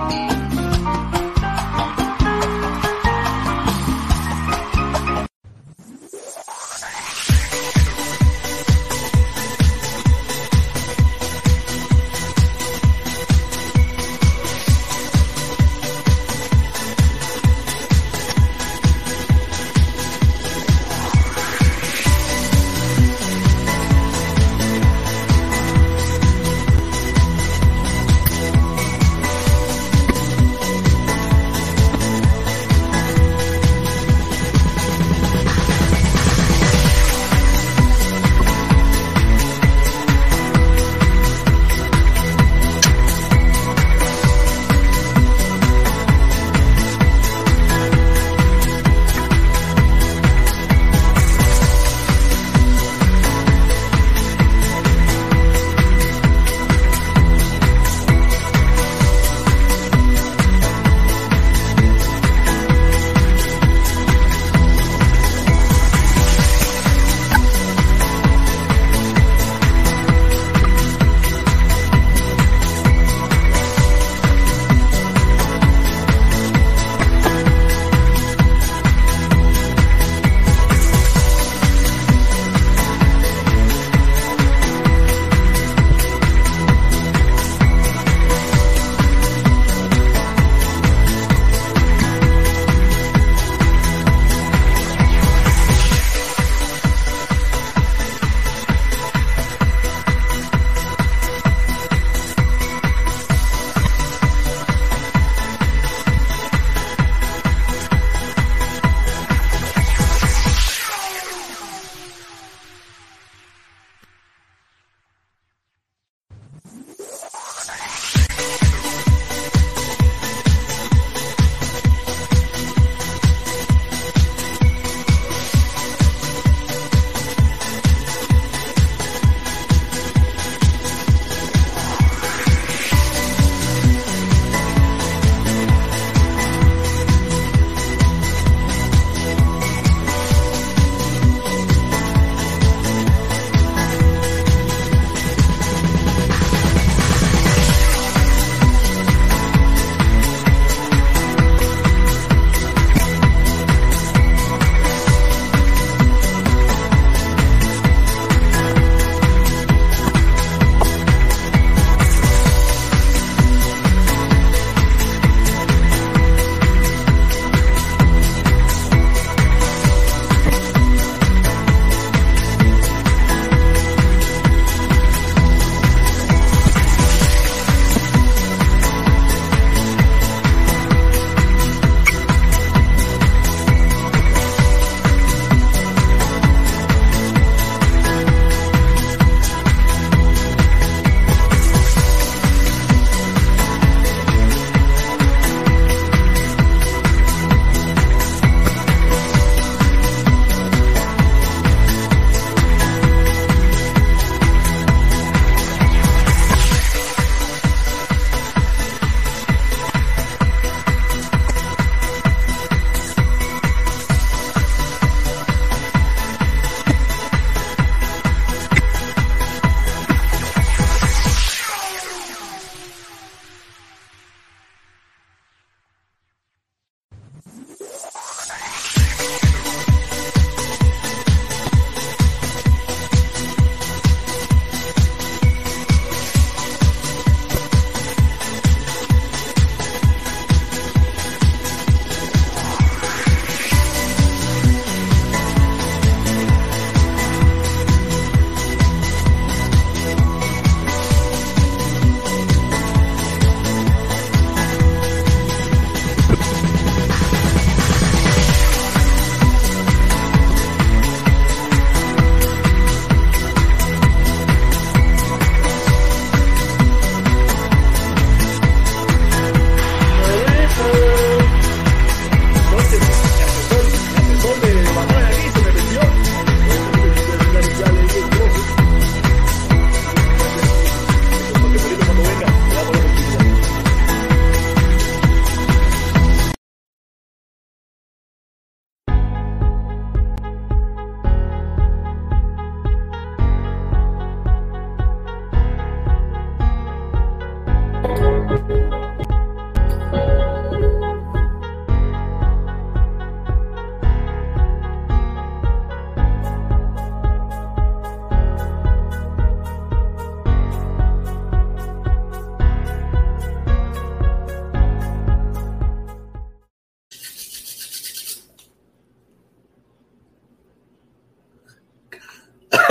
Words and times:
Bye. 0.00 0.49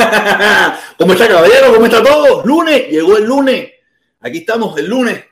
¿Cómo 0.98 1.14
está, 1.14 1.28
caballero? 1.28 1.74
¿Cómo 1.74 1.86
está 1.86 2.04
todo? 2.04 2.44
Lunes, 2.46 2.90
llegó 2.90 3.18
el 3.18 3.26
lunes. 3.26 3.72
Aquí 4.22 4.40
estamos 4.40 4.78
el 4.78 4.88
lunes, 4.88 5.24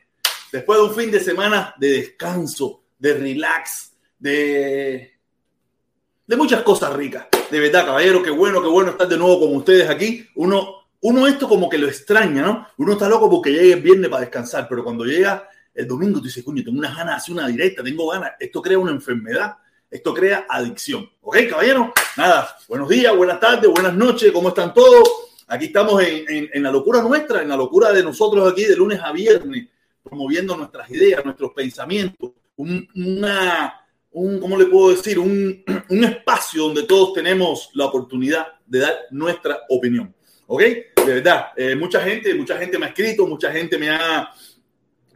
después 0.52 0.80
de 0.80 0.86
un 0.86 0.96
fin 0.96 1.12
de 1.12 1.20
semana 1.20 1.76
de 1.78 1.90
descanso, 1.90 2.84
de 2.98 3.14
relax, 3.16 3.94
de, 4.18 5.20
de 6.26 6.36
muchas 6.36 6.64
cosas 6.64 6.94
ricas. 6.94 7.28
De 7.52 7.60
verdad, 7.60 7.86
caballero, 7.86 8.24
qué 8.24 8.30
bueno, 8.30 8.62
qué 8.62 8.68
bueno 8.68 8.92
estar 8.92 9.08
de 9.08 9.18
nuevo 9.18 9.42
con 9.42 9.56
ustedes 9.56 9.90
aquí. 9.90 10.26
Uno, 10.36 10.88
uno 11.02 11.28
esto 11.28 11.48
como 11.50 11.70
que 11.70 11.78
lo 11.78 11.88
extraña, 11.88 12.42
¿no? 12.42 12.68
Uno 12.78 12.94
está 12.94 13.10
loco 13.10 13.30
porque 13.30 13.52
llegue 13.52 13.74
el 13.74 13.82
viernes 13.82 14.10
para 14.10 14.22
descansar, 14.22 14.68
pero 14.70 14.84
cuando 14.84 15.04
llega 15.04 15.50
el 15.74 15.88
domingo, 15.88 16.20
tú 16.20 16.26
dices, 16.26 16.44
coño, 16.44 16.64
tengo 16.64 16.80
unas 16.80 16.96
ganas 16.96 17.16
de 17.16 17.18
hacer 17.18 17.34
una 17.34 17.48
directa, 17.48 17.84
tengo 17.84 18.08
ganas. 18.08 18.32
Esto 18.40 18.62
crea 18.62 18.80
una 18.80 18.92
enfermedad, 18.92 19.58
esto 19.98 20.14
crea 20.14 20.46
adicción. 20.48 21.10
¿Ok, 21.22 21.38
caballero? 21.50 21.92
Nada, 22.16 22.56
buenos 22.68 22.88
días, 22.88 23.16
buenas 23.16 23.40
tardes, 23.40 23.70
buenas 23.70 23.96
noches, 23.96 24.32
¿cómo 24.32 24.50
están 24.50 24.72
todos? 24.72 25.10
Aquí 25.48 25.66
estamos 25.66 26.04
en, 26.04 26.50
en, 26.54 26.64
la 26.64 26.72
locura 26.72 27.02
nuestra, 27.02 27.42
en 27.42 27.50
la 27.50 27.58
locura 27.58 27.92
de 27.92 28.04
nosotros 28.04 28.52
aquí 28.52 28.66
de 28.66 28.76
lunes 28.76 29.00
a 29.02 29.12
viernes, 29.12 29.68
promoviendo 30.04 30.56
nuestras 30.56 30.90
ideas, 30.92 31.26
nuestros 31.26 31.52
pensamientos, 31.54 32.32
un, 32.58 32.88
una, 32.96 33.74
un, 34.12 34.40
¿cómo 34.40 34.56
le 34.56 34.66
puedo 34.68 34.92
decir? 34.92 35.18
Un, 35.18 35.64
un 35.90 36.04
espacio 36.04 36.64
donde 36.64 36.84
todos 36.84 37.14
tenemos 37.14 37.72
la 37.74 37.86
oportunidad 37.86 38.46
de 38.68 38.80
dar 38.80 38.96
nuestra 39.10 39.62
opinión. 39.70 40.14
¿Ok? 40.46 40.62
De 40.62 41.14
verdad, 41.14 41.48
eh, 41.58 41.76
mucha 41.76 42.02
gente, 42.02 42.36
mucha 42.36 42.58
gente 42.58 42.78
me 42.78 42.86
ha 42.86 42.90
escrito, 42.90 43.26
mucha 43.26 43.52
gente 43.52 43.80
me 43.80 43.90
ha, 43.90 44.32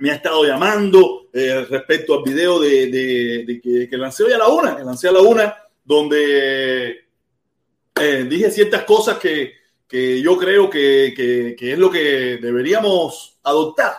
me 0.02 0.10
ha 0.10 0.16
estado 0.16 0.44
llamando 0.44 1.28
eh, 1.32 1.64
respecto 1.70 2.18
al 2.18 2.24
video 2.24 2.60
de, 2.60 3.62
que, 3.64 3.88
que, 3.88 3.98
lancé 3.98 4.24
hoy 4.24 4.34
a 4.34 4.40
la 4.40 4.48
una, 4.48 4.76
que 4.76 4.84
lancé 4.84 5.08
a 5.08 5.12
la 5.12 5.22
una, 5.22 5.56
donde 5.84 7.06
eh, 7.96 8.26
dije 8.28 8.50
ciertas 8.50 8.84
cosas 8.84 9.20
que, 9.20 9.54
que 9.88 10.20
yo 10.20 10.38
creo 10.40 10.72
que, 10.72 11.14
que, 11.16 11.72
es 11.72 11.78
lo 11.78 11.92
que 11.92 12.40
deberíamos 12.42 13.38
adoptar. 13.44 13.94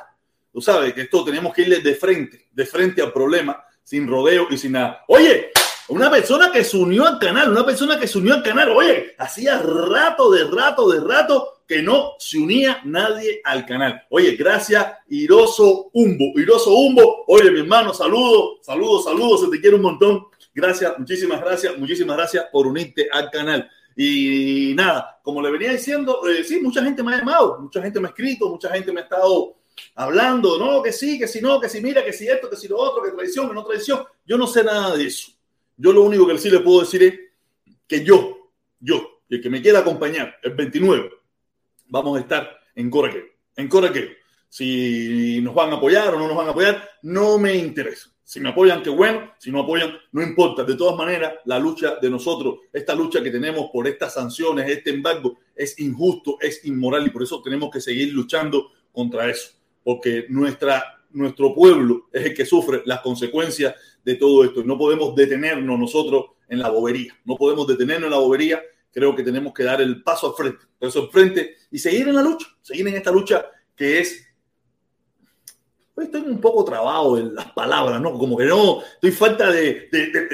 Tú 0.53 0.61
sabes 0.61 0.93
que 0.93 1.03
esto 1.03 1.25
tenemos 1.25 1.55
que 1.55 1.63
irle 1.63 1.79
de 1.79 1.95
frente, 1.95 2.49
de 2.51 2.67
frente 2.67 3.01
al 3.01 3.13
problema, 3.13 3.65
sin 3.85 4.09
rodeo 4.09 4.49
y 4.51 4.59
sin 4.59 4.73
nada. 4.73 5.05
Oye, 5.07 5.53
una 5.87 6.11
persona 6.11 6.51
que 6.51 6.65
se 6.65 6.79
unió 6.79 7.07
al 7.07 7.21
canal, 7.21 7.53
una 7.53 7.65
persona 7.65 7.97
que 7.97 8.09
se 8.09 8.19
unió 8.19 8.35
al 8.35 8.43
canal, 8.43 8.71
oye, 8.71 9.15
hacía 9.19 9.63
rato, 9.63 10.33
de 10.33 10.51
rato, 10.51 10.91
de 10.91 10.99
rato 10.99 11.62
que 11.73 11.81
no 11.83 12.17
se 12.19 12.39
unía 12.39 12.83
nadie 12.85 13.41
al 13.43 13.65
canal. 13.65 14.03
Oye, 14.11 14.37
gracias, 14.37 14.93
Iroso 15.09 15.89
Humbo. 15.95 16.39
Iroso 16.39 16.75
Humbo, 16.75 17.25
oye, 17.29 17.51
mi 17.51 17.61
hermano, 17.61 17.95
saludos, 17.95 18.59
saludos, 18.61 19.05
saludos, 19.05 19.41
se 19.41 19.49
te 19.49 19.59
quiere 19.59 19.77
un 19.77 19.83
montón. 19.83 20.27
Gracias, 20.55 20.99
muchísimas 20.99 21.41
gracias, 21.41 21.79
muchísimas 21.79 22.15
gracias 22.15 22.45
por 22.53 22.67
unirte 22.67 23.09
al 23.11 23.31
canal. 23.31 23.71
Y 23.97 24.75
nada, 24.75 25.19
como 25.23 25.41
le 25.41 25.51
venía 25.51 25.73
diciendo, 25.73 26.21
eh, 26.29 26.45
sí, 26.45 26.61
mucha 26.61 26.85
gente 26.85 27.03
me 27.03 27.15
ha 27.15 27.19
llamado, 27.21 27.59
mucha 27.59 27.81
gente 27.81 27.99
me 28.01 28.09
ha 28.09 28.11
escrito, 28.11 28.51
mucha 28.51 28.69
gente 28.69 28.93
me 28.93 29.01
ha 29.01 29.05
estado 29.05 29.57
hablando, 29.95 30.59
no, 30.59 30.83
que 30.83 30.93
sí, 30.93 31.19
que 31.19 31.27
si 31.27 31.41
no, 31.41 31.59
que 31.59 31.71
si 31.71 31.81
mira, 31.81 32.05
que 32.05 32.13
si 32.13 32.29
esto, 32.29 32.51
que 32.51 32.57
si 32.57 32.69
lo 32.69 32.77
otro, 32.77 33.03
que 33.03 33.13
tradición, 33.13 33.49
que 33.49 33.55
no 33.55 33.65
tradición. 33.65 34.05
Yo 34.27 34.37
no 34.37 34.47
sé 34.47 34.63
nada 34.63 34.95
de 34.95 35.07
eso. 35.07 35.33
Yo 35.79 35.91
lo 35.91 36.03
único 36.03 36.27
que 36.27 36.37
sí 36.37 36.51
le 36.51 36.61
puedo 36.61 36.81
decir 36.81 37.03
es 37.03 37.15
que 37.89 38.05
yo, 38.05 38.51
yo, 38.79 39.23
el 39.31 39.41
que 39.41 39.49
me 39.49 39.63
quiera 39.63 39.79
acompañar 39.79 40.37
el 40.43 40.53
29 40.53 41.22
vamos 41.93 42.17
a 42.17 42.21
estar 42.23 42.59
en 42.75 42.91
Coraqueo. 42.91 43.25
En 43.55 43.69
Coraqueo. 43.69 44.09
Si 44.49 45.41
nos 45.43 45.55
van 45.55 45.71
a 45.73 45.77
apoyar 45.77 46.15
o 46.15 46.19
no 46.19 46.27
nos 46.27 46.37
van 46.37 46.49
a 46.49 46.51
apoyar, 46.51 46.89
no 47.03 47.39
me 47.39 47.55
interesa. 47.55 48.11
Si 48.25 48.41
me 48.41 48.49
apoyan, 48.49 48.83
qué 48.83 48.89
bueno. 48.89 49.33
Si 49.39 49.51
no 49.51 49.61
apoyan, 49.61 49.93
no 50.11 50.23
importa. 50.23 50.65
De 50.65 50.75
todas 50.75 50.97
maneras, 50.97 51.35
la 51.45 51.59
lucha 51.59 51.97
de 52.01 52.09
nosotros, 52.09 52.61
esta 52.73 52.95
lucha 52.95 53.23
que 53.23 53.31
tenemos 53.31 53.71
por 53.71 53.87
estas 53.87 54.15
sanciones, 54.15 54.71
este 54.71 54.91
embargo, 54.91 55.39
es 55.55 55.79
injusto, 55.81 56.39
es 56.41 56.65
inmoral 56.65 57.07
y 57.07 57.11
por 57.11 57.23
eso 57.23 57.43
tenemos 57.43 57.71
que 57.71 57.81
seguir 57.81 58.13
luchando 58.15 58.71
contra 58.91 59.29
eso. 59.31 59.51
Porque 59.85 60.25
nuestra, 60.31 61.05
nuestro 61.11 61.55
pueblo 61.55 62.09
es 62.11 62.25
el 62.25 62.35
que 62.35 62.47
sufre 62.47 62.83
las 62.87 63.01
consecuencias 63.01 63.75
de 64.03 64.15
todo 64.15 64.45
esto. 64.45 64.61
Y 64.61 64.65
no 64.65 64.79
podemos 64.79 65.15
detenernos 65.15 65.79
nosotros 65.79 66.25
en 66.49 66.61
la 66.61 66.71
bobería. 66.71 67.15
No 67.27 67.37
podemos 67.37 67.67
detenernos 67.67 68.07
en 68.07 68.13
la 68.13 68.19
bobería 68.19 68.63
creo 68.93 69.17
que 69.17 69.23
tenemos 69.23 69.53
que 69.53 69.65
dar 69.65 69.81
el 69.81 70.03
paso 70.03 70.29
al 70.29 70.35
frente, 70.35 70.67
paso 70.79 71.03
al 71.03 71.11
frente 71.11 71.57
y 71.71 71.79
seguir 71.79 72.09
en 72.09 72.17
la 72.17 72.23
lucha, 72.23 72.47
seguir 72.61 72.87
en 72.87 72.97
esta 72.97 73.11
lucha 73.11 73.47
que 73.75 74.01
es 74.01 74.33
estoy 76.01 76.23
un 76.23 76.41
poco 76.41 76.65
trabado 76.65 77.19
en 77.19 77.35
las 77.35 77.53
palabras, 77.53 78.01
¿no? 78.01 78.17
Como 78.19 78.37
que 78.37 78.45
no, 78.45 78.83
estoy 78.83 79.11
falta 79.11 79.51
de, 79.51 79.89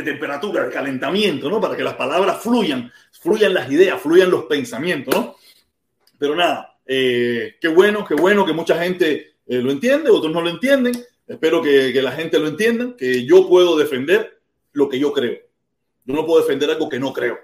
temperatura, 0.04 0.64
de 0.64 0.72
calentamiento, 0.72 1.50
¿no? 1.50 1.60
Para 1.60 1.76
que 1.76 1.82
las 1.82 1.94
palabras 1.94 2.40
fluyan, 2.40 2.90
fluyan 3.12 3.54
las 3.54 3.70
ideas, 3.70 4.00
fluyan 4.00 4.30
los 4.30 4.44
pensamientos, 4.44 5.14
¿no? 5.14 5.36
Pero 6.18 6.34
nada, 6.34 6.78
eh, 6.86 7.56
qué 7.60 7.68
bueno, 7.68 8.04
qué 8.04 8.14
bueno 8.14 8.44
que 8.44 8.52
mucha 8.52 8.82
gente 8.82 9.36
eh, 9.46 9.62
lo 9.62 9.70
entiende, 9.70 10.10
otros 10.10 10.32
no 10.32 10.40
lo 10.40 10.50
entienden. 10.50 10.94
Espero 11.26 11.60
que, 11.60 11.92
que 11.92 12.02
la 12.02 12.12
gente 12.12 12.38
lo 12.38 12.48
entienda, 12.48 12.96
que 12.96 13.24
yo 13.24 13.48
puedo 13.48 13.76
defender 13.76 14.40
lo 14.72 14.88
que 14.88 14.98
yo 14.98 15.12
creo. 15.12 15.38
Yo 16.04 16.14
no 16.14 16.24
puedo 16.24 16.40
defender 16.40 16.70
algo 16.70 16.88
que 16.88 16.98
no 16.98 17.12
creo. 17.12 17.38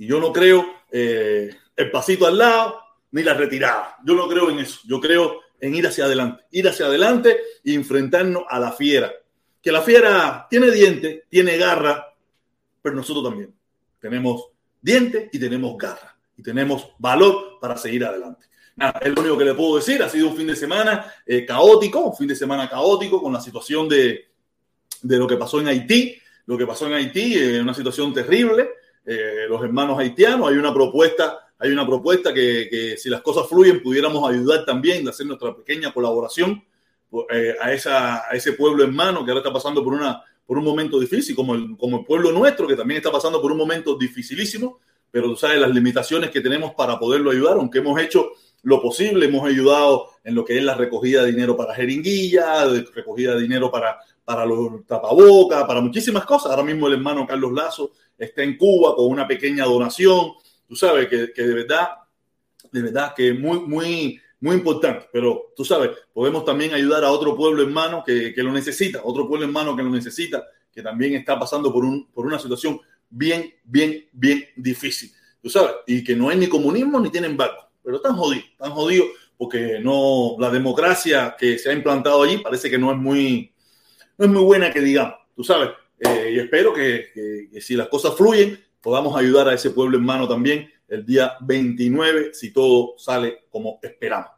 Y 0.00 0.06
yo 0.06 0.18
no 0.18 0.32
creo 0.32 0.64
eh, 0.90 1.54
el 1.76 1.90
pasito 1.90 2.26
al 2.26 2.38
lado 2.38 2.80
ni 3.10 3.22
la 3.22 3.34
retirada. 3.34 3.98
Yo 4.02 4.14
no 4.14 4.26
creo 4.28 4.48
en 4.48 4.60
eso. 4.60 4.80
Yo 4.88 4.98
creo 4.98 5.40
en 5.60 5.74
ir 5.74 5.86
hacia 5.86 6.06
adelante. 6.06 6.42
Ir 6.52 6.66
hacia 6.66 6.86
adelante 6.86 7.38
y 7.62 7.74
enfrentarnos 7.74 8.44
a 8.48 8.58
la 8.58 8.72
fiera. 8.72 9.12
Que 9.62 9.70
la 9.70 9.82
fiera 9.82 10.46
tiene 10.48 10.70
dientes, 10.70 11.24
tiene 11.28 11.58
garra, 11.58 12.14
pero 12.80 12.96
nosotros 12.96 13.24
también. 13.24 13.54
Tenemos 13.98 14.46
dientes 14.80 15.28
y 15.34 15.38
tenemos 15.38 15.76
garra. 15.76 16.16
Y 16.34 16.42
tenemos 16.42 16.92
valor 16.98 17.58
para 17.60 17.76
seguir 17.76 18.06
adelante. 18.06 18.46
Nada, 18.76 19.00
es 19.02 19.14
lo 19.14 19.20
único 19.20 19.36
que 19.36 19.44
le 19.44 19.52
puedo 19.52 19.76
decir. 19.76 20.02
Ha 20.02 20.08
sido 20.08 20.28
un 20.28 20.36
fin 20.38 20.46
de 20.46 20.56
semana 20.56 21.12
eh, 21.26 21.44
caótico, 21.44 22.00
un 22.06 22.16
fin 22.16 22.28
de 22.28 22.36
semana 22.36 22.70
caótico 22.70 23.20
con 23.20 23.34
la 23.34 23.40
situación 23.42 23.86
de, 23.86 24.28
de 25.02 25.18
lo 25.18 25.26
que 25.26 25.36
pasó 25.36 25.60
en 25.60 25.68
Haití. 25.68 26.18
Lo 26.46 26.56
que 26.56 26.66
pasó 26.66 26.86
en 26.86 26.94
Haití 26.94 27.34
es 27.34 27.60
una 27.60 27.74
situación 27.74 28.14
terrible. 28.14 28.79
Eh, 29.04 29.46
los 29.48 29.62
hermanos 29.62 29.98
haitianos. 29.98 30.48
Hay 30.50 30.56
una 30.56 30.72
propuesta, 30.72 31.38
hay 31.58 31.70
una 31.70 31.86
propuesta 31.86 32.32
que, 32.34 32.96
si 32.98 33.08
las 33.08 33.22
cosas 33.22 33.48
fluyen 33.48 33.82
pudiéramos 33.82 34.28
ayudar 34.28 34.64
también, 34.64 35.04
de 35.04 35.10
hacer 35.10 35.26
nuestra 35.26 35.54
pequeña 35.54 35.92
colaboración 35.92 36.62
eh, 37.30 37.56
a, 37.60 37.72
esa, 37.72 38.30
a 38.30 38.30
ese 38.32 38.52
pueblo 38.52 38.84
hermano 38.84 39.24
que 39.24 39.30
ahora 39.30 39.40
está 39.40 39.52
pasando 39.52 39.82
por, 39.82 39.94
una, 39.94 40.22
por 40.46 40.58
un 40.58 40.64
momento 40.64 41.00
difícil, 41.00 41.34
como 41.34 41.54
el, 41.54 41.76
como 41.76 42.00
el 42.00 42.04
pueblo 42.04 42.30
nuestro, 42.32 42.66
que 42.66 42.76
también 42.76 42.98
está 42.98 43.10
pasando 43.10 43.40
por 43.40 43.50
un 43.52 43.58
momento 43.58 43.96
dificilísimo, 43.96 44.80
pero 45.10 45.26
tú 45.28 45.36
sabes 45.36 45.58
las 45.58 45.70
limitaciones 45.70 46.30
que 46.30 46.40
tenemos 46.40 46.74
para 46.74 46.98
poderlo 46.98 47.30
ayudar, 47.30 47.56
aunque 47.56 47.78
hemos 47.78 48.00
hecho 48.00 48.30
lo 48.62 48.82
posible, 48.82 49.26
hemos 49.26 49.48
ayudado 49.48 50.08
en 50.22 50.34
lo 50.34 50.44
que 50.44 50.58
es 50.58 50.62
la 50.62 50.74
recogida 50.74 51.22
de 51.22 51.32
dinero 51.32 51.56
para 51.56 51.74
jeringuilla, 51.74 52.64
recogida 52.94 53.34
de 53.34 53.42
dinero 53.42 53.70
para, 53.70 53.98
para 54.24 54.44
los 54.44 54.86
tapabocas, 54.86 55.64
para 55.64 55.80
muchísimas 55.80 56.24
cosas. 56.26 56.50
Ahora 56.50 56.62
mismo 56.62 56.86
el 56.86 56.94
hermano 56.94 57.26
Carlos 57.26 57.52
Lazo 57.52 57.92
está 58.24 58.42
en 58.42 58.56
Cuba 58.56 58.94
con 58.94 59.06
una 59.06 59.26
pequeña 59.26 59.64
donación, 59.64 60.32
tú 60.68 60.76
sabes 60.76 61.08
que, 61.08 61.32
que 61.32 61.42
de 61.42 61.54
verdad, 61.54 61.88
de 62.70 62.82
verdad 62.82 63.14
que 63.14 63.30
es 63.30 63.38
muy, 63.38 63.60
muy, 63.60 64.20
muy 64.40 64.56
importante, 64.56 65.08
pero 65.12 65.52
tú 65.56 65.64
sabes, 65.64 65.90
podemos 66.12 66.44
también 66.44 66.74
ayudar 66.74 67.02
a 67.04 67.10
otro 67.10 67.34
pueblo 67.36 67.62
hermano 67.62 68.04
que, 68.04 68.32
que 68.34 68.42
lo 68.42 68.52
necesita, 68.52 69.00
otro 69.02 69.26
pueblo 69.26 69.46
hermano 69.46 69.74
que 69.74 69.82
lo 69.82 69.90
necesita, 69.90 70.44
que 70.72 70.82
también 70.82 71.14
está 71.14 71.38
pasando 71.38 71.72
por, 71.72 71.84
un, 71.84 72.06
por 72.12 72.26
una 72.26 72.38
situación 72.38 72.80
bien, 73.08 73.54
bien, 73.64 74.06
bien 74.12 74.44
difícil, 74.54 75.10
tú 75.42 75.48
sabes, 75.48 75.72
y 75.86 76.04
que 76.04 76.14
no 76.14 76.28
hay 76.28 76.36
ni 76.36 76.46
comunismo 76.46 77.00
ni 77.00 77.10
tienen 77.10 77.32
embargo, 77.32 77.70
pero 77.82 77.96
están 77.96 78.16
jodidos, 78.16 78.44
están 78.44 78.72
jodidos 78.72 79.08
porque 79.36 79.78
no, 79.80 80.36
la 80.38 80.50
democracia 80.50 81.34
que 81.38 81.58
se 81.58 81.70
ha 81.70 81.72
implantado 81.72 82.22
allí 82.22 82.36
parece 82.38 82.68
que 82.68 82.76
no 82.76 82.92
es 82.92 82.98
muy, 82.98 83.50
no 84.18 84.26
es 84.26 84.30
muy 84.30 84.42
buena 84.42 84.70
que 84.70 84.80
digamos, 84.80 85.14
tú 85.34 85.42
sabes, 85.42 85.70
eh, 86.00 86.32
y 86.34 86.38
espero 86.38 86.72
que, 86.72 87.50
si 87.60 87.74
las 87.76 87.88
cosas 87.88 88.14
fluyen, 88.16 88.58
podamos 88.80 89.16
ayudar 89.16 89.48
a 89.48 89.54
ese 89.54 89.70
pueblo 89.70 89.98
hermano 89.98 90.26
también 90.26 90.70
el 90.88 91.04
día 91.04 91.34
29, 91.40 92.32
si 92.32 92.52
todo 92.52 92.94
sale 92.98 93.44
como 93.50 93.78
esperamos. 93.82 94.30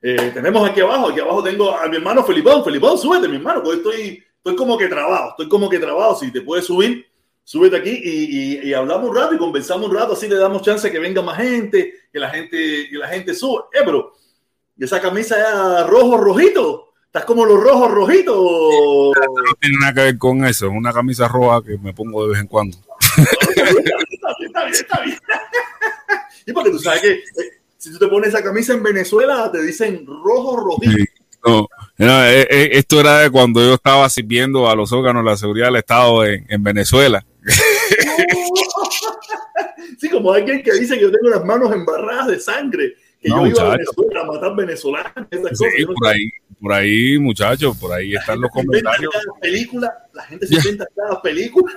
Eh, 0.00 0.30
tenemos 0.32 0.68
aquí 0.68 0.80
abajo, 0.80 1.08
aquí 1.08 1.20
abajo 1.20 1.42
tengo 1.42 1.70
a 1.70 1.86
mi 1.88 1.96
hermano 1.96 2.24
Felipón. 2.24 2.64
Felipón, 2.64 2.98
súbete, 2.98 3.28
mi 3.28 3.36
hermano, 3.36 3.62
porque 3.62 3.78
estoy, 3.78 4.24
estoy 4.36 4.56
como 4.56 4.78
que 4.78 4.88
trabado, 4.88 5.30
estoy 5.30 5.48
como 5.48 5.68
que 5.68 5.78
trabado. 5.78 6.16
Si 6.16 6.32
te 6.32 6.40
puedes 6.40 6.64
subir, 6.64 7.06
súbete 7.44 7.76
aquí 7.76 8.00
y, 8.62 8.72
hablamos 8.72 9.10
un 9.10 9.16
rato 9.16 9.34
y 9.34 9.38
conversamos 9.38 9.88
un 9.88 9.94
rato, 9.94 10.14
así 10.14 10.28
le 10.28 10.36
damos 10.36 10.62
chance 10.62 10.90
que 10.90 10.98
venga 10.98 11.20
más 11.20 11.36
gente, 11.36 11.94
que 12.12 12.18
la 12.18 12.30
gente, 12.30 12.88
que 12.90 12.96
la 12.96 13.08
gente 13.08 13.34
suba. 13.34 13.68
Eh, 13.72 13.82
pero 13.84 14.12
esa 14.78 15.00
camisa 15.00 15.84
rojo, 15.86 16.16
rojito. 16.16 16.91
Estás 17.12 17.26
como 17.26 17.44
los 17.44 17.62
rojos 17.62 17.90
rojitos. 17.90 18.34
No 18.34 19.54
tiene 19.60 19.76
nada 19.82 19.92
que 19.92 20.00
ver 20.00 20.16
con 20.16 20.46
eso. 20.46 20.68
Es 20.68 20.72
una 20.72 20.94
camisa 20.94 21.28
roja 21.28 21.62
que 21.62 21.76
me 21.76 21.92
pongo 21.92 22.24
de 22.24 22.30
vez 22.30 22.40
en 22.40 22.46
cuando. 22.46 22.74
está 22.74 24.34
bien, 24.38 24.46
está 24.46 24.64
bien, 24.64 24.72
está 24.72 25.02
bien. 25.02 25.18
Y 26.46 26.52
porque 26.54 26.70
tú 26.70 26.78
sabes 26.78 27.02
que 27.02 27.12
eh, 27.12 27.60
si 27.76 27.92
tú 27.92 27.98
te 27.98 28.08
pones 28.08 28.30
esa 28.30 28.42
camisa 28.42 28.72
en 28.72 28.82
Venezuela, 28.82 29.52
te 29.52 29.62
dicen 29.62 30.06
rojo 30.06 30.56
rojito. 30.56 31.68
no, 31.98 32.24
eh, 32.24 32.46
eh, 32.48 32.70
esto 32.72 33.00
era 33.00 33.18
de 33.18 33.28
cuando 33.28 33.60
yo 33.60 33.74
estaba 33.74 34.08
sirviendo 34.08 34.70
a 34.70 34.74
los 34.74 34.90
órganos 34.90 35.22
de 35.22 35.30
la 35.32 35.36
seguridad 35.36 35.66
del 35.66 35.76
Estado 35.76 36.24
en, 36.24 36.46
en 36.48 36.62
Venezuela. 36.62 37.22
sí, 40.00 40.08
como 40.08 40.32
alguien 40.32 40.62
que 40.62 40.72
dice 40.72 40.94
que 40.94 41.02
yo 41.02 41.12
tengo 41.12 41.28
las 41.28 41.44
manos 41.44 41.70
embarradas 41.74 42.28
de 42.28 42.40
sangre, 42.40 42.94
que 43.20 43.28
yo 43.28 43.46
iba 43.46 43.64
a 43.64 43.76
Venezuela 43.76 44.22
a 44.22 44.24
matar 44.24 44.56
venezolanos. 44.56 45.12
Sí, 45.52 45.84
por 45.84 46.08
ahí, 46.08 46.30
por 46.62 46.72
ahí, 46.72 47.18
muchachos, 47.18 47.76
por 47.76 47.92
ahí 47.92 48.14
están 48.14 48.40
los 48.40 48.50
comentarios. 48.52 49.12
Cada 49.12 49.40
película, 49.40 49.92
la 50.14 50.22
gente 50.22 50.46
se 50.46 50.54
inventa 50.54 50.86
cada 50.94 51.20
película. 51.20 51.72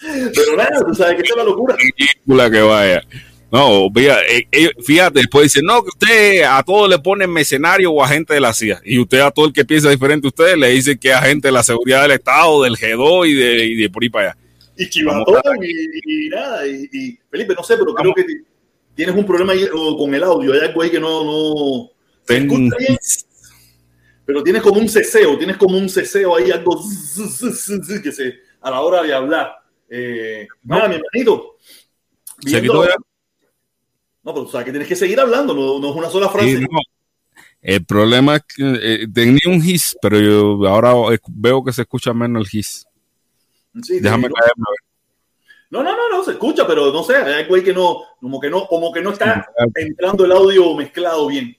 Pero 0.00 0.56
nada, 0.56 0.84
tú 0.86 0.94
sabes 0.94 1.16
que 1.16 1.22
es 1.22 1.36
la 1.36 1.42
locura. 1.42 1.76
Película 1.76 2.48
que 2.48 2.60
vaya. 2.60 3.02
No, 3.50 3.86
eh, 3.96 4.46
eh, 4.52 4.70
fíjate, 4.80 5.18
después 5.18 5.52
dice, 5.52 5.60
no, 5.64 5.82
que 5.82 5.88
usted 5.88 6.42
a 6.44 6.62
todos 6.62 6.88
le 6.88 7.00
pone 7.00 7.26
mercenario 7.26 7.90
o 7.90 8.04
agente 8.04 8.34
de 8.34 8.40
la 8.40 8.54
CIA. 8.54 8.80
Y 8.84 9.00
usted 9.00 9.18
a 9.18 9.32
todo 9.32 9.46
el 9.46 9.52
que 9.52 9.64
piensa 9.64 9.90
diferente 9.90 10.28
a 10.28 10.28
usted 10.28 10.56
le 10.56 10.68
dice 10.68 10.96
que 10.96 11.08
es 11.08 11.16
agente 11.16 11.48
de 11.48 11.52
la 11.52 11.64
seguridad 11.64 12.02
del 12.02 12.12
Estado, 12.12 12.62
del 12.62 12.76
G2 12.76 13.28
y 13.28 13.34
de, 13.34 13.64
y 13.66 13.74
de 13.74 13.90
por 13.90 14.04
ahí 14.04 14.08
para 14.10 14.30
allá. 14.30 14.38
Y 14.76 14.88
chivatón 14.88 15.42
y, 15.60 16.28
nada. 16.28 16.64
Y, 16.68 17.18
Felipe, 17.28 17.54
no 17.56 17.64
sé, 17.64 17.76
pero 17.76 17.92
creo 17.92 18.14
que 18.14 18.24
tienes 19.00 19.16
un 19.16 19.24
problema 19.24 19.54
ahí 19.54 19.66
con 19.96 20.14
el 20.14 20.22
audio. 20.22 20.52
Hay 20.52 20.60
algo 20.60 20.82
ahí 20.82 20.90
que 20.90 21.00
no... 21.00 21.24
no 21.24 21.90
pero 24.26 24.42
tienes 24.42 24.62
como 24.62 24.78
un 24.78 24.88
ceseo, 24.90 25.38
tienes 25.38 25.56
como 25.56 25.78
un 25.78 25.88
ceseo 25.88 26.36
ahí, 26.36 26.50
algo 26.50 26.78
que 28.02 28.12
se, 28.12 28.34
a 28.60 28.70
la 28.70 28.82
hora 28.82 29.02
de 29.02 29.14
hablar. 29.14 29.54
Eh, 29.88 30.46
nada, 30.64 30.86
mi 30.86 30.96
hermanito. 30.96 31.56
No, 34.22 34.34
pero 34.34 34.42
o 34.42 34.50
sea, 34.50 34.62
que 34.62 34.70
tienes 34.70 34.86
que 34.86 34.96
seguir 34.96 35.18
hablando, 35.18 35.54
no, 35.54 35.90
es 35.90 35.96
una 35.96 36.10
sola 36.10 36.28
frase. 36.28 36.60
El 37.62 37.84
problema 37.86 38.36
es 38.36 38.42
que 38.54 38.78
eh, 38.82 39.06
tenía 39.12 39.40
un 39.46 39.64
his, 39.64 39.96
pero 40.02 40.20
yo 40.20 40.68
ahora 40.68 40.92
veo 41.26 41.64
que 41.64 41.72
se 41.72 41.82
escucha 41.82 42.12
menos 42.12 42.46
el 42.52 42.58
his. 42.58 42.86
Déjame 43.72 44.28
caerme 44.28 44.64
a 44.66 44.70
ver. 44.70 44.89
No, 45.70 45.84
no, 45.84 45.96
no, 45.96 46.08
no, 46.10 46.24
se 46.24 46.32
escucha, 46.32 46.66
pero 46.66 46.92
no 46.92 47.04
sé, 47.04 47.16
hay 47.16 47.46
güey 47.46 47.62
que 47.62 47.72
no, 47.72 47.98
como 48.20 48.40
que 48.40 48.50
no, 48.50 48.66
como 48.66 48.92
que 48.92 49.00
no 49.00 49.10
está 49.10 49.46
entrando 49.76 50.24
el 50.24 50.32
audio 50.32 50.74
mezclado 50.74 51.28
bien. 51.28 51.56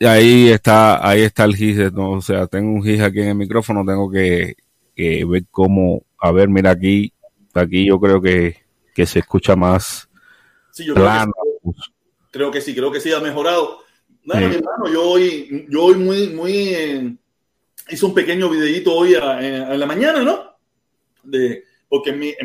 Y 0.00 0.04
ahí 0.04 0.48
está, 0.48 1.06
ahí 1.06 1.20
está 1.20 1.44
el 1.44 1.54
his, 1.62 1.78
o 1.94 2.20
sea, 2.20 2.48
tengo 2.48 2.72
un 2.72 2.88
his 2.88 3.00
aquí 3.00 3.20
en 3.20 3.28
el 3.28 3.34
micrófono, 3.36 3.84
tengo 3.84 4.10
que, 4.10 4.56
ver 4.96 5.44
cómo, 5.50 6.02
a 6.18 6.32
ver, 6.32 6.48
mira 6.48 6.70
aquí, 6.70 7.12
aquí 7.54 7.86
yo 7.86 8.00
creo 8.00 8.20
que, 8.20 8.56
que 8.94 9.06
se 9.06 9.20
escucha 9.20 9.54
más 9.54 10.08
sí, 10.72 10.84
yo 10.84 10.94
plano, 10.94 11.32
Creo 12.30 12.50
que 12.50 12.60
sí, 12.60 12.74
creo 12.74 12.90
que 12.92 13.00
sí 13.00 13.12
ha 13.12 13.20
mejorado. 13.20 13.80
Nada, 14.24 14.40
mi 14.40 14.54
hermano, 14.54 14.88
yo 14.92 15.08
hoy, 15.08 15.66
yo 15.68 15.84
hoy 15.84 15.94
muy, 15.96 16.28
muy, 16.28 16.52
eh, 16.68 17.16
hice 17.88 18.06
un 18.06 18.14
pequeño 18.14 18.48
videito 18.48 18.94
hoy 18.94 19.14
a, 19.14 19.40
la 19.40 19.86
mañana, 19.86 20.22
¿no? 20.22 20.56
De, 21.22 21.64
porque 21.90 22.36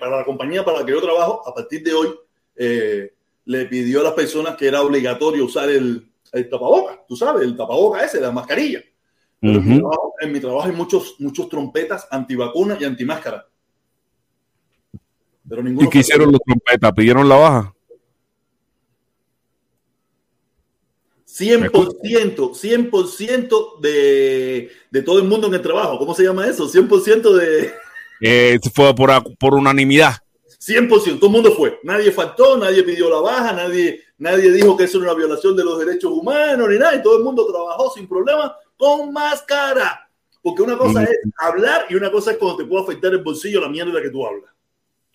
para 0.00 0.16
la 0.16 0.24
compañía 0.24 0.64
para 0.64 0.80
la 0.80 0.86
que 0.86 0.92
yo 0.92 1.02
trabajo, 1.02 1.46
a 1.46 1.54
partir 1.54 1.84
de 1.84 1.92
hoy, 1.92 2.08
eh, 2.56 3.12
le 3.44 3.66
pidió 3.66 4.00
a 4.00 4.04
las 4.04 4.14
personas 4.14 4.56
que 4.56 4.66
era 4.66 4.80
obligatorio 4.80 5.44
usar 5.44 5.68
el, 5.68 6.08
el 6.32 6.48
tapabocas, 6.48 7.00
tú 7.06 7.14
sabes, 7.14 7.42
el 7.42 7.54
tapabocas 7.54 8.04
ese, 8.04 8.20
la 8.20 8.32
mascarilla. 8.32 8.82
en, 9.42 10.32
mi 10.32 10.40
trabajo, 10.40 10.64
hay 10.64 10.72
muchos, 10.72 11.16
muchos 11.18 11.50
trompetas 11.50 12.08
antivacunas 12.10 12.80
y 12.80 12.84
antimáscara. 12.84 13.46
Pero 15.46 15.68
¿Y 15.68 15.88
qué 15.90 15.98
hicieron 15.98 16.32
los 16.32 16.40
trompetas? 16.40 16.92
¿Pidieron 16.92 17.28
la 17.28 17.36
baja? 17.36 17.74
100%, 21.26 22.54
100% 22.54 23.80
de, 23.80 24.70
de 24.90 25.02
todo 25.02 25.18
el 25.18 25.28
mundo 25.28 25.48
en 25.48 25.54
el 25.54 25.60
trabajo. 25.60 25.98
¿Cómo 25.98 26.14
se 26.14 26.22
llama 26.22 26.46
eso? 26.46 26.66
100% 26.66 27.34
de... 27.34 27.83
Eh, 28.20 28.58
fue 28.72 28.94
por, 28.94 29.10
por 29.38 29.54
unanimidad. 29.54 30.14
100%, 30.66 30.88
todo 31.18 31.26
el 31.26 31.32
mundo 31.32 31.52
fue. 31.52 31.78
Nadie 31.82 32.10
faltó, 32.10 32.56
nadie 32.56 32.82
pidió 32.82 33.10
la 33.10 33.20
baja, 33.20 33.52
nadie, 33.52 34.00
nadie 34.18 34.50
dijo 34.50 34.76
que 34.76 34.84
eso 34.84 34.98
era 34.98 35.12
una 35.12 35.18
violación 35.18 35.54
de 35.56 35.64
los 35.64 35.78
derechos 35.78 36.10
humanos 36.10 36.68
ni 36.70 36.78
nada. 36.78 36.96
Y 36.96 37.02
todo 37.02 37.18
el 37.18 37.24
mundo 37.24 37.46
trabajó 37.46 37.92
sin 37.94 38.08
problema 38.08 38.56
con 38.76 39.12
máscara. 39.12 40.08
Porque 40.42 40.62
una 40.62 40.76
cosa 40.76 41.04
es 41.04 41.10
hablar 41.38 41.86
y 41.88 41.94
una 41.94 42.10
cosa 42.10 42.32
es 42.32 42.38
cuando 42.38 42.58
te 42.58 42.64
puede 42.64 42.82
afectar 42.84 43.12
el 43.12 43.22
bolsillo 43.22 43.60
la 43.60 43.68
mierda 43.68 44.00
que 44.02 44.10
tú 44.10 44.26
hablas. 44.26 44.50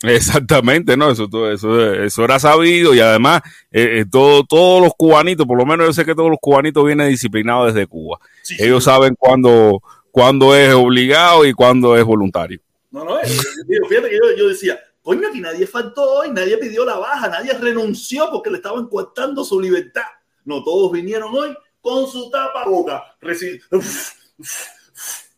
Exactamente, 0.02 0.96
no, 0.96 1.12
eso, 1.12 1.28
eso, 1.52 1.94
eso 1.94 2.24
era 2.24 2.40
sabido 2.40 2.96
y 2.96 3.02
además 3.02 3.42
eh, 3.70 4.00
eh, 4.00 4.06
todo, 4.10 4.46
todos 4.46 4.82
los 4.82 4.94
cubanitos, 4.98 5.46
por 5.46 5.58
lo 5.58 5.66
menos 5.66 5.88
yo 5.88 5.94
sé 5.94 6.06
que 6.06 6.16
todos 6.16 6.30
los 6.30 6.40
cubanitos 6.40 6.86
vienen 6.86 7.10
disciplinados 7.10 7.74
desde 7.74 7.86
Cuba. 7.86 8.18
Ellos 8.58 8.86
saben 8.86 9.16
cuándo, 9.20 9.82
cuándo 10.10 10.56
es 10.56 10.74
obligado 10.74 11.46
y 11.46 11.52
cuándo 11.52 11.98
es 11.98 12.04
voluntario. 12.06 12.62
No, 12.92 13.06
no, 13.06 13.18
fíjate 13.20 14.10
que 14.10 14.20
yo, 14.38 14.48
decía, 14.48 14.80
coño, 15.02 15.28
aquí 15.28 15.40
nadie 15.40 15.68
faltó 15.68 16.02
hoy, 16.02 16.32
nadie 16.32 16.58
pidió 16.58 16.84
la 16.86 16.98
baja, 16.98 17.30
nadie 17.30 17.54
renunció 17.54 18.30
porque 18.32 18.50
le 18.50 18.58
estaban 18.58 18.88
coartando 18.88 19.44
su 19.44 19.60
libertad. 19.62 20.06
No, 20.46 20.64
todos 20.64 20.92
vinieron 20.92 21.36
hoy 21.36 21.56
con 21.82 22.08
su 22.08 22.32
tapaboca. 22.32 23.04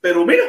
Pero 0.01 0.25
mira, 0.25 0.43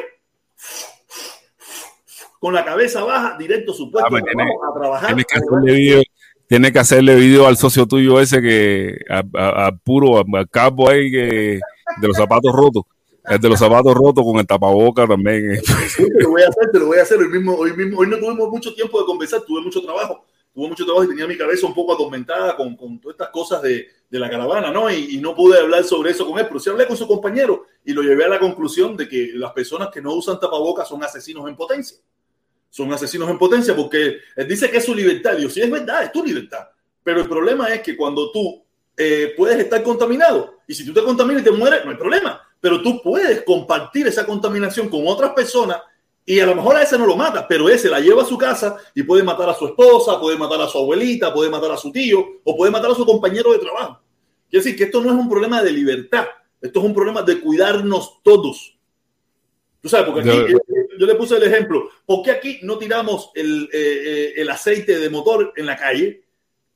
con 2.39 2.53
la 2.53 2.63
cabeza 2.63 3.03
baja, 3.03 3.37
directo 3.37 3.73
supuesto, 3.73 4.15
ah, 4.15 4.21
tiene, 4.21 4.43
a 4.43 4.79
trabajar. 4.79 5.07
Tiene 5.07 5.23
que, 5.23 5.35
hacerle 5.35 5.73
video, 5.73 6.03
tiene 6.47 6.71
que 6.71 6.79
hacerle 6.79 7.15
video 7.15 7.47
al 7.47 7.57
socio 7.57 7.85
tuyo 7.85 8.19
ese 8.21 8.41
que 8.41 8.97
a, 9.09 9.71
puro, 9.83 10.19
al 10.19 10.49
capo 10.49 10.89
ahí 10.89 11.11
que 11.11 11.59
de 12.01 12.07
los 12.07 12.15
zapatos 12.15 12.53
rotos. 12.53 12.83
El 13.25 13.39
de 13.39 13.49
los 13.49 13.59
zapatos 13.59 13.93
rotos 13.93 14.23
con 14.23 14.37
el 14.37 14.45
tapaboca 14.45 15.07
también. 15.07 15.61
Sí, 15.87 16.03
te 16.05 16.23
lo 16.23 16.31
voy 16.31 16.43
a 16.43 16.49
hacer, 16.49 16.71
te 16.71 16.79
lo 16.79 16.87
voy 16.87 16.97
a 16.97 17.03
hacer. 17.03 17.17
Hoy 17.19 17.29
mismo, 17.29 17.55
hoy 17.55 17.73
mismo, 17.73 17.99
hoy 17.99 18.07
no 18.07 18.17
tuvimos 18.17 18.49
mucho 18.49 18.73
tiempo 18.73 18.99
de 18.99 19.05
conversar, 19.05 19.41
tuve 19.41 19.61
mucho 19.61 19.81
trabajo. 19.81 20.25
Tuve 20.53 20.67
mucho 20.67 20.85
trabajo 20.85 21.05
y 21.05 21.09
tenía 21.09 21.25
mi 21.25 21.37
cabeza 21.37 21.65
un 21.65 21.73
poco 21.73 21.93
atormentada 21.93 22.55
con, 22.55 22.75
con 22.75 22.99
todas 22.99 23.15
estas 23.15 23.29
cosas 23.29 23.61
de, 23.61 23.87
de 24.09 24.19
la 24.19 24.29
caravana, 24.29 24.71
¿no? 24.71 24.89
Y, 24.91 25.15
y, 25.15 25.17
no 25.17 25.33
pude 25.33 25.59
hablar 25.59 25.83
sobre 25.83 26.11
eso 26.11 26.27
con 26.27 26.37
él, 26.37 26.45
pero 26.47 26.59
sí 26.59 26.69
hablé 26.69 26.85
con 26.85 26.95
su 26.95 27.07
compañero 27.07 27.65
y 27.83 27.93
lo 27.93 28.03
llevé 28.03 28.25
a 28.25 28.27
la 28.29 28.39
conclusión 28.39 28.95
de 28.95 29.07
que 29.07 29.31
las 29.33 29.51
personas 29.51 29.89
que 29.91 30.01
no 30.01 30.13
usan 30.13 30.39
tapabocas 30.39 30.87
son 30.87 31.03
asesinos 31.03 31.47
en 31.49 31.55
potencia 31.55 31.97
son 32.73 32.91
asesinos 32.91 33.29
en 33.29 33.37
potencia 33.37 33.75
porque 33.75 34.17
él 34.35 34.47
dice 34.47 34.67
que 34.71 34.77
es 34.77 34.85
su 34.85 34.95
libertad. 34.95 35.37
Dios, 35.37 35.53
sí, 35.53 35.61
es 35.61 35.69
verdad, 35.69 36.05
es 36.05 36.11
tu 36.11 36.25
libertad. 36.25 36.69
Pero 37.03 37.21
el 37.21 37.29
problema 37.29 37.67
es 37.67 37.81
que 37.81 37.95
cuando 37.95 38.31
tú 38.31 38.63
eh, 38.97 39.31
puedes 39.37 39.59
estar 39.59 39.83
contaminado 39.83 40.55
y 40.67 40.73
si 40.73 40.83
tú 40.83 40.91
te 40.91 41.03
contaminas 41.03 41.43
y 41.43 41.45
te 41.45 41.51
mueres, 41.51 41.85
no 41.85 41.91
hay 41.91 41.97
problema. 41.97 42.41
Pero 42.63 42.81
tú 42.81 43.01
puedes 43.01 43.43
compartir 43.43 44.07
esa 44.07 44.25
contaminación 44.25 44.87
con 44.87 45.05
otras 45.05 45.33
personas 45.33 45.81
y 46.25 46.39
a 46.39 46.45
lo 46.45 46.55
mejor 46.55 46.77
a 46.77 46.83
ese 46.83 46.97
no 46.97 47.05
lo 47.05 47.17
mata, 47.17 47.45
pero 47.45 47.67
ese 47.67 47.89
la 47.89 47.99
lleva 47.99 48.23
a 48.23 48.25
su 48.25 48.37
casa 48.37 48.77
y 48.95 49.03
puede 49.03 49.21
matar 49.21 49.49
a 49.49 49.53
su 49.53 49.65
esposa, 49.65 50.17
puede 50.17 50.37
matar 50.37 50.61
a 50.61 50.67
su 50.69 50.77
abuelita, 50.77 51.33
puede 51.33 51.49
matar 51.49 51.73
a 51.73 51.77
su 51.77 51.91
tío 51.91 52.25
o 52.41 52.55
puede 52.55 52.71
matar 52.71 52.91
a 52.91 52.95
su 52.95 53.05
compañero 53.05 53.51
de 53.51 53.59
trabajo. 53.59 53.99
Quiere 54.49 54.63
decir 54.63 54.77
que 54.77 54.85
esto 54.85 55.01
no 55.01 55.09
es 55.09 55.15
un 55.17 55.29
problema 55.29 55.61
de 55.61 55.73
libertad, 55.73 56.25
esto 56.61 56.79
es 56.79 56.85
un 56.85 56.93
problema 56.93 57.21
de 57.21 57.41
cuidarnos 57.41 58.23
todos. 58.23 58.77
Tú 59.81 59.89
sabes, 59.89 60.05
porque 60.05 60.21
aquí 60.21 60.53
yo 60.97 61.05
le 61.05 61.15
puse 61.15 61.35
el 61.35 61.43
ejemplo. 61.43 61.89
¿Por 62.05 62.23
qué 62.23 62.31
aquí 62.31 62.59
no 62.63 62.77
tiramos 62.77 63.29
el, 63.35 63.65
eh, 63.73 64.01
eh, 64.05 64.33
el 64.37 64.49
aceite 64.49 64.99
de 64.99 65.09
motor 65.09 65.51
en 65.57 65.65
la 65.65 65.75
calle? 65.75 66.22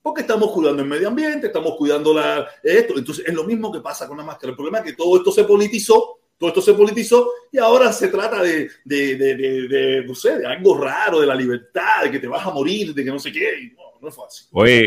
Porque 0.07 0.21
estamos 0.21 0.51
cuidando 0.51 0.81
el 0.83 0.87
medio 0.87 1.09
ambiente, 1.09 1.47
estamos 1.47 1.75
cuidando 1.75 2.13
la, 2.13 2.47
esto. 2.63 2.97
Entonces 2.97 3.27
es 3.27 3.33
lo 3.33 3.43
mismo 3.43 3.69
que 3.73 3.81
pasa 3.81 4.07
con 4.07 4.15
la 4.15 4.23
máscara. 4.23 4.51
El 4.51 4.55
problema 4.55 4.77
es 4.77 4.85
que 4.85 4.93
todo 4.93 5.17
esto 5.17 5.33
se 5.33 5.43
politizó, 5.43 6.19
todo 6.37 6.47
esto 6.47 6.61
se 6.61 6.73
politizó 6.75 7.29
y 7.51 7.57
ahora 7.57 7.91
se 7.91 8.07
trata 8.07 8.41
de, 8.41 8.69
de, 8.85 9.17
de, 9.17 9.35
de, 9.67 10.05
no 10.05 10.15
sé, 10.15 10.39
de 10.39 10.47
algo 10.47 10.77
raro, 10.77 11.19
de 11.19 11.27
la 11.27 11.35
libertad, 11.35 12.03
de 12.03 12.11
que 12.11 12.19
te 12.19 12.27
vas 12.29 12.47
a 12.47 12.51
morir, 12.51 12.93
de 12.93 13.03
que 13.03 13.11
no 13.11 13.19
sé 13.19 13.33
qué. 13.33 13.69
No, 13.75 13.99
no 14.01 14.07
es 14.07 14.15
fácil. 14.15 14.47
Oye, 14.53 14.85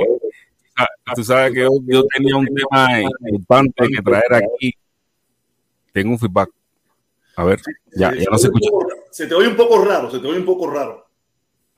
ah, 0.78 0.86
tú 1.14 1.22
sabes 1.22 1.52
que 1.52 1.60
yo, 1.60 2.02
tenía 2.16 2.36
un 2.36 2.46
tema 2.46 3.02
importante 3.02 3.88
que 3.94 4.00
traer 4.00 4.34
aquí. 4.36 4.72
Tengo 5.92 6.12
un 6.12 6.18
feedback. 6.18 6.48
A 7.36 7.44
ver, 7.44 7.60
ya, 7.94 8.14
ya 8.14 8.30
no 8.30 8.38
se 8.38 8.46
escucha 8.46 8.70
se 9.10 9.26
te 9.26 9.34
oye 9.34 9.48
un 9.48 9.56
poco 9.56 9.84
raro, 9.84 10.10
se 10.10 10.18
te 10.18 10.26
oye 10.26 10.38
un 10.38 10.46
poco 10.46 10.70
raro. 10.70 11.09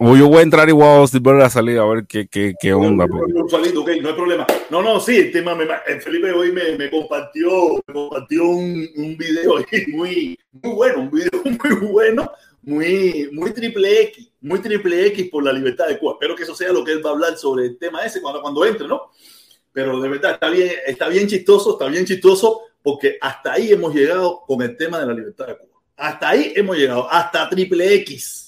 O 0.04 0.16
yo 0.16 0.26
voy 0.26 0.38
a 0.38 0.42
entrar 0.42 0.68
igual 0.68 0.88
a 0.88 1.18
volver 1.20 1.42
a 1.42 1.48
salir 1.48 1.78
a 1.78 1.84
ver 1.86 2.04
qué, 2.08 2.26
qué, 2.26 2.54
qué 2.60 2.74
onda. 2.74 3.06
No, 3.06 3.20
no, 3.24 3.46
hay 3.54 4.14
problema. 4.14 4.44
No, 4.68 4.82
no, 4.82 4.98
sí, 4.98 5.16
el 5.16 5.30
tema, 5.30 5.54
me, 5.54 5.64
Felipe 6.00 6.32
hoy 6.32 6.50
me, 6.50 6.76
me, 6.76 6.90
compartió, 6.90 7.76
me 7.86 7.94
compartió 7.94 8.48
un, 8.48 8.88
un 8.96 9.16
video 9.16 9.64
muy, 9.92 10.36
muy 10.50 10.74
bueno, 10.74 11.02
un 11.02 11.10
video 11.12 11.30
muy 11.44 11.86
bueno, 11.92 12.32
muy, 12.62 13.30
muy 13.32 13.52
triple 13.52 14.02
X, 14.02 14.28
muy 14.40 14.58
triple 14.58 15.06
X 15.06 15.28
por 15.30 15.44
la 15.44 15.52
libertad 15.52 15.86
de 15.86 16.00
Cuba. 16.00 16.14
Espero 16.14 16.34
que 16.34 16.42
eso 16.42 16.56
sea 16.56 16.72
lo 16.72 16.82
que 16.82 16.90
él 16.90 17.06
va 17.06 17.10
a 17.10 17.12
hablar 17.12 17.38
sobre 17.38 17.66
el 17.66 17.78
tema 17.78 18.04
ese 18.04 18.20
cuando, 18.20 18.42
cuando 18.42 18.66
entre, 18.66 18.88
¿no? 18.88 19.12
Pero 19.72 20.00
de 20.00 20.08
verdad, 20.08 20.32
está 20.32 20.50
bien, 20.50 20.72
está 20.84 21.08
bien 21.08 21.28
chistoso, 21.28 21.74
está 21.74 21.86
bien 21.86 22.06
chistoso, 22.06 22.62
porque 22.82 23.18
hasta 23.20 23.52
ahí 23.52 23.70
hemos 23.70 23.94
llegado 23.94 24.42
con 24.48 24.62
el 24.62 24.76
tema 24.76 24.98
de 24.98 25.06
la 25.06 25.14
libertad 25.14 25.46
de 25.46 25.58
Cuba. 25.58 25.80
Hasta 25.96 26.30
ahí 26.30 26.52
hemos 26.56 26.76
llegado, 26.76 27.08
hasta 27.08 27.48
triple 27.48 27.94
X. 27.94 28.41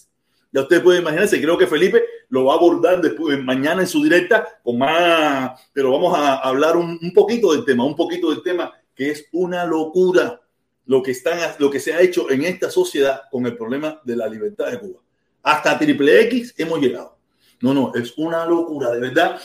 Ya 0.55 0.61
usted 0.61 0.85
puede 0.85 1.01
imaginarse, 1.01 1.43
creo 1.43 1.59
que 1.59 1.67
Felipe 1.67 2.05
lo 2.29 2.45
va 2.45 2.53
a 2.53 2.57
abordar 2.57 3.01
después, 3.01 3.43
mañana 3.43 3.83
en 3.83 3.89
su 3.89 4.01
directa 4.05 4.61
con 4.63 4.79
más, 4.79 5.61
pero 5.73 5.91
vamos 5.91 6.17
a 6.17 6.37
hablar 6.37 6.77
un, 6.77 7.13
poquito 7.13 7.53
del 7.53 7.65
tema, 7.65 7.85
un 7.85 7.97
poquito 7.97 8.31
del 8.31 8.41
tema 8.41 8.73
que 8.95 9.11
es 9.11 9.27
una 9.33 9.65
locura 9.65 10.41
lo 10.87 11.03
que, 11.03 11.11
están, 11.11 11.41
lo 11.59 11.69
que 11.73 11.81
se 11.81 11.93
ha 11.93 12.01
hecho 12.01 12.31
en 12.31 12.45
esta 12.45 12.71
sociedad 12.71 13.23
con 13.33 13.45
el 13.47 13.57
problema 13.57 14.01
de 14.05 14.15
la 14.15 14.29
libertad 14.29 14.71
de 14.71 14.79
Cuba. 14.79 15.01
Hasta 15.43 15.77
triple 15.77 16.21
X 16.23 16.55
hemos 16.57 16.81
llegado. 16.81 17.17
No, 17.61 17.75
no, 17.75 17.93
es 17.93 18.17
una 18.17 18.47
locura, 18.47 18.93
de 18.93 19.01
verdad. 19.01 19.41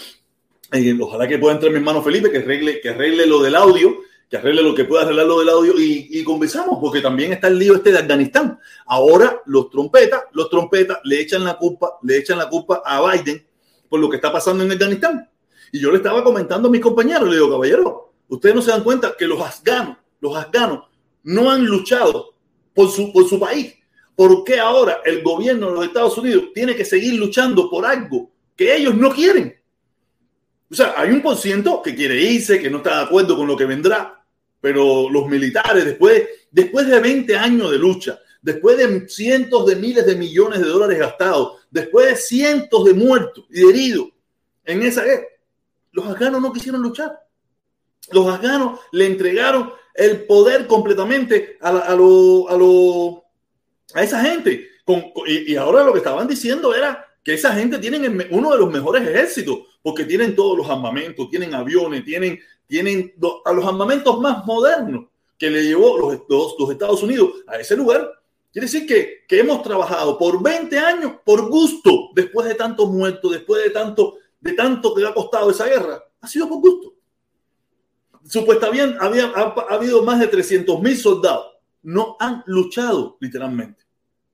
Eh, 0.72 0.96
ojalá 1.02 1.28
que 1.28 1.40
pueda 1.40 1.56
entrar 1.56 1.72
mi 1.72 1.80
hermano 1.80 2.04
Felipe, 2.04 2.30
que 2.30 2.38
arregle, 2.38 2.82
que 2.82 2.90
arregle 2.90 3.26
lo 3.26 3.42
del 3.42 3.56
audio, 3.56 3.98
que 4.30 4.38
arregle 4.38 4.62
lo 4.62 4.76
que 4.76 4.86
pueda 4.86 5.04
arreglar 5.04 5.26
lo 5.26 5.40
del 5.40 5.50
audio 5.50 5.80
y, 5.80 6.08
y 6.12 6.24
conversamos, 6.24 6.78
porque 6.80 7.02
también 7.02 7.34
está 7.34 7.48
el 7.48 7.58
lío 7.58 7.76
este 7.76 7.92
de 7.92 7.98
Afganistán. 7.98 8.60
Ahora 8.86 9.42
los 9.46 9.70
trompetas, 9.72 10.26
los 10.34 10.50
trompetas 10.50 11.00
le 11.04 11.20
echan 11.20 11.44
la 11.44 11.58
culpa, 11.58 11.98
le 12.04 12.18
echan 12.18 12.38
la 12.38 12.48
culpa 12.48 12.84
a 12.86 13.02
Biden 13.12 13.44
por 13.90 14.00
lo 14.00 14.08
que 14.08 14.18
está 14.18 14.32
pasando 14.32 14.64
en 14.64 14.72
Afganistán. 14.72 15.28
Y 15.72 15.80
yo 15.80 15.92
le 15.92 15.98
estaba 15.98 16.24
comentando 16.24 16.68
a 16.68 16.72
mis 16.72 16.82
compañeros, 16.82 17.28
le 17.28 17.36
digo, 17.36 17.50
caballero, 17.50 18.14
ustedes 18.28 18.56
no 18.56 18.62
se 18.62 18.72
dan 18.72 18.84
cuenta 18.84 19.16
que 19.18 19.26
los 19.26 19.42
afganos, 19.42 19.98
los 20.20 20.36
afganos 20.36 20.86
no 21.24 21.52
han 21.52 21.66
luchado 21.66 22.36
por 22.74 22.90
su, 22.90 23.12
por 23.12 23.28
su 23.28 23.40
país. 23.40 23.76
¿Por 24.16 24.44
qué 24.44 24.60
ahora 24.60 25.02
el 25.06 25.24
gobierno 25.24 25.68
de 25.68 25.74
los 25.74 25.86
Estados 25.86 26.18
Unidos 26.18 26.46
tiene 26.54 26.76
que 26.76 26.86
seguir 26.86 27.16
luchando 27.16 27.70
por 27.70 27.86
algo 27.86 28.30
que 28.56 28.76
ellos 28.76 28.94
no 28.96 29.12
quieren? 29.12 29.56
O 30.72 30.76
sea, 30.76 30.94
hay 30.98 31.10
un 31.10 31.22
por 31.22 31.36
ciento 31.36 31.82
que 31.82 31.96
quiere 31.96 32.22
irse, 32.22 32.60
que 32.60 32.70
no 32.70 32.78
está 32.78 32.98
de 32.98 33.06
acuerdo 33.06 33.36
con 33.36 33.48
lo 33.48 33.58
que 33.58 33.66
vendrá, 33.66 34.19
pero 34.62 35.10
los 35.10 35.28
militares, 35.28 35.86
después, 35.86 36.28
después 36.52 36.88
de 36.88 37.00
20 37.00 37.36
años 37.38 37.72
de 37.72 37.78
lucha, 37.78 38.20
después 38.42 38.78
de 38.78 39.08
cientos 39.08 39.66
de 39.66 39.76
miles 39.76 40.06
de 40.06 40.16
millones 40.16 40.60
de 40.60 40.68
dólares 40.68 41.00
gastados, 41.00 41.58
después 41.70 42.08
de 42.08 42.16
cientos 42.16 42.86
de 42.86 42.94
muertos 42.94 43.46
y 43.50 43.68
heridos 43.68 44.10
en 44.66 44.84
esa 44.84 45.04
guerra, 45.04 45.26
los 45.92 46.06
afganos 46.08 46.42
no 46.42 46.54
quisieron 46.54 46.82
luchar. 46.82 47.20
Los 48.12 48.28
afganos 48.28 48.80
le 48.92 49.06
entregaron 49.06 49.72
el 49.94 50.26
poder 50.26 50.68
completamente 50.68 51.58
a, 51.62 51.70
a, 51.70 51.94
a, 51.94 52.58
a 53.94 54.04
esa 54.04 54.22
gente. 54.22 54.68
Y, 55.28 55.54
y, 55.54 55.56
ahora 55.56 55.84
lo 55.84 55.92
que 55.92 56.00
estaban 56.00 56.28
diciendo 56.28 56.74
era 56.74 57.06
que 57.24 57.34
esa 57.34 57.54
gente 57.54 57.78
tiene 57.78 58.28
uno 58.32 58.52
de 58.52 58.58
los 58.58 58.72
mejores 58.72 59.08
ejércitos, 59.08 59.60
porque 59.84 60.06
tienen 60.06 60.36
todos 60.36 60.58
los 60.58 60.70
armamentos, 60.70 61.30
tienen 61.30 61.54
aviones, 61.54 62.04
tienen, 62.04 62.40
tienen 62.70 63.14
a 63.44 63.52
los 63.52 63.66
armamentos 63.66 64.18
más 64.22 64.46
modernos 64.46 65.08
que 65.38 65.50
le 65.50 65.64
llevó 65.64 65.98
los, 65.98 66.72
Estados 66.72 67.04
Unidos 67.04 67.32
a 67.48 67.58
ese 67.58 67.76
lugar. 67.76 68.10
Quiere 68.54 68.68
decir 68.68 68.88
que, 68.88 69.26
que, 69.28 69.40
hemos 69.40 69.62
trabajado 69.62 70.18
por 70.18 70.42
20 70.42 70.80
años 70.80 71.14
por 71.26 71.50
gusto, 71.50 72.12
después 72.16 72.48
de 72.48 72.56
tantos 72.56 72.90
muertos, 72.90 73.32
después 73.32 73.64
de 73.64 73.72
tanto, 73.72 74.16
de 74.40 74.54
tanto 74.54 74.94
que 74.96 75.06
ha 75.06 75.14
costado 75.14 75.50
esa 75.52 75.66
guerra. 75.66 76.04
Ha 76.22 76.28
sido 76.28 76.48
por 76.48 76.60
gusto 76.60 76.94
supuestamente 78.30 78.98
había, 79.02 79.26
ha, 79.26 79.42
ha, 79.42 79.74
habido 79.74 80.04
más 80.04 80.20
de 80.20 80.28
300 80.28 80.82
mil 80.82 80.98
soldados. 80.98 81.48
No 81.82 82.18
han 82.20 82.44
luchado, 82.46 83.18
literalmente. 83.20 83.84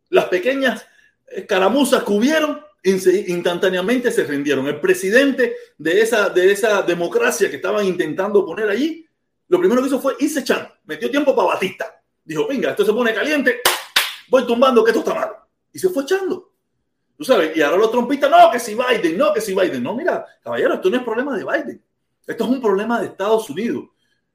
Las 0.09 0.25
pequeñas 0.25 0.85
escaramuzas 1.27 2.03
que 2.03 2.11
hubieron 2.11 2.61
instantáneamente 2.85 4.11
se 4.11 4.23
rindieron. 4.23 4.67
El 4.67 4.79
presidente 4.79 5.55
de 5.77 6.01
esa, 6.01 6.29
de 6.29 6.51
esa 6.51 6.81
democracia 6.83 7.49
que 7.49 7.55
estaban 7.57 7.85
intentando 7.85 8.45
poner 8.45 8.69
allí, 8.69 9.05
lo 9.47 9.59
primero 9.59 9.81
que 9.81 9.87
hizo 9.87 9.99
fue 9.99 10.15
irse 10.19 10.39
echando. 10.39 10.69
Metió 10.85 11.09
tiempo 11.09 11.35
para 11.35 11.49
Batista. 11.49 12.01
Dijo, 12.23 12.47
venga, 12.47 12.71
esto 12.71 12.85
se 12.85 12.93
pone 12.93 13.13
caliente, 13.13 13.61
voy 14.29 14.45
tumbando 14.45 14.83
que 14.83 14.91
esto 14.91 15.01
está 15.01 15.13
mal. 15.13 15.29
Y 15.71 15.79
se 15.79 15.89
fue 15.89 16.03
echando. 16.03 16.51
Tú 17.17 17.24
sabes, 17.24 17.55
y 17.55 17.61
ahora 17.61 17.77
los 17.77 17.91
trompistas, 17.91 18.29
no, 18.29 18.51
que 18.51 18.59
si 18.59 18.75
Biden, 18.75 19.17
no, 19.17 19.33
que 19.33 19.41
si 19.41 19.53
Biden. 19.53 19.81
No, 19.81 19.95
mira, 19.95 20.25
caballero, 20.43 20.74
esto 20.74 20.89
no 20.89 20.98
es 20.98 21.03
problema 21.03 21.37
de 21.37 21.43
Biden. 21.43 21.83
Esto 22.25 22.43
es 22.43 22.50
un 22.50 22.61
problema 22.61 23.00
de 23.00 23.07
Estados 23.07 23.50
Unidos. 23.50 23.85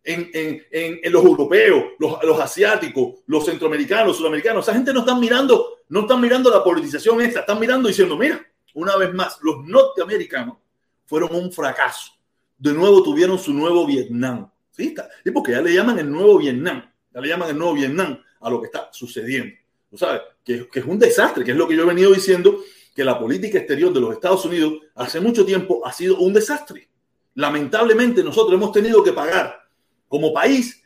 En, 0.03 0.31
en, 0.33 0.63
en, 0.71 1.01
en 1.03 1.13
los 1.13 1.23
europeos, 1.23 1.85
los, 1.99 2.23
los, 2.25 2.41
asiáticos, 2.41 3.17
los 3.27 3.45
centroamericanos, 3.45 4.17
sudamericanos, 4.17 4.65
esa 4.65 4.75
gente 4.75 4.95
no 4.95 5.01
están 5.01 5.21
mirando, 5.21 5.80
no 5.91 6.01
están 6.01 6.21
mirando 6.21 6.51
la 6.51 6.65
politización 6.65 7.21
esta, 7.21 7.41
están 7.41 7.61
mirando 7.61 7.89
diciendo, 7.89 8.17
mira, 8.17 8.41
una 8.75 8.97
vez 8.97 9.13
más, 9.13 9.39
los 9.43 9.65
norteamericanos 9.67 10.57
fueron 11.05 11.35
un 11.35 11.53
fracaso. 11.53 12.13
De 12.57 12.73
nuevo 12.73 13.03
tuvieron 13.03 13.39
su 13.39 13.53
nuevo 13.53 13.87
Vietnam. 13.87 14.51
¿Sí? 14.71 14.95
Y 15.25 15.31
porque 15.31 15.53
ya 15.53 15.61
le 15.61 15.75
llaman 15.75 15.99
el 15.99 16.11
nuevo 16.11 16.39
Vietnam, 16.39 16.91
ya 17.13 17.21
le 17.21 17.29
llaman 17.29 17.51
el 17.51 17.59
nuevo 17.59 17.75
Vietnam 17.75 18.19
a 18.41 18.49
lo 18.51 18.61
que 18.61 18.67
está 18.67 18.89
sucediendo. 18.91 19.55
¿Tú 19.91 19.99
sabes? 19.99 20.23
Que, 20.43 20.67
que 20.69 20.79
es 20.79 20.87
un 20.87 20.99
desastre, 20.99 21.45
que 21.45 21.51
es 21.51 21.57
lo 21.57 21.69
que 21.69 21.77
yo 21.77 21.83
he 21.83 21.87
venido 21.87 22.13
diciendo, 22.13 22.61
que 22.95 23.05
la 23.05 23.19
política 23.19 23.59
exterior 23.59 23.93
de 23.93 24.01
los 24.01 24.15
Estados 24.15 24.45
Unidos 24.47 24.75
hace 24.95 25.21
mucho 25.21 25.45
tiempo 25.45 25.85
ha 25.85 25.93
sido 25.93 26.19
un 26.19 26.33
desastre 26.33 26.91
lamentablemente 27.35 28.23
nosotros 28.23 28.55
hemos 28.55 28.73
tenido 28.73 29.03
que 29.03 29.13
pagar 29.13 29.69
como 30.09 30.33
país 30.33 30.83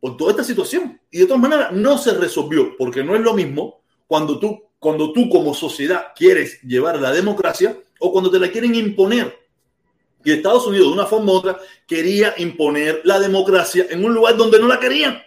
por 0.00 0.16
toda 0.16 0.32
esta 0.32 0.44
situación. 0.44 1.00
Y 1.10 1.18
de 1.18 1.26
todas 1.26 1.40
maneras 1.40 1.72
no 1.72 1.98
se 1.98 2.12
resolvió, 2.14 2.76
porque 2.76 3.02
no 3.02 3.14
es 3.16 3.22
lo 3.22 3.34
mismo 3.34 3.77
cuando 4.08 4.40
tú, 4.40 4.60
cuando 4.80 5.12
tú 5.12 5.30
como 5.30 5.54
sociedad 5.54 6.08
quieres 6.16 6.60
llevar 6.62 7.00
la 7.00 7.12
democracia 7.12 7.78
o 8.00 8.10
cuando 8.10 8.30
te 8.30 8.40
la 8.40 8.50
quieren 8.50 8.74
imponer. 8.74 9.38
Y 10.24 10.32
Estados 10.32 10.66
Unidos, 10.66 10.88
de 10.88 10.94
una 10.94 11.06
forma 11.06 11.30
u 11.30 11.36
otra, 11.36 11.58
quería 11.86 12.34
imponer 12.38 13.02
la 13.04 13.20
democracia 13.20 13.86
en 13.88 14.04
un 14.04 14.12
lugar 14.12 14.36
donde 14.36 14.58
no 14.58 14.66
la 14.66 14.80
querían, 14.80 15.22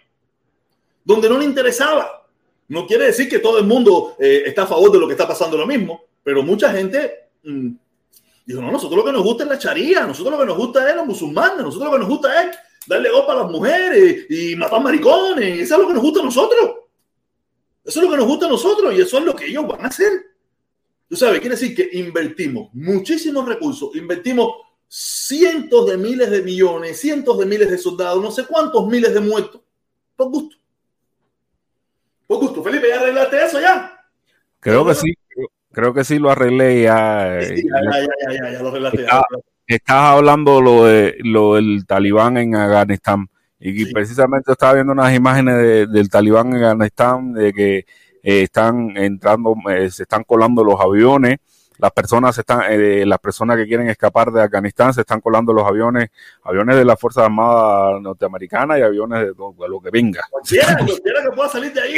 donde 1.06 1.30
no 1.30 1.38
le 1.38 1.46
interesaba. 1.46 2.28
No 2.68 2.86
quiere 2.86 3.06
decir 3.06 3.30
que 3.30 3.40
todo 3.40 3.58
el 3.58 3.66
mundo 3.66 4.18
eh, 4.20 4.44
está 4.46 4.64
a 4.64 4.68
favor 4.68 4.92
de 4.92 5.00
lo 5.00 5.08
que 5.08 5.14
está 5.14 5.26
pasando 5.26 5.58
lo 5.58 5.66
mismo, 5.66 6.02
pero 6.22 6.44
mucha 6.44 6.72
gente 6.74 7.30
mmm, 7.44 7.72
Dijo, 8.46 8.62
no, 8.62 8.72
nosotros 8.72 8.98
lo 8.98 9.06
que 9.06 9.12
nos 9.12 9.24
gusta 9.24 9.44
es 9.44 9.50
la 9.50 9.60
charía, 9.60 10.06
nosotros 10.06 10.34
lo 10.34 10.40
que 10.40 10.48
nos 10.48 10.58
gusta 10.58 10.90
es 10.90 10.96
los 10.96 11.06
musulmanes, 11.06 11.64
nosotros 11.64 11.90
lo 11.90 11.94
que 11.94 12.00
nos 12.00 12.10
gusta 12.10 12.44
es 12.44 12.58
darle 12.88 13.10
opa 13.12 13.34
a 13.34 13.36
las 13.44 13.52
mujeres 13.52 14.26
y 14.30 14.56
matar 14.56 14.82
maricones, 14.82 15.60
eso 15.60 15.76
es 15.76 15.82
lo 15.82 15.88
que 15.88 15.94
nos 15.94 16.04
gusta 16.04 16.22
a 16.22 16.26
nosotros. 16.26 16.72
Eso 17.84 18.00
es 18.00 18.06
lo 18.06 18.12
que 18.12 18.18
nos 18.18 18.28
gusta 18.28 18.46
a 18.46 18.50
nosotros 18.50 18.94
y 18.94 19.02
eso 19.02 19.18
es 19.18 19.26
lo 19.26 19.36
que 19.36 19.46
ellos 19.48 19.68
van 19.68 19.86
a 19.86 19.88
hacer. 19.88 20.12
Tú 21.08 21.16
sabes, 21.16 21.40
quiere 21.40 21.56
decir 21.56 21.76
que 21.76 21.90
invertimos 21.98 22.70
muchísimos 22.74 23.48
recursos, 23.48 23.96
invertimos 23.96 24.54
cientos 24.88 25.88
de 25.88 25.98
miles 25.98 26.30
de 26.30 26.42
millones, 26.42 27.00
cientos 27.00 27.38
de 27.40 27.46
miles 27.46 27.70
de 27.70 27.78
soldados, 27.78 28.22
no 28.22 28.32
sé 28.32 28.46
cuántos 28.46 28.88
miles 28.88 29.14
de 29.14 29.20
muertos, 29.20 29.62
por 30.16 30.30
gusto. 30.30 30.58
Por 32.28 32.40
gusto. 32.40 32.64
Felipe, 32.64 32.88
¿ya 32.88 33.02
arreglaste 33.02 33.46
eso 33.46 33.60
ya? 33.60 34.06
Creo 34.60 34.86
que 34.86 34.96
sí. 34.96 35.14
Creo 35.72 35.94
que 35.94 36.04
sí 36.04 36.20
lo 36.20 36.30
arreglé 36.30 36.84
ya. 36.84 37.40
Sí, 37.42 37.64
ya, 37.64 37.92
ya, 37.92 38.02
ya, 38.02 38.44
ya, 38.44 38.52
ya, 38.52 38.62
lo 38.62 38.70
arreglaste. 38.70 39.02
Está, 39.02 39.24
estás 39.68 39.96
hablando 39.96 40.62
lo, 40.62 40.86
de, 40.86 41.16
lo 41.20 41.56
del 41.56 41.86
talibán 41.86 42.38
en 42.38 42.56
Afganistán. 42.56 43.30
Y 43.62 43.86
sí. 43.86 43.94
precisamente 43.94 44.52
estaba 44.52 44.74
viendo 44.74 44.92
unas 44.92 45.14
imágenes 45.14 45.56
de, 45.56 45.88
del 45.88 46.10
talibán 46.10 46.48
en 46.54 46.64
Afganistán 46.64 47.34
de 47.34 47.54
que 47.54 47.78
eh, 47.78 47.86
están 48.24 48.98
entrando, 48.98 49.56
eh, 49.70 49.90
se 49.90 50.04
están 50.04 50.24
colando 50.24 50.64
los 50.64 50.80
aviones. 50.80 51.38
Las 51.78 51.92
personas 51.92 52.38
están, 52.38 52.62
eh, 52.70 53.06
las 53.06 53.20
personas 53.20 53.58
que 53.58 53.66
quieren 53.66 53.88
escapar 53.90 54.32
de 54.32 54.44
Afganistán 54.44 54.94
se 54.94 55.02
están 55.02 55.20
colando 55.22 55.54
los 55.54 55.66
aviones, 55.66 56.10
aviones 56.44 56.76
de 56.76 56.86
las 56.86 57.00
Fuerzas 57.00 57.24
Armadas 57.24 58.02
norteamericanas 58.02 58.78
y 58.78 58.82
aviones 58.82 59.20
de, 59.20 59.28
de 59.28 59.70
lo 59.70 59.80
que 59.82 59.90
venga. 59.90 60.22
Cualquiera, 60.30 60.78
cualquiera 60.78 61.24
que 61.24 61.36
pueda 61.36 61.50
salir 61.50 61.74
de 61.74 61.82
ahí, 61.82 61.96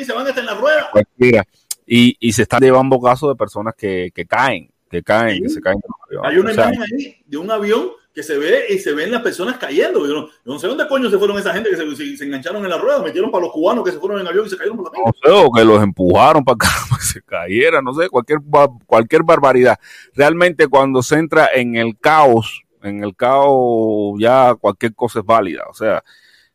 y 0.00 0.04
se 0.04 0.12
van 0.12 0.26
a 0.26 0.28
estar 0.28 0.44
en 0.44 0.46
la 0.46 0.54
rueda. 0.54 0.88
Cualquiera 0.92 1.44
y, 1.86 2.16
y 2.18 2.32
se 2.32 2.42
están 2.42 2.60
llevando 2.60 3.00
casos 3.00 3.30
de 3.30 3.36
personas 3.36 3.74
que, 3.74 4.10
que 4.12 4.26
caen, 4.26 4.68
que 4.90 5.02
caen, 5.02 5.36
sí. 5.36 5.42
que 5.42 5.48
se 5.48 5.60
caen. 5.60 5.78
Hay 6.24 6.36
una 6.36 6.50
o 6.50 6.54
sea, 6.54 6.74
imagen 6.74 6.82
ahí 6.82 7.22
de 7.24 7.36
un 7.36 7.50
avión 7.50 7.90
que 8.16 8.22
se 8.22 8.38
ve 8.38 8.64
y 8.70 8.78
se 8.78 8.94
ven 8.94 9.10
las 9.10 9.20
personas 9.20 9.58
cayendo. 9.58 10.06
Yo 10.06 10.14
no, 10.14 10.26
yo 10.28 10.32
no 10.46 10.58
sé 10.58 10.66
dónde 10.66 10.88
coño 10.88 11.10
se 11.10 11.18
fueron 11.18 11.36
esa 11.36 11.52
gente 11.52 11.68
que 11.68 11.76
se, 11.76 11.96
se, 11.96 12.16
se, 12.16 12.24
engancharon 12.24 12.64
en 12.64 12.70
la 12.70 12.78
rueda, 12.78 13.02
metieron 13.02 13.30
para 13.30 13.44
los 13.44 13.52
cubanos 13.52 13.84
que 13.84 13.92
se 13.92 13.98
fueron 13.98 14.22
en 14.22 14.26
avión 14.26 14.46
y 14.46 14.48
se 14.48 14.56
cayeron 14.56 14.78
por 14.78 14.90
la 14.90 14.98
No 15.04 15.12
sé, 15.12 15.30
o 15.30 15.52
que 15.52 15.62
los 15.62 15.82
empujaron 15.82 16.42
para 16.42 16.54
acá, 16.54 16.68
para 16.88 16.98
que 16.98 17.04
se 17.04 17.20
cayeran, 17.20 17.84
no 17.84 17.92
sé, 17.92 18.08
cualquier, 18.08 18.38
cualquier 18.86 19.22
barbaridad. 19.22 19.78
Realmente 20.14 20.66
cuando 20.66 21.02
se 21.02 21.16
entra 21.16 21.50
en 21.54 21.76
el 21.76 21.98
caos, 21.98 22.62
en 22.82 23.04
el 23.04 23.14
caos 23.14 24.18
ya 24.18 24.54
cualquier 24.54 24.94
cosa 24.94 25.18
es 25.18 25.26
válida. 25.26 25.64
O 25.68 25.74
sea, 25.74 26.02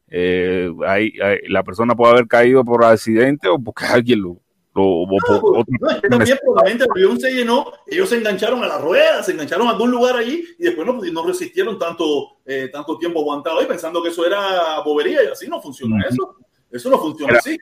eh, 0.07 0.73
hay, 0.87 1.13
hay, 1.21 1.47
la 1.47 1.61
persona 1.61 1.93
puede 1.93 2.13
haber 2.13 2.27
caído 2.27 2.65
por 2.65 2.83
accidente 2.83 3.47
o 3.49 3.59
porque 3.59 3.85
alguien 3.85 4.23
lo, 4.23 4.41
lo, 4.73 5.05
no, 5.05 5.37
otro, 5.37 5.65
no, 5.79 5.89
es 5.89 6.01
que 6.01 6.07
también 6.07 6.37
probablemente 6.41 6.85
el 6.85 6.91
avión 6.91 7.19
se 7.19 7.31
llenó, 7.31 7.71
ellos 7.87 8.07
se 8.07 8.17
engancharon 8.17 8.63
a 8.63 8.67
la 8.67 8.77
rueda, 8.77 9.21
se 9.21 9.33
engancharon 9.33 9.67
a 9.67 9.71
algún 9.71 9.91
lugar 9.91 10.15
allí 10.15 10.45
y 10.57 10.63
después 10.63 10.87
no, 10.87 10.93
no 10.93 11.27
resistieron 11.27 11.77
tanto, 11.77 12.37
eh, 12.45 12.69
tanto 12.71 12.97
tiempo 12.97 13.19
aguantado 13.19 13.59
ahí 13.59 13.65
pensando 13.65 14.01
que 14.01 14.09
eso 14.09 14.25
era 14.25 14.79
bobería 14.85 15.23
y 15.23 15.27
así 15.27 15.47
no 15.47 15.61
funciona 15.61 16.05
eso. 16.09 16.37
Eso 16.71 16.89
no 16.89 16.97
funciona 16.99 17.31
Era, 17.31 17.39
así. 17.39 17.57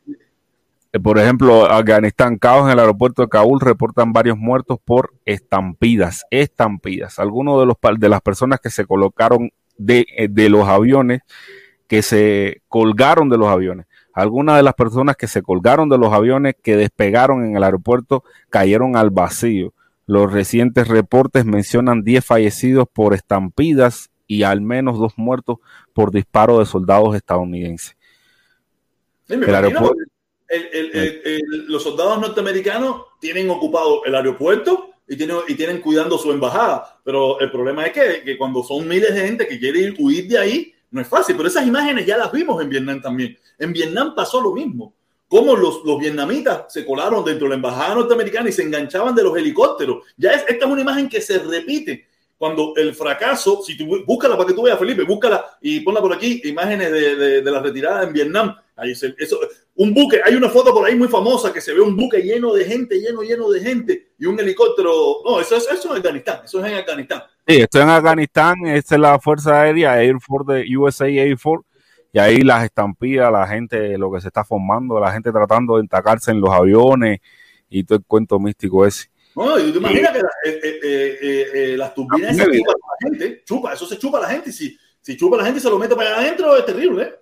Eh, 0.92 1.00
por 1.00 1.20
ejemplo, 1.20 1.66
Afganistán, 1.66 2.38
caos 2.38 2.66
en 2.66 2.74
el 2.74 2.80
aeropuerto 2.80 3.22
de 3.22 3.30
Kabul, 3.30 3.60
reportan 3.60 4.14
varios 4.14 4.38
muertos 4.38 4.80
por 4.84 5.14
estampidas, 5.26 6.26
estampidas. 6.32 7.20
Algunos 7.20 7.60
de, 7.60 7.66
los, 7.66 8.00
de 8.00 8.10
las 8.10 8.22
personas 8.22 8.60
que 8.60 8.70
se 8.70 8.86
colocaron 8.86 9.52
de, 9.78 10.06
eh, 10.16 10.28
de 10.30 10.50
los 10.50 10.68
aviones, 10.68 11.22
que 11.88 12.02
se 12.02 12.62
colgaron 12.68 13.30
de 13.30 13.38
los 13.38 13.48
aviones, 13.48 13.88
algunas 14.20 14.58
de 14.58 14.64
las 14.64 14.74
personas 14.74 15.16
que 15.16 15.28
se 15.28 15.42
colgaron 15.42 15.90
de 15.90 15.98
los 15.98 16.12
aviones 16.12 16.56
que 16.62 16.76
despegaron 16.76 17.46
en 17.46 17.56
el 17.56 17.64
aeropuerto 17.64 18.24
cayeron 18.50 18.96
al 18.96 19.10
vacío. 19.12 19.74
Los 20.06 20.32
recientes 20.32 20.88
reportes 20.88 21.46
mencionan 21.46 22.04
10 22.04 22.26
fallecidos 22.26 22.88
por 22.92 23.14
estampidas 23.14 24.10
y 24.28 24.44
al 24.44 24.62
menos 24.62 25.00
dos 25.00 25.14
muertos 25.18 25.60
por 25.94 26.12
disparo 26.12 26.60
de 26.60 26.66
soldados 26.66 27.16
estadounidenses. 27.16 27.96
Sí, 29.28 29.38
me, 29.38 29.46
imagino, 29.46 29.92
los 31.68 31.84
soldados 31.84 32.20
norteamericanos 32.20 33.04
tienen 33.20 33.50
ocupado 33.50 34.04
el 34.06 34.16
aeropuerto 34.16 34.90
y 35.08 35.16
tienen, 35.16 35.38
y 35.48 35.56
tienen 35.56 35.82
cuidando 35.82 36.18
su 36.18 36.32
embajada, 36.32 37.00
pero 37.04 37.40
el 37.40 37.52
problema 37.52 37.86
es 37.86 37.94
que, 37.94 38.24
que 38.24 38.38
cuando 38.38 38.64
son 38.64 38.88
miles 38.88 39.14
de 39.14 39.22
gente 39.22 39.48
que 39.48 39.60
quiere 39.60 39.80
ir, 39.80 39.96
huir 39.98 40.28
de 40.28 40.38
ahí, 40.38 40.74
no 40.92 41.02
es 41.02 41.08
fácil, 41.08 41.36
pero 41.36 41.48
esas 41.48 41.68
imágenes 41.68 42.06
ya 42.06 42.18
las 42.18 42.32
vimos 42.32 42.62
en 42.62 42.70
Vietnam 42.70 43.02
también. 43.02 43.38
En 43.58 43.74
Vietnam 43.74 44.16
pasó 44.16 44.42
lo 44.42 44.54
mismo. 44.54 44.94
Cómo 45.28 45.56
los, 45.56 45.84
los 45.86 46.00
vietnamitas 46.00 46.74
se 46.74 46.84
colaron 46.84 47.24
dentro 47.24 47.46
de 47.46 47.50
la 47.50 47.56
embajada 47.56 47.96
norteamericana 47.96 48.50
y 48.50 48.52
se 48.52 48.64
enganchaban 48.64 49.14
de 49.14 49.24
los 49.24 49.38
helicópteros. 49.38 50.04
Ya 50.18 50.32
es, 50.32 50.44
esta 50.48 50.66
es 50.66 50.72
una 50.72 50.82
imagen 50.82 51.08
que 51.08 51.22
se 51.22 51.38
repite 51.38 52.08
cuando 52.36 52.74
el 52.78 52.96
fracaso, 52.96 53.62
si 53.64 53.78
tú 53.78 54.04
búscala 54.08 54.36
para 54.38 54.48
que 54.48 54.56
tú 54.56 54.64
veas, 54.64 54.80
Felipe, 54.80 55.04
búscala 55.04 55.46
y 55.62 55.82
ponla 55.82 56.02
por 56.02 56.14
aquí, 56.14 56.42
imágenes 56.46 56.92
de, 56.92 57.16
de, 57.16 57.42
de 57.42 57.52
la 57.52 57.60
retirada 57.60 58.04
en 58.04 58.14
Vietnam. 58.14 58.56
Ahí 58.76 58.96
se, 58.96 59.14
eso, 59.20 59.40
un 59.80 59.94
buque, 59.94 60.20
hay 60.26 60.36
una 60.36 60.50
foto 60.50 60.74
por 60.74 60.86
ahí 60.86 60.94
muy 60.94 61.08
famosa 61.08 61.54
que 61.54 61.62
se 61.62 61.74
ve 61.74 61.80
un 61.80 61.96
buque 61.96 62.22
lleno 62.22 62.54
de 62.54 62.66
gente, 62.66 63.00
lleno, 63.00 63.22
lleno 63.22 63.50
de 63.50 63.62
gente 63.62 64.12
y 64.18 64.26
un 64.26 64.38
helicóptero. 64.38 64.92
No, 65.24 65.40
eso 65.40 65.56
es, 65.56 65.64
eso 65.64 65.74
es 65.74 65.86
en 65.86 65.92
Afganistán, 65.92 66.42
eso 66.44 66.60
es 66.60 66.70
en 66.70 66.78
Afganistán. 66.80 67.24
Sí, 67.48 67.62
esto 67.62 67.80
en 67.80 67.88
Afganistán, 67.88 68.56
esta 68.66 68.96
es 68.96 69.02
la 69.02 69.18
Fuerza 69.20 69.62
Aérea 69.62 70.04
Air 70.04 70.18
Force 70.20 70.52
de 70.52 70.78
USA 70.78 71.08
Air 71.08 71.38
Force, 71.38 71.66
y 72.12 72.20
ahí 72.20 72.42
las 72.42 72.66
estampillas, 72.66 73.32
la 73.32 73.48
gente, 73.48 73.98
lo 73.98 74.12
que 74.12 74.20
se 74.20 74.28
está 74.28 74.44
formando, 74.44 75.00
la 75.00 75.14
gente 75.14 75.32
tratando 75.32 75.76
de 75.76 75.82
entacarse 75.84 76.32
en 76.32 76.42
los 76.42 76.50
aviones 76.50 77.22
y 77.70 77.86
todo 77.86 78.00
el 78.00 78.06
cuento 78.06 78.38
místico 78.38 78.86
ese. 78.86 79.08
No, 79.34 79.58
y 79.58 79.72
tú 79.72 79.80
imaginas 79.80 80.12
que 80.12 80.20
la, 80.20 80.30
eh, 80.46 80.60
eh, 80.84 81.48
eh, 81.54 81.78
las 81.78 81.94
turbinas 81.94 82.36
se 82.36 82.44
chupan 82.44 82.76
a 82.76 83.06
la 83.06 83.10
gente, 83.10 83.44
chupa, 83.46 83.74
eso 83.74 83.86
se 83.86 83.98
chupa 83.98 84.18
a 84.18 84.22
la 84.24 84.28
gente, 84.28 84.50
y 84.50 84.54
si, 84.54 84.78
si 85.00 85.16
chupa 85.16 85.38
a 85.38 85.40
la 85.40 85.46
gente 85.46 85.60
y 85.60 85.62
se 85.62 85.70
lo 85.70 85.80
mete 85.80 85.96
para 85.96 86.18
adentro, 86.18 86.58
es 86.58 86.66
terrible, 86.66 87.04
¿eh? 87.04 87.16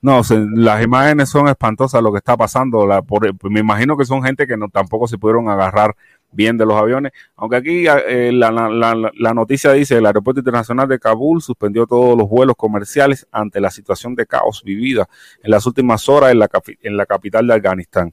No, 0.00 0.22
se, 0.22 0.38
las 0.54 0.82
imágenes 0.82 1.28
son 1.28 1.48
espantosas 1.48 2.02
lo 2.02 2.12
que 2.12 2.18
está 2.18 2.36
pasando. 2.36 2.86
La, 2.86 3.02
por, 3.02 3.32
me 3.50 3.60
imagino 3.60 3.96
que 3.96 4.04
son 4.04 4.22
gente 4.22 4.46
que 4.46 4.56
no, 4.56 4.68
tampoco 4.68 5.08
se 5.08 5.18
pudieron 5.18 5.48
agarrar 5.48 5.96
bien 6.30 6.56
de 6.56 6.66
los 6.66 6.76
aviones. 6.76 7.12
Aunque 7.36 7.56
aquí 7.56 7.86
eh, 7.86 8.30
la, 8.32 8.50
la, 8.50 8.94
la, 8.94 9.34
noticia 9.34 9.72
dice 9.72 9.96
el 9.96 10.06
Aeropuerto 10.06 10.40
Internacional 10.40 10.88
de 10.88 10.98
Kabul 10.98 11.42
suspendió 11.42 11.86
todos 11.86 12.16
los 12.16 12.28
vuelos 12.28 12.56
comerciales 12.56 13.26
ante 13.32 13.60
la 13.60 13.70
situación 13.70 14.14
de 14.14 14.26
caos 14.26 14.62
vivida 14.64 15.08
en 15.42 15.50
las 15.50 15.66
últimas 15.66 16.08
horas 16.08 16.32
en 16.32 16.38
la, 16.38 16.48
en 16.82 16.96
la 16.96 17.06
capital 17.06 17.46
de 17.46 17.54
Afganistán, 17.54 18.12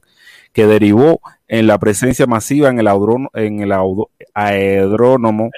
que 0.52 0.66
derivó 0.66 1.20
en 1.46 1.66
la 1.66 1.78
presencia 1.78 2.26
masiva 2.26 2.68
en 2.68 2.80
el, 2.80 2.88
audrónomo, 2.88 3.30
en 3.34 3.62
el 3.62 3.72
aerónomo, 4.34 5.50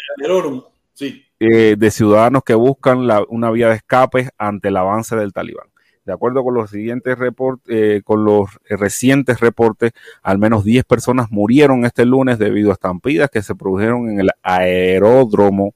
sí. 0.92 1.24
eh, 1.40 1.76
de 1.78 1.90
ciudadanos 1.90 2.42
que 2.44 2.54
buscan 2.54 3.08
una 3.28 3.50
vía 3.50 3.68
de 3.68 3.76
escape 3.76 4.30
ante 4.36 4.68
el 4.68 4.76
avance 4.76 5.16
del 5.16 5.32
talibán. 5.32 5.68
De 6.08 6.14
acuerdo 6.14 6.42
con 6.42 6.54
los 6.54 6.70
siguientes 6.70 7.18
reportes, 7.18 7.66
eh, 7.68 8.00
con 8.02 8.24
los 8.24 8.58
recientes 8.66 9.40
reportes, 9.40 9.92
al 10.22 10.38
menos 10.38 10.64
10 10.64 10.86
personas 10.86 11.30
murieron 11.30 11.84
este 11.84 12.06
lunes 12.06 12.38
debido 12.38 12.70
a 12.70 12.72
estampidas 12.72 13.28
que 13.28 13.42
se 13.42 13.54
produjeron 13.54 14.08
en 14.08 14.20
el 14.20 14.30
aeródromo, 14.42 15.74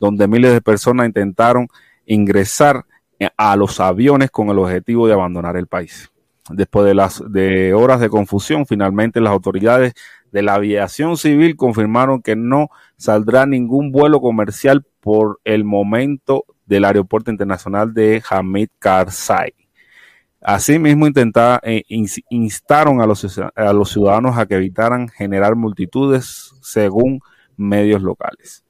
donde 0.00 0.26
miles 0.26 0.52
de 0.52 0.60
personas 0.62 1.06
intentaron 1.06 1.68
ingresar 2.06 2.86
a 3.36 3.54
los 3.54 3.78
aviones 3.78 4.32
con 4.32 4.48
el 4.48 4.58
objetivo 4.58 5.06
de 5.06 5.12
abandonar 5.12 5.56
el 5.56 5.68
país. 5.68 6.10
Después 6.50 6.84
de 6.84 6.94
las 6.94 7.22
de 7.30 7.72
horas 7.72 8.00
de 8.00 8.08
confusión, 8.08 8.66
finalmente 8.66 9.20
las 9.20 9.32
autoridades 9.32 9.94
de 10.32 10.42
la 10.42 10.54
aviación 10.54 11.16
civil 11.16 11.54
confirmaron 11.54 12.20
que 12.20 12.34
no 12.34 12.68
saldrá 12.96 13.46
ningún 13.46 13.92
vuelo 13.92 14.20
comercial 14.20 14.84
por 14.98 15.38
el 15.44 15.62
momento 15.62 16.46
del 16.66 16.84
aeropuerto 16.84 17.30
internacional 17.30 17.94
de 17.94 18.20
Hamid 18.28 18.70
Karzai. 18.80 19.57
Asimismo, 20.40 21.08
eh, 21.08 21.82
instaron 22.30 23.00
a 23.00 23.06
los, 23.06 23.40
a 23.54 23.72
los 23.72 23.90
ciudadanos 23.90 24.38
a 24.38 24.46
que 24.46 24.54
evitaran 24.54 25.08
generar 25.08 25.56
multitudes 25.56 26.54
según 26.62 27.20
medios 27.56 28.02
locales. 28.02 28.64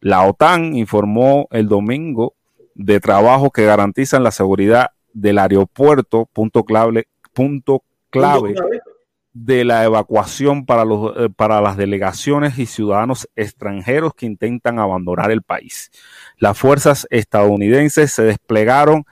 La 0.00 0.22
OTAN 0.26 0.74
informó 0.74 1.46
el 1.50 1.68
domingo 1.68 2.34
de 2.74 3.00
trabajos 3.00 3.50
que 3.52 3.64
garantizan 3.64 4.24
la 4.24 4.32
seguridad 4.32 4.90
del 5.12 5.38
aeropuerto, 5.38 6.28
punto 6.32 6.64
clave, 6.64 7.06
punto 7.32 7.84
clave 8.10 8.54
de 9.32 9.64
la 9.64 9.84
evacuación 9.84 10.66
para, 10.66 10.84
los, 10.84 11.16
eh, 11.16 11.28
para 11.34 11.60
las 11.60 11.76
delegaciones 11.76 12.58
y 12.58 12.66
ciudadanos 12.66 13.28
extranjeros 13.34 14.14
que 14.14 14.26
intentan 14.26 14.78
abandonar 14.78 15.30
el 15.30 15.42
país. 15.42 15.90
Las 16.38 16.58
fuerzas 16.58 17.06
estadounidenses 17.10 18.12
se 18.12 18.22
desplegaron 18.24 19.04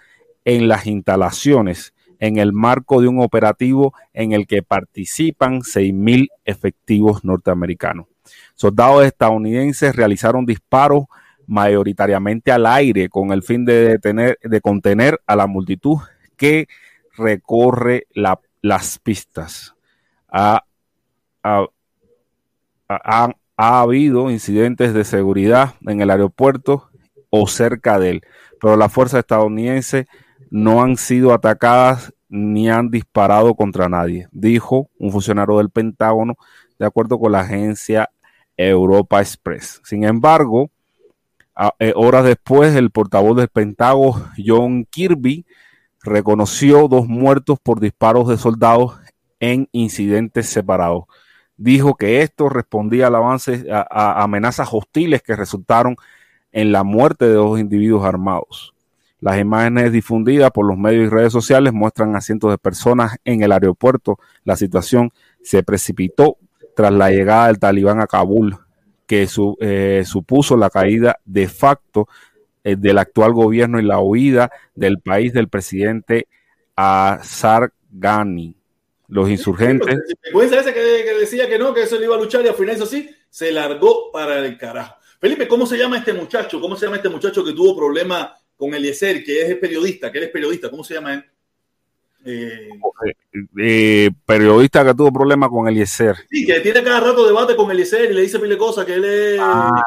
en 0.44 0.68
las 0.68 0.86
instalaciones 0.86 1.94
en 2.22 2.36
el 2.36 2.52
marco 2.52 3.00
de 3.00 3.08
un 3.08 3.20
operativo 3.20 3.94
en 4.12 4.30
el 4.30 4.46
que 4.46 4.62
participan 4.62 5.62
6.000 5.62 6.28
efectivos 6.44 7.24
norteamericanos. 7.24 8.06
Soldados 8.54 9.04
estadounidenses 9.04 9.96
realizaron 9.96 10.46
disparos 10.46 11.06
mayoritariamente 11.48 12.52
al 12.52 12.66
aire 12.66 13.08
con 13.08 13.32
el 13.32 13.42
fin 13.42 13.64
de, 13.64 13.88
detener, 13.88 14.38
de 14.40 14.60
contener 14.60 15.20
a 15.26 15.34
la 15.34 15.48
multitud 15.48 15.98
que 16.36 16.68
recorre 17.16 18.06
la, 18.12 18.38
las 18.60 19.00
pistas. 19.00 19.74
Ha, 20.28 20.64
ha, 21.42 21.66
ha, 22.88 23.30
ha 23.56 23.80
habido 23.80 24.30
incidentes 24.30 24.94
de 24.94 25.02
seguridad 25.02 25.74
en 25.88 26.00
el 26.00 26.10
aeropuerto 26.10 26.88
o 27.30 27.48
cerca 27.48 27.98
de 27.98 28.10
él, 28.10 28.22
pero 28.60 28.76
la 28.76 28.88
fuerza 28.88 29.18
estadounidense 29.18 30.06
no 30.52 30.82
han 30.82 30.98
sido 30.98 31.32
atacadas 31.32 32.12
ni 32.28 32.68
han 32.68 32.90
disparado 32.90 33.54
contra 33.54 33.88
nadie, 33.88 34.28
dijo 34.32 34.90
un 34.98 35.10
funcionario 35.10 35.56
del 35.56 35.70
Pentágono, 35.70 36.36
de 36.78 36.84
acuerdo 36.84 37.18
con 37.18 37.32
la 37.32 37.40
agencia 37.40 38.10
Europa 38.54 39.20
Express. 39.20 39.80
Sin 39.82 40.04
embargo, 40.04 40.70
eh, 41.78 41.94
horas 41.96 42.24
después, 42.24 42.76
el 42.76 42.90
portavoz 42.90 43.34
del 43.38 43.48
Pentágono, 43.48 44.30
John 44.36 44.84
Kirby, 44.90 45.46
reconoció 46.02 46.86
dos 46.86 47.08
muertos 47.08 47.58
por 47.58 47.80
disparos 47.80 48.28
de 48.28 48.36
soldados 48.36 49.00
en 49.40 49.70
incidentes 49.72 50.50
separados. 50.50 51.04
Dijo 51.56 51.94
que 51.94 52.20
esto 52.20 52.50
respondía 52.50 53.06
al 53.06 53.14
avance 53.14 53.64
a 53.70 54.22
amenazas 54.22 54.68
hostiles 54.70 55.22
que 55.22 55.34
resultaron 55.34 55.96
en 56.50 56.72
la 56.72 56.82
muerte 56.82 57.24
de 57.24 57.34
dos 57.34 57.58
individuos 57.58 58.04
armados. 58.04 58.74
Las 59.22 59.38
imágenes 59.38 59.92
difundidas 59.92 60.50
por 60.50 60.66
los 60.66 60.76
medios 60.76 61.06
y 61.06 61.08
redes 61.08 61.32
sociales 61.32 61.72
muestran 61.72 62.16
a 62.16 62.20
cientos 62.20 62.50
de 62.50 62.58
personas 62.58 63.18
en 63.24 63.44
el 63.44 63.52
aeropuerto. 63.52 64.18
La 64.42 64.56
situación 64.56 65.12
se 65.40 65.62
precipitó 65.62 66.38
tras 66.74 66.92
la 66.92 67.08
llegada 67.12 67.46
del 67.46 67.60
talibán 67.60 68.00
a 68.00 68.08
Kabul, 68.08 68.58
que 69.06 69.28
eh, 69.60 70.02
supuso 70.04 70.56
la 70.56 70.70
caída 70.70 71.20
de 71.24 71.46
facto 71.46 72.08
eh, 72.64 72.74
del 72.76 72.98
actual 72.98 73.32
gobierno 73.32 73.78
y 73.78 73.84
la 73.84 74.00
huida 74.00 74.50
del 74.74 74.98
país 74.98 75.32
del 75.32 75.48
presidente 75.48 76.26
Azar 76.74 77.72
Ghani. 77.92 78.56
Los 79.06 79.30
insurgentes. 79.30 80.00
Ese 80.34 80.74
que, 80.74 80.80
decía 81.20 81.48
que 81.48 81.60
no, 81.60 81.72
que 81.72 81.82
eso 81.82 81.96
le 81.96 82.06
iba 82.06 82.16
a 82.16 82.18
luchar 82.18 82.44
y 82.44 82.48
al 82.48 82.54
final 82.54 82.74
eso 82.74 82.86
sí, 82.86 83.08
se 83.30 83.52
largó 83.52 84.10
para 84.10 84.44
el 84.44 84.58
carajo. 84.58 84.96
Felipe, 85.20 85.46
¿cómo 85.46 85.64
se 85.64 85.78
llama 85.78 85.98
este 85.98 86.12
muchacho? 86.12 86.60
¿Cómo 86.60 86.74
se 86.74 86.86
llama 86.86 86.96
este 86.96 87.08
muchacho 87.08 87.44
que 87.44 87.52
tuvo 87.52 87.76
problemas 87.76 88.41
con 88.62 88.72
Eliezer, 88.74 89.24
que 89.24 89.42
es 89.42 89.56
periodista, 89.56 90.12
que 90.12 90.18
él 90.18 90.24
es 90.24 90.30
periodista, 90.30 90.70
¿cómo 90.70 90.84
se 90.84 90.94
llama 90.94 91.14
él? 91.14 91.24
Eh, 92.24 92.68
eh, 93.58 94.08
periodista 94.24 94.84
que 94.84 94.94
tuvo 94.94 95.12
problemas 95.12 95.48
con 95.50 95.66
Eliezer. 95.66 96.14
Sí, 96.30 96.46
que 96.46 96.60
tiene 96.60 96.80
cada 96.84 97.00
rato 97.00 97.26
debate 97.26 97.56
con 97.56 97.68
Eliezer 97.72 98.08
y 98.08 98.14
le 98.14 98.20
dice 98.20 98.38
pile 98.38 98.56
cosas 98.56 98.84
que 98.84 98.94
él 98.94 99.04
es. 99.04 99.40
Ah, 99.40 99.82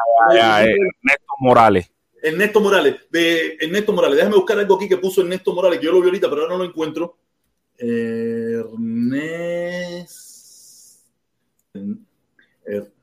Ernesto 0.60 1.32
Morales. 1.38 1.90
Ernesto 2.22 2.60
Morales. 2.60 2.96
De 3.08 3.56
Ernesto 3.58 3.94
Morales. 3.94 4.18
Déjame 4.18 4.36
buscar 4.36 4.58
algo 4.58 4.76
aquí 4.76 4.90
que 4.90 4.98
puso 4.98 5.22
Ernesto 5.22 5.54
Morales, 5.54 5.78
que 5.78 5.86
yo 5.86 5.92
lo 5.92 6.02
vi 6.02 6.08
ahorita, 6.08 6.28
pero 6.28 6.42
ahora 6.42 6.52
no 6.52 6.58
lo 6.58 6.68
encuentro. 6.68 7.16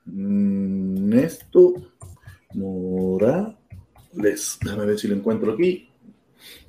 Ernesto 0.06 1.74
Morales. 2.54 3.63
Déjame 4.14 4.86
ver 4.86 5.00
si 5.00 5.08
lo 5.08 5.16
encuentro 5.16 5.54
aquí. 5.54 5.90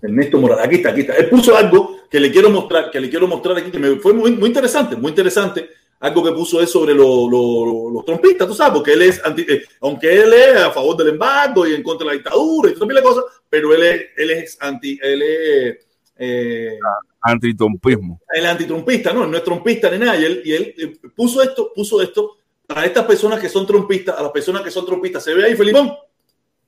Ernesto 0.01 0.39
Morales, 0.39 0.65
aquí 0.67 0.77
está, 0.77 0.91
aquí 0.91 1.01
está. 1.01 1.15
Él 1.17 1.29
puso 1.29 1.57
algo 1.57 1.97
que 2.11 2.21
le 2.21 2.31
quiero 2.31 2.51
mostrar, 2.51 2.91
que 2.91 3.01
le 3.01 3.11
quiero 3.11 3.27
mostrar 3.27 3.57
aquí, 3.57 3.71
que 3.71 3.79
me 3.79 3.97
fue 3.97 4.13
muy, 4.13 4.33
muy 4.33 4.49
interesante, 4.49 4.97
muy 4.97 5.11
interesante. 5.11 5.69
Algo 6.01 6.23
que 6.23 6.33
puso 6.33 6.61
es 6.61 6.71
sobre 6.71 6.95
los 6.95 8.05
trompistas, 8.05 8.47
tú 8.47 8.55
sabes, 8.55 8.75
porque 8.75 8.93
él 8.93 9.03
es, 9.03 9.25
anti, 9.25 9.43
eh, 9.49 9.65
aunque 9.81 10.23
él 10.23 10.33
es 10.33 10.57
a 10.57 10.71
favor 10.71 10.97
del 10.97 11.09
embargo 11.09 11.67
y 11.67 11.75
en 11.75 11.83
contra 11.83 12.07
de 12.07 12.13
la 12.13 12.19
dictadura 12.19 12.71
y 12.71 12.75
todas 12.75 12.95
las 12.95 13.03
cosas, 13.03 13.25
pero 13.49 13.75
él 13.75 13.83
es, 13.83 14.03
él 14.17 14.31
es 14.31 14.59
anti, 14.61 14.99
él 15.03 15.23
es 15.23 15.87
eh, 16.17 16.79
antitrumpismo. 17.21 18.21
El 18.33 18.47
antitrumpista, 18.47 19.13
no, 19.13 19.27
no 19.27 19.37
es 19.37 19.45
trompista 19.45 19.91
ni 19.91 19.99
nada. 19.99 20.17
Y 20.19 20.25
él, 20.25 20.43
y 20.45 20.53
él 20.53 20.75
eh, 20.77 21.09
puso 21.17 21.43
esto, 21.43 21.73
puso 21.75 22.03
esto 22.03 22.37
para 22.67 22.85
estas 22.85 23.05
personas 23.05 23.41
que 23.41 23.49
son 23.49 23.67
trompistas, 23.67 24.19
a 24.19 24.23
las 24.23 24.33
personas 24.33 24.63
que 24.63 24.71
son 24.71 24.85
trompistas. 24.85 25.25
¿Se 25.25 25.35
ve 25.35 25.45
ahí, 25.45 25.57
Felipón? 25.57 25.93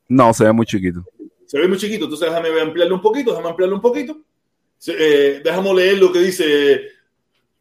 No, 0.08 0.32
se 0.32 0.44
ve 0.44 0.52
muy 0.52 0.66
chiquito. 0.66 1.04
Se 1.46 1.58
ve 1.58 1.68
muy 1.68 1.78
chiquito, 1.78 2.04
entonces 2.04 2.28
déjame 2.28 2.60
ampliarlo 2.60 2.96
un 2.96 3.02
poquito, 3.02 3.30
déjame 3.30 3.48
ampliarlo 3.48 3.76
un 3.76 3.82
poquito. 3.82 4.18
Eh, 4.86 5.40
déjame 5.44 5.74
leer 5.74 5.98
lo 5.98 6.12
que 6.12 6.18
dice 6.20 6.96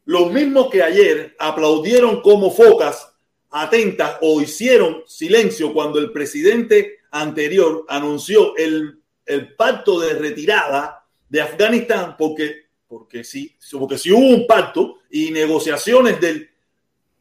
los 0.06 0.32
mismos 0.32 0.70
que 0.70 0.82
ayer 0.82 1.34
aplaudieron 1.38 2.22
como 2.22 2.50
focas 2.50 3.12
atentas 3.50 4.18
o 4.20 4.40
hicieron 4.40 5.02
silencio 5.06 5.72
cuando 5.72 5.98
el 5.98 6.12
presidente 6.12 7.00
anterior 7.10 7.84
anunció 7.88 8.56
el, 8.56 9.00
el 9.24 9.54
pacto 9.54 9.98
de 10.00 10.14
retirada 10.14 11.04
de 11.28 11.40
Afganistán, 11.40 12.14
porque, 12.16 12.66
porque, 12.86 13.24
sí, 13.24 13.56
porque 13.72 13.98
si 13.98 14.12
hubo 14.12 14.28
un 14.28 14.46
pacto 14.46 14.98
y 15.10 15.32
negociaciones 15.32 16.20
del, 16.20 16.50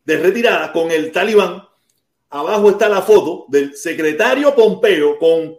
de 0.06 0.18
retirada 0.18 0.72
con 0.72 0.92
el 0.92 1.12
talibán, 1.12 1.64
abajo 2.40 2.70
está 2.70 2.90
la 2.90 3.02
foto 3.02 3.46
del 3.48 3.76
secretario 3.76 4.54
Pompeo 4.54 5.18
con 5.18 5.58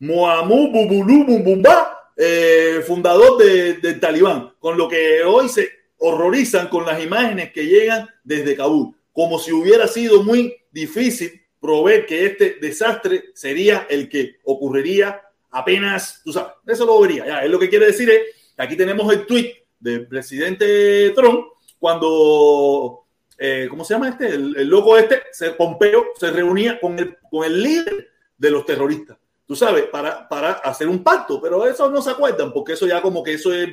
Mohamed 0.00 0.72
Bumbumba, 0.72 2.10
eh, 2.16 2.82
fundador 2.84 3.38
del 3.38 4.00
talibán, 4.00 4.52
con 4.58 4.76
lo 4.76 4.88
que 4.88 5.22
hoy 5.22 5.48
se 5.48 5.68
horrorizan 5.98 6.68
con 6.68 6.84
las 6.84 7.02
imágenes 7.02 7.52
que 7.52 7.64
llegan 7.64 8.08
desde 8.24 8.56
Kabul, 8.56 8.94
como 9.12 9.38
si 9.38 9.52
hubiera 9.52 9.86
sido 9.86 10.24
muy 10.24 10.54
difícil 10.72 11.40
proveer 11.60 12.06
que 12.06 12.26
este 12.26 12.56
desastre 12.60 13.26
sería 13.32 13.86
el 13.88 14.08
que 14.08 14.36
ocurriría 14.44 15.22
apenas, 15.50 16.22
tú 16.24 16.32
sabes, 16.32 16.52
eso 16.66 16.84
lo 16.84 17.00
vería. 17.00 17.24
Ya, 17.24 17.44
es 17.44 17.50
lo 17.50 17.58
que 17.58 17.68
quiere 17.68 17.86
decir 17.86 18.10
es 18.10 18.20
aquí 18.56 18.76
tenemos 18.76 19.10
el 19.12 19.26
tweet 19.26 19.52
del 19.78 20.06
presidente 20.08 21.10
Trump 21.10 21.46
cuando, 21.78 23.05
eh, 23.38 23.66
¿cómo 23.68 23.84
se 23.84 23.94
llama 23.94 24.08
este? 24.08 24.28
El, 24.28 24.68
loco 24.68 24.96
este, 24.96 25.22
Pompeo, 25.56 26.06
se 26.18 26.30
reunía 26.30 26.80
con 26.80 26.98
el, 26.98 27.16
con 27.30 27.44
el 27.44 27.62
líder 27.62 28.08
de 28.36 28.50
los 28.50 28.64
terroristas, 28.64 29.16
tú 29.46 29.54
sabes, 29.56 29.84
para, 29.84 30.28
para 30.28 30.52
hacer 30.52 30.88
un 30.88 31.02
pacto, 31.02 31.40
pero 31.40 31.66
eso 31.66 31.90
no 31.90 32.02
se 32.02 32.10
acuerdan, 32.10 32.52
porque 32.52 32.74
eso 32.74 32.86
ya 32.86 33.00
como 33.00 33.22
que 33.22 33.34
eso 33.34 33.52
es 33.52 33.68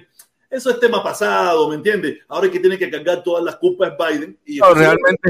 eso 0.53 0.69
es 0.69 0.79
tema 0.79 1.01
pasado, 1.01 1.67
¿me 1.67 1.75
entiendes? 1.75 2.19
Ahora 2.27 2.45
es 2.45 2.53
que 2.53 2.59
tiene 2.59 2.77
que 2.77 2.89
cargar 2.89 3.23
todas 3.23 3.43
las 3.43 3.55
culpas 3.55 3.93
Biden. 3.97 4.37
Y 4.45 4.59
realmente, 4.59 5.29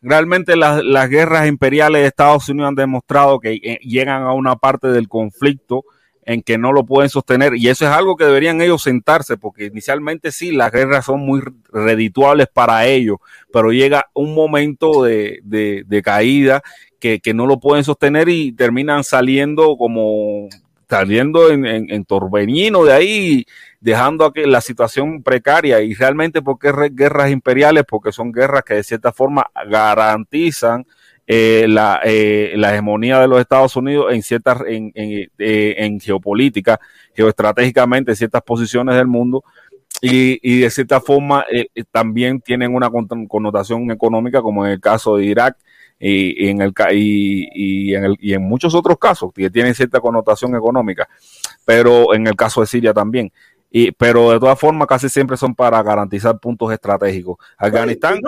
realmente 0.00 0.56
las, 0.56 0.84
las, 0.84 1.08
guerras 1.08 1.48
imperiales 1.48 2.02
de 2.02 2.06
Estados 2.06 2.48
Unidos 2.48 2.68
han 2.68 2.76
demostrado 2.76 3.40
que 3.40 3.54
eh, 3.54 3.80
llegan 3.82 4.22
a 4.22 4.32
una 4.32 4.54
parte 4.54 4.86
del 4.86 5.08
conflicto 5.08 5.84
en 6.24 6.42
que 6.42 6.58
no 6.58 6.72
lo 6.72 6.84
pueden 6.84 7.10
sostener. 7.10 7.54
Y 7.56 7.68
eso 7.68 7.84
es 7.84 7.90
algo 7.90 8.16
que 8.16 8.24
deberían 8.24 8.60
ellos 8.60 8.82
sentarse 8.82 9.36
porque 9.36 9.66
inicialmente 9.66 10.32
sí, 10.32 10.52
las 10.52 10.72
guerras 10.72 11.06
son 11.06 11.20
muy 11.20 11.42
redituables 11.72 12.48
para 12.48 12.86
ellos, 12.86 13.18
pero 13.52 13.72
llega 13.72 14.06
un 14.14 14.34
momento 14.34 15.02
de, 15.04 15.40
de, 15.44 16.02
caída 16.02 16.62
que, 16.98 17.20
que, 17.20 17.34
no 17.34 17.46
lo 17.46 17.58
pueden 17.60 17.84
sostener 17.84 18.28
y 18.28 18.52
terminan 18.52 19.04
saliendo 19.04 19.76
como 19.76 20.48
saliendo 20.88 21.50
en, 21.50 21.64
en, 21.64 22.04
torbellino 22.04 22.84
de 22.84 22.92
ahí 22.92 23.46
dejando 23.80 24.26
aquí 24.26 24.42
la 24.44 24.60
situación 24.60 25.22
precaria. 25.22 25.80
Y 25.80 25.94
realmente 25.94 26.42
porque 26.42 26.70
guerras 26.92 27.30
imperiales, 27.30 27.84
porque 27.88 28.12
son 28.12 28.30
guerras 28.30 28.62
que 28.62 28.74
de 28.74 28.84
cierta 28.84 29.10
forma 29.10 29.50
garantizan 29.66 30.84
eh, 31.26 31.66
la, 31.68 32.00
eh, 32.04 32.52
la, 32.56 32.72
hegemonía 32.72 33.20
de 33.20 33.28
los 33.28 33.40
Estados 33.40 33.76
Unidos 33.76 34.12
en 34.12 34.22
ciertas, 34.22 34.60
en, 34.66 34.92
en, 34.94 35.30
eh, 35.38 35.74
en 35.78 36.00
geopolítica, 36.00 36.80
geoestratégicamente, 37.14 38.12
en 38.12 38.16
ciertas 38.16 38.42
posiciones 38.42 38.96
del 38.96 39.06
mundo. 39.06 39.44
Y, 40.00 40.40
y 40.42 40.60
de 40.60 40.70
cierta 40.70 41.00
forma 41.00 41.44
también 41.92 42.40
tienen 42.40 42.74
una 42.74 42.90
connotación 43.28 43.88
económica, 43.92 44.42
como 44.42 44.66
en 44.66 44.72
el 44.72 44.80
caso 44.80 45.16
de 45.16 45.26
Irak, 45.26 45.56
y, 46.00 46.46
y, 46.46 46.48
en 46.48 46.60
el 46.60 46.72
y, 46.90 47.48
y, 47.54 47.94
en 47.94 48.04
el, 48.04 48.16
y 48.18 48.34
en 48.34 48.42
muchos 48.42 48.74
otros 48.74 48.98
casos 48.98 49.30
que 49.32 49.48
tienen 49.48 49.74
cierta 49.76 50.00
connotación 50.00 50.56
económica, 50.56 51.08
pero 51.64 52.12
en 52.14 52.26
el 52.26 52.34
caso 52.34 52.60
de 52.62 52.66
Siria 52.66 52.92
también. 52.92 53.32
Y, 53.70 53.92
pero 53.92 54.32
de 54.32 54.40
todas 54.40 54.58
formas 54.58 54.88
casi 54.88 55.08
siempre 55.08 55.36
son 55.36 55.54
para 55.54 55.80
garantizar 55.82 56.38
puntos 56.38 56.72
estratégicos. 56.72 57.38
Afganistán, 57.56 58.20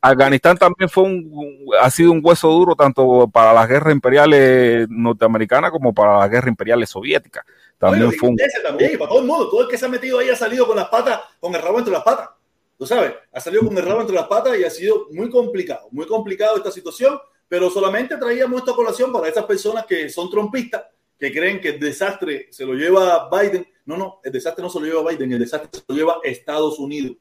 Afganistán 0.00 0.56
también 0.56 0.88
fue 0.88 1.04
un, 1.04 1.66
ha 1.80 1.90
sido 1.90 2.12
un 2.12 2.20
hueso 2.22 2.48
duro 2.48 2.76
tanto 2.76 3.28
para 3.28 3.52
las 3.52 3.68
guerras 3.68 3.92
imperiales 3.92 4.88
norteamericanas 4.88 5.72
como 5.72 5.92
para 5.92 6.18
las 6.18 6.30
guerras 6.30 6.48
imperiales 6.48 6.88
soviéticas. 6.88 7.44
También 7.78 8.12
fue 8.12 8.28
un... 8.28 8.36
también, 8.62 8.98
para 8.98 9.08
todo 9.08 9.20
el 9.20 9.26
mundo, 9.26 9.48
todo 9.48 9.62
el 9.62 9.68
que 9.68 9.76
se 9.76 9.86
ha 9.86 9.88
metido 9.88 10.18
ahí 10.18 10.28
ha 10.28 10.36
salido 10.36 10.66
con 10.66 10.76
las 10.76 10.88
patas, 10.88 11.20
con 11.40 11.54
el 11.54 11.62
rabo 11.62 11.78
entre 11.78 11.92
las 11.92 12.02
patas. 12.02 12.30
Tú 12.76 12.86
sabes, 12.86 13.12
ha 13.32 13.40
salido 13.40 13.64
con 13.66 13.76
el 13.76 13.84
rabo 13.84 14.00
entre 14.00 14.14
las 14.14 14.28
patas 14.28 14.56
y 14.56 14.64
ha 14.64 14.70
sido 14.70 15.08
muy 15.10 15.28
complicado, 15.30 15.88
muy 15.90 16.06
complicado 16.06 16.56
esta 16.56 16.70
situación, 16.70 17.18
pero 17.48 17.68
solamente 17.68 18.16
traíamos 18.16 18.60
esta 18.60 18.72
colación 18.72 19.12
para 19.12 19.28
esas 19.28 19.44
personas 19.46 19.84
que 19.84 20.08
son 20.08 20.30
trompistas 20.30 20.84
que 21.18 21.32
creen 21.32 21.60
que 21.60 21.70
el 21.70 21.80
desastre 21.80 22.46
se 22.50 22.64
lo 22.64 22.74
lleva 22.74 23.28
Biden. 23.28 23.66
No, 23.84 23.96
no, 23.96 24.20
el 24.22 24.30
desastre 24.30 24.62
no 24.62 24.70
se 24.70 24.78
lo 24.78 24.86
lleva 24.86 25.10
Biden, 25.10 25.32
el 25.32 25.40
desastre 25.40 25.70
se 25.72 25.84
lo 25.88 25.94
lleva 25.96 26.20
Estados 26.22 26.78
Unidos. 26.78 27.16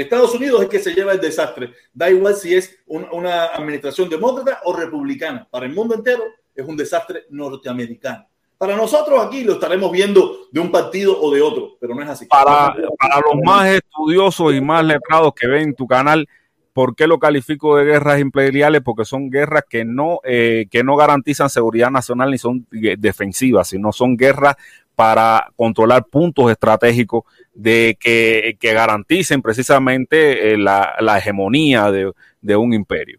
Estados 0.00 0.34
Unidos 0.34 0.62
es 0.62 0.68
que 0.68 0.78
se 0.78 0.92
lleva 0.92 1.12
el 1.12 1.20
desastre. 1.20 1.72
Da 1.92 2.10
igual 2.10 2.34
si 2.34 2.54
es 2.54 2.78
una 2.86 3.46
administración 3.46 4.08
demócrata 4.08 4.60
o 4.64 4.74
republicana. 4.74 5.46
Para 5.50 5.66
el 5.66 5.74
mundo 5.74 5.94
entero 5.94 6.24
es 6.54 6.66
un 6.66 6.76
desastre 6.76 7.24
norteamericano. 7.30 8.26
Para 8.58 8.76
nosotros 8.76 9.24
aquí 9.24 9.42
lo 9.42 9.54
estaremos 9.54 9.90
viendo 9.90 10.48
de 10.52 10.60
un 10.60 10.70
partido 10.70 11.18
o 11.18 11.32
de 11.32 11.40
otro, 11.40 11.78
pero 11.80 11.94
no 11.94 12.02
es 12.02 12.08
así. 12.10 12.26
Para, 12.26 12.74
los 12.76 13.42
más 13.42 13.68
estudiosos 13.68 14.52
y 14.52 14.60
más 14.60 14.84
letrados 14.84 15.32
que 15.34 15.46
ven 15.46 15.74
tu 15.74 15.86
canal, 15.86 16.28
¿Por 16.72 16.94
qué 16.94 17.08
lo 17.08 17.18
califico 17.18 17.76
de 17.76 17.84
guerras 17.84 18.20
imperiales? 18.20 18.80
Porque 18.82 19.04
son 19.04 19.28
guerras 19.28 19.64
que 19.68 19.84
no, 19.84 20.20
eh, 20.22 20.66
que 20.70 20.84
no 20.84 20.94
garantizan 20.94 21.50
seguridad 21.50 21.90
nacional 21.90 22.30
ni 22.30 22.38
son 22.38 22.66
defensivas, 22.70 23.68
sino 23.68 23.92
son 23.92 24.16
guerras 24.16 24.54
para 25.00 25.50
controlar 25.56 26.04
puntos 26.04 26.50
estratégicos 26.50 27.24
de 27.54 27.96
que, 27.98 28.58
que 28.60 28.74
garanticen 28.74 29.40
precisamente 29.40 30.52
eh, 30.52 30.58
la, 30.58 30.94
la, 31.00 31.16
hegemonía 31.16 31.90
de, 31.90 32.12
de, 32.42 32.56
un 32.56 32.74
imperio. 32.74 33.18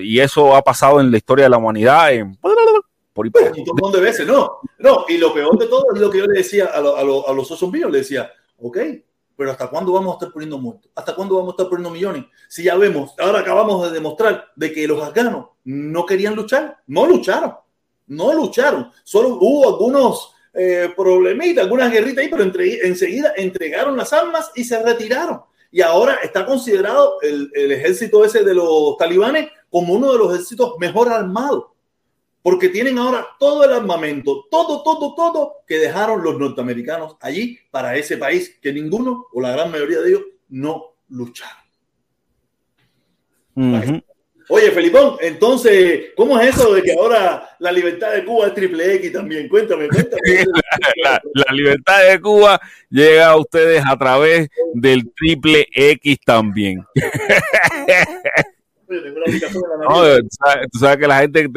Y 0.00 0.18
eso 0.18 0.56
ha 0.56 0.62
pasado 0.62 0.98
en 0.98 1.10
la 1.10 1.18
historia 1.18 1.44
de 1.44 1.50
la 1.50 1.58
humanidad 1.58 2.14
en, 2.14 2.36
por 2.36 2.56
un 3.26 3.32
montón 3.66 3.92
de 3.92 4.00
veces, 4.00 4.26
no. 4.26 4.60
No, 4.78 5.04
y 5.10 5.18
lo 5.18 5.34
peor 5.34 5.58
de 5.58 5.66
todo 5.66 5.84
es 5.94 6.00
lo 6.00 6.08
que 6.08 6.20
yo 6.20 6.26
le 6.26 6.38
decía 6.38 6.70
a, 6.72 6.80
lo, 6.80 6.96
a, 6.96 7.04
lo, 7.04 7.28
a 7.28 7.34
los 7.34 7.50
osos 7.50 7.70
míos, 7.70 7.90
le 7.90 7.98
decía, 7.98 8.32
ok, 8.56 8.78
pero 9.36 9.50
¿hasta 9.50 9.68
cuándo 9.68 9.92
vamos 9.92 10.12
a 10.12 10.14
estar 10.14 10.32
poniendo 10.32 10.56
muertos? 10.56 10.90
¿Hasta 10.94 11.14
cuándo 11.14 11.36
vamos 11.36 11.50
a 11.50 11.52
estar 11.52 11.68
poniendo 11.68 11.90
millones? 11.90 12.24
Si 12.48 12.62
ya 12.62 12.78
vemos, 12.78 13.12
ahora 13.18 13.40
acabamos 13.40 13.84
de 13.84 13.90
demostrar 13.92 14.46
de 14.56 14.72
que 14.72 14.88
los 14.88 15.02
afganos 15.02 15.48
no 15.64 16.06
querían 16.06 16.34
luchar, 16.34 16.78
no 16.86 17.04
lucharon, 17.04 17.56
no 18.06 18.32
lucharon. 18.32 18.90
Solo 19.04 19.36
hubo 19.38 19.68
algunos 19.68 20.34
eh, 20.54 20.92
problemitas, 20.96 21.64
algunas 21.64 21.92
guerritas 21.92 22.24
ahí, 22.24 22.30
pero 22.30 22.42
entre, 22.42 22.86
enseguida 22.86 23.32
entregaron 23.36 23.96
las 23.96 24.12
armas 24.12 24.50
y 24.54 24.64
se 24.64 24.82
retiraron. 24.82 25.40
Y 25.70 25.82
ahora 25.82 26.16
está 26.22 26.44
considerado 26.44 27.20
el, 27.22 27.50
el 27.54 27.72
ejército 27.72 28.24
ese 28.24 28.42
de 28.42 28.54
los 28.54 28.96
talibanes 28.96 29.48
como 29.68 29.94
uno 29.94 30.12
de 30.12 30.18
los 30.18 30.34
ejércitos 30.34 30.74
mejor 30.78 31.08
armados 31.08 31.66
porque 32.42 32.70
tienen 32.70 32.98
ahora 32.98 33.26
todo 33.38 33.64
el 33.64 33.72
armamento, 33.72 34.46
todo, 34.50 34.82
todo, 34.82 35.14
todo 35.14 35.56
que 35.66 35.78
dejaron 35.78 36.22
los 36.22 36.38
norteamericanos 36.38 37.16
allí 37.20 37.58
para 37.70 37.96
ese 37.96 38.16
país 38.16 38.58
que 38.60 38.72
ninguno 38.72 39.26
o 39.32 39.40
la 39.40 39.52
gran 39.52 39.70
mayoría 39.70 40.00
de 40.00 40.08
ellos 40.08 40.22
no 40.48 40.94
lucharon. 41.08 41.62
Uh 43.56 43.62
-huh. 43.62 44.04
Oye, 44.52 44.72
Felipón, 44.72 45.16
entonces, 45.20 46.06
¿cómo 46.16 46.38
es 46.40 46.56
eso 46.56 46.74
de 46.74 46.82
que 46.82 46.92
ahora 46.92 47.48
la 47.60 47.70
libertad 47.70 48.12
de 48.12 48.24
Cuba 48.24 48.48
es 48.48 48.54
triple 48.54 48.96
X 48.96 49.12
también? 49.12 49.48
Cuéntame, 49.48 49.88
cuéntame. 49.88 50.20
la, 51.04 51.22
la, 51.34 51.54
libertad 51.54 52.08
de 52.08 52.20
Cuba 52.20 52.60
llega 52.88 53.28
a 53.28 53.36
ustedes 53.36 53.80
a 53.86 53.96
través 53.96 54.48
del 54.74 55.08
triple 55.14 55.68
X 55.72 56.18
también. 56.26 56.84
No, 58.90 59.94
tú, 60.18 60.28
sabes, 60.30 60.68
tú 60.72 60.78
sabes, 60.80 60.96
que 60.96 61.06
la 61.06 61.20
gente, 61.20 61.48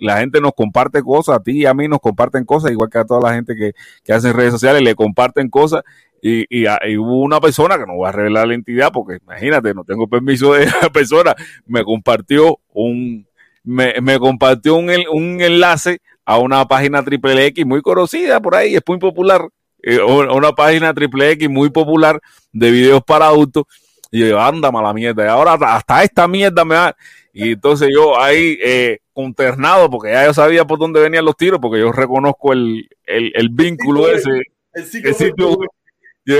la 0.00 0.18
gente 0.18 0.40
nos 0.40 0.52
comparte 0.54 1.02
cosas, 1.02 1.36
a 1.36 1.42
ti 1.42 1.62
y 1.62 1.66
a 1.66 1.74
mí 1.74 1.88
nos 1.88 1.98
comparten 1.98 2.44
cosas, 2.44 2.70
igual 2.70 2.88
que 2.88 2.98
a 2.98 3.04
toda 3.04 3.28
la 3.28 3.34
gente 3.34 3.56
que, 3.56 3.72
que 4.04 4.12
hace 4.12 4.32
redes 4.32 4.52
sociales, 4.52 4.82
le 4.82 4.94
comparten 4.94 5.50
cosas. 5.50 5.82
Y, 6.26 6.44
y, 6.50 6.66
y, 6.66 6.96
hubo 6.96 7.20
una 7.20 7.40
persona 7.40 7.78
que 7.78 7.86
no 7.86 7.98
va 7.98 8.08
a 8.08 8.12
revelar 8.12 8.48
la 8.48 8.54
entidad, 8.54 8.90
porque 8.92 9.18
imagínate, 9.22 9.72
no 9.74 9.84
tengo 9.84 10.08
permiso 10.08 10.54
de 10.54 10.64
esa 10.64 10.88
persona, 10.92 11.36
me 11.66 11.84
compartió 11.84 12.58
un, 12.72 13.28
me, 13.62 13.94
me 14.02 14.18
compartió 14.18 14.74
un, 14.74 14.90
un 15.12 15.40
enlace 15.40 16.00
a 16.24 16.38
una 16.38 16.66
página 16.66 17.04
triple 17.04 17.46
X 17.46 17.64
muy 17.64 17.80
conocida 17.80 18.40
por 18.40 18.56
ahí, 18.56 18.74
es 18.74 18.82
muy 18.88 18.98
popular, 18.98 19.48
eh, 19.82 20.02
una 20.02 20.50
página 20.52 20.92
triple 20.92 21.30
X 21.30 21.48
muy 21.48 21.70
popular 21.70 22.20
de 22.52 22.70
videos 22.72 23.04
para 23.04 23.26
adultos 23.26 23.64
y 24.10 24.28
yo, 24.28 24.40
anda 24.40 24.72
mala 24.72 24.92
mierda. 24.92 25.24
Y 25.24 25.28
ahora 25.28 25.54
hasta 25.54 26.02
esta 26.02 26.26
mierda 26.26 26.64
me 26.64 26.74
da. 26.74 26.96
Y 27.32 27.52
entonces 27.52 27.88
yo 27.94 28.20
ahí 28.20 28.58
eh, 28.64 28.98
conternado, 29.12 29.90
porque 29.90 30.10
ya 30.10 30.24
yo 30.24 30.34
sabía 30.34 30.64
por 30.64 30.78
dónde 30.78 31.00
venían 31.00 31.24
los 31.24 31.36
tiros, 31.36 31.60
porque 31.60 31.80
yo 31.80 31.92
reconozco 31.92 32.52
el, 32.52 32.88
el, 33.04 33.32
el 33.34 33.48
vínculo 33.50 34.08
ese. 34.08 34.30
El 34.72 34.84
sitio, 34.84 35.10
el 35.10 35.14
sitio 35.14 35.58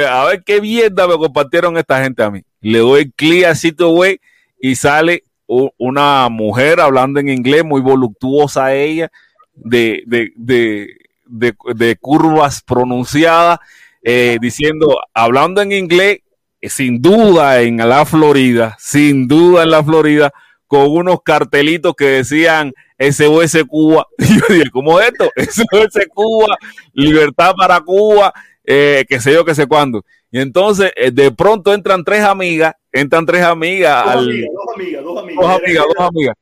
a 0.09 0.25
ver 0.25 0.43
qué 0.45 0.61
mierda 0.61 1.07
me 1.07 1.17
compartieron 1.17 1.77
esta 1.77 2.03
gente 2.03 2.23
a 2.23 2.31
mí. 2.31 2.43
Le 2.61 2.79
doy 2.81 3.11
clic 3.11 3.45
al 3.45 3.57
sitio 3.57 3.91
web 3.91 4.19
y 4.61 4.75
sale 4.75 5.23
una 5.47 6.29
mujer 6.29 6.81
hablando 6.81 7.21
en 7.21 7.29
inglés, 7.29 7.65
muy 7.65 7.81
voluptuosa 7.81 8.75
ella, 8.75 9.11
de, 9.55 10.03
de, 10.07 10.33
de, 10.35 11.55
de, 11.75 11.97
curvas 11.97 12.63
pronunciadas, 12.63 13.61
eh, 14.03 14.39
diciendo, 14.41 14.99
hablando 15.15 15.63
en 15.63 15.73
inglés, 15.73 16.19
sin 16.63 17.01
duda 17.01 17.63
en 17.63 17.77
la 17.77 18.05
Florida, 18.05 18.77
sin 18.79 19.29
duda 19.29 19.63
en 19.63 19.71
la 19.71 19.85
Florida, 19.85 20.33
con 20.67 20.91
unos 20.91 21.23
cartelitos 21.23 21.95
que 21.95 22.07
decían 22.07 22.73
SOS 22.99 23.65
Cuba. 23.69 24.07
Y 24.19 24.41
yo 24.41 24.47
dije, 24.49 24.71
¿cómo 24.73 24.99
es 25.01 25.13
esto? 25.13 25.31
SOS 25.37 26.07
Cuba, 26.13 26.57
libertad 26.93 27.53
para 27.57 27.81
Cuba, 27.81 28.33
eh, 28.67 29.05
qué 29.09 29.21
sé 29.21 29.33
yo, 29.33 29.45
qué 29.45 29.55
sé 29.55 29.67
cuándo. 29.67 30.05
Y 30.31 30.41
entonces, 30.41 30.93
eh, 30.97 31.11
de 31.11 31.31
pronto 31.31 31.73
entran 31.73 32.05
tres 32.05 32.23
amigas, 32.23 32.75
entran 32.93 33.25
tres 33.25 33.43
amigas. 33.43 34.05
Dos, 34.05 34.13
al, 34.13 34.19
amigas, 34.29 34.51
dos 34.55 34.75
amigas, 34.75 35.05
dos 35.05 35.19
amigas. 35.23 35.37
Dos 35.41 35.51
amigas, 35.51 35.85
dos 35.97 36.09
amigas. 36.09 36.35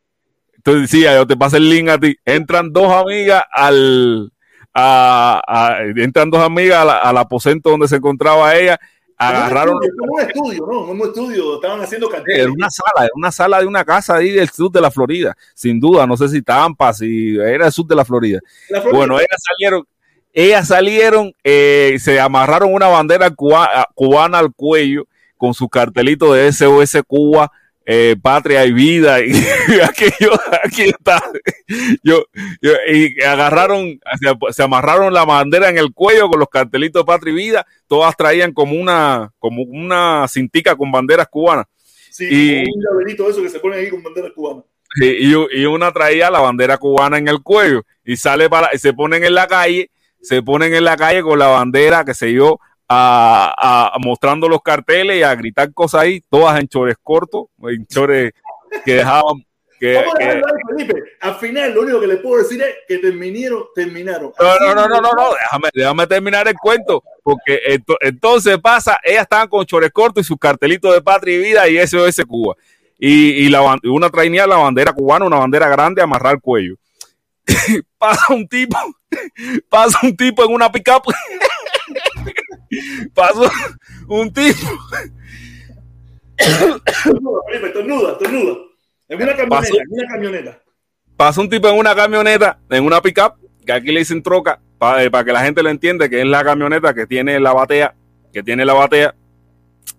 Entonces 0.56 0.90
decía, 0.90 1.14
yo 1.14 1.26
te 1.26 1.36
pasé 1.36 1.58
el 1.58 1.68
link 1.68 1.88
a 1.90 1.98
ti. 1.98 2.16
Entran 2.24 2.72
dos 2.72 2.90
amigas 2.90 3.44
al. 3.52 4.30
A, 4.76 5.40
a, 5.46 5.82
entran 5.96 6.30
dos 6.30 6.40
amigas 6.40 6.80
al, 6.80 6.90
al 6.90 7.18
aposento 7.18 7.70
donde 7.70 7.86
se 7.86 7.96
encontraba 7.96 8.56
ella 8.56 8.80
agarraron. 9.16 9.78
Como 9.98 10.12
un 10.14 10.20
estudio, 10.20 10.66
¿no? 10.66 10.80
Un 10.86 11.00
estudio, 11.02 11.54
estaban 11.56 11.80
haciendo 11.80 12.08
carteles. 12.08 12.42
Era 12.42 12.52
una 12.52 12.70
sala, 12.70 13.04
era 13.04 13.12
una 13.14 13.32
sala 13.32 13.60
de 13.60 13.66
una 13.66 13.84
casa 13.84 14.16
ahí 14.16 14.30
del 14.30 14.48
sur 14.50 14.70
de 14.70 14.80
la 14.80 14.90
Florida, 14.90 15.36
sin 15.54 15.80
duda, 15.80 16.06
no 16.06 16.16
sé 16.16 16.28
si 16.28 16.42
Tampa, 16.42 16.92
si 16.92 17.36
era 17.36 17.66
el 17.66 17.72
sur 17.72 17.86
de 17.86 17.94
la 17.94 18.04
Florida. 18.04 18.40
¿La 18.68 18.80
Florida? 18.80 18.98
Bueno, 18.98 19.16
ellas 19.18 19.42
salieron, 19.42 19.86
ellas 20.34 20.66
salieron, 20.68 21.32
eh, 21.44 21.96
se 22.00 22.18
amarraron 22.18 22.74
una 22.74 22.88
bandera 22.88 23.30
cubana, 23.30 23.86
cubana 23.94 24.40
al 24.40 24.52
cuello 24.52 25.06
con 25.38 25.54
su 25.54 25.68
cartelito 25.68 26.34
de 26.34 26.52
SOS 26.52 26.98
Cuba. 27.06 27.50
Eh, 27.86 28.16
patria 28.22 28.64
y 28.64 28.72
vida 28.72 29.20
y 29.22 29.30
aquello, 29.84 30.32
aquí 30.64 30.84
está 30.84 31.22
yo, 32.02 32.24
yo, 32.62 32.72
y 32.90 33.20
agarraron 33.22 34.00
se, 34.18 34.52
se, 34.54 34.62
amarraron 34.62 35.12
la 35.12 35.26
bandera 35.26 35.68
en 35.68 35.76
el 35.76 35.92
cuello 35.92 36.30
con 36.30 36.40
los 36.40 36.48
cartelitos 36.48 37.02
de 37.02 37.04
patria 37.04 37.32
y 37.34 37.36
vida 37.36 37.66
todas 37.86 38.16
traían 38.16 38.54
como 38.54 38.72
una 38.72 39.34
como 39.38 39.64
una 39.64 40.26
cintica 40.28 40.76
con 40.76 40.90
banderas 40.90 41.28
cubanas 41.28 41.66
sí, 42.10 42.26
y 42.30 42.60
un 42.60 42.82
llaverito 42.82 43.28
eso 43.28 43.42
que 43.42 43.50
se 43.50 43.60
pone 43.60 43.76
ahí 43.76 43.90
con 43.90 44.02
banderas 44.02 44.32
cubanas 44.32 44.64
y, 45.02 45.34
y, 45.60 45.66
una 45.66 45.92
traía 45.92 46.30
la 46.30 46.40
bandera 46.40 46.78
cubana 46.78 47.18
en 47.18 47.28
el 47.28 47.42
cuello 47.42 47.84
y 48.02 48.16
sale 48.16 48.48
para 48.48 48.70
y 48.72 48.78
se 48.78 48.94
ponen 48.94 49.24
en 49.24 49.34
la 49.34 49.46
calle 49.46 49.90
se 50.24 50.42
ponen 50.42 50.74
en 50.74 50.84
la 50.84 50.96
calle 50.96 51.22
con 51.22 51.38
la 51.38 51.48
bandera 51.48 52.04
que 52.04 52.14
se 52.14 52.32
yo 52.32 52.58
a, 52.88 53.92
a, 53.94 53.98
mostrando 53.98 54.48
los 54.48 54.62
carteles 54.62 55.18
y 55.18 55.22
a 55.22 55.34
gritar 55.34 55.72
cosas 55.72 56.02
ahí, 56.02 56.22
todas 56.30 56.58
en 56.58 56.66
chores 56.66 56.96
cortos, 57.02 57.46
en 57.62 57.86
chores 57.86 58.32
que 58.84 58.94
dejaban. 58.94 59.44
Que, 59.78 60.02
que... 60.18 60.42
Felipe? 60.68 61.02
Al 61.20 61.34
final, 61.34 61.74
lo 61.74 61.82
único 61.82 62.00
que 62.00 62.06
le 62.06 62.16
puedo 62.16 62.42
decir 62.42 62.62
es 62.62 62.74
que 62.88 62.98
terminaron. 62.98 63.64
terminaron. 63.74 64.32
No, 64.38 64.58
no, 64.60 64.74
no, 64.74 64.88
no, 64.88 65.00
no, 65.00 65.12
no, 65.12 65.30
déjame, 65.32 65.68
déjame 65.74 66.06
terminar 66.06 66.48
el 66.48 66.54
cuento, 66.54 67.02
porque 67.22 67.60
entonces 68.00 68.58
pasa, 68.58 68.98
ellas 69.02 69.22
estaban 69.22 69.48
con 69.48 69.66
chores 69.66 69.90
cortos 69.92 70.24
y 70.24 70.26
sus 70.26 70.38
cartelitos 70.38 70.94
de 70.94 71.02
patria 71.02 71.34
y 71.34 71.38
vida 71.38 71.68
y 71.68 71.86
SOS 71.86 72.24
Cuba. 72.26 72.54
Y, 72.98 73.44
y 73.44 73.48
la, 73.50 73.78
una 73.82 74.08
trainía 74.08 74.46
la 74.46 74.56
bandera 74.56 74.92
cubana, 74.92 75.26
una 75.26 75.36
bandera 75.36 75.68
grande, 75.68 76.00
amarrar 76.00 76.36
el 76.36 76.40
cuello. 76.40 76.76
pasa 77.98 78.32
un 78.32 78.48
tipo, 78.48 78.78
pasa 79.68 79.98
un 80.02 80.16
tipo 80.16 80.44
en 80.44 80.52
una 80.52 80.70
pickup 80.72 81.04
pasó 83.14 83.50
un 84.08 84.32
tipo. 84.32 84.68
En 89.08 89.22
una 89.22 89.36
camioneta, 89.36 89.48
pasó, 89.48 89.74
en 89.74 89.86
una 89.90 90.08
camioneta. 90.08 90.62
Pasó 91.16 91.40
un 91.40 91.48
tipo 91.48 91.68
en 91.68 91.78
una 91.78 91.94
camioneta, 91.94 92.58
en 92.70 92.84
una 92.84 93.00
pickup, 93.00 93.34
que 93.64 93.72
aquí 93.72 93.92
le 93.92 94.00
dicen 94.00 94.22
troca, 94.22 94.60
para, 94.78 95.08
para 95.10 95.24
que 95.24 95.32
la 95.32 95.44
gente 95.44 95.62
lo 95.62 95.70
entienda, 95.70 96.08
que 96.08 96.20
es 96.20 96.26
la 96.26 96.42
camioneta 96.42 96.94
que 96.94 97.06
tiene 97.06 97.38
la 97.38 97.52
batea, 97.52 97.94
que 98.32 98.42
tiene 98.42 98.64
la 98.64 98.72
batea. 98.72 99.14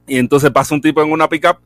Y 0.08 0.18
entonces 0.18 0.52
pasa 0.52 0.76
un 0.76 0.82
tipo 0.82 1.02
en 1.02 1.12
una 1.12 1.30
pickup 1.30 1.60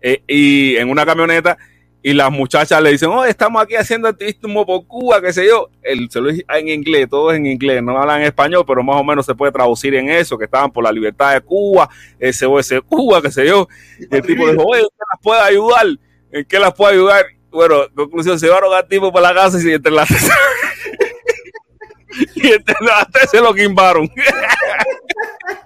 eh, 0.00 0.22
y 0.26 0.76
en 0.76 0.88
una 0.88 1.04
camioneta 1.04 1.58
y 2.02 2.12
las 2.12 2.30
muchachas 2.30 2.80
le 2.80 2.92
dicen, 2.92 3.08
oh, 3.08 3.24
estamos 3.24 3.60
aquí 3.60 3.74
haciendo 3.74 4.06
activismo 4.06 4.64
por 4.64 4.86
Cuba, 4.86 5.20
qué 5.20 5.32
sé 5.32 5.46
yo. 5.46 5.70
Él 5.82 6.08
se 6.10 6.20
lo 6.20 6.30
dice 6.30 6.44
en 6.48 6.68
inglés, 6.68 7.08
todo 7.10 7.32
es 7.32 7.38
en 7.38 7.46
inglés, 7.46 7.82
no 7.82 8.00
hablan 8.00 8.22
español, 8.22 8.64
pero 8.66 8.84
más 8.84 8.96
o 8.96 9.04
menos 9.04 9.26
se 9.26 9.34
puede 9.34 9.50
traducir 9.50 9.94
en 9.94 10.08
eso, 10.08 10.38
que 10.38 10.44
estaban 10.44 10.70
por 10.70 10.84
la 10.84 10.92
libertad 10.92 11.34
de 11.34 11.40
Cuba, 11.40 11.88
SOS 12.20 12.74
Cuba, 12.86 13.20
qué 13.20 13.32
sé 13.32 13.46
yo. 13.46 13.66
Y 13.98 14.14
el 14.14 14.22
tipo 14.22 14.48
dijo, 14.48 14.62
oye, 14.64 14.82
¿qué 14.82 15.04
las 15.12 15.20
puede 15.20 15.40
ayudar? 15.40 15.86
¿En 16.30 16.44
qué 16.44 16.58
las 16.60 16.74
puede 16.74 16.94
ayudar? 16.94 17.26
Bueno, 17.50 17.88
conclusión, 17.94 18.38
se 18.38 18.46
llevaron 18.46 18.72
al 18.72 18.86
tipo 18.86 19.12
para 19.12 19.32
la 19.32 19.42
casa 19.42 19.58
y 19.60 19.72
entre 19.72 19.92
las 19.92 20.08
y 22.36 22.52
entre 22.52 22.76
las 22.82 23.30
se 23.30 23.40
lo 23.40 23.54
quimbaron. 23.54 24.08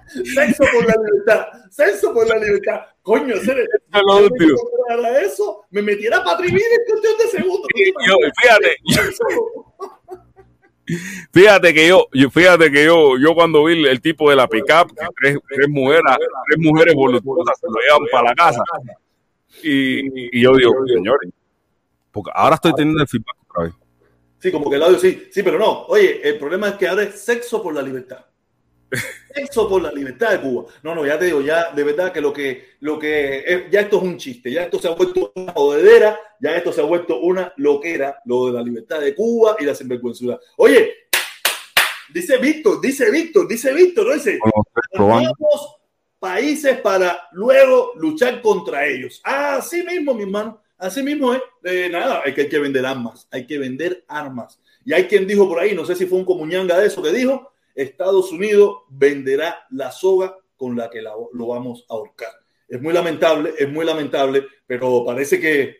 Sexo 0.07 0.63
por 0.73 0.85
la 0.85 0.95
libertad, 1.01 1.47
sexo 1.69 2.13
por 2.13 2.27
la 2.27 2.37
libertad. 2.37 2.81
Coño, 3.03 3.33
ese, 3.33 3.65
para 3.89 5.21
eso 5.21 5.65
me 5.71 5.81
metiera 5.81 6.23
patrimina 6.23 6.59
en 6.59 6.85
cuestión 6.87 7.17
de 7.17 7.27
segundos. 7.27 7.67
Yo, 8.07 8.15
fíjate, 8.41 8.77
fíjate 11.31 11.73
que 11.73 11.87
yo, 11.87 12.07
fíjate 12.29 12.71
que 12.71 12.85
yo, 12.85 13.17
yo 13.17 13.33
cuando 13.33 13.63
vi 13.63 13.87
el 13.87 14.01
tipo 14.01 14.29
de 14.29 14.35
la 14.35 14.47
pickup, 14.47 14.93
tres, 15.19 15.37
tres 15.47 15.69
mujeres, 15.69 16.03
tres 16.47 16.59
mujeres 16.59 16.93
voluntarias 16.93 17.59
se 17.59 17.67
lo 17.67 17.73
llevan 17.73 18.07
para 18.11 18.29
la 18.29 18.35
casa. 18.35 18.61
Y, 19.63 20.37
y 20.37 20.41
yo 20.41 20.55
digo, 20.55 20.73
señores, 20.85 21.31
porque 22.11 22.31
ahora 22.33 22.55
estoy 22.55 22.73
teniendo 22.73 23.01
el 23.01 23.07
feedback 23.07 23.35
otra 23.49 23.63
vez. 23.63 23.73
Sí, 24.37 24.51
como 24.51 24.69
que 24.69 24.75
el 24.75 24.83
audio 24.83 24.99
sí, 24.99 25.27
sí, 25.31 25.43
pero 25.43 25.57
no. 25.59 25.85
Oye, 25.85 26.27
el 26.27 26.37
problema 26.37 26.69
es 26.69 26.75
que 26.75 26.87
ahora 26.87 27.03
es 27.03 27.19
sexo 27.19 27.61
por 27.61 27.73
la 27.73 27.81
libertad. 27.81 28.25
Sexo 29.33 29.69
por 29.69 29.81
la 29.81 29.91
libertad 29.91 30.31
de 30.31 30.41
Cuba. 30.41 30.65
No, 30.83 30.93
no, 30.93 31.05
ya 31.05 31.17
te 31.17 31.25
digo, 31.25 31.41
ya 31.41 31.71
de 31.71 31.83
verdad 31.83 32.11
que 32.11 32.21
lo 32.21 32.33
que, 32.33 32.71
lo 32.81 32.99
que 32.99 33.67
ya 33.71 33.81
esto 33.81 33.97
es 33.97 34.03
un 34.03 34.17
chiste, 34.17 34.51
ya 34.51 34.63
esto 34.63 34.79
se 34.79 34.87
ha 34.87 34.91
vuelto 34.91 35.31
una 35.35 35.53
jodedera, 35.53 36.19
ya 36.39 36.55
esto 36.55 36.73
se 36.73 36.81
ha 36.81 36.85
vuelto 36.85 37.19
una 37.19 37.53
loquera, 37.57 38.21
lo 38.25 38.47
de 38.47 38.53
la 38.53 38.61
libertad 38.61 38.99
de 38.99 39.15
Cuba 39.15 39.55
y 39.59 39.65
la 39.65 39.75
sinvergüenzura. 39.75 40.39
Oye, 40.57 40.93
dice 42.13 42.37
Víctor, 42.37 42.81
dice 42.81 43.09
Víctor, 43.09 43.47
dice 43.47 43.73
Víctor, 43.73 44.07
¿no 44.07 44.13
dice? 44.13 44.39
Países 46.19 46.79
para 46.81 47.29
luego 47.31 47.93
luchar 47.95 48.41
contra 48.41 48.85
ellos. 48.85 49.21
Así 49.23 49.81
mismo, 49.83 50.13
mi 50.13 50.23
hermano, 50.23 50.61
así 50.77 51.01
mismo 51.01 51.33
es. 51.33 51.41
Eh, 51.63 51.89
nada, 51.89 52.21
hay 52.23 52.33
que, 52.33 52.41
hay 52.41 52.49
que 52.49 52.59
vender 52.59 52.85
armas, 52.85 53.27
hay 53.31 53.47
que 53.47 53.57
vender 53.57 54.03
armas. 54.07 54.59
Y 54.83 54.93
hay 54.93 55.05
quien 55.05 55.25
dijo 55.25 55.47
por 55.47 55.59
ahí, 55.59 55.73
no 55.73 55.85
sé 55.85 55.95
si 55.95 56.05
fue 56.05 56.19
un 56.19 56.25
comuñanga 56.25 56.77
de 56.77 56.87
eso 56.87 57.01
que 57.01 57.11
dijo, 57.11 57.51
Estados 57.75 58.31
Unidos 58.31 58.83
venderá 58.89 59.65
la 59.71 59.91
soga 59.91 60.37
con 60.55 60.77
la 60.77 60.89
que 60.89 61.01
lo 61.01 61.47
vamos 61.47 61.85
a 61.89 61.93
ahorcar. 61.93 62.29
Es 62.67 62.81
muy 62.81 62.93
lamentable, 62.93 63.53
es 63.57 63.67
muy 63.67 63.85
lamentable, 63.85 64.45
pero 64.65 65.03
parece 65.03 65.39
que, 65.39 65.75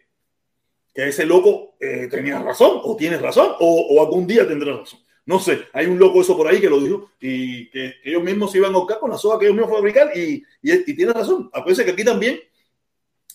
que 0.94 1.08
ese 1.08 1.26
loco 1.26 1.76
eh, 1.80 2.08
tenía 2.12 2.40
razón, 2.40 2.82
o 2.84 2.96
tiene 2.96 3.18
razón, 3.18 3.54
o, 3.60 4.02
algún 4.02 4.28
día 4.28 4.48
tendrá 4.48 4.76
razón. 4.76 5.00
No 5.26 5.40
sé, 5.40 5.68
hay 5.72 5.86
un 5.86 5.98
loco 5.98 6.20
eso 6.20 6.36
por 6.36 6.48
ahí 6.48 6.60
que 6.60 6.70
lo 6.70 6.82
dijo 6.82 7.12
y 7.20 7.70
que, 7.70 7.94
ellos 8.04 8.24
mismos 8.24 8.54
iban 8.56 8.74
a 8.74 8.76
ahorcar 8.76 9.00
con 9.00 9.12
la 9.12 9.18
soga 9.18 9.40
que 9.40 9.46
ellos 9.46 9.56
mismos 9.56 9.74
fabrican 9.74 10.10
y, 10.14 10.44
y, 10.62 10.96
tiene 10.96 11.14
razón. 11.14 11.50
Acuérdense 11.54 11.86
que 11.86 11.92
aquí 11.92 12.04
también 12.04 12.40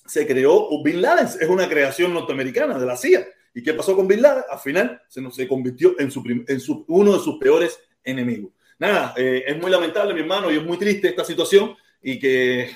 se 0.04 0.26
creó 0.26 0.68
Bin 0.82 1.00
Laden, 1.00 1.26
es 1.26 1.48
una 1.48 1.68
creación 1.68 2.12
norteamericana 2.12 2.78
de 2.78 2.86
la 2.86 2.96
CIA. 2.96 3.26
¿Y 3.54 3.62
qué 3.62 3.72
pasó 3.72 3.96
con 3.96 4.06
Bin 4.06 4.20
Laden? 4.20 4.44
Al 4.50 4.58
final 4.58 5.00
se, 5.08 5.30
se 5.30 5.48
convirtió 5.48 5.98
en, 5.98 6.10
su, 6.10 6.22
en 6.46 6.60
su, 6.60 6.84
uno 6.88 7.14
de 7.14 7.20
sus 7.20 7.38
peores 7.38 7.80
enemigo. 8.06 8.52
Nada, 8.78 9.14
eh, 9.16 9.44
es 9.46 9.60
muy 9.60 9.70
lamentable, 9.70 10.14
mi 10.14 10.20
hermano, 10.20 10.50
y 10.50 10.56
es 10.56 10.64
muy 10.64 10.78
triste 10.78 11.08
esta 11.08 11.24
situación 11.24 11.76
y 12.02 12.18
que 12.18 12.70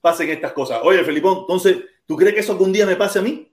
pasen 0.00 0.28
estas 0.30 0.52
cosas. 0.52 0.80
Oye, 0.82 1.04
Felipón, 1.04 1.38
entonces, 1.40 1.78
¿tú 2.06 2.16
crees 2.16 2.34
que 2.34 2.40
eso 2.40 2.52
algún 2.52 2.72
día 2.72 2.86
me 2.86 2.96
pase 2.96 3.20
a 3.20 3.22
mí? 3.22 3.50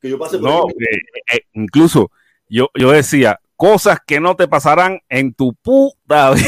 Que 0.00 0.10
yo 0.10 0.18
pase 0.18 0.38
por 0.38 0.48
No, 0.48 0.64
eh, 0.68 0.98
eh, 1.32 1.40
incluso 1.54 2.10
yo, 2.48 2.68
yo 2.74 2.90
decía, 2.90 3.40
cosas 3.56 3.98
que 4.04 4.20
no 4.20 4.36
te 4.36 4.48
pasarán 4.48 5.00
en 5.08 5.32
tu 5.32 5.54
puta 5.54 6.30
vida. 6.34 6.44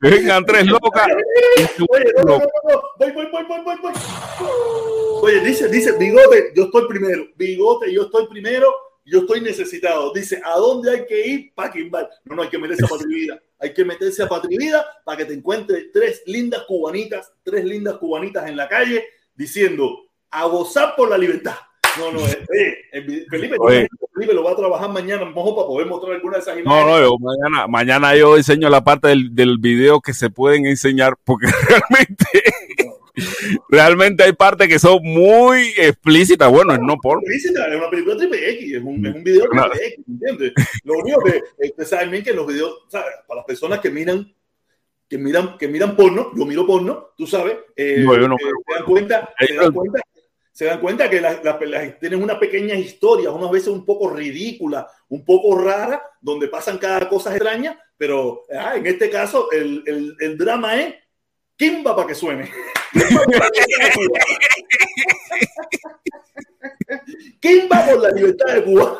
Vengan 0.00 0.44
tres 0.44 0.66
locas. 0.66 1.06
Oye, 1.88 2.12
no, 2.16 2.24
no, 2.24 2.38
no, 2.38 2.82
Voy, 2.98 3.12
voy, 3.12 3.26
voy, 3.30 3.44
voy, 3.46 3.76
voy, 3.80 3.92
Oye, 5.22 5.40
dice, 5.40 5.68
dice, 5.68 5.96
bigote, 5.96 6.52
yo 6.54 6.64
estoy 6.64 6.88
primero. 6.88 7.24
Bigote, 7.36 7.92
yo 7.92 8.02
estoy 8.02 8.26
primero 8.26 8.68
yo 9.04 9.20
estoy 9.20 9.40
necesitado. 9.40 10.12
Dice, 10.12 10.40
¿a 10.44 10.56
dónde 10.58 10.90
hay 10.90 11.06
que 11.06 11.26
ir 11.26 11.54
para 11.54 11.70
quimbar? 11.72 12.08
No, 12.24 12.36
no, 12.36 12.42
hay 12.42 12.48
que 12.48 12.58
meterse 12.58 12.84
a 12.84 12.88
Patrivida. 12.88 13.42
Hay 13.58 13.74
que 13.74 13.84
meterse 13.84 14.22
a 14.22 14.28
Patrivida 14.28 14.84
para 15.04 15.18
que 15.18 15.24
te 15.24 15.34
encuentres 15.34 15.86
tres 15.92 16.22
lindas 16.26 16.62
cubanitas, 16.66 17.32
tres 17.42 17.64
lindas 17.64 17.96
cubanitas 17.96 18.48
en 18.48 18.56
la 18.56 18.68
calle 18.68 19.04
diciendo, 19.34 19.96
a 20.30 20.46
gozar 20.46 20.94
por 20.96 21.10
la 21.10 21.18
libertad. 21.18 21.56
No, 21.98 22.10
no, 22.10 22.20
eh, 22.20 22.46
eh, 22.92 23.26
Felipe, 23.28 23.56
Felipe 24.14 24.32
lo 24.32 24.42
va 24.42 24.52
a 24.52 24.56
trabajar 24.56 24.88
mañana, 24.88 25.26
mojo, 25.26 25.54
para 25.54 25.66
poder 25.66 25.86
mostrar 25.86 26.14
alguna 26.14 26.38
de 26.38 26.42
esas 26.42 26.58
imágenes. 26.58 26.86
No, 26.86 26.90
no, 26.90 27.00
yo 27.00 27.16
mañana, 27.18 27.66
mañana 27.66 28.16
yo 28.16 28.36
enseño 28.38 28.70
la 28.70 28.82
parte 28.82 29.08
del, 29.08 29.34
del 29.34 29.58
video 29.58 30.00
que 30.00 30.14
se 30.14 30.30
pueden 30.30 30.64
enseñar, 30.64 31.16
porque 31.22 31.46
realmente 31.68 32.24
realmente 33.68 34.22
hay 34.24 34.32
partes 34.32 34.68
que 34.68 34.78
son 34.78 35.00
muy 35.02 35.72
explícitas. 35.76 36.50
Bueno, 36.50 36.72
es 36.72 36.80
no 36.80 36.96
por. 36.96 37.18
Explícita, 37.18 37.68
es 37.68 37.76
una 37.76 37.90
película 37.90 38.16
triple 38.16 38.50
X, 38.50 38.74
es 38.74 38.82
un, 38.82 39.06
es 39.06 39.14
un 39.14 39.24
video 39.24 39.48
triple 39.48 39.86
X, 39.86 40.04
¿entiendes? 40.08 40.52
Lo 40.84 40.94
único 40.94 41.22
que 41.22 41.42
ustedes 41.68 41.88
saben 41.88 42.10
bien 42.10 42.24
que 42.24 42.32
los 42.32 42.46
videos, 42.46 42.86
¿sabes? 42.88 43.14
para 43.26 43.38
las 43.38 43.46
personas 43.46 43.80
que 43.80 43.90
miran 43.90 44.32
que 45.12 45.18
miran, 45.18 45.58
que 45.58 45.68
miran 45.68 45.94
porno, 45.94 46.32
yo 46.34 46.46
miro 46.46 46.66
porno, 46.66 47.10
tú 47.18 47.26
sabes, 47.26 47.58
eh, 47.76 47.98
no, 47.98 48.16
no, 48.16 48.34
eh, 48.34 48.38
se 48.66 48.74
dan 48.74 48.84
cuenta, 48.86 49.34
se 49.38 49.54
dan 49.54 49.72
cuenta, 49.74 50.00
se 50.50 50.64
dan 50.64 50.80
cuenta 50.80 51.10
que 51.10 51.20
las, 51.20 51.44
las, 51.44 51.98
tienen 51.98 52.22
una 52.22 52.40
pequeña 52.40 52.74
historia, 52.76 53.30
unas 53.30 53.50
veces 53.50 53.68
un 53.68 53.84
poco 53.84 54.08
ridícula, 54.08 54.88
un 55.10 55.22
poco 55.22 55.58
rara, 55.58 56.02
donde 56.18 56.48
pasan 56.48 56.78
cada 56.78 57.10
cosa 57.10 57.28
extraña, 57.28 57.78
pero 57.98 58.44
ah, 58.58 58.74
en 58.76 58.86
este 58.86 59.10
caso 59.10 59.52
el, 59.52 59.82
el, 59.84 60.16
el 60.18 60.38
drama 60.38 60.80
es 60.80 60.94
Kimba 61.62 61.94
para 61.94 62.08
que 62.08 62.14
suene. 62.16 62.50
Kimba 67.38 67.86
por 67.86 68.02
la 68.02 68.10
libertad 68.10 68.54
de 68.54 68.64
Cuba. 68.64 68.98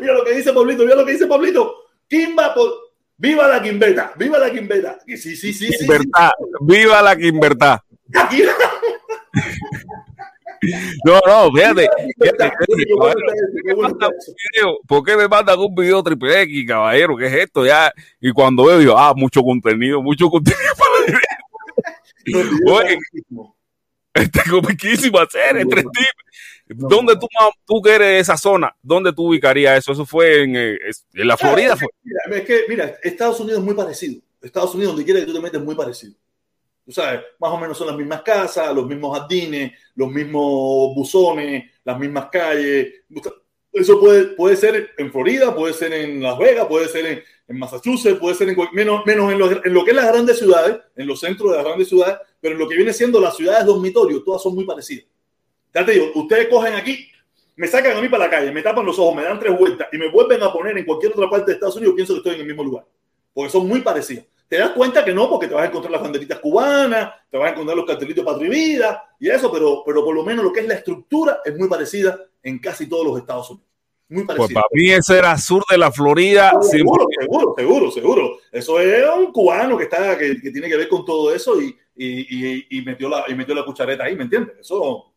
mira 0.00 0.14
lo 0.14 0.24
que 0.24 0.34
dice 0.34 0.52
Pablito, 0.52 0.82
mira 0.82 0.96
lo 0.96 1.06
que 1.06 1.12
dice 1.12 1.28
Pablito. 1.28 1.76
Kimba 2.08 2.52
por. 2.54 2.72
¡Viva 3.16 3.46
la 3.46 3.62
Quimbeta! 3.62 4.12
¡Viva 4.16 4.38
la 4.38 4.50
Quimbeta! 4.50 4.98
Sí, 5.06 5.16
sí, 5.16 5.36
sí. 5.36 5.52
sí, 5.52 5.72
sí. 5.72 5.86
¡Viva 6.60 7.02
la 7.02 7.16
Quimbertá! 7.16 7.84
No, 11.04 11.20
no, 11.26 11.52
fíjate. 11.52 11.88
¿Por 14.86 15.04
qué 15.04 15.16
me 15.16 15.28
mandan 15.28 15.58
un 15.58 15.74
video 15.74 16.02
triple 16.02 16.42
X, 16.42 16.66
caballero? 16.66 17.16
¿Qué 17.16 17.26
es 17.26 17.34
esto? 17.34 17.64
Ya, 17.64 17.92
y 18.20 18.32
cuando 18.32 18.64
veo, 18.64 18.78
digo, 18.78 18.98
ah, 18.98 19.14
mucho 19.16 19.42
contenido, 19.42 20.02
mucho 20.02 20.28
contenido 20.28 20.58
Oye, 22.26 22.98
este 24.14 24.40
comiquísimo 24.50 25.18
hacer, 25.18 25.58
entre 25.58 25.84
¿Dónde 26.68 27.16
tú, 27.16 27.26
tú 27.66 27.80
que 27.80 27.94
eres 27.94 28.08
de 28.08 28.18
esa 28.18 28.36
zona? 28.36 28.76
¿Dónde 28.82 29.12
tú 29.12 29.28
ubicarías 29.28 29.78
eso? 29.78 29.92
Eso 29.92 30.04
fue 30.04 30.42
en, 30.42 30.56
eh, 30.56 30.78
en 31.14 31.28
la 31.28 31.36
Florida. 31.36 31.76
Fue. 31.76 31.88
Mira, 32.02 32.20
es 32.38 32.44
que, 32.44 32.64
mira, 32.68 32.94
Estados 33.02 33.40
Unidos 33.40 33.60
es 33.60 33.64
muy 33.64 33.74
parecido. 33.74 34.20
Estados 34.42 34.74
Unidos, 34.74 34.92
donde 34.92 35.04
quiera 35.04 35.20
que 35.20 35.26
tú 35.26 35.32
te 35.32 35.40
metes, 35.40 35.60
es 35.60 35.64
muy 35.64 35.74
parecido. 35.74 36.14
Tú 36.84 36.92
sabes, 36.92 37.20
más 37.38 37.50
o 37.50 37.58
menos 37.58 37.76
son 37.76 37.86
las 37.86 37.96
mismas 37.96 38.22
casas, 38.22 38.74
los 38.74 38.86
mismos 38.86 39.18
jardines, 39.18 39.72
los 39.94 40.10
mismos 40.10 40.94
buzones, 40.94 41.70
las 41.84 41.98
mismas 41.98 42.28
calles. 42.30 43.02
Eso 43.72 44.00
puede, 44.00 44.24
puede 44.34 44.56
ser 44.56 44.90
en 44.96 45.10
Florida, 45.10 45.54
puede 45.54 45.74
ser 45.74 45.92
en 45.92 46.22
Las 46.22 46.38
Vegas, 46.38 46.66
puede 46.66 46.88
ser 46.88 47.06
en, 47.06 47.22
en 47.48 47.58
Massachusetts, 47.58 48.18
puede 48.18 48.34
ser 48.34 48.50
en, 48.50 48.56
menos, 48.72 49.04
menos 49.06 49.32
en 49.32 49.38
lo, 49.38 49.84
que 49.84 49.90
es 49.90 49.96
las 49.96 50.08
grandes 50.08 50.38
ciudades, 50.38 50.78
en 50.94 51.06
los 51.06 51.18
centros 51.18 51.50
de 51.50 51.56
las 51.56 51.64
grandes 51.64 51.88
ciudades, 51.88 52.18
pero 52.40 52.52
en 52.52 52.60
lo 52.60 52.68
que 52.68 52.76
viene 52.76 52.92
siendo 52.92 53.18
las 53.20 53.36
ciudades 53.36 53.64
dormitorios, 53.64 54.22
todas 54.22 54.42
son 54.42 54.54
muy 54.54 54.64
parecidas. 54.64 55.06
Ya 55.74 55.84
te 55.84 55.92
digo, 55.92 56.10
ustedes 56.14 56.48
cogen 56.48 56.74
aquí, 56.74 57.08
me 57.56 57.66
sacan 57.66 57.96
a 57.96 58.00
mí 58.02 58.08
para 58.08 58.24
la 58.24 58.30
calle, 58.30 58.52
me 58.52 58.62
tapan 58.62 58.84
los 58.84 58.98
ojos, 58.98 59.16
me 59.16 59.22
dan 59.22 59.38
tres 59.40 59.58
vueltas 59.58 59.88
y 59.90 59.96
me 59.96 60.10
vuelven 60.10 60.42
a 60.42 60.52
poner 60.52 60.76
en 60.76 60.84
cualquier 60.84 61.12
otra 61.12 61.28
parte 61.30 61.46
de 61.46 61.52
Estados 61.54 61.76
Unidos, 61.76 61.94
pienso 61.94 62.12
que 62.12 62.18
estoy 62.18 62.34
en 62.34 62.40
el 62.42 62.46
mismo 62.46 62.62
lugar, 62.62 62.84
porque 63.32 63.50
son 63.50 63.66
muy 63.66 63.80
parecidas. 63.80 64.26
Te 64.46 64.58
das 64.58 64.70
cuenta 64.70 65.04
que 65.04 65.12
no, 65.12 65.28
porque 65.28 65.46
te 65.46 65.54
vas 65.54 65.64
a 65.64 65.66
encontrar 65.66 65.92
las 65.92 66.02
banderitas 66.02 66.38
cubanas, 66.38 67.12
te 67.30 67.36
vas 67.36 67.50
a 67.50 67.52
encontrar 67.52 67.76
los 67.76 67.86
cartelitos 67.86 68.24
Patria 68.24 68.48
Vida 68.48 69.14
y 69.20 69.28
eso, 69.28 69.50
pero, 69.52 69.82
pero 69.84 70.04
por 70.04 70.14
lo 70.14 70.22
menos 70.22 70.44
lo 70.44 70.52
que 70.52 70.60
es 70.60 70.68
la 70.68 70.74
estructura 70.74 71.40
es 71.44 71.56
muy 71.56 71.68
parecida 71.68 72.18
en 72.42 72.58
casi 72.58 72.88
todos 72.88 73.06
los 73.06 73.18
Estados 73.18 73.50
Unidos. 73.50 73.67
Muy 74.08 74.24
parecido. 74.24 74.46
Pues 74.46 74.54
para 74.54 74.66
mí 74.72 74.90
ese 74.90 75.18
era 75.18 75.36
sur 75.36 75.62
de 75.70 75.78
la 75.78 75.92
Florida. 75.92 76.52
Seguro, 76.62 77.06
seguro, 77.18 77.54
seguro, 77.56 77.90
seguro. 77.90 78.38
Eso 78.50 78.80
es 78.80 79.04
un 79.16 79.32
cubano 79.32 79.76
que 79.76 79.84
está, 79.84 80.16
que, 80.16 80.40
que 80.40 80.50
tiene 80.50 80.68
que 80.68 80.76
ver 80.76 80.88
con 80.88 81.04
todo 81.04 81.34
eso 81.34 81.60
y, 81.60 81.76
y, 81.94 82.56
y, 82.56 82.66
y, 82.70 82.82
metió 82.82 83.08
la, 83.08 83.24
y 83.28 83.34
metió 83.34 83.54
la 83.54 83.64
cuchareta 83.64 84.04
ahí, 84.04 84.16
¿me 84.16 84.24
entiendes? 84.24 84.56
Eso, 84.60 85.12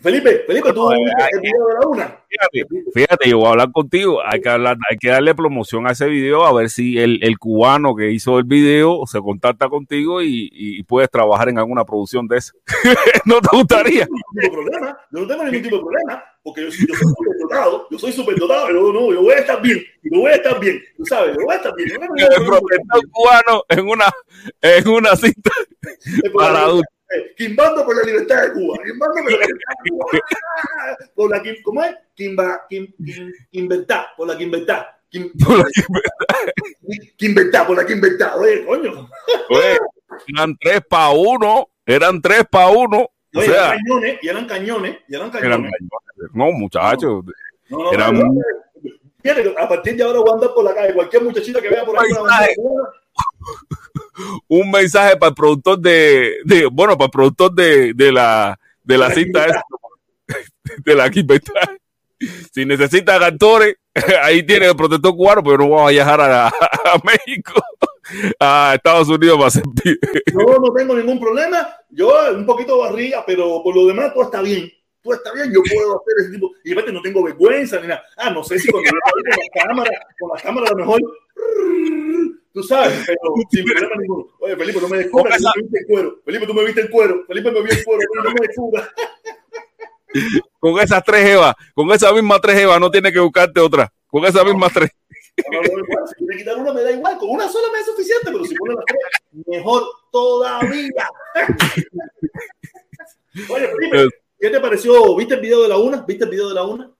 Felipe, 0.00 0.44
Felipe, 0.46 0.72
tú 0.72 0.90
el 0.92 0.98
video 1.40 1.66
de 1.66 1.74
la 1.74 1.88
una. 1.88 2.24
Fíjate, 2.28 2.82
fíjate, 2.94 3.30
yo 3.30 3.38
voy 3.38 3.46
a 3.48 3.50
hablar 3.50 3.72
contigo. 3.72 4.20
Hay 4.24 4.40
que 4.40 4.48
hablar, 4.48 4.76
hay 4.88 4.96
que 4.96 5.08
darle 5.08 5.34
promoción 5.34 5.88
a 5.88 5.92
ese 5.92 6.06
video 6.06 6.44
a 6.46 6.52
ver 6.52 6.70
si 6.70 6.98
el, 6.98 7.18
el 7.22 7.36
cubano 7.38 7.96
que 7.96 8.12
hizo 8.12 8.38
el 8.38 8.44
video 8.44 9.04
se 9.06 9.20
contacta 9.20 9.68
contigo 9.68 10.22
y, 10.22 10.50
y 10.52 10.82
puedes 10.84 11.10
trabajar 11.10 11.48
en 11.48 11.58
alguna 11.58 11.84
producción 11.84 12.28
de 12.28 12.36
eso. 12.36 12.52
¿No 13.24 13.40
te 13.40 13.48
gustaría? 13.56 14.06
No 14.06 14.40
tengo 14.40 14.54
problema, 14.54 14.98
yo 15.10 15.20
no 15.20 15.26
tengo 15.26 15.44
ningún 15.44 15.62
tipo 15.62 15.76
de 15.76 15.82
problema, 15.82 16.24
porque 16.48 16.62
yo, 16.62 16.68
yo 16.68 16.94
soy 16.94 17.08
súper 17.08 17.38
dotado, 17.40 17.86
yo 17.90 17.98
soy 17.98 18.12
súper 18.12 18.36
dotado, 18.36 18.68
yo, 18.68 18.92
no, 18.92 19.12
yo 19.12 19.20
voy 19.20 19.34
a 19.34 19.38
estar 19.40 19.60
bien, 19.60 19.84
yo 20.02 20.20
voy 20.20 20.32
a 20.32 20.36
estar 20.36 20.58
bien, 20.58 20.82
tú 20.96 21.04
sabes, 21.04 21.36
yo 21.36 21.44
voy 21.44 21.54
a 21.54 21.56
estar 21.58 21.74
bien. 21.76 21.90
el 21.92 22.46
profesor 22.46 23.10
cubano 23.12 23.64
en 23.68 23.86
una, 23.86 24.06
en 24.62 24.88
una 24.88 25.14
cinta 25.14 25.50
para 26.34 26.60
adultos. 26.60 26.94
Quimbando 27.36 27.86
por 27.86 27.96
la 27.96 28.02
libertad 28.02 28.42
de 28.42 28.52
Cuba. 28.52 28.76
Quimbando 28.84 29.14
por 29.14 29.24
la 29.24 29.30
libertad 29.30 29.72
de 29.82 29.90
Cuba. 29.90 30.04
Por 31.14 31.30
la, 31.30 31.42
¿Cómo 31.62 31.82
es? 31.84 31.96
Quimba, 32.14 32.66
Kim, 32.68 32.92
Kim, 33.02 33.32
Quimbetá, 33.50 34.12
por 34.14 34.28
la 34.28 34.36
Quimbetá. 34.36 35.00
Kim, 35.08 35.32
por 35.42 35.58
la 35.58 35.64
Quimbetá, 37.16 37.66
por 37.66 37.76
la 37.78 37.86
Quimbetá. 37.86 38.36
Oye, 38.36 38.64
coño. 38.66 39.08
Oye, 39.48 39.78
eran 40.34 40.54
tres 40.60 40.82
para 40.86 41.10
uno. 41.10 41.68
Eran 41.86 42.20
tres 42.20 42.44
para 42.50 42.68
uno. 42.68 43.08
O 43.34 43.42
sea, 43.42 43.74
eran 43.74 43.78
cañones, 43.78 44.18
y 44.22 44.28
eran 44.28 44.46
cañones, 44.46 44.96
y 45.08 45.14
eran 45.14 45.30
cañones. 45.30 45.58
Eran 45.58 45.62
cañones. 45.62 46.34
No, 46.34 46.52
muchachos. 46.52 47.24
No, 47.68 47.78
no, 47.78 47.92
eran... 47.92 48.18
no, 48.18 48.24
a 49.58 49.68
partir 49.68 49.96
de 49.96 50.02
ahora 50.02 50.20
voy 50.20 50.30
a 50.30 50.34
andar 50.34 50.54
por 50.54 50.64
la 50.64 50.74
calle. 50.74 50.94
Cualquier 50.94 51.22
muchachita 51.22 51.60
que 51.60 51.68
vea 51.68 51.84
por 51.84 51.98
ahí 51.98 52.08
un 54.48 54.70
mensaje 54.70 55.16
para 55.16 55.30
el 55.30 55.34
productor 55.34 55.78
de, 55.78 56.38
de 56.44 56.66
bueno, 56.66 56.96
para 56.96 57.06
el 57.06 57.10
productor 57.10 57.52
de, 57.52 57.92
de 57.94 58.12
la 58.12 58.58
de 58.82 58.98
la 58.98 59.10
cinta 59.10 59.44
esta, 59.44 59.62
de 60.84 60.94
la 60.94 61.10
Si 62.52 62.64
necesita 62.64 63.14
actores, 63.14 63.76
ahí 64.22 64.42
tiene 64.42 64.66
el 64.66 64.76
protector 64.76 65.14
cubano, 65.14 65.42
pero 65.42 65.58
no 65.58 65.68
vamos 65.68 65.88
a 65.88 65.92
viajar 65.92 66.20
a, 66.20 66.48
a, 66.48 67.00
México, 67.04 67.62
a 68.40 68.72
Estados 68.76 69.08
Unidos 69.08 69.36
para 69.36 69.48
hacer 69.48 69.62
No, 70.34 70.58
no 70.58 70.72
tengo 70.72 70.94
ningún 70.94 71.20
problema. 71.20 71.68
Yo 71.90 72.12
un 72.34 72.46
poquito 72.46 72.78
barriga, 72.78 73.24
pero 73.26 73.62
por 73.62 73.74
lo 73.74 73.86
demás 73.86 74.12
todo 74.12 74.24
está 74.24 74.42
bien. 74.42 74.70
Todo 75.02 75.14
está 75.14 75.32
bien, 75.32 75.52
yo 75.52 75.60
puedo 75.62 76.00
hacer 76.00 76.14
ese 76.20 76.30
tipo. 76.32 76.50
Y 76.64 76.72
aparte 76.72 76.92
no 76.92 77.00
tengo 77.00 77.22
vergüenza 77.22 77.80
ni 77.80 77.88
nada. 77.88 78.02
Ah, 78.16 78.30
no 78.30 78.42
sé 78.42 78.58
si 78.58 78.70
cuando 78.70 78.90
yo 78.90 78.98
con 79.00 79.22
la 79.24 79.64
cámara, 79.64 79.90
con 80.18 80.30
la 80.34 80.42
cámara 80.42 80.66
a 80.66 80.70
lo 80.70 80.76
mejor 80.76 81.00
Tú 82.52 82.62
sabes, 82.62 83.04
pero 83.06 83.18
sin 83.50 83.64
problema 83.64 83.94
ninguno. 84.00 84.26
Oye, 84.40 84.56
Felipe, 84.56 84.80
no 84.80 84.88
me 84.88 84.98
descubras, 84.98 85.38
tú 85.38 85.48
me 85.54 85.62
viste 85.62 85.78
el 85.78 85.86
cuero. 85.86 86.20
Felipe, 86.24 86.46
tú 86.46 86.54
me 86.54 86.64
viste 86.64 86.80
el 86.80 86.90
cuero. 86.90 87.24
Felipe 87.26 87.52
me 87.52 87.62
vio 87.62 87.72
el 87.72 87.84
cuero, 87.84 88.00
no 88.16 88.30
me 88.30 88.46
descubras. 88.46 88.88
Con 90.58 90.80
esas 90.80 91.04
tres 91.04 91.24
Evas, 91.28 91.54
con 91.74 91.90
esa 91.92 92.12
misma 92.12 92.40
tres 92.40 92.58
Evas, 92.58 92.80
no 92.80 92.90
tiene 92.90 93.12
que 93.12 93.20
buscarte 93.20 93.60
otra. 93.60 93.92
Con 94.08 94.24
esas 94.24 94.44
mismas 94.44 94.72
tres. 94.72 94.90
No, 95.50 95.60
no, 95.60 95.84
igual. 95.84 96.04
Si 96.08 96.14
quiere 96.16 96.38
quitar 96.38 96.56
una, 96.56 96.72
me 96.72 96.82
da 96.82 96.92
igual. 96.92 97.18
Con 97.18 97.30
una 97.30 97.48
sola 97.48 97.68
me 97.72 97.80
es 97.80 97.86
suficiente, 97.86 98.26
pero 98.26 98.44
si 98.44 98.54
pone 98.54 98.74
las 98.74 98.84
tres, 98.84 99.46
mejor 99.46 99.82
todavía. 100.10 101.08
Oye, 103.50 103.68
Felipe, 103.68 104.08
¿qué 104.38 104.50
te 104.50 104.60
pareció? 104.60 105.16
¿Viste 105.16 105.34
el 105.34 105.40
video 105.40 105.62
de 105.62 105.68
la 105.68 105.78
una? 105.78 106.02
¿Viste 106.02 106.24
el 106.24 106.30
video 106.30 106.48
de 106.48 106.54
la 106.54 106.64
una? 106.64 106.90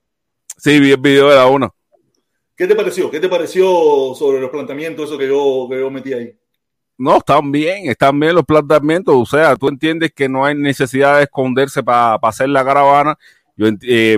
Sí, 0.57 0.79
vi 0.79 0.91
el 0.91 0.97
video 0.97 1.29
de 1.29 1.35
la 1.35 1.47
una. 1.47 1.69
¿Qué 2.55 2.67
te 2.67 2.75
pareció? 2.75 3.09
¿Qué 3.09 3.19
te 3.19 3.29
pareció 3.29 4.13
sobre 4.15 4.41
los 4.41 4.49
planteamientos, 4.49 5.09
eso 5.09 5.17
que 5.17 5.27
yo, 5.27 5.67
que 5.69 5.79
yo 5.79 5.89
metí 5.89 6.13
ahí? 6.13 6.35
No, 6.97 7.17
están 7.17 7.49
bien, 7.49 7.89
están 7.89 8.19
bien 8.19 8.35
los 8.35 8.43
planteamientos. 8.43 9.15
O 9.15 9.25
sea, 9.25 9.55
tú 9.55 9.69
entiendes 9.69 10.11
que 10.13 10.27
no 10.27 10.43
hay 10.43 10.55
necesidad 10.55 11.17
de 11.17 11.23
esconderse 11.23 11.81
para 11.81 12.15
hacer 12.15 12.49
la 12.49 12.65
caravana. 12.65 13.17
Yo 13.55 13.67
eh, 13.83 14.17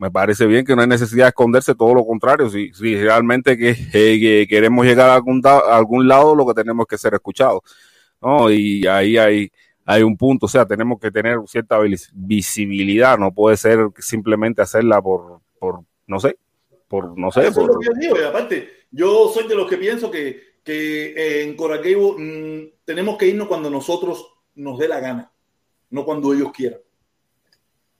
me 0.00 0.10
parece 0.10 0.46
bien 0.46 0.64
que 0.64 0.74
no 0.74 0.80
hay 0.80 0.88
necesidad 0.88 1.26
de 1.26 1.28
esconderse, 1.28 1.74
todo 1.74 1.94
lo 1.94 2.06
contrario. 2.06 2.48
Si, 2.48 2.72
si 2.72 2.96
realmente 2.96 3.58
que, 3.58 3.74
que, 3.92 4.46
queremos 4.48 4.86
llegar 4.86 5.10
a 5.10 5.14
algún, 5.14 5.42
a 5.44 5.76
algún 5.76 6.08
lado, 6.08 6.34
lo 6.34 6.46
que 6.46 6.54
tenemos 6.54 6.86
que 6.86 6.96
ser 6.96 7.12
escuchados. 7.12 7.60
¿no? 8.22 8.50
Y 8.50 8.86
ahí 8.86 9.18
hay, 9.18 9.52
hay 9.84 10.02
un 10.02 10.16
punto, 10.16 10.46
o 10.46 10.48
sea, 10.48 10.64
tenemos 10.64 10.98
que 10.98 11.10
tener 11.10 11.36
cierta 11.46 11.78
visibilidad, 12.14 13.18
no 13.18 13.30
puede 13.30 13.58
ser 13.58 13.90
simplemente 13.98 14.62
hacerla 14.62 15.02
por, 15.02 15.40
por 15.58 15.80
no 16.06 16.18
sé, 16.18 16.38
por, 16.88 17.18
no 17.18 17.30
sé. 17.30 17.48
Eso 17.48 17.60
es 17.60 17.66
lo 17.66 17.78
que 17.78 17.86
yo 17.86 17.92
digo, 18.00 18.16
y 18.18 18.24
aparte, 18.24 18.70
yo 18.90 19.28
soy 19.28 19.46
de 19.48 19.54
los 19.54 19.68
que 19.68 19.76
pienso 19.76 20.10
que, 20.10 20.54
que 20.64 21.12
eh, 21.12 21.42
en 21.42 21.56
Coraquebo 21.56 22.16
mmm, 22.18 22.70
tenemos 22.86 23.18
que 23.18 23.26
irnos 23.26 23.48
cuando 23.48 23.68
nosotros 23.68 24.32
nos 24.54 24.78
dé 24.78 24.88
la 24.88 24.98
gana, 24.98 25.30
no 25.90 26.06
cuando 26.06 26.32
ellos 26.32 26.52
quieran. 26.52 26.80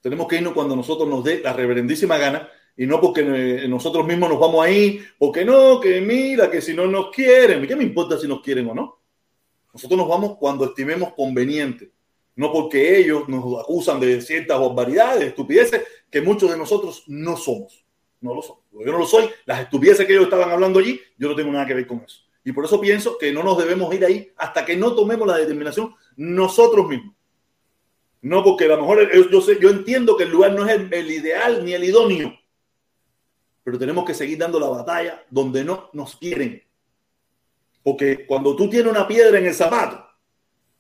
Tenemos 0.01 0.27
que 0.27 0.37
irnos 0.37 0.53
cuando 0.53 0.75
nosotros 0.75 1.09
nos 1.09 1.23
dé 1.25 1.41
la 1.41 1.53
reverendísima 1.53 2.17
gana 2.17 2.49
y 2.77 2.87
no 2.87 3.01
porque 3.01 3.21
eh, 3.21 3.69
nosotros 3.69 4.07
mismos 4.07 4.31
nos 4.31 4.41
vamos 4.41 4.65
ahí, 4.65 5.01
porque 5.19 5.45
no, 5.45 5.81
que 5.81 6.01
mira, 6.01 6.51
que 6.51 6.61
si 6.61 6.75
no 6.75 6.87
nos 6.87 7.11
quieren, 7.11 7.67
¿qué 7.67 7.77
me 7.77 7.85
importa 7.85 8.19
si 8.19 8.27
nos 8.27 8.41
quieren 8.41 8.69
o 8.71 8.75
no? 8.75 9.01
Nosotros 9.73 9.99
nos 9.99 10.09
vamos 10.09 10.37
cuando 10.39 10.65
estimemos 10.65 11.13
conveniente, 11.13 11.91
no 12.37 12.53
porque 12.53 12.99
ellos 12.99 13.29
nos 13.29 13.61
acusan 13.61 14.01
de 14.01 14.21
ciertas 14.21 14.59
barbaridades, 14.59 15.25
estupideces 15.25 15.83
que 16.11 16.23
muchos 16.23 16.51
de 16.51 16.57
nosotros 16.57 17.05
no 17.07 17.37
somos. 17.37 17.85
No 18.21 18.35
lo 18.35 18.43
soy. 18.43 18.57
Yo 18.73 18.93
no 18.93 18.99
lo 18.99 19.07
soy. 19.07 19.31
Las 19.47 19.61
estupideces 19.61 20.07
que 20.07 20.13
ellos 20.13 20.25
estaban 20.25 20.51
hablando 20.51 20.79
allí, 20.79 21.01
yo 21.17 21.29
no 21.29 21.35
tengo 21.35 21.53
nada 21.53 21.67
que 21.67 21.75
ver 21.75 21.87
con 21.87 22.03
eso. 22.05 22.23
Y 22.45 22.53
por 22.53 22.65
eso 22.65 22.81
pienso 22.81 23.17
que 23.19 23.33
no 23.33 23.43
nos 23.43 23.59
debemos 23.59 23.95
ir 23.95 24.05
ahí 24.05 24.31
hasta 24.37 24.65
que 24.65 24.77
no 24.77 24.95
tomemos 24.95 25.27
la 25.27 25.37
determinación 25.37 25.95
nosotros 26.17 26.89
mismos. 26.89 27.15
No 28.23 28.45
porque 28.45 28.67
a 28.67 28.69
lo 28.69 28.79
mejor 28.79 29.31
yo, 29.31 29.41
sé, 29.41 29.59
yo 29.61 29.71
entiendo 29.71 30.17
que 30.17 30.25
el 30.25 30.31
lugar 30.31 30.53
no 30.53 30.67
es 30.67 30.73
el, 30.73 30.93
el 30.93 31.11
ideal 31.11 31.65
ni 31.65 31.73
el 31.73 31.85
idóneo, 31.85 32.39
pero 33.63 33.79
tenemos 33.79 34.05
que 34.05 34.15
seguir 34.15 34.39
dando 34.39 34.61
la 34.61 34.69
batalla 34.69 35.25
donde 35.31 35.65
no 35.65 35.91
nos 35.93 36.17
quieren. 36.17 36.63
Porque 37.83 38.27
cuando 38.27 38.55
tú 38.57 38.69
tienes 38.69 38.91
una 38.91 39.09
piedra 39.09 39.39
en 39.39 39.47
el 39.47 39.55
zapato, 39.55 40.07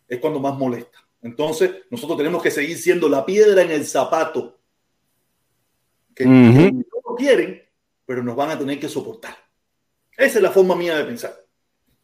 es 0.07 0.19
cuando 0.19 0.41
más 0.41 0.55
molesta. 0.57 0.99
Entonces, 1.23 1.71
nosotros 1.91 2.19
tenemos 2.19 2.43
que 2.43 2.51
seguir 2.51 2.77
siendo 2.77 3.09
la 3.09 3.25
piedra 3.25 3.63
en 3.63 3.71
el 3.71 3.87
zapato. 3.87 4.59
Que 6.15 6.27
no 6.27 6.83
lo 7.09 7.15
quieren, 7.15 7.63
pero 8.05 8.23
nos 8.23 8.37
van 8.37 8.51
a 8.51 8.59
tener 8.59 8.79
que 8.79 8.89
soportar. 8.89 9.37
Esa 10.17 10.39
es 10.39 10.43
la 10.43 10.51
forma 10.51 10.75
mía 10.75 10.97
de 10.99 11.05
pensar. 11.05 11.35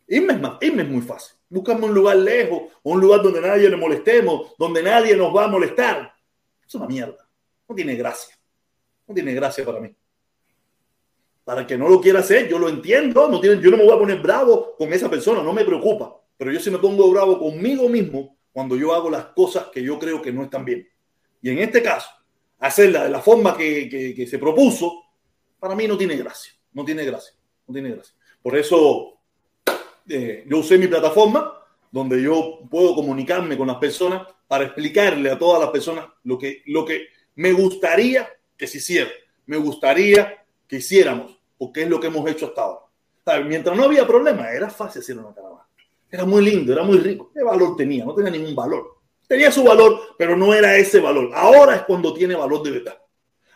Irme 0.09 0.35
es, 0.35 0.41
más, 0.41 0.59
irme 0.61 0.83
es 0.83 0.89
muy 0.89 1.03
fácil. 1.03 1.36
Buscamos 1.49 1.89
un 1.89 1.95
lugar 1.95 2.17
lejos, 2.17 2.63
un 2.83 3.01
lugar 3.01 3.23
donde 3.23 3.41
nadie 3.41 3.71
le 3.71 3.77
molestemos, 3.77 4.55
donde 4.59 4.83
nadie 4.83 5.17
nos 5.17 5.35
va 5.35 5.45
a 5.45 5.49
molestar. 5.49 6.13
Es 6.67 6.75
una 6.75 6.87
mierda. 6.87 7.29
No 7.69 7.75
tiene 7.75 7.95
gracia. 7.95 8.37
No 9.07 9.15
tiene 9.15 9.35
gracia 9.35 9.65
para 9.65 9.81
mí. 9.81 9.95
Para 11.45 11.61
el 11.61 11.67
que 11.67 11.79
no 11.79 11.89
lo 11.89 12.01
quiera 12.01 12.21
hacer, 12.21 12.49
yo 12.49 12.59
lo 12.59 12.69
entiendo. 12.69 13.29
No 13.29 13.41
tiene, 13.41 13.63
yo 13.63 13.71
no 13.71 13.77
me 13.77 13.85
voy 13.85 13.95
a 13.95 13.99
poner 13.99 14.21
bravo 14.21 14.75
con 14.77 14.93
esa 14.93 15.09
persona, 15.09 15.43
no 15.43 15.53
me 15.53 15.65
preocupa. 15.65 16.21
Pero 16.37 16.51
yo 16.51 16.59
sí 16.59 16.71
me 16.71 16.79
pongo 16.79 17.11
bravo 17.11 17.39
conmigo 17.39 17.89
mismo 17.89 18.37
cuando 18.53 18.77
yo 18.77 18.95
hago 18.95 19.09
las 19.11 19.27
cosas 19.27 19.67
que 19.67 19.83
yo 19.83 19.99
creo 19.99 20.21
que 20.21 20.33
no 20.33 20.43
están 20.43 20.65
bien. 20.65 20.89
Y 21.43 21.51
en 21.51 21.59
este 21.59 21.83
caso, 21.83 22.09
hacerla 22.59 23.05
de 23.05 23.11
la 23.11 23.21
forma 23.21 23.57
que, 23.57 24.27
se 24.29 24.39
propuso, 24.39 25.05
para 25.59 25.75
mí 25.75 25.87
no 25.87 25.97
tiene 25.97 26.17
gracia. 26.17 26.53
No 26.73 26.85
tiene 26.85 27.05
gracia. 27.05 27.35
No 27.67 27.73
tiene 27.73 27.91
gracia. 27.91 28.15
Por 28.43 28.57
eso 28.57 29.16
eh, 30.09 30.45
yo 30.47 30.59
usé 30.59 30.79
mi 30.79 30.87
plataforma 30.87 31.53
donde 31.91 32.23
yo 32.23 32.61
puedo 32.71 32.95
comunicarme 32.95 33.57
con 33.57 33.67
las 33.69 33.77
personas 33.77 34.27
para 34.47 34.65
explicarle 34.65 35.31
a 35.31 35.39
todas 35.39 35.61
las 35.61 35.71
personas 35.71 36.07
lo 36.25 36.39
que, 36.39 36.63
lo 36.67 36.85
que 36.85 37.09
me 37.37 37.53
gustaría 37.53 38.29
que 38.57 38.67
se 38.67 38.79
hiciera. 38.79 39.11
Me 39.47 39.57
gustaría 39.57 40.45
que 40.67 40.77
hiciéramos, 40.77 41.39
porque 41.57 41.83
es 41.83 41.89
lo 41.89 42.01
que 42.01 42.09
hemos 42.09 42.29
hecho 42.29 42.47
hasta 42.47 42.63
ahora. 42.63 42.87
Mientras 43.45 43.77
no 43.77 43.85
había 43.85 44.07
problema, 44.07 44.51
era 44.51 44.71
fácil 44.71 45.03
hacer 45.03 45.19
una 45.19 45.35
caravana. 45.35 45.67
Era 46.11 46.25
muy 46.25 46.45
lindo, 46.45 46.73
era 46.73 46.83
muy 46.83 46.99
rico. 46.99 47.31
¿Qué 47.35 47.43
valor 47.43 47.77
tenía? 47.77 48.05
No 48.05 48.15
tenía 48.15 48.31
ningún 48.31 48.55
valor. 48.55 48.97
Tenía 49.27 49.51
su 49.51 49.65
valor, 49.65 50.15
pero 50.17 50.37
no 50.37 50.55
era 50.55 50.77
ese 50.77 51.01
valor. 51.01 51.31
Ahora 51.35 51.77
es 51.77 51.83
cuando 51.83 52.15
tiene 52.15 52.37
valor 52.37 52.63
de 52.63 52.71
verdad. 52.71 52.99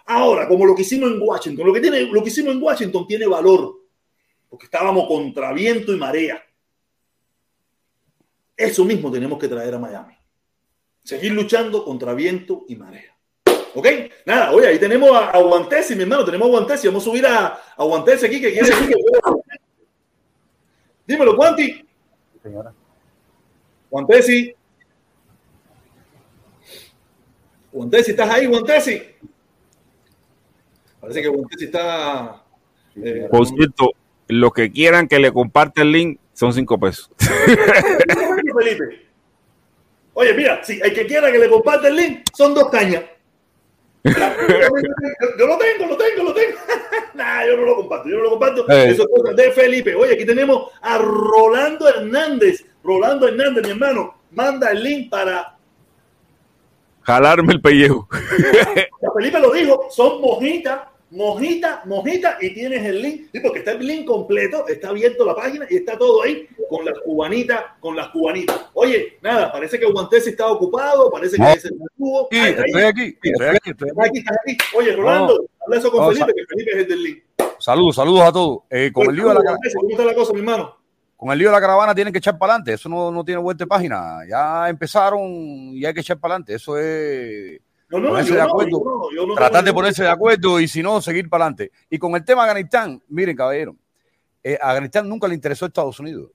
Ahora, 0.06 0.48
como 0.48 0.66
lo 0.66 0.74
que 0.74 0.82
hicimos 0.82 1.10
en 1.12 1.22
Washington, 1.22 1.66
lo 1.66 1.72
que, 1.72 1.80
tiene, 1.80 2.00
lo 2.02 2.22
que 2.22 2.30
hicimos 2.30 2.54
en 2.54 2.62
Washington 2.62 3.06
tiene 3.06 3.26
valor, 3.26 3.79
porque 4.50 4.66
estábamos 4.66 5.06
contra 5.06 5.52
viento 5.52 5.94
y 5.94 5.96
marea. 5.96 6.42
Eso 8.56 8.84
mismo 8.84 9.10
tenemos 9.10 9.38
que 9.38 9.48
traer 9.48 9.74
a 9.74 9.78
Miami. 9.78 10.14
Seguir 11.02 11.32
luchando 11.32 11.84
contra 11.84 12.12
viento 12.12 12.64
y 12.68 12.76
marea. 12.76 13.16
¿Ok? 13.74 13.86
Nada, 14.26 14.52
oye, 14.52 14.66
ahí 14.66 14.78
tenemos 14.78 15.10
a, 15.12 15.30
a 15.30 15.40
Guantesi, 15.40 15.94
mi 15.94 16.02
hermano, 16.02 16.24
tenemos 16.24 16.48
a 16.48 16.50
Guantesi. 16.50 16.88
Vamos 16.88 17.04
a 17.04 17.10
subir 17.10 17.24
a, 17.24 17.46
a 17.76 17.84
Guantesi 17.84 18.26
aquí, 18.26 18.40
que 18.40 18.52
quiere 18.52 18.68
decir 18.68 18.88
que... 18.88 18.94
Dímelo, 21.06 21.36
Guanti. 21.36 21.88
Señora. 22.42 22.74
Guantesi. 23.88 24.54
Guantesi, 27.72 28.10
¿estás 28.10 28.30
ahí, 28.30 28.46
Guantesi? 28.46 29.02
Parece 31.00 31.22
que 31.22 31.28
Guantesi 31.28 31.64
está... 31.66 32.44
Eh, 32.96 33.28
Por 33.30 33.46
cierto, 33.46 33.92
los 34.30 34.52
que 34.52 34.70
quieran 34.70 35.08
que 35.08 35.18
le 35.18 35.32
comparte 35.32 35.82
el 35.82 35.92
link 35.92 36.18
son 36.32 36.52
cinco 36.52 36.78
pesos. 36.78 37.10
Oye, 40.14 40.34
mira, 40.34 40.62
si 40.64 40.80
el 40.80 40.92
que 40.92 41.06
quiera 41.06 41.30
que 41.30 41.38
le 41.38 41.48
comparte 41.48 41.88
el 41.88 41.96
link, 41.96 42.20
son 42.36 42.54
dos 42.54 42.68
cañas. 42.68 43.04
yo, 44.04 44.12
lo 45.46 45.58
tengo, 45.58 45.86
lo 45.86 45.96
tengo, 45.96 46.24
lo 46.24 46.34
tengo. 46.34 46.58
nah, 47.14 47.44
yo 47.46 47.56
no 47.56 47.62
lo 47.64 47.76
comparto, 47.76 48.08
yo 48.08 48.16
no 48.16 48.22
lo 48.24 48.30
comparto. 48.30 48.68
Eso 48.68 49.06
es 49.26 49.36
de 49.36 49.52
Felipe. 49.52 49.94
Oye, 49.94 50.14
aquí 50.14 50.24
tenemos 50.24 50.70
a 50.80 50.98
Rolando 50.98 51.88
Hernández. 51.88 52.64
Rolando 52.82 53.28
Hernández, 53.28 53.64
mi 53.64 53.70
hermano, 53.70 54.22
manda 54.30 54.70
el 54.70 54.82
link 54.82 55.10
para 55.10 55.56
jalarme 57.02 57.52
el 57.52 57.60
pellejo. 57.60 58.08
Felipe 59.16 59.38
lo 59.38 59.52
dijo, 59.52 59.88
son 59.90 60.20
mojitas 60.20 60.80
mojita, 61.10 61.82
mojita, 61.86 62.38
y 62.40 62.54
tienes 62.54 62.84
el 62.84 63.02
link, 63.02 63.28
sí, 63.32 63.40
porque 63.40 63.60
está 63.60 63.72
el 63.72 63.86
link 63.86 64.06
completo, 64.06 64.66
está 64.68 64.90
abierto 64.90 65.24
la 65.24 65.34
página 65.34 65.66
y 65.68 65.76
está 65.76 65.98
todo 65.98 66.22
ahí 66.22 66.48
con 66.68 66.84
las 66.84 66.98
cubanitas, 67.00 67.62
con 67.80 67.96
las 67.96 68.08
cubanitas. 68.08 68.70
Oye, 68.74 69.18
nada, 69.20 69.50
parece 69.50 69.78
que 69.78 69.86
Guantesi 69.86 70.30
está 70.30 70.46
ocupado, 70.48 71.10
parece 71.10 71.36
que 71.36 71.52
ese 71.52 71.68
estuvo. 71.68 72.28
Sí, 72.30 72.38
estoy 72.38 72.82
aquí, 72.82 73.18
estoy 73.22 73.48
aquí, 73.48 73.70
estoy 73.70 73.88
aquí. 73.90 74.18
Estás 74.18 74.36
aquí. 74.46 74.56
Oye, 74.76 74.92
Rolando, 74.94 75.46
habla 75.64 75.76
eso 75.76 75.90
con 75.90 76.12
Felipe, 76.12 76.32
que 76.34 76.46
Felipe 76.46 76.70
es 76.70 76.76
el 76.76 76.88
del 76.88 77.02
link. 77.02 77.22
Saludos, 77.58 77.96
saludos 77.96 78.22
a 78.22 78.32
todos. 78.32 78.60
Eh, 78.70 78.90
con 78.92 79.10
el 79.10 79.16
lío 79.16 79.28
de 79.28 79.34
la 79.34 79.40
caravana. 79.40 79.70
¿Cómo 79.74 79.90
está 79.90 80.04
la 80.04 80.14
cosa, 80.14 80.32
mi 80.32 80.38
hermano? 80.38 80.76
Con 81.16 81.30
el 81.30 81.38
lío 81.38 81.48
de 81.48 81.52
la 81.52 81.60
caravana 81.60 81.94
tienen 81.94 82.12
que 82.12 82.18
echar 82.18 82.38
para 82.38 82.54
adelante. 82.54 82.72
Eso 82.72 82.88
no, 82.88 83.10
no 83.10 83.22
tiene 83.22 83.40
vuelta 83.40 83.64
de 83.64 83.68
página. 83.68 84.20
Ya 84.26 84.68
empezaron 84.68 85.20
y 85.74 85.84
hay 85.84 85.92
que 85.92 86.00
echar 86.00 86.18
para 86.18 86.34
adelante. 86.34 86.54
Eso 86.54 86.78
es 86.78 87.60
no, 87.90 87.98
no, 87.98 88.08
ponerse 88.10 88.34
de 88.34 88.40
acuerdo, 88.40 88.82
tratar 89.34 89.64
de 89.64 89.72
ponerse 89.72 90.02
de 90.04 90.08
acuerdo 90.08 90.60
y 90.60 90.68
si 90.68 90.82
no, 90.82 91.00
seguir 91.02 91.28
para 91.28 91.44
adelante. 91.44 91.72
Y 91.90 91.98
con 91.98 92.14
el 92.14 92.24
tema 92.24 92.44
de 92.44 92.50
Afganistán, 92.50 93.02
miren, 93.08 93.36
caballero, 93.36 93.76
eh, 94.42 94.58
a 94.60 94.68
Afganistán 94.68 95.08
nunca 95.08 95.26
le 95.26 95.34
interesó 95.34 95.64
a 95.64 95.68
Estados 95.68 95.98
Unidos. 95.98 96.30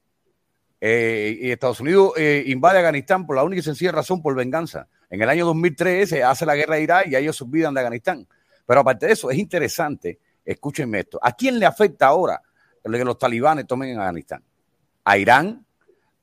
Eh, 0.82 1.40
y 1.42 1.52
Estados 1.52 1.80
Unidos 1.80 2.12
eh, 2.18 2.44
invade 2.48 2.80
Afganistán 2.80 3.26
por 3.26 3.38
la 3.38 3.44
única 3.44 3.62
y 3.62 3.64
sencilla 3.64 3.94
razón, 3.94 4.22
por 4.22 4.36
venganza. 4.36 4.88
En 5.10 5.22
el 5.22 5.30
año 5.30 5.46
2003 5.46 6.10
se 6.10 6.24
hace 6.24 6.46
la 6.46 6.56
guerra 6.56 6.76
de 6.76 6.84
Irak 6.84 7.08
y 7.08 7.16
ellos 7.16 7.38
se 7.38 7.46
olvidan 7.46 7.74
de 7.74 7.80
Afganistán. 7.80 8.28
Pero 8.66 8.82
aparte 8.82 9.06
de 9.06 9.14
eso, 9.14 9.32
es 9.32 9.38
interesante, 9.38 10.20
escúchenme 10.44 11.00
esto, 11.00 11.20
¿a 11.22 11.32
quién 11.32 11.60
le 11.60 11.66
afecta 11.66 12.08
ahora 12.08 12.42
que 12.84 13.06
los 13.06 13.18
talibanes 13.18 13.66
tomen 13.66 13.90
en 13.90 14.00
Afganistán? 14.00 14.44
A 15.06 15.18
Irán, 15.18 15.66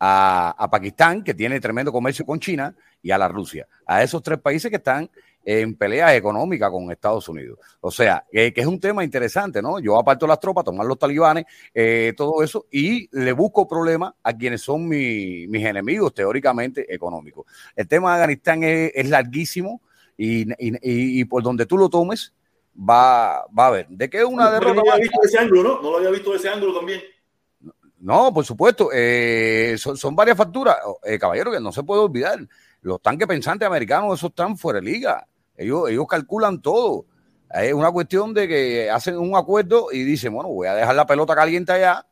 a, 0.04 0.68
Pakistán, 0.70 1.22
que 1.22 1.32
tiene 1.32 1.60
tremendo 1.60 1.92
comercio 1.92 2.26
con 2.26 2.40
China, 2.40 2.74
y 3.02 3.10
a 3.10 3.18
la 3.18 3.28
Rusia, 3.28 3.66
a 3.86 4.02
esos 4.02 4.22
tres 4.22 4.38
países 4.38 4.70
que 4.70 4.76
están 4.76 5.10
en 5.44 5.74
pelea 5.74 6.14
económica 6.14 6.70
con 6.70 6.90
Estados 6.90 7.28
Unidos. 7.28 7.58
O 7.80 7.90
sea, 7.90 8.24
que 8.30 8.52
es 8.54 8.66
un 8.66 8.78
tema 8.78 9.02
interesante, 9.02 9.60
¿no? 9.60 9.80
Yo 9.80 9.98
aparto 9.98 10.26
las 10.26 10.38
tropas, 10.38 10.64
tomar 10.64 10.86
los 10.86 10.98
talibanes, 10.98 11.46
eh, 11.74 12.12
todo 12.16 12.42
eso, 12.42 12.66
y 12.70 13.08
le 13.16 13.32
busco 13.32 13.66
problemas 13.66 14.14
a 14.22 14.36
quienes 14.36 14.62
son 14.62 14.88
mis 14.88 15.64
enemigos 15.64 16.14
teóricamente 16.14 16.92
económicos. 16.92 17.46
El 17.74 17.88
tema 17.88 18.10
de 18.10 18.14
Afganistán 18.14 18.62
es, 18.62 19.08
larguísimo 19.08 19.82
y, 20.16 21.24
por 21.24 21.42
donde 21.42 21.66
tú 21.66 21.76
lo 21.76 21.88
tomes, 21.88 22.32
va, 22.78 23.44
va 23.46 23.64
a 23.64 23.66
haber. 23.66 23.88
¿De 23.88 24.08
qué 24.08 24.24
una 24.24 24.50
derrota? 24.50 24.74
No 24.74 24.82
lo 24.84 24.92
había 24.92 25.02
visto 25.02 25.20
ese 25.24 25.38
ángulo, 25.38 25.62
¿no? 25.62 25.82
No 25.82 25.90
lo 25.90 25.96
había 25.98 26.10
visto 26.10 26.34
ese 26.34 26.48
ángulo 26.48 26.74
también. 26.74 27.00
No, 28.02 28.34
por 28.34 28.44
supuesto. 28.44 28.90
Eh, 28.92 29.76
son, 29.78 30.16
varias 30.16 30.36
facturas. 30.36 30.76
Eh, 31.04 31.18
caballero, 31.20 31.52
que 31.52 31.60
no 31.60 31.70
se 31.70 31.84
puede 31.84 32.02
olvidar. 32.02 32.36
Los 32.82 33.00
tanques 33.00 33.26
pensantes 33.26 33.66
americanos, 33.66 34.18
esos 34.18 34.30
están 34.30 34.56
fuera 34.56 34.80
de 34.80 34.86
liga. 34.86 35.26
Ellos, 35.56 35.88
ellos 35.88 36.06
calculan 36.08 36.60
todo. 36.60 37.06
Es 37.54 37.72
una 37.72 37.90
cuestión 37.90 38.32
de 38.32 38.48
que 38.48 38.90
hacen 38.90 39.16
un 39.18 39.36
acuerdo 39.36 39.88
y 39.92 40.04
dicen, 40.04 40.32
bueno, 40.32 40.48
voy 40.50 40.66
a 40.66 40.74
dejar 40.74 40.94
la 40.94 41.06
pelota 41.06 41.34
caliente 41.34 41.72
allá. 41.72 42.06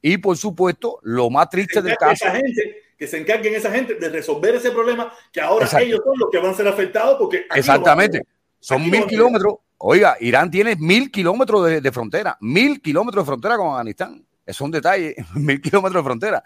Y 0.00 0.18
por 0.18 0.36
supuesto, 0.36 0.98
lo 1.02 1.30
más 1.30 1.48
triste 1.48 1.80
del 1.80 1.96
caso. 1.96 2.26
Gente, 2.26 2.82
que 2.98 3.06
se 3.06 3.18
encarguen 3.18 3.54
esa 3.54 3.70
gente 3.70 3.94
de 3.94 4.08
resolver 4.10 4.54
ese 4.54 4.70
problema, 4.70 5.12
que 5.32 5.40
ahora 5.40 5.66
ellos 5.80 6.00
son 6.04 6.18
los 6.18 6.28
que 6.30 6.38
van 6.38 6.50
a 6.50 6.54
ser 6.54 6.68
afectados 6.68 7.16
porque. 7.18 7.46
Exactamente. 7.54 8.22
Son 8.60 8.88
mil 8.88 9.06
kilómetros. 9.06 9.56
Oiga, 9.78 10.16
Irán 10.20 10.50
tiene 10.50 10.76
mil 10.76 11.10
kilómetros 11.10 11.82
de, 11.82 11.92
frontera, 11.92 12.36
mil 12.40 12.80
kilómetros 12.80 13.24
de 13.24 13.26
frontera 13.26 13.56
con 13.56 13.68
Afganistán. 13.68 14.24
Es 14.46 14.60
un 14.60 14.70
detalle, 14.70 15.16
mil 15.34 15.60
kilómetros 15.60 16.02
de 16.02 16.06
frontera. 16.06 16.42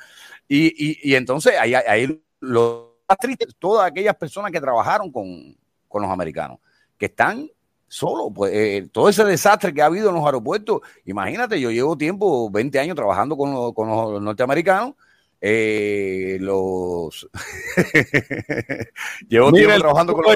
Y, 0.49 1.15
entonces 1.15 1.55
ahí, 1.59 1.75
ahí 1.75 2.23
lo 2.41 2.88
más 3.09 3.19
triste, 3.19 3.47
todas 3.59 3.87
aquellas 3.87 4.15
personas 4.17 4.53
que 4.53 4.61
trabajaron 4.61 5.11
con, 5.11 5.57
los 5.93 6.11
americanos, 6.11 6.59
que 6.97 7.07
están 7.07 7.51
solos. 7.87 8.33
Pues, 8.35 8.53
eh, 8.55 8.89
todo 8.93 9.09
ese 9.09 9.25
desastre 9.25 9.73
que 9.73 9.83
ha 9.83 9.87
habido 9.87 10.11
en 10.11 10.17
los 10.17 10.25
aeropuertos, 10.25 10.81
imagínate, 11.05 11.61
yo 11.61 11.71
llevo 11.71 11.97
tiempo, 11.97 12.51
20 12.51 12.79
años 12.79 12.97
trabajando 12.97 13.37
con, 13.37 13.53
los, 13.53 14.23
norteamericanos. 14.23 14.95
Eh, 15.41 16.37
los 16.41 17.29
llevo 19.29 19.53
tiempo 19.53 19.79
trabajando 19.79 20.13
con 20.13 20.25
los 20.25 20.35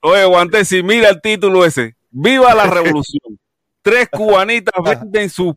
oye 0.00 0.24
Guantesi 0.24 0.82
mira 0.82 1.08
el 1.08 1.20
título 1.20 1.64
ese 1.64 1.94
viva 2.10 2.52
la 2.52 2.66
revolución 2.66 3.38
tres 3.80 4.08
cubanitas 4.08 4.74
venden 4.82 5.30
su 5.30 5.56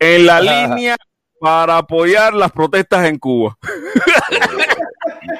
en 0.00 0.26
la 0.26 0.40
línea 0.40 0.96
para 1.40 1.78
apoyar 1.78 2.34
las 2.34 2.52
protestas 2.52 3.06
en 3.06 3.18
Cuba. 3.18 3.56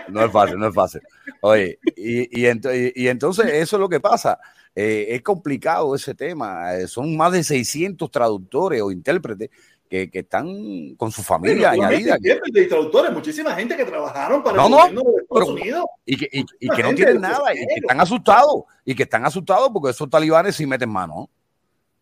No 0.08 0.24
es 0.24 0.32
fácil, 0.32 0.58
no 0.58 0.68
es 0.68 0.74
fácil. 0.74 1.00
Oye, 1.40 1.78
y, 1.96 2.42
y, 2.42 3.08
entonces 3.08 3.46
eso 3.46 3.76
es 3.76 3.80
lo 3.80 3.88
que 3.88 4.00
pasa. 4.00 4.38
Eh, 4.74 5.08
es 5.10 5.22
complicado 5.22 5.94
ese 5.94 6.14
tema. 6.14 6.74
Eh, 6.74 6.86
son 6.86 7.16
más 7.16 7.32
de 7.32 7.44
600 7.44 8.10
traductores 8.10 8.80
o 8.80 8.90
intérpretes 8.90 9.50
que, 9.88 10.10
están 10.12 10.94
con 10.96 11.10
su 11.10 11.22
familia 11.22 11.70
añadida. 11.70 12.16
Intérpretes 12.16 12.68
traductores, 12.68 13.12
muchísima 13.12 13.54
gente 13.54 13.76
que 13.76 13.84
trabajaron 13.84 14.42
para 14.42 14.62
el 14.62 14.70
gobierno 14.70 15.02
de 15.02 15.22
Estados 15.22 15.48
Unidos. 15.48 15.84
Y 16.04 16.16
que, 16.16 16.28
y, 16.32 16.68
que 16.68 16.82
no 16.82 16.94
tienen 16.94 17.20
nada, 17.20 17.54
y 17.54 17.66
que 17.66 17.74
están 17.76 18.00
asustados, 18.00 18.64
y 18.84 18.94
que 18.94 19.02
están 19.04 19.24
asustados 19.24 19.70
porque 19.72 19.90
esos 19.90 20.08
talibanes 20.08 20.56
sí 20.56 20.66
meten 20.66 20.90
mano. 20.90 21.28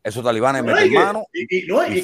Esos 0.03 0.23
talibanes 0.23 0.63
meten 0.63 0.93
mano. 0.93 1.27
Y, 1.33 1.67
no, 1.67 1.87
y, 1.87 2.03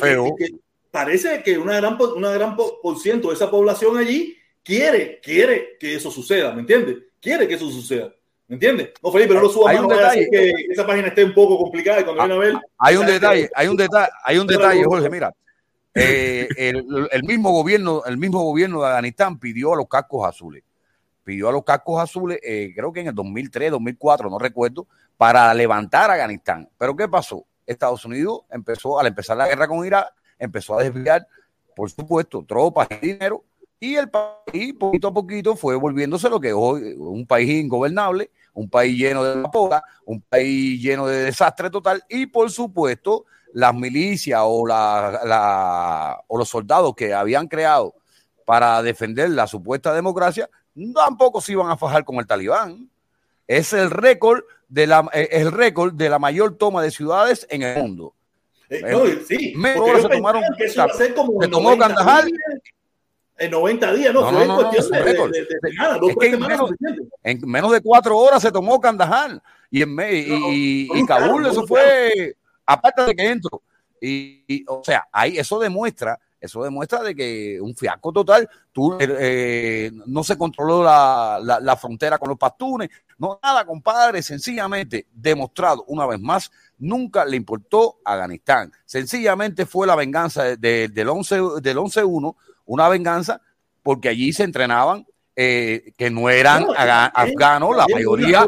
parece 0.92 1.42
que 1.42 1.58
una 1.58 1.74
gran, 1.76 1.98
una 2.14 2.30
gran 2.30 2.54
por 2.54 2.98
ciento 3.00 3.28
de 3.28 3.34
esa 3.34 3.50
población 3.50 3.96
allí 3.96 4.36
quiere, 4.62 5.18
quiere 5.20 5.76
que 5.80 5.96
eso 5.96 6.10
suceda, 6.12 6.52
¿me 6.52 6.60
entiendes? 6.60 6.98
Quiere 7.20 7.48
que 7.48 7.54
eso 7.54 7.68
suceda. 7.68 8.12
¿Me 8.46 8.56
entiendes? 8.56 8.90
No, 9.02 9.10
Felipe, 9.10 9.32
no 9.32 9.40
lo 9.40 9.48
suba 9.48 9.70
hay 9.70 9.78
un 9.78 9.88
detalle. 9.88 10.28
que 10.30 10.52
esa 10.70 10.86
página 10.86 11.08
esté 11.08 11.24
un 11.24 11.32
poco 11.32 11.56
complicada 11.56 12.00
y 12.00 12.04
cuando 12.04 12.22
viene 12.22 12.34
a 12.34 12.38
ver. 12.38 12.54
Hay 12.78 12.96
un 12.96 13.06
detalle, 13.06 13.50
hay 13.54 13.68
un 13.68 13.76
detalle, 13.76 14.10
hay 14.24 14.38
un 14.38 14.46
detalle, 14.46 14.84
Jorge, 14.84 15.08
mira. 15.08 15.34
Eh, 15.94 16.48
el, 16.56 17.08
el, 17.10 17.22
mismo 17.24 17.50
gobierno, 17.50 18.02
el 18.04 18.18
mismo 18.18 18.42
gobierno 18.42 18.82
de 18.82 18.88
Afganistán 18.88 19.38
pidió 19.38 19.72
a 19.72 19.76
los 19.76 19.88
cascos 19.88 20.28
azules. 20.28 20.62
Pidió 21.24 21.48
a 21.48 21.52
los 21.52 21.64
cascos 21.64 22.02
azules, 22.02 22.40
eh, 22.42 22.72
creo 22.74 22.92
que 22.92 23.00
en 23.00 23.06
el 23.08 23.14
2003, 23.14 23.70
2004, 23.70 24.28
no 24.28 24.38
recuerdo, 24.38 24.86
para 25.16 25.54
levantar 25.54 26.10
a 26.10 26.14
Afganistán. 26.14 26.68
Pero 26.76 26.94
¿qué 26.94 27.08
pasó? 27.08 27.46
Estados 27.66 28.04
Unidos 28.04 28.40
empezó, 28.50 28.98
al 28.98 29.06
empezar 29.06 29.36
la 29.36 29.48
guerra 29.48 29.68
con 29.68 29.86
Irak, 29.86 30.12
empezó 30.42 30.78
a 30.78 30.82
desviar, 30.82 31.26
por 31.74 31.90
supuesto, 31.90 32.44
tropas 32.46 32.88
y 32.90 33.06
dinero, 33.06 33.44
y 33.78 33.96
el 33.96 34.10
país 34.10 34.74
poquito 34.78 35.08
a 35.08 35.14
poquito 35.14 35.56
fue 35.56 35.76
volviéndose 35.76 36.28
lo 36.28 36.40
que 36.40 36.52
hoy 36.52 36.94
un 36.96 37.26
país 37.26 37.50
ingobernable, 37.50 38.30
un 38.54 38.68
país 38.68 38.96
lleno 38.96 39.24
de 39.24 39.48
poca, 39.48 39.82
un 40.04 40.20
país 40.20 40.80
lleno 40.80 41.06
de 41.06 41.24
desastre 41.24 41.70
total, 41.70 42.04
y 42.08 42.26
por 42.26 42.50
supuesto, 42.50 43.24
las 43.54 43.74
milicias 43.74 44.40
o, 44.42 44.66
la, 44.66 46.22
o 46.26 46.38
los 46.38 46.48
soldados 46.48 46.94
que 46.94 47.12
habían 47.12 47.48
creado 47.48 47.94
para 48.44 48.82
defender 48.82 49.30
la 49.30 49.46
supuesta 49.46 49.94
democracia, 49.94 50.48
tampoco 50.94 51.40
se 51.40 51.52
iban 51.52 51.70
a 51.70 51.76
fajar 51.76 52.04
con 52.04 52.16
el 52.16 52.26
talibán. 52.26 52.88
Es 53.46 53.72
el 53.72 53.90
récord 53.90 54.42
de 54.68 54.86
la, 54.86 55.08
eh, 55.12 55.28
el 55.32 55.52
récord 55.52 55.92
de 55.94 56.08
la 56.08 56.18
mayor 56.18 56.56
toma 56.56 56.82
de 56.82 56.90
ciudades 56.90 57.46
en 57.50 57.62
el 57.62 57.78
mundo. 57.82 58.14
Eh, 58.72 58.80
no, 58.90 59.04
sí, 59.26 59.54
se 60.00 60.08
tomaron, 60.08 60.42
que 60.56 60.64
eso 60.64 60.86
se 60.96 61.10
tomó 61.10 61.76
Kandahar. 61.76 62.24
En 63.36 63.50
90 63.50 63.92
días, 63.94 64.14
no, 64.14 64.30
fue 64.30 64.46
cuestión 64.46 64.90
de, 64.90 65.74
nada, 65.76 65.98
dos, 65.98 66.12
en, 66.20 66.40
menos, 66.40 66.70
en, 67.22 67.40
menos, 67.50 67.72
de 67.72 67.80
cuatro 67.80 68.16
horas 68.16 68.40
se 68.40 68.52
tomó 68.52 68.80
Kandahar 68.80 69.42
y, 69.70 69.82
en, 69.82 69.98
y, 70.00 70.88
y, 70.94 71.06
Kabul, 71.06 71.46
eso 71.46 71.66
fue 71.66 72.36
aparte 72.64 73.04
de 73.04 73.14
que 73.14 73.26
entro. 73.26 73.62
Y, 74.00 74.64
o 74.68 74.82
sea, 74.84 75.06
ahí 75.12 75.38
eso 75.38 75.58
demuestra, 75.58 76.18
eso 76.40 76.62
demuestra 76.62 77.02
de 77.02 77.14
que 77.14 77.60
un 77.60 77.74
fiasco 77.74 78.12
total, 78.12 78.48
tú 78.72 78.96
eh, 78.98 79.90
no 80.06 80.24
se 80.24 80.36
controló 80.36 80.82
la, 80.82 81.60
la, 81.60 81.76
frontera 81.76 82.18
con 82.18 82.28
los 82.30 82.38
pastunes, 82.38 82.90
no 83.18 83.38
nada, 83.42 83.64
compadre, 83.64 84.22
sencillamente 84.22 85.06
demostrado 85.12 85.84
una 85.86 86.06
vez 86.06 86.20
más, 86.20 86.50
nunca 86.82 87.24
le 87.24 87.36
importó 87.36 88.00
a 88.04 88.14
Afganistán. 88.14 88.72
Sencillamente 88.84 89.66
fue 89.66 89.86
la 89.86 89.94
venganza 89.94 90.56
del 90.56 91.08
11 91.08 91.36
del 91.62 91.78
11-1, 91.78 92.36
una 92.66 92.88
venganza 92.88 93.40
porque 93.82 94.08
allí 94.08 94.32
se 94.32 94.42
entrenaban 94.42 95.06
eh, 95.34 95.92
que 95.96 96.10
no 96.10 96.28
eran 96.28 96.66
afganos, 96.76 97.76
la 97.76 97.86
mayoría, 97.90 98.46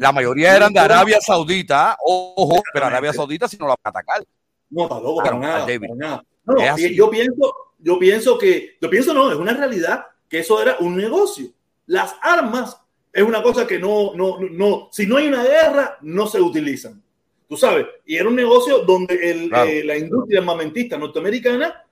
la 0.00 0.12
mayoría 0.12 0.56
eran 0.56 0.72
de 0.72 0.80
Arabia 0.80 1.18
Saudita, 1.20 1.96
ojo, 2.04 2.60
pero 2.72 2.86
Arabia 2.86 3.12
Saudita 3.12 3.48
si 3.48 3.56
no 3.56 3.66
la 3.66 3.70
van 3.70 3.78
a 3.84 3.88
atacar. 3.88 4.24
No, 4.68 4.82
está 4.82 5.00
loco, 5.00 5.22
para 5.22 5.38
nada, 5.38 5.66
nada. 5.96 6.24
No, 6.44 6.76
yo 6.76 7.08
pienso, 7.08 7.54
yo 7.78 7.98
pienso 7.98 8.36
que, 8.36 8.76
yo 8.80 8.90
pienso 8.90 9.14
no, 9.14 9.30
es 9.30 9.38
una 9.38 9.54
realidad 9.54 10.06
que 10.28 10.40
eso 10.40 10.60
era 10.60 10.76
un 10.80 10.96
negocio. 10.96 11.46
Las 11.86 12.16
armas 12.20 12.76
es 13.12 13.22
una 13.22 13.42
cosa 13.42 13.66
que 13.66 13.78
no, 13.78 14.12
no, 14.14 14.38
no, 14.40 14.88
si 14.90 15.06
no 15.06 15.16
hay 15.16 15.28
una 15.28 15.44
guerra, 15.44 15.98
no 16.02 16.26
se 16.26 16.40
utilizan. 16.40 17.00
Tú 17.48 17.56
sabes, 17.56 17.86
y 18.04 18.16
era 18.16 18.28
un 18.28 18.34
negocio 18.34 18.80
donde 18.80 19.14
el, 19.14 19.54
eh, 19.54 19.84
la 19.84 19.96
industria 19.96 20.40
armamentista 20.40 20.98
norteamericana 20.98 21.84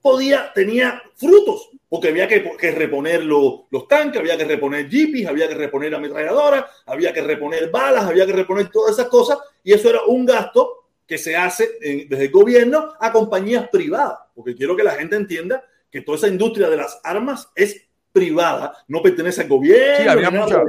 podía, 0.00 0.52
tenía 0.54 1.02
frutos, 1.16 1.70
porque 1.88 2.08
había 2.08 2.28
que, 2.28 2.70
reponer 2.70 3.24
los, 3.24 3.66
tanques, 3.88 4.20
había 4.20 4.38
que 4.38 4.44
reponer 4.44 4.88
jeepies, 4.88 5.26
había 5.26 5.48
que 5.48 5.54
reponer 5.54 5.94
ametralladoras, 5.94 6.64
había 6.86 7.12
que 7.12 7.22
reponer 7.22 7.70
balas, 7.70 8.04
había 8.04 8.24
que 8.24 8.32
reponer 8.32 8.70
todas 8.70 8.98
esas 8.98 9.08
cosas, 9.08 9.38
y 9.64 9.72
eso 9.72 9.90
era 9.90 10.02
un 10.06 10.24
gasto 10.24 10.84
que 11.06 11.18
se 11.18 11.36
hace 11.36 11.78
desde 12.08 12.24
el 12.24 12.30
gobierno 12.30 12.92
a 13.00 13.12
compañías 13.12 13.68
privadas, 13.68 14.18
porque 14.34 14.54
quiero 14.54 14.76
que 14.76 14.84
la 14.84 14.92
gente 14.92 15.16
entienda 15.16 15.64
que 15.90 16.02
toda 16.02 16.18
esa 16.18 16.28
industria 16.28 16.68
de 16.68 16.76
las 16.76 17.00
armas 17.04 17.50
es 17.54 17.82
privada, 18.12 18.84
no 18.88 19.02
pertenece 19.02 19.42
al 19.42 19.48
gobierno. 19.48 20.04
Sí, 20.04 20.08
había, 20.08 20.30
mucha, 20.30 20.62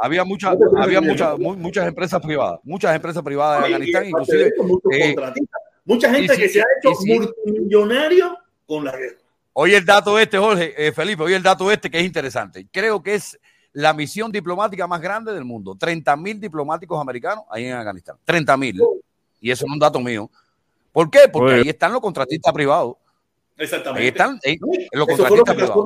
había, 0.00 0.24
mucha, 0.24 0.56
había 0.78 1.00
muchas 1.00 1.86
empresas 1.86 2.20
privadas, 2.20 2.60
muchas 2.62 2.94
empresas 2.94 3.22
privadas 3.22 3.58
en 3.58 3.64
Afganistán, 3.64 4.08
inclusive. 4.08 4.52
Eh, 4.92 5.16
mucha 5.84 6.12
gente 6.12 6.36
que 6.36 6.48
se 6.48 6.60
ha 6.60 6.64
hecho 6.78 6.92
multimillonario 7.04 8.38
con 8.66 8.84
la 8.84 8.96
guerra. 8.96 9.16
Oye 9.52 9.76
el 9.76 9.84
dato 9.84 10.18
este, 10.18 10.38
Jorge, 10.38 10.74
eh, 10.76 10.92
Felipe, 10.92 11.22
oye 11.22 11.36
el 11.36 11.42
dato 11.42 11.70
este 11.70 11.90
que 11.90 11.98
es 11.98 12.04
interesante. 12.04 12.66
Creo 12.70 13.02
que 13.02 13.14
es 13.16 13.38
la 13.72 13.92
misión 13.92 14.32
diplomática 14.32 14.86
más 14.86 15.00
grande 15.00 15.32
del 15.32 15.44
mundo. 15.44 15.76
30 15.78 16.16
mil 16.16 16.40
diplomáticos 16.40 17.00
americanos 17.00 17.44
ahí 17.50 17.66
en 17.66 17.74
Afganistán. 17.74 18.16
30 18.24 18.56
mil. 18.56 18.80
Y 19.40 19.50
eso 19.50 19.66
no 19.66 19.72
es 19.72 19.74
un 19.74 19.80
dato 19.80 20.00
mío. 20.00 20.30
¿Por 20.92 21.10
qué? 21.10 21.28
Porque 21.30 21.54
ahí 21.54 21.68
están 21.68 21.92
los 21.92 22.00
contratistas 22.00 22.52
privados. 22.52 22.96
Exactamente. 23.56 24.02
Ahí 24.02 24.08
están 24.08 24.40
los 24.92 25.06
contratistas 25.06 25.56
privados. 25.56 25.84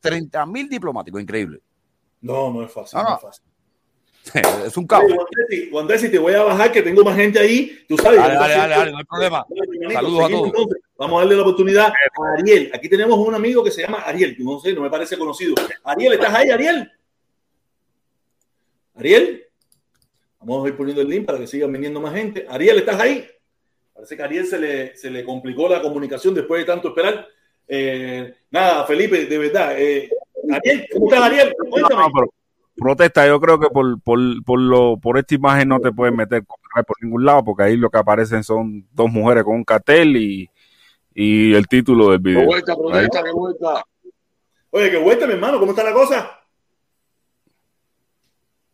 30 0.00 0.46
mil 0.46 0.68
diplomáticos, 0.68 1.20
increíble. 1.20 1.60
No, 2.20 2.52
no 2.52 2.62
es 2.64 2.72
fácil. 2.72 2.98
no 3.00 3.14
es 3.14 3.22
fácil. 3.22 3.44
es 4.66 4.76
un 4.76 4.86
caos. 4.86 5.04
Cuando 5.70 5.96
si 5.96 6.10
te 6.10 6.18
voy 6.18 6.34
a 6.34 6.42
bajar, 6.42 6.72
que 6.72 6.82
tengo 6.82 7.02
más 7.02 7.16
gente 7.16 7.38
ahí, 7.38 7.84
tú 7.88 7.96
sabes. 7.96 8.18
Dale, 8.18 8.34
dale, 8.34 8.74
dale, 8.74 8.92
no 8.92 8.98
hay 8.98 9.04
problema. 9.04 9.46
Saludos 9.92 10.24
a 10.24 10.28
todos. 10.28 10.68
vamos 10.96 11.16
a 11.16 11.20
darle 11.20 11.36
la 11.36 11.42
oportunidad 11.42 11.86
a 11.86 12.32
Ariel. 12.38 12.70
Aquí 12.74 12.88
tenemos 12.88 13.18
un 13.18 13.34
amigo 13.34 13.62
que 13.64 13.70
se 13.70 13.82
llama 13.82 13.98
Ariel, 14.00 14.36
no 14.38 14.60
sé, 14.60 14.72
no 14.72 14.82
me 14.82 14.90
parece 14.90 15.16
conocido. 15.16 15.54
Ariel, 15.84 16.14
¿estás 16.14 16.34
ahí, 16.34 16.50
Ariel? 16.50 16.90
Ariel. 18.94 19.44
Vamos 20.40 20.64
a 20.64 20.68
ir 20.68 20.76
poniendo 20.76 21.02
el 21.02 21.08
link 21.08 21.26
para 21.26 21.38
que 21.38 21.46
sigan 21.46 21.72
viniendo 21.72 22.00
más 22.00 22.14
gente. 22.14 22.46
Ariel, 22.48 22.78
¿estás 22.78 23.00
ahí? 23.00 23.26
Parece 23.92 24.16
que 24.16 24.22
a 24.22 24.26
Ariel 24.26 24.46
se 24.46 24.58
le, 24.58 24.96
se 24.96 25.10
le 25.10 25.24
complicó 25.24 25.68
la 25.68 25.82
comunicación 25.82 26.34
después 26.34 26.60
de 26.60 26.66
tanto 26.66 26.88
esperar. 26.88 27.26
Eh, 27.66 28.34
nada, 28.50 28.86
Felipe, 28.86 29.26
de 29.26 29.38
verdad. 29.38 29.74
Eh, 29.78 30.10
Ariel, 30.50 30.86
¿cómo 30.92 31.06
estás, 31.06 31.22
Ariel? 31.22 31.54
Cuéntame 31.70 32.02
protesta, 32.78 33.26
yo 33.26 33.40
creo 33.40 33.58
que 33.58 33.68
por, 33.68 34.00
por, 34.00 34.18
por, 34.44 34.60
lo, 34.60 34.96
por 34.98 35.18
esta 35.18 35.34
imagen 35.34 35.68
no 35.68 35.80
te 35.80 35.92
puedes 35.92 36.14
meter 36.14 36.44
por 36.44 36.96
ningún 37.02 37.24
lado, 37.24 37.44
porque 37.44 37.64
ahí 37.64 37.76
lo 37.76 37.90
que 37.90 37.98
aparecen 37.98 38.44
son 38.44 38.86
dos 38.92 39.10
mujeres 39.10 39.44
con 39.44 39.56
un 39.56 39.64
cartel 39.64 40.16
y, 40.16 40.48
y 41.12 41.54
el 41.54 41.66
título 41.66 42.10
del 42.10 42.20
video. 42.20 42.46
Vuelta, 42.46 42.76
protesta, 42.76 43.22
que 43.22 43.32
vuelta. 43.32 43.84
Oye, 44.70 44.90
que 44.90 44.96
vuelta, 44.98 45.26
mi 45.26 45.32
hermano, 45.32 45.58
¿cómo 45.58 45.72
está 45.72 45.82
la 45.82 45.92
cosa? 45.92 46.40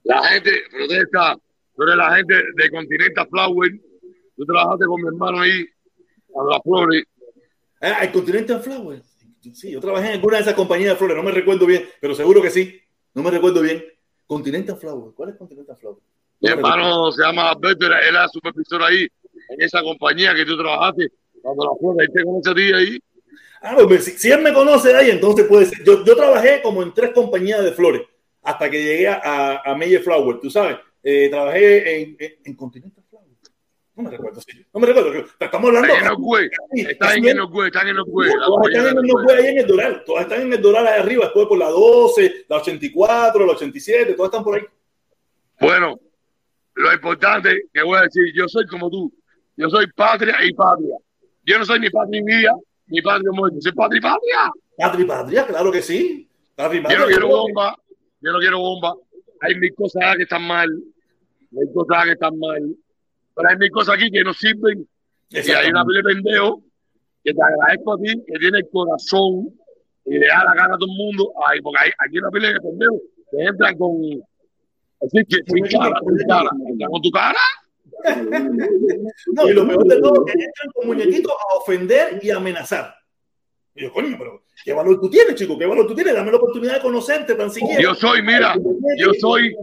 La 0.02 0.22
gente 0.24 0.50
protesta, 0.70 1.36
tú 1.74 1.82
eres 1.84 1.96
la 1.96 2.16
gente 2.16 2.34
de 2.34 2.70
Continental 2.70 3.26
Flower, 3.30 3.72
tú 4.36 4.44
trabajaste 4.44 4.84
con 4.84 5.00
mi 5.00 5.08
hermano 5.08 5.40
ahí, 5.40 5.66
a 6.36 6.44
las 6.44 6.62
flores. 6.62 7.04
Ah, 7.80 8.04
el 8.04 8.12
Continental 8.12 8.60
Flower. 8.60 9.02
Sí, 9.52 9.70
yo 9.70 9.80
trabajé 9.80 10.06
en 10.08 10.12
alguna 10.14 10.36
de 10.36 10.42
esas 10.42 10.54
compañías 10.54 10.90
de 10.90 10.96
flores, 10.96 11.16
no 11.16 11.22
me 11.22 11.30
recuerdo 11.30 11.66
bien, 11.66 11.84
pero 12.00 12.14
seguro 12.14 12.40
que 12.40 12.50
sí. 12.50 12.80
No 13.12 13.22
me 13.22 13.30
recuerdo 13.30 13.60
bien. 13.60 13.84
Continental 14.26 14.76
Flower. 14.76 15.12
¿Cuál 15.14 15.30
es 15.30 15.36
Continental 15.36 15.76
Flower? 15.76 15.98
Mi 16.40 16.50
hermano 16.50 17.12
se 17.12 17.22
llama 17.22 17.50
Alberto, 17.50 17.86
era, 17.86 18.00
era 18.00 18.28
supervisor 18.28 18.82
ahí, 18.82 19.06
en 19.50 19.62
esa 19.62 19.82
compañía 19.82 20.34
que 20.34 20.44
tú 20.44 20.56
trabajaste, 20.56 21.10
cuando 21.40 21.64
la 21.64 21.78
flor, 21.78 22.00
ahí 22.00 22.08
te 22.08 22.24
conoce 22.24 22.50
a 22.50 22.54
ti 22.54 22.72
ahí. 22.72 22.98
Ah, 23.62 23.76
pues 23.86 24.04
si, 24.04 24.30
él 24.30 24.42
me 24.42 24.52
conoce 24.52 24.94
ahí, 24.94 25.10
entonces 25.10 25.46
puede 25.46 25.66
ser. 25.66 25.82
Yo, 25.84 26.04
yo, 26.04 26.16
trabajé 26.16 26.60
como 26.62 26.82
en 26.82 26.92
tres 26.92 27.12
compañías 27.12 27.64
de 27.64 27.72
flores 27.72 28.02
hasta 28.42 28.70
que 28.70 28.82
llegué 28.82 29.08
a, 29.08 29.62
a 29.64 29.74
Meyer 29.74 30.02
Flower, 30.02 30.38
tú 30.40 30.50
sabes. 30.50 30.76
Eh, 31.02 31.28
trabajé 31.30 32.02
en, 32.02 32.16
en, 32.18 32.34
en 32.44 32.56
Continental 32.56 33.03
no 33.96 34.02
me 34.02 34.10
recuerdo, 34.10 34.40
sí. 34.40 34.66
No 34.72 34.80
me 34.80 34.86
recuerdo. 34.88 35.24
Estamos 35.38 35.68
hablando. 35.68 35.88
Están 35.88 36.02
en 36.02 36.08
los 36.08 36.18
güey. 36.18 36.50
Están 36.88 37.24
en 37.24 37.36
los 37.36 37.50
güey. 37.50 37.68
Están 37.68 37.88
en 37.88 37.96
los 37.96 38.06
güey. 38.06 38.28
Están 38.28 38.86
en 38.88 39.06
los 39.06 39.22
güey 39.22 39.36
ahí 39.36 39.46
en 39.46 39.58
el 39.58 39.66
Doral. 39.68 40.02
Todas 40.04 40.22
están 40.24 40.40
en 40.40 40.52
el 40.52 40.60
Doral 40.60 40.86
ahí 40.88 41.00
arriba. 41.00 41.24
Después 41.26 41.46
por 41.46 41.58
la 41.58 41.68
12, 41.68 42.46
la 42.48 42.56
84, 42.56 43.46
la 43.46 43.52
87. 43.52 44.14
Todas 44.14 44.32
están 44.32 44.42
por 44.42 44.56
ahí. 44.56 44.64
Bueno, 45.60 45.96
lo 46.74 46.92
importante 46.92 47.68
que 47.72 47.82
voy 47.82 47.98
a 47.98 48.02
decir, 48.02 48.32
yo 48.34 48.48
soy 48.48 48.66
como 48.66 48.90
tú. 48.90 49.12
Yo 49.56 49.70
soy 49.70 49.86
patria 49.92 50.38
y 50.44 50.52
patria. 50.52 50.96
Yo 51.44 51.58
no 51.60 51.64
soy 51.64 51.78
ni 51.78 51.90
patria 51.90 52.20
ni 52.20 52.36
vida, 52.36 52.52
ni 52.88 53.00
patria 53.00 53.30
muerto. 53.32 53.60
Soy 53.60 53.72
patria 53.72 53.98
y 53.98 54.02
patria. 54.02 54.52
Patria 54.76 55.04
y 55.04 55.06
patria, 55.06 55.46
claro 55.46 55.70
que 55.70 55.82
sí. 55.82 56.28
Patria 56.56 56.80
y 56.80 56.82
patria, 56.82 56.98
yo 56.98 57.04
no 57.04 57.10
quiero 57.10 57.28
bomba. 57.28 57.76
Yo 58.20 58.32
no 58.32 58.38
quiero 58.40 58.58
bomba. 58.58 58.94
Hay 59.40 59.54
mil 59.54 59.72
cosas 59.76 60.16
que 60.16 60.24
están 60.24 60.42
mal. 60.42 60.68
Hay 61.56 61.72
cosas 61.72 62.04
que 62.06 62.12
están 62.12 62.36
mal 62.40 62.76
pero 63.34 63.48
hay 63.48 63.56
mil 63.56 63.70
cosas 63.70 63.96
aquí 63.96 64.10
que 64.10 64.22
no 64.22 64.32
sirven. 64.32 64.86
Y 65.30 65.36
hay 65.50 65.70
una 65.70 65.84
pila 65.84 65.98
de 65.98 66.14
pendejo 66.14 66.62
que 67.24 67.32
te 67.32 67.42
agradezco 67.42 67.94
a 67.94 67.98
ti, 67.98 68.24
que 68.26 68.38
tiene 68.38 68.58
el 68.58 68.68
corazón 68.70 69.48
y 70.04 70.18
le 70.18 70.26
da 70.26 70.44
la 70.44 70.54
gana 70.54 70.74
a 70.74 70.78
todo 70.78 70.90
el 70.90 70.96
mundo. 70.96 71.32
Ay, 71.46 71.60
porque 71.60 71.78
hay, 71.82 71.90
aquí 71.98 72.16
hay 72.16 72.18
una 72.18 72.30
pila 72.30 72.48
de 72.48 72.60
pendejos 72.60 73.00
que 73.30 73.44
entran 73.44 73.78
con. 73.78 74.22
Así 75.02 75.24
que 75.28 75.36
sin 75.46 75.64
cara, 75.66 75.98
sin 76.06 76.28
cara. 76.28 76.50
Entran 76.68 76.90
con 76.90 77.02
tu 77.02 77.10
cara. 77.10 77.38
no, 79.32 79.48
y 79.48 79.52
lo 79.52 79.66
peor 79.66 79.86
de 79.86 80.00
todo 80.00 80.26
es 80.26 80.32
que 80.32 80.44
entran 80.44 80.70
con 80.74 80.86
muñequitos 80.86 81.32
a 81.32 81.56
ofender 81.56 82.20
y 82.22 82.30
amenazar. 82.30 82.94
Y 83.74 83.82
yo, 83.82 83.92
coño, 83.92 84.14
pero 84.18 84.44
¿qué 84.64 84.72
valor 84.72 85.00
tú 85.00 85.10
tienes, 85.10 85.34
chico? 85.34 85.58
¿Qué 85.58 85.66
valor 85.66 85.86
tú 85.86 85.94
tienes? 85.94 86.14
Dame 86.14 86.30
la 86.30 86.36
oportunidad 86.36 86.74
de 86.74 86.80
conocerte 86.80 87.34
tan 87.34 87.50
siquiera. 87.50 87.82
Yo 87.82 87.94
soy, 87.94 88.22
mira, 88.22 88.54
yo 88.98 89.12
soy, 89.18 89.56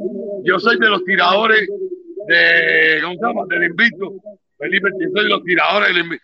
yo 0.43 0.59
soy 0.59 0.77
de 0.79 0.89
los 0.89 1.03
tiradores 1.05 1.69
de, 2.27 2.99
¿cómo 3.01 3.13
se 3.15 3.21
llama? 3.21 3.45
Del 3.49 3.63
invito. 3.63 4.15
Felipe, 4.57 4.89
soy 4.91 5.23
de 5.23 5.29
los 5.29 5.43
tiradores 5.43 5.87
del 5.89 6.03
invito. 6.03 6.23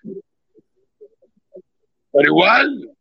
Pero 2.12 2.30
igual, 2.30 2.92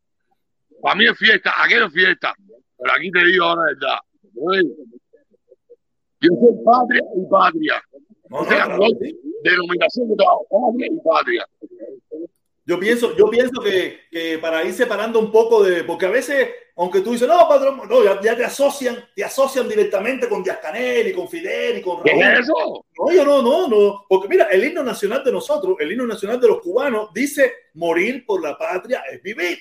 para 0.82 0.94
mí 0.96 1.06
es 1.06 1.18
fiesta, 1.18 1.52
aquello 1.56 1.86
es 1.86 1.92
fiesta. 1.92 2.34
Pero 2.78 2.92
aquí 2.96 3.10
te 3.10 3.24
digo 3.24 3.44
ahora 3.44 3.72
verdad. 3.72 3.98
Yo 6.20 6.30
soy 6.40 6.64
patria 6.64 7.02
y 7.16 7.30
patria. 7.30 7.82
o 8.30 8.44
sea, 8.44 8.66
denominación 9.42 10.08
de 10.08 10.16
trabajo, 10.16 10.46
patria 10.50 10.86
y 10.86 11.00
patria. 11.00 11.46
Yo 12.68 12.80
pienso, 12.80 13.16
yo 13.16 13.30
pienso 13.30 13.60
que, 13.62 14.00
que, 14.10 14.38
para 14.38 14.64
ir 14.64 14.74
separando 14.74 15.20
un 15.20 15.30
poco 15.30 15.62
de, 15.62 15.84
porque 15.84 16.06
a 16.06 16.10
veces, 16.10 16.50
aunque 16.74 17.00
tú 17.00 17.12
dices, 17.12 17.28
no, 17.28 17.48
padrón, 17.48 17.80
no, 17.88 18.20
ya, 18.20 18.36
te 18.36 18.44
asocian, 18.44 19.08
te 19.14 19.22
asocian 19.22 19.68
directamente 19.68 20.28
con 20.28 20.42
Díaz 20.42 20.58
Canel 20.58 21.06
y 21.06 21.12
con 21.12 21.28
Fidel 21.28 21.78
y 21.78 21.82
con 21.82 21.98
Raúl. 21.98 22.10
¿Qué 22.10 22.18
es 22.18 22.40
eso? 22.40 22.84
No, 22.98 23.12
yo 23.12 23.24
no, 23.24 23.40
no, 23.40 23.68
no, 23.68 24.04
porque 24.08 24.26
mira, 24.26 24.46
el 24.46 24.64
himno 24.64 24.82
nacional 24.82 25.22
de 25.22 25.30
nosotros, 25.30 25.76
el 25.78 25.92
himno 25.92 26.08
nacional 26.08 26.40
de 26.40 26.48
los 26.48 26.60
cubanos, 26.60 27.10
dice 27.14 27.52
morir 27.74 28.26
por 28.26 28.42
la 28.42 28.58
patria 28.58 29.04
es 29.12 29.22
vivir. 29.22 29.58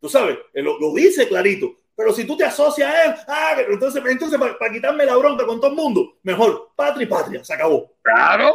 Tú 0.00 0.08
sabes, 0.08 0.38
lo, 0.54 0.80
lo 0.80 0.94
dice 0.94 1.28
clarito. 1.28 1.76
Pero 1.94 2.12
si 2.12 2.26
tú 2.26 2.36
te 2.36 2.44
asocias 2.44 2.90
a 2.90 3.04
él, 3.04 3.14
ah, 3.26 3.56
entonces, 3.68 4.02
entonces 4.06 4.38
para, 4.38 4.72
quitarme 4.72 5.06
la 5.06 5.16
bronca 5.16 5.46
con 5.46 5.58
todo 5.58 5.70
el 5.70 5.76
mundo, 5.76 6.18
mejor 6.22 6.72
patria 6.76 7.04
y 7.04 7.08
patria, 7.08 7.44
se 7.44 7.54
acabó. 7.54 7.90
Claro, 8.02 8.54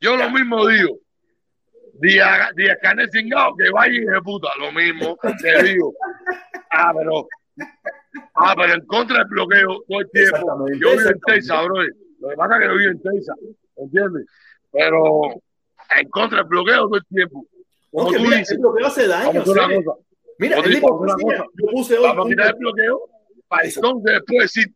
yo 0.00 0.16
lo 0.16 0.28
mismo 0.30 0.66
digo. 0.66 0.98
Díaz, 2.00 2.54
Díaz 2.56 2.78
Canel 2.80 3.10
cingado, 3.10 3.54
que 3.56 3.70
vaya 3.70 3.92
y 3.92 4.20
puta, 4.22 4.48
lo 4.58 4.72
mismo 4.72 5.16
te 5.42 5.62
digo. 5.62 5.94
Ah, 6.70 6.92
pero, 6.96 7.28
ah, 8.34 8.54
pero 8.56 8.74
en 8.74 8.86
contra 8.86 9.18
del 9.18 9.28
bloqueo 9.28 9.82
todo 9.86 10.00
el 10.00 10.10
tiempo. 10.10 10.56
Yo 10.80 10.90
vivo 10.96 11.10
en 11.10 11.20
Texas, 11.26 11.64
bro. 11.64 11.82
Lo 12.20 12.28
que 12.28 12.36
pasa 12.36 12.54
es 12.54 12.60
que 12.60 12.66
yo 12.66 12.76
vivo 12.76 12.90
en 12.92 13.02
Texas, 13.02 13.36
¿entiendes? 13.76 14.26
Pero 14.70 15.22
en 15.96 16.08
contra 16.10 16.38
del 16.38 16.48
bloqueo 16.48 16.86
todo 16.86 16.96
el 16.96 17.06
tiempo. 17.06 17.46
Como 17.90 18.12
tú 18.12 18.22
dices, 18.22 18.52
el 18.52 18.58
bloqueo 18.58 18.86
hace 18.86 19.06
daño. 19.06 19.44
Mira, 20.38 20.58
el 20.58 20.80
cosa, 20.80 21.16
yo 21.54 21.66
puse 21.70 21.98
hoy. 21.98 22.06
Vamos 22.06 22.26
a 22.26 22.28
quitar 22.30 22.46
el 22.46 22.54
bloqueo 22.54 23.00
para 23.46 23.66
entonces 23.66 24.12
después 24.14 24.42
decir 24.42 24.72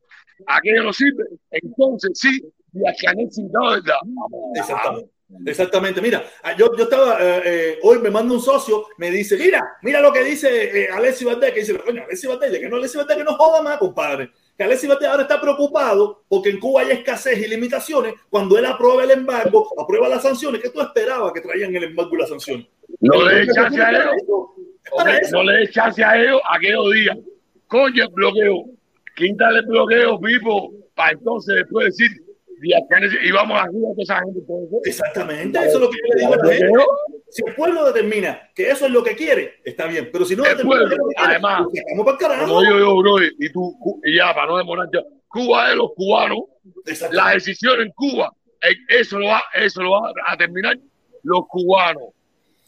aquello 0.46 0.82
no 0.82 0.92
sirve. 0.92 1.24
Entonces 1.50 2.10
sí, 2.14 2.44
Díaz 2.72 2.96
Canel 3.02 3.32
cingado, 3.32 3.70
¿verdad? 3.70 3.96
Exactamente. 4.56 5.13
Exactamente, 5.46 6.00
mira, 6.00 6.24
ah, 6.42 6.56
yo, 6.56 6.74
yo 6.76 6.84
estaba, 6.84 7.18
eh, 7.20 7.42
eh, 7.44 7.78
hoy 7.82 7.98
me 7.98 8.10
manda 8.10 8.34
un 8.34 8.40
socio, 8.40 8.86
me 8.98 9.10
dice, 9.10 9.36
mira, 9.36 9.76
mira 9.82 10.00
lo 10.00 10.12
que 10.12 10.24
dice 10.24 10.84
eh, 10.84 10.88
Alessi 10.90 11.24
Valdés, 11.24 11.52
que 11.52 11.60
dice, 11.60 11.78
coño, 11.78 12.02
Alessi 12.04 12.26
Valdés, 12.26 12.58
que 12.58 12.68
no 12.68 12.76
Alessi 12.76 12.96
Valdés, 12.96 13.16
que 13.16 13.24
no 13.24 13.34
joda 13.34 13.62
más, 13.62 13.78
compadre. 13.78 14.30
Que 14.56 14.64
Alessi 14.64 14.86
Valdés 14.86 15.08
ahora 15.08 15.22
está 15.22 15.40
preocupado 15.40 16.24
porque 16.28 16.50
en 16.50 16.60
Cuba 16.60 16.82
hay 16.82 16.92
escasez 16.92 17.38
y 17.38 17.48
limitaciones. 17.48 18.14
Cuando 18.30 18.56
él 18.56 18.64
aprueba 18.64 19.04
el 19.04 19.10
embargo, 19.10 19.68
aprueba 19.78 20.08
las 20.08 20.22
sanciones, 20.22 20.62
¿qué 20.62 20.70
tú 20.70 20.80
esperabas 20.80 21.32
que 21.32 21.40
traían 21.40 21.74
el 21.74 21.84
embargo 21.84 22.14
y 22.14 22.18
las 22.18 22.28
sanciones? 22.28 22.66
No 23.00 23.22
le 23.22 23.46
chance 23.52 23.82
a 23.82 23.90
ellos. 23.90 25.32
no 25.32 25.42
le 25.42 25.68
chance 25.70 26.02
a 26.04 26.22
ellos 26.22 26.40
aquellos 26.48 26.92
días. 26.92 27.18
Coño, 27.66 28.04
el 28.04 28.10
bloqueo. 28.10 28.64
Quítale 29.16 29.60
el 29.60 29.66
bloqueo, 29.66 30.20
Pipo, 30.20 30.72
para 30.94 31.12
entonces 31.12 31.56
después 31.56 31.86
decir, 31.86 32.23
y 32.64 33.30
vamos 33.32 33.58
a 33.58 33.64
ayudar 33.64 33.92
a 33.98 34.02
esa 34.02 34.20
gente. 34.20 34.40
Exactamente, 34.84 35.58
eso 35.58 35.74
es 35.76 35.80
lo 35.80 35.90
que 35.90 35.98
yo 35.98 36.14
le 36.14 36.20
digo 36.20 36.34
a 36.34 36.36
la 36.36 36.52
gente. 36.52 36.72
Si 37.30 37.42
el 37.46 37.54
pueblo 37.54 37.84
determina 37.84 38.50
que 38.54 38.70
eso 38.70 38.86
es 38.86 38.92
lo 38.92 39.02
que 39.02 39.16
quiere, 39.16 39.60
está 39.64 39.86
bien. 39.86 40.08
Pero 40.12 40.24
si 40.24 40.36
no 40.36 40.44
el 40.44 40.56
pueblo, 40.56 40.96
además, 41.16 41.66
como 41.96 42.62
yo, 42.64 42.78
yo, 42.78 42.96
bro, 42.96 43.16
y 43.22 43.52
tú, 43.52 43.76
y 44.04 44.16
ya, 44.16 44.34
para 44.34 44.46
no 44.46 44.58
demorar 44.58 44.88
ya, 44.92 45.00
Cuba 45.28 45.70
es 45.70 45.76
los 45.76 45.90
cubanos, 45.96 46.38
la 47.10 47.30
decisión 47.30 47.80
en 47.80 47.90
Cuba, 47.90 48.32
eh, 48.62 48.76
eso 48.88 49.18
lo 49.18 49.26
va, 49.26 49.42
eso 49.54 49.82
lo 49.82 49.90
va 49.90 50.12
a 50.26 50.36
terminar 50.36 50.78
los 51.24 51.40
cubanos. 51.48 52.04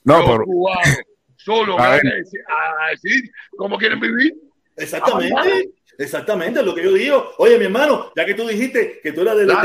No, 0.05 0.21
los 0.21 0.47
cubanos 0.47 0.99
solo 1.37 1.77
van 1.77 2.01
a, 2.07 2.91
decidir 2.91 3.31
cómo 3.57 3.79
quieren 3.79 4.01
vivir. 4.01 4.35
Exactamente. 4.77 5.71
Exactamente, 5.99 6.63
lo 6.63 6.75
que 6.75 6.85
yo 6.85 6.93
digo. 6.93 7.33
Oye, 7.39 7.59
mi 7.59 7.65
hermano, 7.65 8.13
ya 8.15 8.25
que 8.27 8.35
tú 8.35 8.47
dijiste 8.47 9.01
que 9.03 9.13
tú 9.13 9.23
eras 9.23 9.37
de 9.37 9.47
los 9.47 9.57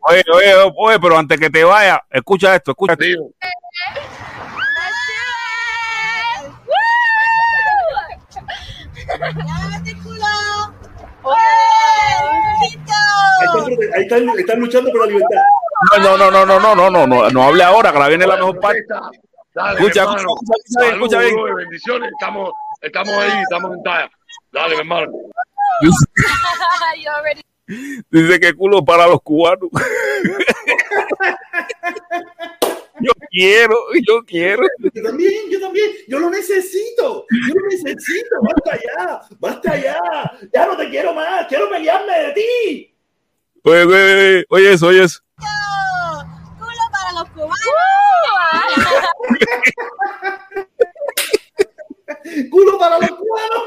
Oye, 0.00 0.22
oye, 0.32 0.72
oye, 0.76 1.00
pero 1.00 1.18
antes 1.18 1.38
que 1.38 1.50
te 1.50 1.64
vaya, 1.64 2.02
escucha 2.10 2.56
esto, 2.56 2.72
escucha 2.72 2.94
esto. 2.98 3.30
Ahí 13.94 14.02
están, 14.02 14.28
están 14.38 14.60
luchando 14.60 14.90
por 14.90 15.00
la 15.00 15.06
libertad. 15.06 15.42
No, 15.98 16.16
no, 16.16 16.30
no, 16.30 16.46
no, 16.46 16.58
no, 16.58 16.74
no, 16.74 16.90
no, 16.90 17.06
no, 17.06 17.30
no 17.30 17.42
hable 17.42 17.62
ahora, 17.62 17.92
que 17.92 17.98
la 17.98 18.08
viene 18.08 18.26
la 18.26 18.36
mejor 18.36 18.58
parte. 18.60 18.84
Dale, 19.56 19.80
escucha, 19.80 20.02
escucha, 20.02 20.22
escucha, 20.66 20.92
escucha, 20.92 21.18
bien. 21.20 21.34
bendiciones, 21.56 22.12
estamos, 22.12 22.50
estamos 22.82 23.14
ahí, 23.14 23.40
estamos 23.40 23.74
en 23.74 23.82
talla. 23.82 24.10
Dale, 24.52 24.74
mi 24.74 24.80
hermano. 24.80 25.10
Dice 28.10 28.38
que 28.38 28.52
culo 28.52 28.84
para 28.84 29.06
los 29.06 29.22
cubanos. 29.22 29.70
yo 33.00 33.12
quiero, 33.30 33.76
yo 34.06 34.22
quiero. 34.26 34.62
Yo 34.92 35.02
también, 35.02 35.50
yo 35.50 35.58
también, 35.58 35.90
yo 36.06 36.18
lo 36.18 36.28
necesito, 36.28 37.24
yo 37.30 37.54
lo 37.54 37.66
necesito, 37.70 38.36
basta 38.42 38.76
ya, 38.76 39.22
basta 39.38 39.74
ya, 39.78 39.98
ya 40.52 40.66
no 40.66 40.76
te 40.76 40.90
quiero 40.90 41.14
más, 41.14 41.46
quiero 41.46 41.70
pelearme 41.70 42.12
de 42.12 42.32
ti. 42.32 42.94
Oye, 43.62 43.84
oye, 43.84 44.44
oye 44.50 44.72
eso, 44.74 44.88
oye 44.88 45.04
eso. 45.04 45.22
Culo 46.58 46.90
para 46.92 47.12
los 47.14 47.30
cubanos. 47.30 47.95
¡Culo 52.50 52.78
para 52.78 52.98
los 52.98 53.10
cubanos! 53.10 53.62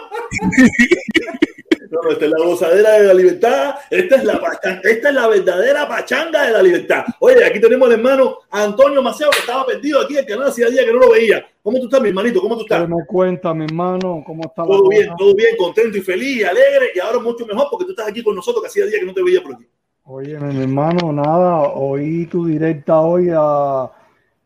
No, 1.89 2.11
esta 2.11 2.25
es 2.25 2.31
la 2.31 2.45
gozadera 2.45 2.99
de 2.99 3.07
la 3.07 3.13
libertad. 3.13 3.75
Esta 3.89 4.17
es 4.17 4.23
la, 4.23 4.39
esta 4.83 5.09
es 5.09 5.15
la 5.15 5.27
verdadera 5.27 5.87
pachanga 5.87 6.45
de 6.45 6.51
la 6.51 6.61
libertad. 6.61 7.03
Oye, 7.19 7.43
aquí 7.43 7.59
tenemos 7.59 7.87
al 7.87 7.95
hermano 7.95 8.39
Antonio 8.51 9.01
Maceo, 9.01 9.31
que 9.31 9.39
estaba 9.39 9.65
perdido 9.65 10.01
aquí 10.01 10.13
en 10.13 10.19
el 10.19 10.25
canal 10.27 10.49
hacía 10.49 10.69
días 10.69 10.85
que 10.85 10.93
no 10.93 10.99
lo 10.99 11.11
veía. 11.11 11.45
¿Cómo 11.63 11.79
tú 11.79 11.85
estás, 11.85 12.01
mi 12.01 12.09
hermanito? 12.09 12.41
¿Cómo 12.41 12.55
tú 12.55 12.61
estás? 12.61 12.87
me 12.87 13.05
cuenta, 13.07 13.53
mi 13.53 13.65
hermano? 13.65 14.23
¿Cómo 14.25 14.43
está 14.43 14.63
Todo 14.63 14.87
bien, 14.87 15.09
todo 15.17 15.33
bien, 15.33 15.55
contento 15.57 15.97
y 15.97 16.01
feliz, 16.01 16.45
alegre. 16.45 16.91
Y 16.93 16.99
ahora 16.99 17.19
mucho 17.19 17.45
mejor 17.45 17.67
porque 17.71 17.85
tú 17.85 17.91
estás 17.91 18.07
aquí 18.07 18.21
con 18.21 18.35
nosotros, 18.35 18.61
que 18.61 18.67
hacía 18.67 18.85
días 18.85 18.99
que 18.99 19.05
no 19.05 19.13
te 19.13 19.23
veía 19.23 19.41
por 19.41 19.55
aquí. 19.55 19.67
Oye, 20.03 20.39
mi 20.39 20.63
hermano, 20.63 21.11
nada, 21.11 21.69
oí 21.69 22.25
tu 22.27 22.45
directa 22.45 22.99
hoy 22.99 23.29
a, 23.31 23.89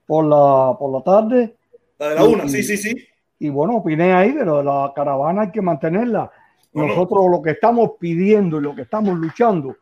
por, 0.05 0.25
la, 0.25 0.77
por 0.77 0.91
la 0.91 1.01
tarde. 1.01 1.55
La 1.99 2.09
de 2.09 2.15
la 2.15 2.23
una, 2.23 2.47
sí, 2.47 2.63
sí, 2.63 2.77
sí. 2.77 3.07
Y 3.39 3.49
bueno, 3.49 3.77
opiné 3.77 4.13
ahí, 4.13 4.33
pero 4.33 4.63
la 4.63 4.91
caravana 4.95 5.43
hay 5.43 5.51
que 5.51 5.61
mantenerla. 5.61 6.31
Nosotros 6.73 7.25
lo 7.29 7.41
que 7.41 7.51
estamos 7.51 7.91
pidiendo 7.99 8.57
y 8.57 8.63
lo 8.63 8.75
que 8.75 8.83
estamos 8.83 9.17
luchando 9.17 9.75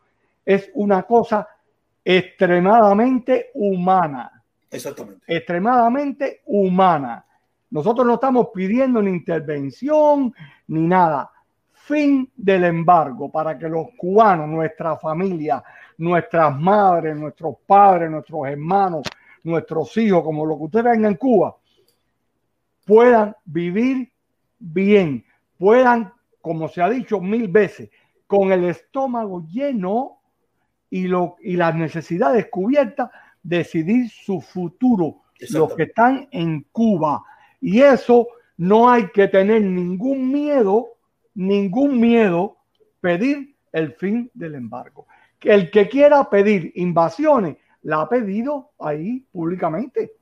es 0.44 0.70
una 0.74 1.04
cosa 1.04 1.48
extremadamente 2.04 3.50
humana. 3.54 4.42
Exactamente. 4.70 5.22
Extremadamente 5.26 6.42
humana. 6.46 7.24
Nosotros 7.70 8.06
no 8.06 8.14
estamos 8.14 8.48
pidiendo 8.52 9.00
ni 9.00 9.10
intervención 9.10 10.34
ni 10.68 10.86
nada 10.86 11.30
fin 11.82 12.30
del 12.36 12.64
embargo 12.64 13.30
para 13.30 13.58
que 13.58 13.68
los 13.68 13.88
cubanos, 13.96 14.48
nuestra 14.48 14.96
familia, 14.96 15.62
nuestras 15.98 16.56
madres, 16.58 17.16
nuestros 17.16 17.56
padres, 17.66 18.10
nuestros 18.10 18.46
hermanos, 18.46 19.02
nuestros 19.42 19.96
hijos, 19.96 20.22
como 20.22 20.46
lo 20.46 20.56
que 20.56 20.64
ustedes 20.64 20.84
ven 20.84 21.04
en 21.04 21.14
Cuba, 21.14 21.56
puedan 22.84 23.36
vivir 23.44 24.12
bien, 24.58 25.24
puedan, 25.58 26.12
como 26.40 26.68
se 26.68 26.82
ha 26.82 26.88
dicho 26.88 27.20
mil 27.20 27.48
veces, 27.48 27.90
con 28.26 28.52
el 28.52 28.64
estómago 28.64 29.44
lleno 29.46 30.20
y, 30.90 31.08
lo, 31.08 31.36
y 31.40 31.56
las 31.56 31.74
necesidades 31.74 32.46
cubiertas, 32.50 33.10
decidir 33.42 34.08
su 34.10 34.40
futuro, 34.40 35.22
los 35.50 35.74
que 35.74 35.84
están 35.84 36.28
en 36.30 36.66
Cuba. 36.70 37.22
Y 37.60 37.80
eso 37.80 38.28
no 38.56 38.90
hay 38.90 39.08
que 39.10 39.28
tener 39.28 39.62
ningún 39.62 40.30
miedo 40.30 40.92
ningún 41.34 42.00
miedo 42.00 42.58
pedir 43.00 43.54
el 43.72 43.92
fin 43.94 44.30
del 44.34 44.54
embargo. 44.54 45.06
El 45.40 45.70
que 45.70 45.88
quiera 45.88 46.28
pedir 46.28 46.72
invasiones, 46.76 47.56
la 47.82 48.02
ha 48.02 48.08
pedido 48.08 48.70
ahí 48.78 49.24
públicamente. 49.32 50.12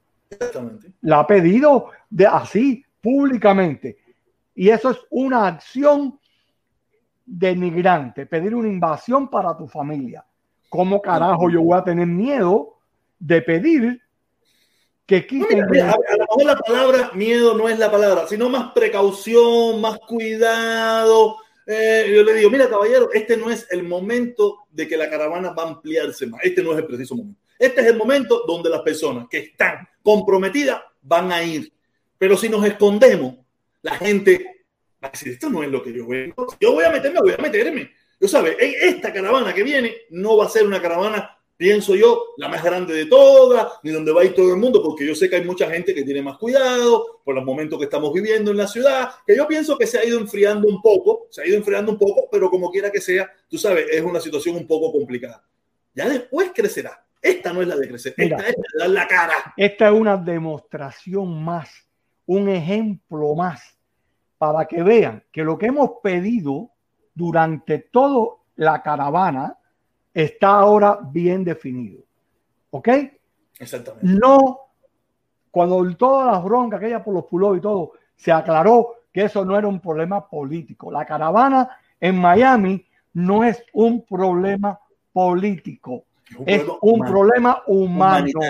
La 1.03 1.21
ha 1.21 1.27
pedido 1.27 1.91
de 2.09 2.27
así 2.27 2.85
públicamente. 3.01 3.99
Y 4.55 4.69
eso 4.69 4.91
es 4.91 4.99
una 5.11 5.47
acción 5.47 6.19
denigrante, 7.25 8.27
pedir 8.27 8.55
una 8.55 8.69
invasión 8.69 9.29
para 9.29 9.57
tu 9.57 9.67
familia. 9.69 10.25
¿cómo 10.71 11.03
carajo 11.03 11.51
yo 11.51 11.61
voy 11.61 11.79
a 11.79 11.85
tener 11.85 12.07
miedo 12.07 12.79
de 13.19 13.43
pedir 13.43 14.01
que 15.05 15.27
quiten? 15.27 15.63
a, 15.63 15.67
lo 15.67 15.71
mejor 15.71 16.45
la 16.45 16.57
palabra 16.57 17.11
miedo 17.15 17.55
no 17.59 17.69
es 17.69 17.79
la 17.79 17.91
palabra, 17.91 18.27
sino 18.27 18.49
más 18.49 18.73
precaución, 18.73 19.81
más 19.81 19.99
cuidado. 19.99 21.37
Eh, 21.67 22.13
yo 22.15 22.23
le 22.23 22.35
digo, 22.35 22.51
mira 22.51 22.71
caballero, 22.71 23.11
este 23.13 23.37
no 23.37 23.51
es 23.51 23.67
el 23.71 23.83
momento 23.83 24.61
de 24.71 24.89
que 24.89 24.97
la 24.97 25.11
caravana 25.11 25.51
va 25.51 25.65
a 25.65 25.69
ampliarse 25.69 26.27
más, 26.27 26.41
este 26.45 26.63
no 26.63 26.73
es 26.73 26.79
el 26.79 26.87
preciso 26.87 27.17
momento. 27.17 27.41
Este 27.61 27.83
es 27.83 27.89
el 27.89 27.99
momento 27.99 28.45
donde 28.47 28.71
las 28.71 28.81
personas 28.81 29.27
que 29.29 29.37
están 29.37 29.87
comprometidas 30.03 30.81
van 31.03 31.31
a 31.31 31.43
ir. 31.43 31.71
Pero 32.17 32.35
si 32.35 32.49
nos 32.49 32.65
escondemos, 32.65 33.35
la 33.83 33.97
gente 33.97 34.65
va 35.05 35.09
a 35.09 35.11
decir, 35.11 35.33
esto 35.35 35.51
no 35.51 35.63
es 35.63 35.69
lo 35.69 35.83
que 35.83 35.93
yo 35.93 36.05
a 36.05 36.57
Yo 36.59 36.73
voy 36.73 36.85
a 36.85 36.91
meterme, 36.91 37.21
voy 37.21 37.35
a 37.35 37.37
meterme. 37.37 37.91
Yo 38.19 38.29
sabes, 38.29 38.57
esta 38.59 39.13
caravana 39.13 39.53
que 39.53 39.63
viene 39.63 39.95
no 40.09 40.39
va 40.39 40.47
a 40.47 40.49
ser 40.49 40.67
una 40.67 40.81
caravana, 40.81 41.39
pienso 41.59 41.95
yo, 41.95 42.29
la 42.39 42.49
más 42.49 42.65
grande 42.65 42.95
de 42.95 43.05
todas, 43.05 43.75
ni 43.83 43.91
donde 43.91 44.13
va 44.13 44.23
a 44.23 44.25
ir 44.25 44.35
todo 44.35 44.55
el 44.55 44.59
mundo, 44.59 44.83
porque 44.83 45.07
yo 45.07 45.15
sé 45.15 45.29
que 45.29 45.37
hay 45.37 45.45
mucha 45.45 45.71
gente 45.71 45.95
que 45.95 46.03
tiene 46.03 46.23
más 46.23 46.39
cuidado 46.39 47.21
por 47.23 47.35
los 47.35 47.45
momentos 47.45 47.79
que 47.79 47.85
estamos 47.85 48.11
viviendo 48.15 48.53
en 48.53 48.57
la 48.57 48.69
ciudad, 48.69 49.11
que 49.27 49.37
yo 49.37 49.47
pienso 49.47 49.77
que 49.77 49.87
se 49.87 49.99
ha 49.99 50.05
ido 50.07 50.19
enfriando 50.19 50.67
un 50.67 50.81
poco, 50.81 51.27
se 51.29 51.43
ha 51.43 51.47
ido 51.47 51.59
enfriando 51.59 51.93
un 51.93 51.99
poco, 51.99 52.27
pero 52.33 52.49
como 52.49 52.71
quiera 52.71 52.91
que 52.91 53.03
sea, 53.03 53.31
tú 53.51 53.59
sabes, 53.59 53.85
es 53.91 54.01
una 54.01 54.19
situación 54.19 54.57
un 54.57 54.67
poco 54.67 54.91
complicada. 54.91 55.45
Ya 55.95 56.09
después 56.09 56.53
crecerá. 56.55 57.07
Esta 57.23 57.53
no 57.53 57.61
es 57.61 57.69
la 57.69 57.77
de 57.77 57.89
crecer, 57.89 58.15
esta 58.17 58.49
es 58.49 58.57
la, 58.75 58.89
la 58.89 59.07
cara. 59.07 59.35
Esta 59.57 59.89
es 59.89 59.93
una 59.93 60.17
demostración 60.17 61.43
más, 61.43 61.69
un 62.27 62.49
ejemplo 62.49 63.35
más, 63.35 63.77
para 64.39 64.65
que 64.67 64.83
vean 64.83 65.23
que 65.31 65.45
lo 65.45 65.59
que 65.59 65.67
hemos 65.67 65.91
pedido 66.03 66.71
durante 67.15 67.79
toda 67.79 68.37
la 68.57 68.83
caravana 68.83 69.59
está 70.15 70.49
ahora 70.49 70.99
bien 71.03 71.45
definido. 71.45 72.03
¿Ok? 72.71 72.89
Exactamente. 73.59 74.07
No, 74.07 74.61
cuando 75.51 75.95
todas 75.97 76.33
las 76.33 76.43
broncas, 76.43 76.79
aquella 76.79 77.05
por 77.05 77.15
los 77.15 77.27
pulos 77.27 77.59
y 77.59 77.61
todo, 77.61 77.93
se 78.17 78.33
aclaró 78.33 78.95
que 79.13 79.25
eso 79.25 79.45
no 79.45 79.59
era 79.59 79.67
un 79.67 79.81
problema 79.81 80.27
político. 80.27 80.91
La 80.91 81.05
caravana 81.05 81.69
en 82.01 82.19
Miami 82.19 82.87
no 83.13 83.45
es 83.45 83.63
un 83.73 84.05
problema 84.07 84.79
político 85.13 86.05
es 86.47 86.63
un 86.81 87.01
problema 87.01 87.63
humano. 87.67 88.41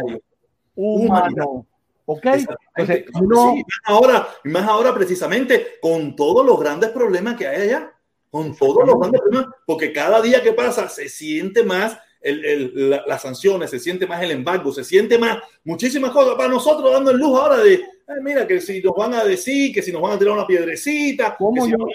Humano. 0.75 1.67
¿Ok? 2.07 2.27
Entonces, 2.75 3.05
no... 3.23 3.55
ahora, 3.85 4.29
más 4.45 4.69
ahora 4.69 4.95
precisamente 4.95 5.79
con 5.81 6.17
todos 6.17 6.45
los 6.45 6.59
grandes 6.59 6.91
problemas 6.91 7.37
que 7.37 7.47
hay 7.47 7.69
allá, 7.69 7.93
con 8.31 8.57
todos 8.57 8.87
los 8.87 8.99
grandes 8.99 9.21
problemas, 9.21 9.55
porque 9.67 9.93
cada 9.93 10.21
día 10.21 10.43
que 10.43 10.53
pasa 10.53 10.89
se 10.89 11.09
siente 11.09 11.63
más 11.63 11.99
el, 12.21 12.45
el, 12.45 12.91
las 13.07 13.23
sanciones, 13.23 13.71
se 13.71 13.79
siente 13.79 14.07
más 14.07 14.23
el 14.23 14.33
embargo, 14.33 14.73
se 14.73 14.85
siente 14.85 15.19
más 15.19 15.39
muchísimas 15.65 16.11
cosas 16.11 16.35
para 16.35 16.49
nosotros 16.49 16.93
dando 16.93 17.13
el 17.13 17.19
luz 17.19 17.39
ahora 17.39 17.59
de, 17.59 17.83
mira, 18.23 18.47
que 18.47 18.61
si 18.61 18.83
nos 18.83 18.95
van 18.95 19.15
a 19.15 19.25
decir, 19.25 19.73
que 19.73 19.83
si 19.83 19.93
nos 19.93 20.03
van 20.03 20.13
a 20.13 20.19
tirar 20.19 20.35
una 20.35 20.47
piedrecita. 20.47 21.37
¿Cómo 21.37 21.67
yo? 21.67 21.77
no, 21.77 21.87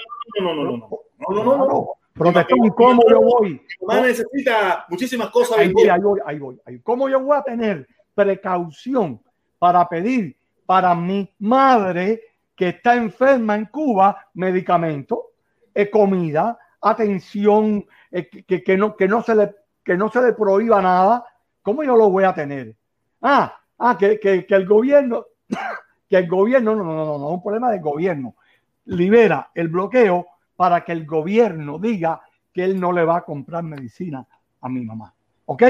no, 0.41 0.55
no, 0.55 0.63
no, 0.63 0.77
no, 0.77 0.77
no, 0.77 1.29
no, 1.29 1.43
no, 1.43 1.57
no, 1.57 1.67
no. 1.67 1.89
Protestón, 2.15 2.69
¿cómo 2.69 3.01
yo 3.09 3.19
voy? 3.21 3.61
necesita 4.01 4.85
muchísimas 4.87 5.29
cosas. 5.31 5.57
Ahí 5.57 5.73
voy, 5.73 5.89
ahí 5.89 5.99
voy, 5.99 6.19
ahí 6.25 6.39
voy, 6.39 6.79
¿Cómo 6.81 7.09
yo 7.09 7.19
voy 7.19 7.37
a 7.37 7.43
tener 7.43 7.85
precaución 8.13 9.21
para 9.59 9.87
pedir 9.89 10.37
para 10.65 10.95
mi 10.95 11.29
madre 11.39 12.21
que 12.55 12.69
está 12.69 12.95
enferma 12.95 13.55
en 13.55 13.65
Cuba 13.65 14.29
medicamento, 14.33 15.31
eh, 15.73 15.89
comida, 15.89 16.57
atención, 16.81 17.85
eh, 18.09 18.29
que, 18.29 18.63
que, 18.63 18.77
no, 18.77 18.95
que, 18.95 19.09
no 19.09 19.21
se 19.21 19.35
le, 19.35 19.53
que 19.83 19.97
no 19.97 20.09
se 20.09 20.21
le 20.21 20.31
prohíba 20.31 20.81
nada? 20.81 21.25
¿Cómo 21.61 21.83
yo 21.83 21.97
lo 21.97 22.09
voy 22.09 22.23
a 22.23 22.33
tener? 22.33 22.77
Ah, 23.21 23.59
ah 23.77 23.97
que, 23.97 24.21
que, 24.21 24.45
que 24.45 24.55
el 24.55 24.65
gobierno, 24.65 25.25
que 26.09 26.15
el 26.15 26.29
gobierno, 26.29 26.75
no, 26.75 26.83
no, 26.85 26.93
no, 26.93 27.05
no, 27.05 27.17
no, 27.17 27.27
es 27.27 27.33
un 27.33 27.43
problema 27.43 27.71
del 27.71 27.81
gobierno, 27.81 28.35
libera 28.85 29.51
el 29.53 29.67
bloqueo 29.67 30.27
para 30.55 30.83
que 30.83 30.91
el 30.91 31.05
gobierno 31.05 31.79
diga 31.79 32.21
que 32.53 32.63
él 32.63 32.79
no 32.79 32.91
le 32.91 33.03
va 33.03 33.17
a 33.17 33.25
comprar 33.25 33.63
medicina 33.63 34.25
a 34.61 34.69
mi 34.69 34.81
mamá. 34.81 35.13
¿Ok? 35.45 35.63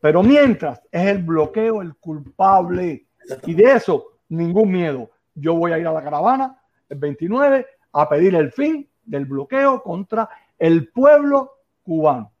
Pero 0.00 0.22
mientras 0.22 0.82
es 0.90 1.06
el 1.06 1.22
bloqueo 1.22 1.80
el 1.80 1.94
culpable 1.96 3.06
y 3.46 3.54
de 3.54 3.72
eso 3.72 4.18
ningún 4.28 4.72
miedo. 4.72 5.10
Yo 5.34 5.54
voy 5.54 5.72
a 5.72 5.78
ir 5.78 5.86
a 5.86 5.92
la 5.92 6.02
caravana 6.02 6.60
el 6.88 6.98
29 6.98 7.66
a 7.92 8.08
pedir 8.08 8.34
el 8.34 8.50
fin 8.50 8.88
del 9.04 9.26
bloqueo 9.26 9.82
contra 9.82 10.28
el 10.58 10.88
pueblo 10.88 11.52
cubano. 11.82 12.31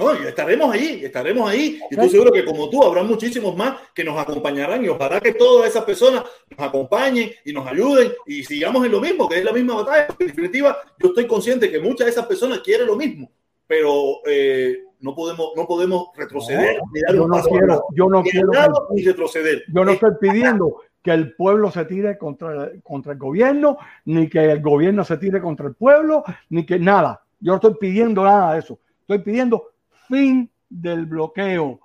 No, 0.00 0.12
estaremos 0.12 0.72
ahí, 0.72 1.04
estaremos 1.04 1.50
ahí. 1.50 1.78
Y 1.90 1.94
estoy 1.94 2.08
seguro 2.08 2.32
que 2.32 2.42
como 2.42 2.70
tú, 2.70 2.82
habrá 2.82 3.02
muchísimos 3.02 3.54
más 3.54 3.76
que 3.94 4.02
nos 4.02 4.18
acompañarán 4.18 4.82
y 4.82 4.88
ojalá 4.88 5.20
que 5.20 5.34
todas 5.34 5.68
esas 5.68 5.84
personas 5.84 6.24
nos 6.48 6.68
acompañen 6.68 7.30
y 7.44 7.52
nos 7.52 7.66
ayuden 7.66 8.10
y 8.24 8.42
sigamos 8.42 8.86
en 8.86 8.92
lo 8.92 9.00
mismo, 9.00 9.28
que 9.28 9.38
es 9.38 9.44
la 9.44 9.52
misma 9.52 9.74
batalla. 9.74 10.06
En 10.18 10.26
definitiva, 10.26 10.78
yo 10.98 11.08
estoy 11.10 11.26
consciente 11.26 11.70
que 11.70 11.80
muchas 11.80 12.06
de 12.06 12.12
esas 12.12 12.26
personas 12.26 12.60
quieren 12.60 12.86
lo 12.86 12.96
mismo, 12.96 13.30
pero 13.66 14.20
eh, 14.24 14.84
no 15.00 15.14
podemos, 15.14 15.52
no 15.54 15.66
podemos 15.66 16.08
retroceder 16.16 16.78
yo 17.12 17.28
no 17.28 17.42
quiero, 17.42 17.84
yo 17.94 18.08
no 18.08 18.22
quiero 18.22 18.50
ni 18.94 19.02
retroceder. 19.02 19.64
Yo 19.68 19.84
no 19.84 19.92
estoy 19.92 20.12
pidiendo 20.18 20.76
que 21.02 21.10
el 21.10 21.34
pueblo 21.34 21.70
se 21.70 21.84
tire 21.84 22.16
contra, 22.16 22.70
contra 22.82 23.12
el 23.12 23.18
gobierno, 23.18 23.76
ni 24.06 24.30
que 24.30 24.50
el 24.50 24.62
gobierno 24.62 25.04
se 25.04 25.18
tire 25.18 25.42
contra 25.42 25.66
el 25.66 25.74
pueblo, 25.74 26.24
ni 26.48 26.64
que 26.64 26.78
nada. 26.78 27.22
Yo 27.38 27.52
no 27.52 27.56
estoy 27.56 27.74
pidiendo 27.78 28.24
nada 28.24 28.54
de 28.54 28.60
eso. 28.60 28.78
Estoy 29.00 29.18
pidiendo 29.18 29.69
fin 30.10 30.50
del 30.68 31.06
bloqueo, 31.06 31.80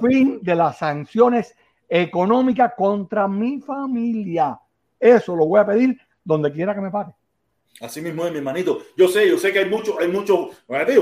fin 0.00 0.40
de 0.42 0.54
las 0.54 0.78
sanciones 0.78 1.54
económicas 1.88 2.72
contra 2.76 3.26
mi 3.26 3.60
familia. 3.60 4.58
Eso 4.98 5.34
lo 5.34 5.46
voy 5.46 5.60
a 5.60 5.66
pedir 5.66 5.98
donde 6.22 6.52
quiera 6.52 6.74
que 6.74 6.80
me 6.80 6.90
pare. 6.90 7.12
Así 7.80 8.02
mismo 8.02 8.26
es, 8.26 8.32
mi 8.32 8.38
hermanito. 8.38 8.82
Yo 8.96 9.08
sé, 9.08 9.26
yo 9.26 9.38
sé 9.38 9.52
que 9.52 9.60
hay 9.60 9.70
mucho, 9.70 9.98
hay 9.98 10.08
mucho, 10.08 10.50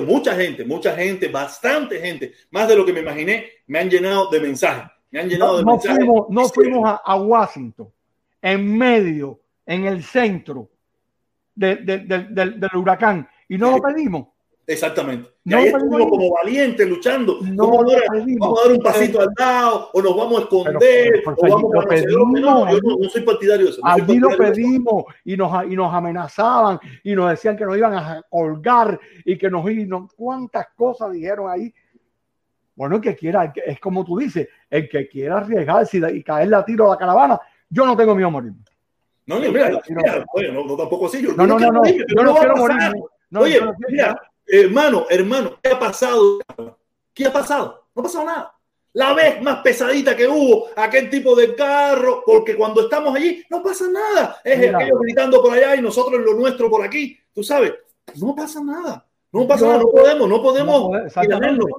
mucha 0.06 0.36
gente, 0.36 0.64
mucha 0.64 0.94
gente, 0.94 1.28
bastante 1.28 2.00
gente, 2.00 2.32
más 2.52 2.68
de 2.68 2.76
lo 2.76 2.86
que 2.86 2.92
me 2.92 3.00
imaginé, 3.00 3.46
me 3.66 3.80
han 3.80 3.90
llenado 3.90 4.30
de 4.30 4.40
mensajes. 4.40 4.84
Me 5.10 5.20
han 5.20 5.28
llenado 5.28 5.52
no, 5.52 5.58
de 5.58 5.64
no 5.64 5.72
mensajes. 5.72 5.96
Fuimos, 5.96 6.26
no 6.30 6.48
fuimos 6.48 7.00
a, 7.04 7.16
Washington, 7.16 7.88
en 8.40 8.78
medio, 8.78 9.40
en 9.66 9.86
el 9.86 10.04
centro 10.04 10.70
del 11.56 12.70
huracán, 12.74 13.28
y 13.48 13.58
no 13.58 13.72
lo 13.72 13.82
pedimos. 13.82 14.28
Exactamente. 14.68 15.30
Y 15.44 15.54
ahí 15.54 15.68
estuvimos 15.68 16.10
como 16.10 16.30
valientes 16.30 16.86
luchando. 16.86 17.38
No, 17.40 17.70
vamos, 17.70 17.94
a 17.94 18.68
dar 18.68 18.72
un 18.76 18.82
pasito 18.82 19.18
al 19.22 19.30
lado 19.38 19.88
o 19.94 20.02
nos 20.02 20.14
vamos 20.14 20.40
a 20.40 20.42
esconder 20.42 21.22
o 21.26 21.48
vamos 21.48 21.72
a 21.74 21.88
pedimos, 21.88 22.40
no, 22.40 22.70
yo 22.70 22.78
no, 22.82 23.08
soy 23.08 23.22
partidario 23.22 23.64
de 23.64 23.72
eso. 23.72 23.80
No 23.82 23.90
allí 23.90 24.18
lo 24.18 24.28
pedimos 24.36 25.04
y 25.24 25.38
nos, 25.38 25.64
y 25.72 25.74
nos 25.74 25.94
amenazaban 25.94 26.78
y 27.02 27.14
nos 27.14 27.30
decían 27.30 27.56
que 27.56 27.64
nos 27.64 27.78
iban 27.78 27.94
a 27.94 28.22
colgar 28.28 29.00
y 29.24 29.38
que 29.38 29.48
nos 29.48 29.68
iban. 29.70 30.06
¿Cuántas 30.14 30.66
cosas 30.76 31.12
dijeron 31.12 31.50
ahí? 31.50 31.72
Bueno, 32.76 32.96
el 32.96 33.00
que 33.00 33.16
quiera, 33.16 33.50
es 33.64 33.80
como 33.80 34.04
tú 34.04 34.18
dices, 34.18 34.48
el 34.68 34.86
que 34.86 35.08
quiera 35.08 35.38
arriesgarse 35.38 35.98
y, 36.12 36.22
caerle 36.22 36.56
a 36.56 36.64
tiro 36.66 36.88
a 36.88 36.90
la 36.90 36.98
caravana, 36.98 37.40
yo 37.70 37.86
no 37.86 37.96
tengo 37.96 38.14
miedo 38.14 38.28
a 38.28 38.32
morir. 38.32 38.52
No, 39.24 39.36
no, 39.40 39.50
mira, 39.50 39.80
mira, 39.88 40.26
no, 40.52 40.64
no, 40.66 40.76
tampoco 40.76 41.06
así. 41.06 41.22
Yo 41.22 41.32
no, 41.32 41.46
no, 41.46 41.58
no, 41.58 41.72
no, 41.72 41.82
yo 41.86 42.22
no 42.22 42.34
quiero 42.34 42.56
morir. 42.56 42.92
Oye, 43.34 43.60
mira, 43.88 44.20
hermano, 44.48 45.06
hermano, 45.08 45.58
¿qué 45.62 45.70
ha 45.70 45.78
pasado? 45.78 46.38
¿Qué 47.14 47.26
ha 47.26 47.32
pasado? 47.32 47.88
No 47.94 48.00
ha 48.00 48.04
pasado 48.04 48.24
nada. 48.24 48.54
La 48.94 49.12
vez 49.12 49.40
más 49.42 49.58
pesadita 49.62 50.16
que 50.16 50.26
hubo, 50.26 50.68
aquel 50.74 51.10
tipo 51.10 51.36
de 51.36 51.54
carro, 51.54 52.22
porque 52.24 52.56
cuando 52.56 52.82
estamos 52.82 53.14
allí 53.14 53.44
no 53.50 53.62
pasa 53.62 53.84
nada. 53.88 54.40
Es 54.42 54.58
ellos 54.58 54.98
gritando 55.00 55.42
por 55.42 55.52
allá 55.52 55.76
y 55.76 55.82
nosotros 55.82 56.20
lo 56.20 56.34
nuestro 56.34 56.70
por 56.70 56.82
aquí. 56.82 57.16
Tú 57.32 57.42
sabes, 57.44 57.74
no 58.16 58.34
pasa 58.34 58.62
nada. 58.62 59.04
No 59.30 59.46
pasa 59.46 59.66
nada, 59.66 59.80
no 59.80 59.90
podemos, 59.90 60.28
no 60.28 60.42
podemos 60.42 60.90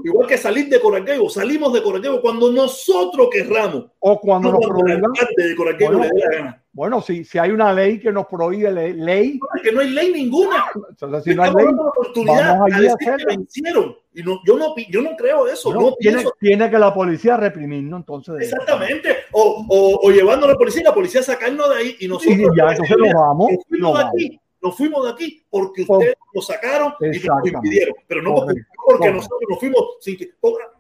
igual 0.03 0.27
que 0.27 0.37
salir 0.37 0.69
de 0.69 0.79
Coraqueo, 0.79 1.27
salimos 1.29 1.73
de 1.73 1.81
Coraqueo 1.81 2.21
cuando 2.21 2.51
nosotros 2.51 3.27
querramos. 3.31 3.85
O 3.99 4.19
cuando 4.19 4.51
no 4.51 4.59
nos 4.59 4.67
prohíban. 4.69 5.11
De 5.35 5.55
bueno, 5.55 5.99
le 5.99 6.09
dé 6.09 6.19
la 6.19 6.37
gana. 6.37 6.63
Bueno, 6.79 7.01
si, 7.01 7.25
si 7.25 7.37
hay 7.37 7.51
una 7.51 7.73
ley 7.73 7.99
que 7.99 8.09
nos 8.09 8.25
prohíbe 8.27 8.71
ley. 8.93 9.37
No, 9.37 9.61
que 9.61 9.69
no 9.73 9.81
hay 9.81 9.89
ley 9.89 10.13
ninguna. 10.13 10.63
Entonces, 10.89 11.25
si 11.25 11.35
no 11.35 11.43
hay 11.43 11.51
ley, 11.53 11.65
vamos 11.65 12.71
a 12.71 12.79
decir 12.79 12.95
que 13.17 13.25
vencieron. 13.25 13.97
Y 14.13 14.23
no, 14.23 14.39
yo, 14.45 14.57
no, 14.57 14.73
yo 14.89 15.01
no 15.01 15.09
creo 15.17 15.45
eso. 15.49 15.73
No, 15.73 15.81
no 15.81 15.95
tiene, 15.95 16.19
pienso. 16.19 16.35
tiene 16.39 16.69
que 16.69 16.79
la 16.79 16.93
policía 16.93 17.35
reprimirnos, 17.35 17.99
entonces. 17.99 18.35
Exactamente. 18.43 19.09
O, 19.33 19.65
o, 19.67 20.07
o, 20.07 20.09
llevando 20.09 20.45
a 20.45 20.51
la 20.51 20.55
policía, 20.55 20.83
la 20.85 20.93
policía 20.93 21.21
sacarnos 21.21 21.69
de 21.69 21.75
ahí 21.75 21.97
y 21.99 22.07
nosotros. 22.07 22.37
Y 22.37 22.57
ya, 22.57 22.71
entonces 22.71 22.97
nos 22.97 23.13
vamos. 23.13 23.51
Nos 23.67 23.93
vamos. 23.93 24.11
Aquí, 24.13 24.39
nos 24.61 24.75
fuimos 24.75 25.05
de 25.05 25.11
aquí 25.11 25.45
porque 25.49 25.83
ustedes 25.83 26.15
nos 26.33 26.45
sacaron 26.45 26.93
y 26.99 27.27
nos 27.27 27.47
impidieron. 27.47 27.95
Pero 28.07 28.21
no 28.21 28.35
porque, 28.35 28.61
porque 28.85 29.11
nosotros 29.11 29.41
nos 29.49 29.59
fuimos 29.59 29.81
sin 30.01 30.17
que. 30.17 30.33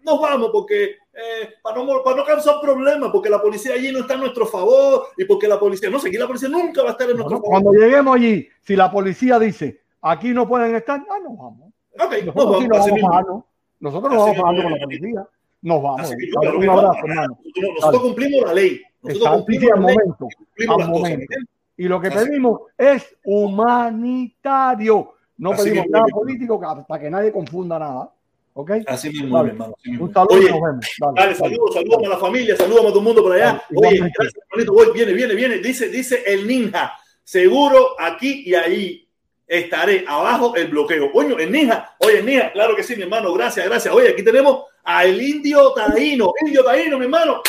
Nos 0.03 0.21
vamos 0.21 0.49
porque. 0.51 0.95
Eh, 1.21 1.49
para, 1.61 1.83
no, 1.83 2.01
para 2.01 2.15
no 2.15 2.23
causar 2.23 2.61
problemas, 2.61 3.11
porque 3.11 3.29
la 3.29 3.41
policía 3.41 3.73
allí 3.73 3.91
no 3.91 3.99
está 3.99 4.13
a 4.13 4.17
nuestro 4.17 4.45
favor 4.45 5.07
y 5.17 5.25
porque 5.25 5.47
la 5.47 5.59
policía. 5.59 5.89
No 5.89 5.99
sé, 5.99 6.07
aquí 6.07 6.17
la 6.17 6.27
policía 6.27 6.47
nunca 6.47 6.81
va 6.81 6.89
a 6.89 6.91
estar 6.93 7.09
en 7.09 7.17
nuestro 7.17 7.37
no, 7.37 7.43
favor. 7.43 7.61
Cuando 7.61 7.73
lleguemos 7.73 8.15
allí, 8.15 8.47
si 8.61 8.75
la 8.75 8.89
policía 8.89 9.37
dice 9.37 9.81
aquí 10.01 10.29
no 10.29 10.47
pueden 10.47 10.75
estar, 10.75 10.99
ah, 11.09 11.19
nos 11.23 11.37
vamos. 11.37 11.73
Nosotros 11.95 12.67
nos 12.67 12.81
vamos. 12.81 12.85
sí. 12.85 13.45
Nosotros 13.79 14.13
nos 14.13 14.37
vamos 14.37 14.63
con 14.63 14.71
la 14.71 14.79
policía. 14.79 15.27
Nos 15.61 15.83
vamos. 15.83 16.11
un 16.57 16.69
abrazo, 16.69 16.99
hermano. 17.05 17.39
Nosotros, 17.75 18.01
cumplimos 18.01 18.47
la 18.47 18.53
ley. 18.53 18.81
Nosotros 19.01 19.35
cumplimos 19.37 19.79
momento. 19.79 20.27
Al 20.69 20.89
momento. 20.89 21.35
Y 21.79 21.87
lo 21.87 22.01
que 22.01 22.11
pedimos 22.11 22.63
es 22.77 23.15
humanitario. 23.23 25.13
No 25.37 25.51
pedimos 25.51 25.85
nada 25.89 26.07
político 26.11 26.59
para 26.59 27.01
que 27.01 27.09
nadie 27.09 27.31
confunda 27.31 27.79
nada. 27.79 28.11
¿Ok? 28.51 28.71
Así 28.85 29.09
mismo, 29.09 29.39
hermano. 29.45 29.73
Un 29.97 30.13
saludo 30.13 30.35
Oye, 30.35 30.51
nos 30.51 30.61
vemos. 30.61 30.85
Dale, 31.15 31.35
saludos, 31.35 31.73
saludos 31.73 32.03
a 32.05 32.09
la 32.09 32.17
familia, 32.17 32.57
saludos 32.57 32.81
a 32.81 32.87
todo 32.89 32.99
el 32.99 33.05
mundo 33.05 33.23
por 33.23 33.31
allá. 33.31 33.63
Oye, 33.73 33.97
gracias, 33.97 34.43
hermanito. 34.49 34.73
Voy, 34.73 34.91
viene, 34.93 35.13
viene, 35.13 35.35
viene. 35.35 35.59
Dice, 35.59 35.87
dice 35.87 36.21
el 36.27 36.45
ninja. 36.45 36.91
Seguro 37.23 37.95
aquí 37.97 38.43
y 38.45 38.55
ahí 38.55 39.07
estaré. 39.47 40.03
Abajo 40.05 40.57
el 40.57 40.67
bloqueo. 40.67 41.13
Coño, 41.13 41.39
el 41.39 41.49
ninja. 41.49 41.95
Oye, 41.99 42.21
ninja, 42.21 42.51
claro 42.51 42.75
que 42.75 42.83
sí, 42.83 42.97
mi 42.97 43.03
hermano. 43.03 43.31
Gracias, 43.31 43.65
gracias. 43.65 43.93
Oye, 43.93 44.09
aquí 44.09 44.21
tenemos 44.21 44.65
al 44.83 45.21
indio 45.21 45.71
taíno. 45.71 46.33
Indio 46.45 46.61
taíno, 46.61 46.97
mi 46.97 47.05
hermano. 47.05 47.41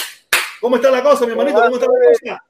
¿Cómo 0.61 0.77
está 0.77 0.89
la 0.89 1.03
cosa, 1.03 1.25
mi 1.25 1.33
hermanito? 1.33 1.61
¿Cómo 1.61 1.75
está 1.75 1.87
la 1.87 2.13
cosa? 2.13 2.50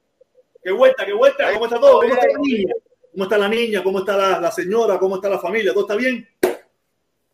Qué 0.63 0.71
vuelta, 0.71 1.05
qué 1.05 1.13
vuelta. 1.13 1.51
¿Cómo 1.53 1.65
está 1.65 1.79
todo? 1.79 2.01
¿Cómo 2.01 2.13
está 2.13 2.27
la 2.27 2.37
niña? 2.37 2.73
¿Cómo 3.11 3.23
está 3.23 3.37
la 3.37 3.49
niña? 3.49 3.83
¿Cómo 3.83 3.99
está 3.99 4.17
la, 4.17 4.39
la 4.39 4.51
señora? 4.51 4.99
¿Cómo 4.99 5.15
está 5.15 5.29
la 5.29 5.39
familia? 5.39 5.73
¿Todo 5.73 5.83
está 5.83 5.95
bien? 5.95 6.27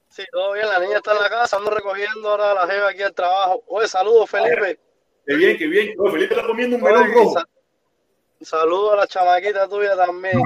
Sí, 0.09 0.23
todo 0.32 0.53
bien. 0.53 0.67
La 0.67 0.80
niña 0.80 0.97
está 0.97 1.11
en 1.13 1.21
la 1.21 1.30
casa, 1.30 1.57
ando 1.57 1.69
recogiendo 1.69 2.30
ahora 2.30 2.53
la 2.53 2.67
jeva 2.67 2.89
aquí 2.89 3.03
al 3.03 3.13
trabajo. 3.13 3.63
Oye, 3.67 3.88
saludos, 3.88 4.30
Felipe. 4.30 4.80
Qué 5.25 5.36
bien, 5.36 5.57
qué 5.57 5.67
bien. 5.67 5.93
Felipe 6.11 6.34
está 6.34 6.47
comiendo 6.47 6.78
un 6.78 6.82
melón 6.82 7.13
rojo. 7.13 7.36
Saludos 8.41 8.93
a 8.93 8.95
la 8.97 9.07
chamaquita 9.07 9.67
tuya 9.67 9.95
también. 9.95 10.41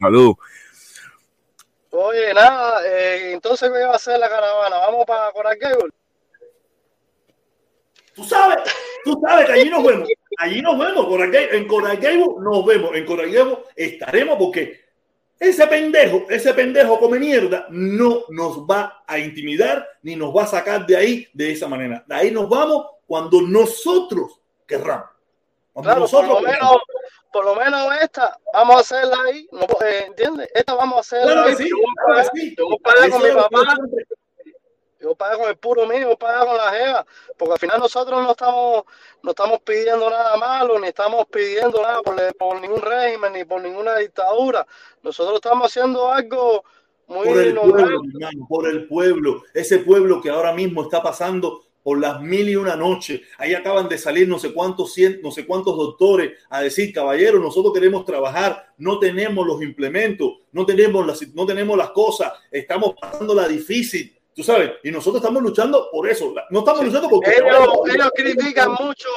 Salud. 0.00 0.34
Oye, 1.90 2.32
nada, 2.34 2.86
eh, 2.86 3.32
entonces, 3.32 3.70
¿qué 3.70 3.84
va 3.84 3.92
a 3.92 3.96
hacer 3.96 4.18
la 4.18 4.28
caravana? 4.28 4.78
¿Vamos 4.78 5.04
para 5.06 5.30
Coral 5.32 5.56
Gable? 5.56 5.90
Tú 8.14 8.24
sabes, 8.24 8.58
tú 9.04 9.20
sabes 9.24 9.46
que 9.46 9.52
allí 9.52 9.70
nos 9.70 9.84
vemos. 9.84 10.08
Allí 10.38 10.62
nos 10.62 10.78
vemos. 10.78 11.06
en 11.34 11.66
Coral 11.66 11.96
Gable 11.98 12.26
nos 12.40 12.64
vemos. 12.64 12.94
En 12.94 13.06
Coral 13.06 13.30
Gable 13.30 13.58
estaremos 13.76 14.36
porque 14.38 14.82
ese 15.38 15.66
pendejo, 15.66 16.26
ese 16.30 16.54
pendejo 16.54 17.00
come 17.00 17.18
mierda, 17.18 17.66
no 17.70 18.24
nos 18.28 18.58
va 18.60 19.02
a 19.06 19.18
intimidar 19.18 19.88
ni 20.02 20.14
nos 20.14 20.34
va 20.34 20.44
a 20.44 20.46
sacar 20.46 20.86
de 20.86 20.96
ahí 20.96 21.28
de 21.32 21.52
esa 21.52 21.66
manera. 21.66 22.04
De 22.06 22.14
ahí 22.14 22.30
nos 22.30 22.48
vamos 22.48 22.86
cuando 23.06 23.42
nosotros 23.42 24.40
querramos. 24.66 25.08
claro, 25.74 26.06
por 26.06 26.26
lo, 26.26 26.40
menos, 26.40 26.76
por 27.32 27.44
lo 27.44 27.56
menos 27.56 27.92
esta, 28.00 28.38
vamos 28.52 28.76
a 28.76 28.80
hacerla 28.80 29.16
ahí, 29.26 29.48
eh, 29.84 30.04
¿entiendes? 30.06 30.48
Esta 30.54 30.74
vamos 30.74 30.98
a 30.98 31.00
hacerla 31.00 31.32
claro 31.32 31.48
ahí. 31.48 31.56
Sí, 31.56 31.70
claro 32.06 32.30
sí. 32.34 32.54
Yo 32.56 33.10
con 33.10 33.22
mi 33.22 33.30
papá. 33.30 33.76
Yo 35.02 35.14
pago 35.16 35.40
con 35.40 35.50
el 35.50 35.56
puro 35.56 35.86
mío, 35.86 36.10
yo 36.10 36.16
pago 36.16 36.46
con 36.46 36.56
la 36.56 36.70
jeva, 36.70 37.06
porque 37.36 37.54
al 37.54 37.58
final 37.58 37.80
nosotros 37.80 38.22
no 38.22 38.30
estamos, 38.30 38.84
no 39.22 39.30
estamos 39.30 39.60
pidiendo 39.60 40.08
nada 40.08 40.36
malo, 40.36 40.78
ni 40.78 40.88
estamos 40.88 41.26
pidiendo 41.26 41.82
nada 41.82 42.00
por, 42.02 42.16
por 42.36 42.60
ningún 42.60 42.80
régimen, 42.80 43.32
ni 43.32 43.44
por 43.44 43.60
ninguna 43.60 43.96
dictadura. 43.96 44.66
Nosotros 45.02 45.36
estamos 45.36 45.66
haciendo 45.66 46.12
algo 46.12 46.64
muy 47.08 47.26
por 47.26 47.38
el 47.38 47.54
pueblo, 47.54 48.02
hermano, 48.14 48.46
por 48.48 48.68
el 48.68 48.86
pueblo, 48.86 49.42
ese 49.52 49.78
pueblo 49.78 50.20
que 50.22 50.30
ahora 50.30 50.52
mismo 50.52 50.82
está 50.82 51.02
pasando 51.02 51.62
por 51.82 51.98
las 51.98 52.20
mil 52.20 52.48
y 52.48 52.56
una 52.56 52.76
noches. 52.76 53.22
Ahí 53.38 53.54
acaban 53.54 53.88
de 53.88 53.98
salir 53.98 54.28
no 54.28 54.38
sé 54.38 54.52
cuántos 54.52 54.94
no 55.20 55.30
sé 55.30 55.46
cuántos 55.46 55.76
doctores 55.76 56.32
a 56.48 56.62
decir, 56.62 56.92
caballero, 56.92 57.38
nosotros 57.38 57.72
queremos 57.74 58.04
trabajar, 58.04 58.72
no 58.78 58.98
tenemos 58.98 59.46
los 59.46 59.62
implementos, 59.62 60.34
no 60.52 60.64
tenemos 60.64 61.06
las, 61.06 61.26
no 61.34 61.44
tenemos 61.44 61.76
las 61.76 61.90
cosas, 61.90 62.32
estamos 62.50 62.94
pasando 63.00 63.34
la 63.34 63.48
difícil. 63.48 64.16
Tú 64.34 64.42
sabes, 64.42 64.72
y 64.82 64.90
nosotros 64.90 65.22
estamos 65.22 65.42
luchando 65.42 65.90
por 65.90 66.08
eso. 66.08 66.34
No 66.50 66.60
estamos 66.60 66.84
luchando 66.84 67.08
porque. 67.08 67.32
Ellos, 67.36 68.10
critican 68.14 68.72
mucho 68.72 69.08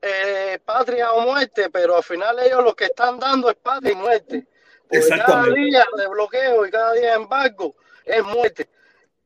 eh, 0.00 0.58
patria 0.64 1.12
o 1.12 1.20
muerte, 1.20 1.68
pero 1.70 1.96
al 1.96 2.02
final 2.02 2.38
ellos 2.38 2.64
lo 2.64 2.74
que 2.74 2.86
están 2.86 3.18
dando 3.18 3.50
es 3.50 3.56
patria 3.56 3.92
y 3.92 3.96
muerte. 3.96 4.46
Exactamente. 4.90 5.32
Cada 5.32 5.54
día 5.54 5.86
de 5.96 6.08
bloqueo 6.08 6.66
y 6.66 6.70
cada 6.70 6.92
día 6.92 7.10
de 7.10 7.22
embargo 7.22 7.74
es 8.04 8.24
muerte. 8.24 8.68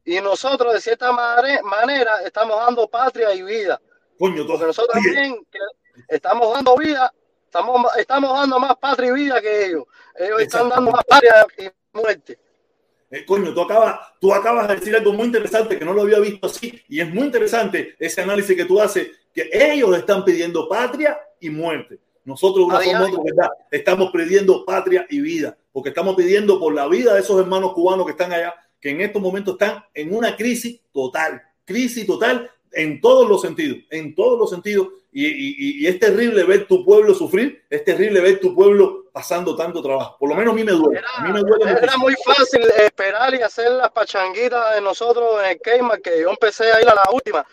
Y 0.04 0.20
nosotros, 0.20 0.72
de 0.72 0.80
cierta 0.80 1.12
manera, 1.12 2.22
estamos 2.24 2.58
dando 2.58 2.88
patria 2.88 3.32
y 3.34 3.42
vida. 3.42 3.80
Coño, 4.18 4.46
porque 4.46 4.66
nosotros 4.66 4.94
también 4.94 5.46
estamos 6.08 6.52
dando 6.52 6.76
vida, 6.76 7.12
estamos, 7.44 7.96
estamos 7.96 8.32
dando 8.40 8.58
más 8.58 8.76
patria 8.76 9.10
y 9.10 9.12
vida 9.12 9.40
que 9.40 9.66
ellos. 9.66 9.84
Ellos 10.16 10.40
están 10.40 10.68
dando 10.68 10.90
más 10.90 11.04
patria 11.04 11.46
y 11.58 11.68
muerte. 11.92 12.38
Eh, 13.10 13.24
coño, 13.24 13.54
tú 13.54 13.62
acabas, 13.62 14.00
tú 14.20 14.34
acabas 14.34 14.68
de 14.68 14.76
decir 14.76 14.94
algo 14.94 15.12
muy 15.12 15.26
interesante 15.26 15.78
que 15.78 15.84
no 15.84 15.94
lo 15.94 16.02
había 16.02 16.18
visto 16.18 16.46
así 16.46 16.78
y 16.88 17.00
es 17.00 17.12
muy 17.12 17.24
interesante 17.24 17.96
ese 17.98 18.20
análisis 18.20 18.54
que 18.54 18.66
tú 18.66 18.80
haces, 18.80 19.08
que 19.32 19.48
ellos 19.52 19.96
están 19.96 20.24
pidiendo 20.24 20.68
patria 20.68 21.18
y 21.40 21.48
muerte. 21.48 21.98
Nosotros, 22.24 22.66
una 22.66 22.78
¿verdad? 22.78 23.48
estamos 23.70 24.10
pidiendo 24.12 24.62
patria 24.66 25.06
y 25.08 25.20
vida, 25.20 25.56
porque 25.72 25.88
estamos 25.88 26.14
pidiendo 26.14 26.60
por 26.60 26.74
la 26.74 26.86
vida 26.86 27.14
de 27.14 27.20
esos 27.20 27.40
hermanos 27.40 27.72
cubanos 27.72 28.04
que 28.04 28.12
están 28.12 28.30
allá, 28.32 28.54
que 28.78 28.90
en 28.90 29.00
estos 29.00 29.22
momentos 29.22 29.54
están 29.54 29.82
en 29.94 30.14
una 30.14 30.36
crisis 30.36 30.78
total, 30.92 31.42
crisis 31.64 32.06
total 32.06 32.50
en 32.72 33.00
todos 33.00 33.26
los 33.26 33.40
sentidos, 33.40 33.78
en 33.90 34.14
todos 34.14 34.38
los 34.38 34.50
sentidos. 34.50 34.88
Y, 35.10 35.86
es 35.86 35.98
terrible 35.98 36.44
ver 36.44 36.66
tu 36.66 36.84
pueblo 36.84 37.14
sufrir, 37.14 37.64
es 37.70 37.84
terrible 37.84 38.20
ver 38.20 38.40
tu 38.40 38.54
pueblo 38.54 39.06
pasando 39.12 39.56
tanto 39.56 39.82
trabajo. 39.82 40.16
Por 40.18 40.28
lo 40.28 40.34
menos 40.34 40.52
a 40.52 40.56
mí 40.56 40.64
me 40.64 40.72
duele. 40.72 40.98
Era, 40.98 41.08
a 41.16 41.24
mí 41.24 41.32
me 41.32 41.40
duele 41.40 41.70
era 41.82 41.96
muy 41.96 42.14
fácil 42.24 42.62
esperar 42.76 43.34
y 43.34 43.42
hacer 43.42 43.70
las 43.72 43.90
pachanguitas 43.90 44.74
de 44.74 44.80
nosotros 44.80 45.42
en 45.42 45.50
el 45.50 45.60
Keymar, 45.60 46.00
que 46.00 46.20
yo 46.20 46.30
empecé 46.30 46.70
a 46.72 46.80
ir 46.82 46.88
a 46.88 46.94
la 46.94 47.04
última. 47.12 47.44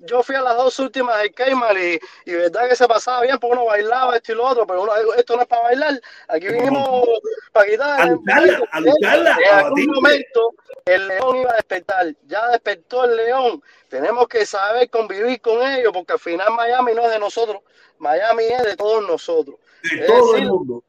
Yo 0.00 0.22
fui 0.22 0.34
a 0.34 0.40
las 0.40 0.56
dos 0.56 0.78
últimas 0.78 1.18
del 1.18 1.34
Keymar 1.34 1.76
y, 1.76 2.00
y 2.24 2.32
verdad 2.32 2.68
que 2.68 2.76
se 2.76 2.88
pasaba 2.88 3.22
bien, 3.22 3.38
porque 3.38 3.52
uno 3.52 3.66
bailaba 3.66 4.16
esto 4.16 4.32
y 4.32 4.34
lo 4.34 4.46
otro, 4.46 4.66
pero 4.66 4.82
uno, 4.82 4.92
esto 5.16 5.36
no 5.36 5.42
es 5.42 5.48
para 5.48 5.62
bailar. 5.62 6.00
Aquí 6.28 6.48
vinimos 6.48 7.08
para 7.52 7.70
quitar. 7.70 8.08
En 8.08 9.54
algún 9.54 9.86
momento 9.86 10.54
el 10.84 11.08
león 11.08 11.36
iba 11.36 11.52
a 11.52 11.56
despertar. 11.56 12.14
Ya 12.26 12.48
despertó 12.48 13.04
el 13.04 13.16
león. 13.16 13.62
Tenemos 13.88 14.26
que 14.28 14.46
saber 14.46 14.88
convivir 14.90 15.40
con 15.40 15.62
ellos, 15.62 15.92
porque 15.92 16.14
al 16.14 16.18
final 16.18 16.52
Miami 16.52 16.94
no 16.94 17.02
es 17.02 17.10
de 17.10 17.18
nosotros. 17.18 17.62
Miami 17.98 18.44
es 18.44 18.62
de 18.62 18.76
todos 18.76 19.06
nosotros. 19.06 19.56
De 19.82 20.06
todo 20.06 20.36
el 20.36 20.46
mundo 20.46 20.82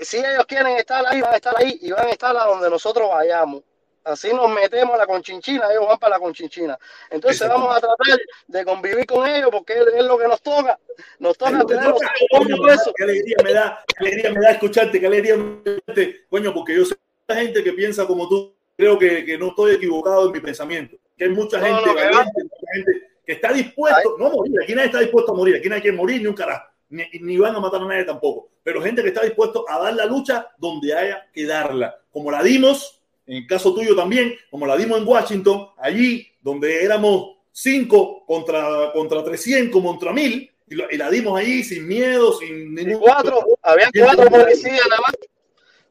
si 0.00 0.18
ellos 0.18 0.46
quieren 0.46 0.76
estar 0.76 1.04
ahí, 1.06 1.20
van 1.20 1.32
a 1.32 1.36
estar 1.36 1.54
ahí 1.56 1.78
y 1.82 1.90
van 1.90 2.06
a 2.06 2.10
estar 2.10 2.36
a 2.36 2.44
donde 2.44 2.70
nosotros 2.70 3.08
vayamos. 3.10 3.62
Así 4.04 4.32
nos 4.32 4.48
metemos 4.50 4.94
a 4.94 4.98
la 4.98 5.06
conchinchina, 5.06 5.70
ellos 5.70 5.86
van 5.86 5.98
para 5.98 6.16
la 6.16 6.20
conchinchina. 6.20 6.78
Entonces 7.10 7.48
vamos 7.48 7.76
a 7.76 7.80
tratar 7.80 8.18
de 8.46 8.64
convivir 8.64 9.06
con 9.06 9.28
ellos 9.28 9.50
porque 9.50 9.74
es, 9.74 10.04
lo 10.04 10.16
que 10.18 10.28
nos 10.28 10.40
toca. 10.40 10.78
Nos 11.18 11.36
toca 11.36 11.64
tener 11.66 11.92
Qué 12.96 13.04
alegría 13.04 13.36
me 13.44 13.52
da, 13.52 13.84
qué 13.86 14.06
alegría 14.06 14.32
me 14.32 14.40
da 14.40 14.50
escucharte, 14.52 15.00
qué 15.00 15.06
alegría 15.06 15.36
me 15.36 15.60
da 15.64 16.02
coño, 16.30 16.54
porque 16.54 16.76
yo 16.76 16.84
sé 16.84 16.94
que 17.26 17.34
hay 17.34 17.46
gente 17.46 17.62
que 17.62 17.72
piensa 17.72 18.06
como 18.06 18.28
tú. 18.28 18.54
Creo 18.76 18.98
que, 18.98 19.24
que 19.24 19.36
no 19.36 19.48
estoy 19.48 19.74
equivocado 19.74 20.26
en 20.26 20.32
mi 20.32 20.40
pensamiento. 20.40 20.96
Que 21.16 21.24
hay 21.24 21.30
mucha 21.30 21.60
gente, 21.60 21.90
gente 21.90 23.10
que 23.26 23.32
está 23.32 23.52
dispuesto, 23.52 24.16
no 24.18 24.30
morir, 24.30 24.54
aquí 24.62 24.74
nadie 24.74 24.86
está 24.86 25.00
dispuesto 25.00 25.32
a 25.32 25.34
morir, 25.34 25.56
aquí 25.56 25.68
nadie 25.68 25.82
quiere 25.82 25.96
morir 25.96 26.22
ni 26.22 26.28
un 26.28 26.34
carajo 26.34 26.64
ni, 26.90 27.36
van 27.36 27.54
a 27.54 27.60
matar 27.60 27.82
a 27.82 27.86
nadie 27.86 28.04
tampoco, 28.04 28.50
pero 28.62 28.82
gente 28.82 29.02
que 29.02 29.08
está 29.08 29.22
dispuesto 29.22 29.64
a 29.68 29.78
dar 29.78 29.94
la 29.94 30.06
lucha 30.06 30.48
donde 30.58 30.94
haya 30.94 31.28
que 31.32 31.46
darla, 31.46 32.00
como 32.10 32.30
la 32.30 32.42
dimos, 32.42 32.97
en 33.28 33.36
el 33.36 33.46
caso 33.46 33.74
tuyo 33.74 33.94
también, 33.94 34.34
como 34.50 34.66
la 34.66 34.76
dimos 34.76 34.98
en 34.98 35.06
Washington, 35.06 35.68
allí 35.76 36.26
donde 36.40 36.82
éramos 36.82 37.36
cinco 37.52 38.24
contra, 38.26 38.90
contra 38.92 39.22
300, 39.22 39.82
contra 39.82 40.14
mil, 40.14 40.50
y, 40.66 40.96
la 40.96 41.10
dimos 41.10 41.38
allí 41.38 41.62
sin 41.62 41.86
miedo, 41.86 42.32
sin 42.38 42.74
ningún... 42.74 43.00
Cuatro, 43.00 43.44
había 43.62 43.90
cuatro 44.02 44.30
policías 44.30 44.86
nada 44.88 45.00
más. 45.02 45.16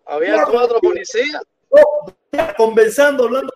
Había 0.06 0.46
cuatro 0.46 0.80
policías 0.80 1.42
conversando, 2.58 3.26
hablando 3.26 3.54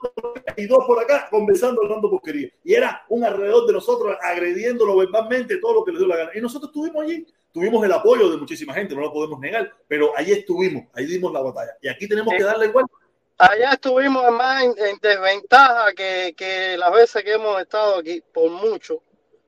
y 0.58 0.66
dos 0.68 0.86
por 0.86 1.00
acá, 1.00 1.28
conversando, 1.32 1.82
hablando 1.82 2.10
porquería. 2.10 2.50
Y 2.64 2.74
era 2.74 3.04
un 3.10 3.24
alrededor 3.24 3.66
de 3.66 3.74
nosotros 3.74 4.16
agrediéndolo 4.22 4.98
verbalmente, 4.98 5.58
todo 5.58 5.76
lo 5.76 5.84
que 5.84 5.92
le 5.92 5.98
dio 5.98 6.08
la 6.08 6.18
gana. 6.18 6.32
Y 6.36 6.42
nosotros 6.42 6.70
estuvimos 6.70 7.04
allí, 7.04 7.26
tuvimos 7.52 7.84
el 7.84 7.92
apoyo 7.92 8.30
de 8.30 8.38
muchísima 8.38 8.74
gente, 8.74 8.94
no 8.94 9.02
lo 9.02 9.14
podemos 9.14 9.40
negar, 9.40 9.72
pero 9.88 10.12
ahí 10.16 10.32
estuvimos, 10.32 10.86
ahí 10.94 11.06
dimos 11.06 11.34
la 11.34 11.42
batalla. 11.42 11.72
Y 11.82 11.88
aquí 11.88 12.08
tenemos 12.08 12.34
que 12.36 12.44
darle 12.44 12.68
igual. 12.68 12.86
Allá 13.42 13.72
estuvimos 13.72 14.32
más 14.32 14.64
en, 14.64 14.98
desventaja 15.02 15.94
que, 15.94 16.34
que 16.38 16.78
las 16.78 16.92
veces 16.94 17.24
que 17.24 17.34
hemos 17.34 17.60
estado 17.60 17.98
aquí, 17.98 18.22
por 18.32 18.52
mucho 18.52 19.02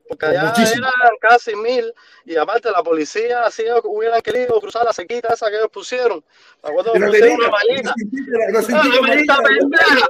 porque 0.08 0.26
allá 0.26 0.52
eran 0.52 1.16
casi 1.20 1.56
mil 1.56 1.92
y 2.24 2.36
aparte 2.36 2.70
la 2.70 2.82
policía 2.82 3.50
si 3.50 3.62
ellos 3.62 3.80
hubieran 3.84 4.20
querido 4.20 4.60
cruzar 4.60 4.84
la 4.84 4.92
sequita 4.92 5.32
esa 5.32 5.48
que 5.48 5.56
ellos 5.56 5.70
pusieron. 5.72 6.22
Me 6.62 6.70
acuerdo 6.70 6.92
que 6.92 7.00
pusieron 7.00 7.38
una 7.38 7.50
malita. 7.50 7.94
una 8.52 9.00
malita 9.00 9.38
pendeja. 9.38 10.06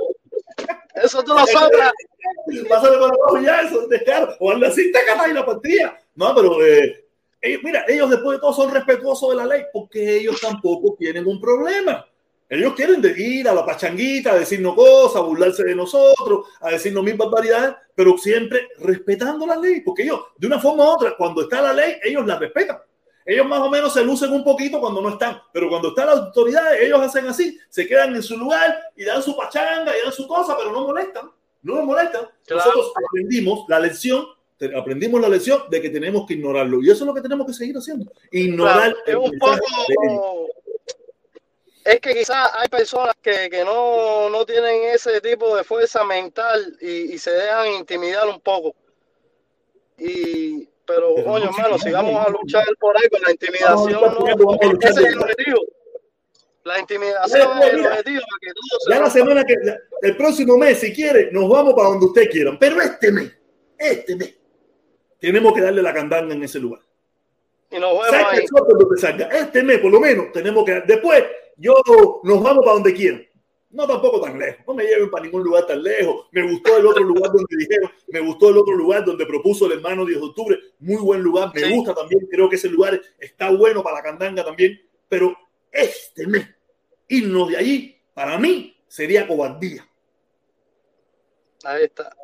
Eso 0.97 1.23
tú 1.23 1.35
lo 1.35 1.47
sobra. 1.47 1.93
Pásale 2.69 2.99
por 2.99 3.13
abajo 3.13 3.41
ya 3.41 3.61
eso 3.61 3.87
descaro 3.87 4.35
o 4.41 4.51
anda 4.51 4.69
así 4.69 4.91
te 4.91 4.99
y 5.31 5.33
la 5.35 5.45
partida 5.45 6.01
no 6.15 6.35
pero 6.35 6.65
eh, 6.65 7.05
ellos, 7.41 7.61
mira 7.63 7.85
ellos 7.87 8.09
después 8.09 8.37
de 8.37 8.41
todo 8.41 8.53
son 8.55 8.73
respetuosos 8.73 9.31
de 9.31 9.37
la 9.37 9.47
ley 9.47 9.65
porque 9.73 10.17
ellos 10.17 10.41
tampoco 10.41 10.97
tienen 10.99 11.27
un 11.27 11.39
problema 11.39 12.07
Ellos 12.49 12.75
quieren 12.75 13.03
ir 13.17 13.49
a 13.49 13.55
la 13.55 13.65
pachanguita, 13.65 14.33
a 14.33 14.39
decirnos 14.39 14.75
cosas, 14.75 15.17
a 15.17 15.25
burlarse 15.25 15.65
de 15.65 15.75
nosotros, 15.75 16.49
a 16.61 16.71
decirnos 16.71 17.03
mil 17.03 17.17
barbaridades, 17.17 17.75
pero 17.95 18.17
siempre 18.19 18.69
respetando 18.79 19.47
la 19.47 19.57
ley, 19.57 19.81
porque 19.81 20.03
ellos, 20.03 20.21
de 20.37 20.47
una 20.47 20.61
forma 20.61 20.85
u 20.85 20.89
otra, 20.89 21.17
cuando 21.17 21.43
está 21.43 21.63
la 21.63 21.73
ley, 21.73 21.97
ellos 22.03 22.27
la 22.27 22.39
respetan. 22.39 22.79
Ellos 23.27 23.47
más 23.47 23.61
o 23.61 23.71
menos 23.71 23.93
se 23.95 24.05
lucen 24.05 24.31
un 24.33 24.45
poquito 24.45 24.79
cuando 24.79 25.01
no 25.01 25.09
están, 25.09 25.41
pero 25.53 25.69
cuando 25.71 25.89
está 25.89 26.05
la 26.05 26.13
autoridad, 26.13 26.79
ellos 26.79 27.01
hacen 27.01 27.27
así, 27.27 27.59
se 27.71 27.87
quedan 27.87 28.15
en 28.15 28.23
su 28.23 28.37
lugar 28.37 28.79
y 28.95 29.05
dan 29.05 29.23
su 29.23 29.35
pachanga 29.35 29.97
y 29.97 30.03
dan 30.03 30.13
su 30.13 30.29
cosa, 30.29 30.55
pero 30.59 30.71
no 30.71 30.87
molestan, 30.87 31.31
no 31.63 31.77
nos 31.77 31.85
molestan. 31.87 32.29
Nosotros 32.51 32.93
aprendimos 33.09 33.65
la 33.69 33.81
lección, 33.81 34.27
aprendimos 34.77 35.21
la 35.23 35.31
lección 35.31 35.63
de 35.71 35.81
que 35.81 35.89
tenemos 35.89 36.27
que 36.27 36.35
ignorarlo 36.35 36.83
y 36.83 36.91
eso 36.91 37.05
es 37.05 37.07
lo 37.07 37.15
que 37.15 37.23
tenemos 37.23 37.47
que 37.47 37.55
seguir 37.55 37.77
haciendo. 37.79 38.13
Ignorar 38.31 38.95
es 39.07 39.15
un 39.15 39.39
poco 39.39 39.59
es 41.85 42.01
que 42.01 42.15
quizás 42.15 42.51
hay 42.55 42.69
personas 42.69 43.15
que, 43.21 43.51
que 43.51 43.63
no, 43.65 44.31
no, 44.31 44.47
tienen 44.47 44.85
ese 44.85 45.21
tipo 45.21 45.55
de 45.55 45.65
fuerza 45.65 46.03
mental 46.05 46.77
y, 46.81 47.15
y 47.15 47.19
se 47.19 47.31
dejan 47.31 47.73
intimidar 47.73 48.27
un 48.27 48.41
poco. 48.41 48.75
Y, 49.99 50.67
pero, 50.87 51.15
coño, 51.25 51.51
hermano, 51.51 51.79
si 51.79 51.91
vamos 51.91 52.27
a 52.27 52.31
luchar 52.31 52.65
por 52.81 52.97
ahí 52.97 53.09
con 53.09 53.21
la 53.23 53.31
intimidación, 53.31 53.93
no, 53.93 54.59
ese 54.81 55.01
es 55.01 55.07
el 55.07 55.19
objetivo. 55.19 55.61
La 56.65 56.81
intimidación 56.81 57.63
es 57.63 57.73
el 57.73 57.87
objetivo. 57.87 58.23
Que 58.41 58.51
ya 58.91 59.01
la 59.01 59.11
semana 59.11 59.45
que, 59.45 59.55
el 60.03 60.17
próximo 60.17 60.57
mes, 60.57 60.81
si 60.81 60.93
quiere, 60.93 61.31
nos 61.33 61.49
vamos 61.49 61.75
para 61.75 61.89
donde 61.89 62.07
usted 62.07 62.31
quiera. 62.31 62.57
Pero 62.59 62.81
este 62.81 63.13
mes, 63.13 63.31
este 63.79 64.17
mes, 64.17 64.35
tenemos 65.21 65.53
que 65.53 65.61
darle 65.61 65.83
la 65.83 65.93
candanga 65.93 66.35
en 66.35 66.43
ese 66.43 66.59
lugar. 66.59 66.81
Y 67.75 67.81
nos 67.81 67.93
vemos 67.93 68.27
ahí. 68.31 68.45
Este 69.33 69.63
mes, 69.63 69.79
por 69.79 69.91
lo 69.91 70.01
menos, 70.01 70.31
tenemos 70.33 70.65
que. 70.65 70.83
Después, 70.87 71.25
yo 71.57 71.75
nos 72.23 72.43
vamos 72.43 72.65
para 72.65 72.75
donde 72.75 72.95
quieran. 72.95 73.27
No 73.71 73.89
tampoco 73.89 74.21
tan 74.21 74.39
lejos, 74.39 74.65
no 74.69 74.75
me 74.75 74.85
lleven 74.85 75.11
para 75.11 75.25
ningún 75.25 75.43
lugar 75.43 75.67
tan 75.67 75.83
lejos. 75.83 76.29
Me 76.31 76.49
gustó 76.49 76.77
el 76.77 76.87
otro 76.87 77.03
lugar 77.03 77.33
donde 77.33 77.57
dijeron, 77.59 77.91
me 78.07 78.21
gustó 78.21 78.51
el 78.51 78.59
otro 78.59 78.77
lugar 78.77 79.05
donde 79.05 79.27
propuso 79.27 79.67
el 79.67 79.73
hermano 79.73 80.07
10 80.07 80.21
de 80.21 80.25
octubre, 80.25 80.59
muy 80.79 81.03
buen 81.03 81.21
lugar, 81.21 81.51
me 81.53 81.75
gusta 81.75 81.93
también, 81.93 82.25
creo 82.31 82.49
que 82.49 82.55
ese 82.55 82.69
lugar 82.69 83.01
está 83.19 83.51
bueno 83.51 83.83
para 83.83 83.97
la 83.97 84.03
candanga 84.05 84.45
también, 84.45 84.81
pero 85.09 85.37
este 85.73 86.25
mes, 86.29 86.47
irnos 87.09 87.49
de 87.49 87.57
allí, 87.57 87.97
para 88.15 88.39
mí, 88.39 88.77
sería 88.87 89.27
cobardía. 89.27 89.85
Ahí 91.65 91.85
está. 91.85 92.15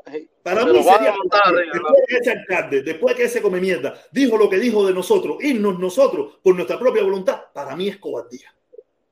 Para 0.42 0.64
mí 0.64 0.82
sería 0.82 1.14
después 1.72 2.04
que 2.06 2.16
ese 2.16 2.30
alcalde, 2.30 2.82
después 2.82 3.16
que 3.16 3.24
ese 3.24 3.42
come 3.42 3.60
mierda, 3.60 3.94
dijo 4.12 4.36
lo 4.36 4.48
que 4.48 4.58
dijo 4.58 4.86
de 4.86 4.92
nosotros, 4.92 5.36
irnos 5.40 5.78
nosotros 5.78 6.38
por 6.42 6.54
nuestra 6.54 6.78
propia 6.78 7.02
voluntad, 7.02 7.40
para 7.52 7.74
mí 7.74 7.88
es 7.88 7.98
cobardía 7.98 8.54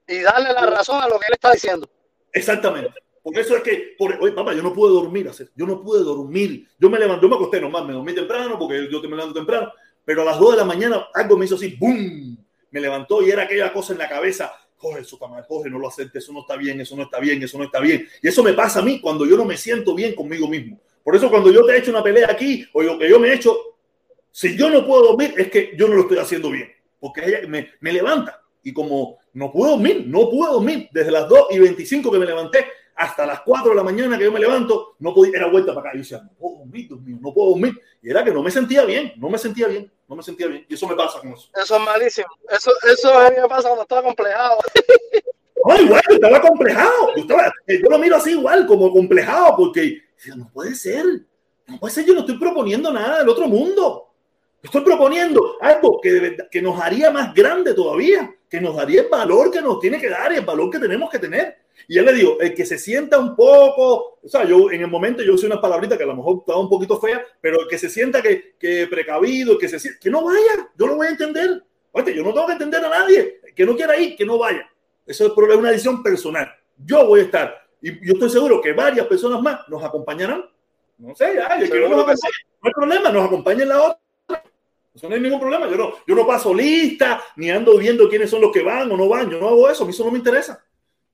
y 0.08 0.20
darle 0.20 0.52
la 0.52 0.66
razón 0.66 1.00
a 1.00 1.06
lo 1.06 1.18
que 1.18 1.26
él 1.28 1.34
está 1.34 1.52
diciendo. 1.52 1.88
Exactamente. 2.32 2.94
Por 3.22 3.38
eso 3.38 3.56
es 3.56 3.62
que, 3.62 3.94
por, 3.98 4.14
oye, 4.20 4.32
papá, 4.32 4.54
yo 4.54 4.62
no 4.62 4.72
puedo 4.72 4.94
dormir, 4.94 5.30
yo 5.54 5.66
no 5.66 5.82
pude 5.82 6.02
dormir. 6.02 6.66
Yo 6.78 6.88
me 6.88 6.98
levanté, 6.98 7.22
yo 7.22 7.28
me 7.28 7.36
acosté 7.36 7.60
nomás, 7.60 7.84
me 7.84 7.92
dormí 7.92 8.14
temprano 8.14 8.58
porque 8.58 8.88
yo 8.90 9.00
te 9.02 9.08
me 9.08 9.16
levanto 9.16 9.34
temprano, 9.34 9.70
pero 10.04 10.22
a 10.22 10.24
las 10.24 10.38
2 10.38 10.52
de 10.52 10.56
la 10.56 10.64
mañana 10.64 11.08
algo 11.12 11.36
me 11.36 11.44
hizo 11.44 11.56
así, 11.56 11.76
¡boom! 11.78 12.38
Me 12.70 12.80
levantó 12.80 13.22
y 13.22 13.30
era 13.30 13.42
aquella 13.42 13.72
cosa 13.72 13.92
en 13.92 13.98
la 13.98 14.08
cabeza, 14.08 14.52
coge 14.78 15.00
eso 15.00 15.16
está 15.16 15.26
mal, 15.26 15.44
coge, 15.46 15.68
no 15.68 15.78
lo 15.78 15.88
aceptes, 15.88 16.24
eso 16.24 16.32
no 16.32 16.40
está 16.40 16.56
bien, 16.56 16.80
eso 16.80 16.96
no 16.96 17.02
está 17.02 17.18
bien, 17.18 17.42
eso 17.42 17.58
no 17.58 17.64
está 17.64 17.80
bien. 17.80 18.08
Y 18.22 18.28
eso 18.28 18.42
me 18.42 18.52
pasa 18.54 18.78
a 18.80 18.82
mí 18.82 19.00
cuando 19.00 19.26
yo 19.26 19.36
no 19.36 19.44
me 19.44 19.56
siento 19.56 19.94
bien 19.94 20.14
conmigo 20.14 20.48
mismo. 20.48 20.80
Por 21.02 21.16
eso 21.16 21.28
cuando 21.28 21.50
yo 21.52 21.64
te 21.64 21.72
he 21.72 21.78
hecho 21.78 21.90
una 21.90 22.02
pelea 22.02 22.28
aquí 22.30 22.66
o 22.72 22.82
lo 22.82 22.98
que 22.98 23.08
yo 23.08 23.18
me 23.18 23.28
he 23.28 23.34
hecho, 23.34 23.56
si 24.30 24.56
yo 24.56 24.70
no 24.70 24.86
puedo 24.86 25.04
dormir 25.04 25.34
es 25.36 25.50
que 25.50 25.72
yo 25.76 25.88
no 25.88 25.94
lo 25.94 26.02
estoy 26.02 26.18
haciendo 26.18 26.50
bien, 26.50 26.70
porque 27.00 27.24
ella 27.24 27.48
me, 27.48 27.70
me 27.80 27.92
levanta 27.92 28.42
y 28.62 28.72
como 28.72 29.18
no 29.32 29.52
puedo 29.52 29.72
dormir, 29.72 30.04
no 30.06 30.30
puedo 30.30 30.54
dormir. 30.54 30.88
Desde 30.92 31.10
las 31.10 31.28
2 31.28 31.48
y 31.50 31.58
25 31.58 32.10
que 32.10 32.18
me 32.18 32.26
levanté 32.26 32.66
hasta 32.98 33.24
las 33.24 33.40
4 33.42 33.70
de 33.70 33.76
la 33.76 33.82
mañana 33.82 34.18
que 34.18 34.24
yo 34.24 34.32
me 34.32 34.40
levanto, 34.40 34.96
no 34.98 35.14
podía, 35.14 35.38
era 35.38 35.46
vuelta 35.48 35.74
para 35.74 35.90
acá. 35.90 35.96
Y 35.96 35.98
yo 35.98 36.02
decía, 36.02 36.18
no 36.22 36.36
puedo 36.36 36.58
dormir, 36.58 36.88
no 37.20 37.32
puedo 37.32 37.50
dormir. 37.50 37.80
Y 38.02 38.10
era 38.10 38.24
que 38.24 38.32
no 38.32 38.42
me 38.42 38.50
sentía 38.50 38.84
bien, 38.84 39.12
no 39.16 39.30
me 39.30 39.38
sentía 39.38 39.68
bien, 39.68 39.90
no 40.08 40.16
me 40.16 40.22
sentía 40.22 40.46
bien. 40.48 40.66
Y 40.68 40.74
eso 40.74 40.86
me 40.88 40.96
pasa 40.96 41.20
con 41.20 41.32
eso. 41.32 41.48
Eso 41.54 41.76
es 41.76 41.82
malísimo. 41.82 42.28
Eso, 42.50 42.70
eso 42.92 43.18
a 43.18 43.30
mí 43.30 43.36
me 43.40 43.48
pasa 43.48 43.68
cuando 43.68 43.82
estaba 43.82 44.02
complejado. 44.02 44.58
No, 45.64 45.76
igual, 45.76 46.02
estaba 46.08 46.40
complejado. 46.40 47.14
Yo, 47.16 47.22
estaba, 47.22 47.52
eh, 47.66 47.80
yo 47.82 47.90
lo 47.90 47.98
miro 47.98 48.16
así 48.16 48.30
igual, 48.30 48.66
como 48.66 48.92
complejado, 48.92 49.56
porque 49.56 50.02
no 50.36 50.50
puede 50.52 50.74
ser. 50.74 51.04
No 51.66 51.78
puede 51.78 51.92
ser, 51.92 52.04
yo 52.04 52.14
no 52.14 52.20
estoy 52.20 52.38
proponiendo 52.38 52.92
nada 52.92 53.18
del 53.18 53.28
otro 53.28 53.46
mundo. 53.46 54.14
Estoy 54.62 54.82
proponiendo 54.82 55.56
algo 55.60 56.00
que, 56.00 56.36
que 56.50 56.62
nos 56.62 56.80
haría 56.80 57.10
más 57.10 57.34
grande 57.34 57.74
todavía 57.74 58.34
que 58.48 58.60
nos 58.60 58.76
daría 58.76 59.02
el 59.02 59.08
valor 59.08 59.50
que 59.50 59.60
nos 59.60 59.78
tiene 59.78 60.00
que 60.00 60.08
dar 60.08 60.32
y 60.32 60.36
el 60.36 60.44
valor 60.44 60.70
que 60.70 60.78
tenemos 60.78 61.10
que 61.10 61.18
tener. 61.18 61.58
Y 61.86 61.98
él 61.98 62.04
le 62.04 62.12
digo, 62.12 62.38
el 62.40 62.54
que 62.54 62.66
se 62.66 62.78
sienta 62.78 63.18
un 63.18 63.36
poco, 63.36 64.18
o 64.22 64.28
sea, 64.28 64.44
yo 64.44 64.70
en 64.70 64.80
el 64.80 64.88
momento 64.88 65.22
yo 65.22 65.36
soy 65.36 65.46
una 65.46 65.60
palabrita 65.60 65.96
que 65.96 66.04
a 66.04 66.08
lo 66.08 66.16
mejor 66.16 66.38
está 66.40 66.56
un 66.56 66.68
poquito 66.68 66.98
fea, 66.98 67.24
pero 67.40 67.60
el 67.60 67.68
que 67.68 67.78
se 67.78 67.88
sienta 67.88 68.20
que, 68.20 68.56
que 68.58 68.86
precavido, 68.86 69.56
que 69.56 69.68
se 69.68 69.78
sienta, 69.78 70.00
que 70.00 70.10
no 70.10 70.24
vaya, 70.24 70.70
yo 70.76 70.86
lo 70.86 70.96
voy 70.96 71.06
a 71.06 71.10
entender. 71.10 71.62
Oye, 71.92 72.14
yo 72.14 72.22
no 72.22 72.32
tengo 72.32 72.46
que 72.46 72.52
entender 72.54 72.84
a 72.84 72.88
nadie, 72.88 73.40
que 73.54 73.64
no 73.64 73.76
quiera 73.76 73.96
ir, 73.98 74.16
que 74.16 74.26
no 74.26 74.38
vaya. 74.38 74.68
Eso 75.06 75.26
es 75.26 75.32
una 75.36 75.70
decisión 75.70 76.02
personal. 76.02 76.50
Yo 76.76 77.06
voy 77.06 77.20
a 77.20 77.24
estar, 77.24 77.54
y 77.80 78.06
yo 78.06 78.14
estoy 78.14 78.30
seguro 78.30 78.60
que 78.60 78.72
varias 78.72 79.06
personas 79.06 79.40
más 79.40 79.60
nos 79.68 79.82
acompañarán. 79.82 80.44
No 80.98 81.14
sé, 81.14 81.34
ya, 81.34 81.60
yo 81.60 81.70
quiero 81.70 81.88
no 81.88 82.06
hay 82.08 82.72
problema, 82.72 83.10
nos 83.10 83.26
acompañen 83.26 83.68
la 83.68 83.82
otra 83.82 84.08
eso 84.98 85.08
no 85.08 85.14
hay 85.14 85.20
ningún 85.20 85.38
problema. 85.38 85.68
Yo 85.70 85.76
no, 85.76 85.94
yo 86.08 86.14
no 86.16 86.26
paso 86.26 86.52
lista, 86.52 87.22
ni 87.36 87.50
ando 87.50 87.78
viendo 87.78 88.08
quiénes 88.08 88.28
son 88.28 88.40
los 88.40 88.50
que 88.50 88.64
van 88.64 88.90
o 88.90 88.96
no 88.96 89.08
van. 89.08 89.30
Yo 89.30 89.38
no 89.38 89.46
hago 89.46 89.70
eso. 89.70 89.84
A 89.84 89.86
mí 89.86 89.92
eso 89.92 90.04
no 90.04 90.10
me 90.10 90.18
interesa. 90.18 90.60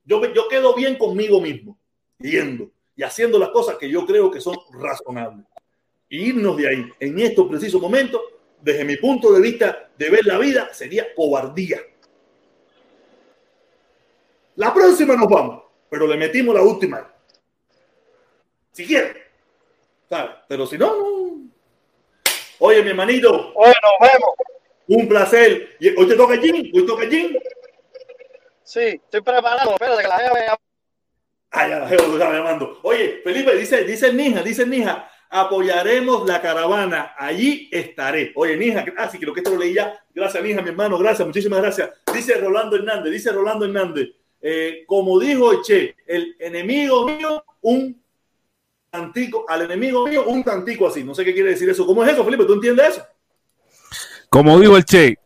Yo, 0.05 0.33
yo 0.33 0.47
quedo 0.47 0.73
bien 0.75 0.97
conmigo 0.97 1.41
mismo, 1.41 1.77
yendo 2.19 2.71
y 2.95 3.03
haciendo 3.03 3.37
las 3.37 3.49
cosas 3.49 3.75
que 3.75 3.89
yo 3.89 4.05
creo 4.05 4.31
que 4.31 4.39
son 4.39 4.55
razonables. 4.71 5.45
irnos 6.09 6.55
de 6.57 6.67
ahí 6.67 6.89
en 6.99 7.19
estos 7.19 7.47
precisos 7.47 7.81
momentos, 7.81 8.21
desde 8.61 8.85
mi 8.85 8.95
punto 8.97 9.33
de 9.33 9.41
vista 9.41 9.89
de 9.97 10.09
ver 10.09 10.25
la 10.25 10.37
vida, 10.37 10.73
sería 10.73 11.13
cobardía. 11.13 11.79
La 14.55 14.73
próxima 14.73 15.15
nos 15.15 15.27
vamos, 15.27 15.63
pero 15.89 16.07
le 16.07 16.15
metimos 16.15 16.55
la 16.55 16.61
última. 16.61 17.11
Si 18.71 18.85
quiere. 18.85 19.25
Pero 20.47 20.65
si 20.67 20.77
no, 20.77 20.95
no, 20.95 21.25
Oye, 22.59 22.81
mi 22.83 22.91
hermanito. 22.91 23.51
Oye, 23.55 23.73
nos 23.81 24.09
vemos. 24.09 24.29
Un 24.87 25.07
placer. 25.07 25.77
¿Hoy 25.97 26.07
te 26.07 26.15
toca 26.15 26.37
Jim? 26.37 26.71
¿Hoy 26.73 26.85
toca 26.85 27.07
Jim? 27.07 27.35
Sí, 28.65 28.79
estoy 28.79 29.21
preparado. 29.21 29.71
Espérate 29.71 30.01
que 30.01 30.07
la 30.07 30.17
me 30.17 30.39
llama. 30.41 30.59
Ah, 31.51 31.69
ya 31.69 31.79
la 31.79 31.87
jefa 31.87 32.03
está 32.03 32.33
llamando. 32.33 32.79
Oye, 32.81 33.21
Felipe, 33.23 33.55
dice, 33.55 33.83
dice 33.83 34.11
Nija, 34.11 34.41
dice 34.41 34.65
Nija, 34.65 35.09
apoyaremos 35.29 36.27
la 36.27 36.41
caravana. 36.41 37.13
Allí 37.17 37.69
estaré. 37.71 38.33
Oye, 38.35 38.57
Nija, 38.57 38.83
ah, 38.97 39.07
sí, 39.07 39.19
creo 39.19 39.33
que 39.33 39.41
esto 39.41 39.51
lo 39.51 39.57
leí 39.57 39.73
ya. 39.75 40.03
Gracias, 40.13 40.43
Nija, 40.43 40.63
mi 40.63 40.69
hermano, 40.69 40.97
gracias, 40.97 41.25
muchísimas 41.25 41.61
gracias. 41.61 41.91
Dice 42.11 42.35
Rolando 42.35 42.75
Hernández, 42.75 43.13
dice 43.13 43.31
Rolando 43.31 43.65
Hernández. 43.65 44.09
Eh, 44.41 44.83
como 44.87 45.19
dijo 45.19 45.61
Che, 45.61 45.95
el 46.07 46.35
enemigo 46.39 47.05
mío, 47.05 47.45
un 47.61 48.03
tantico, 48.89 49.45
al 49.47 49.61
enemigo 49.61 50.07
mío 50.07 50.25
un 50.25 50.43
tantico 50.43 50.87
así. 50.87 51.03
No 51.03 51.13
sé 51.13 51.23
qué 51.23 51.33
quiere 51.33 51.51
decir 51.51 51.69
eso. 51.69 51.85
¿Cómo 51.85 52.03
es 52.03 52.13
eso, 52.13 52.25
Felipe? 52.25 52.45
¿Tú 52.45 52.53
entiendes 52.53 52.89
eso? 52.89 53.05
Como 54.29 54.59
dijo 54.59 54.75
el 54.75 54.83
Che, 54.83 55.17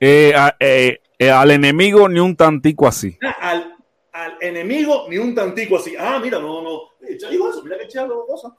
eh, 0.00 0.34
eh, 0.60 0.98
eh, 1.18 1.30
al 1.30 1.50
enemigo 1.50 2.08
ni 2.08 2.20
un 2.20 2.36
tantico 2.36 2.86
así. 2.86 3.18
Ah, 3.22 3.36
al, 3.40 3.76
al, 4.12 4.36
enemigo 4.40 5.06
ni 5.08 5.18
un 5.18 5.34
tantico 5.34 5.76
así. 5.76 5.94
Ah, 5.98 6.20
mira, 6.22 6.38
no, 6.38 6.62
no. 6.62 6.80
Che 7.00 7.28
dijo 7.28 7.50
eso. 7.50 7.62
Mira 7.64 7.78
que 7.78 7.88
Che 7.88 7.98
habló 7.98 8.24
cosas. 8.26 8.52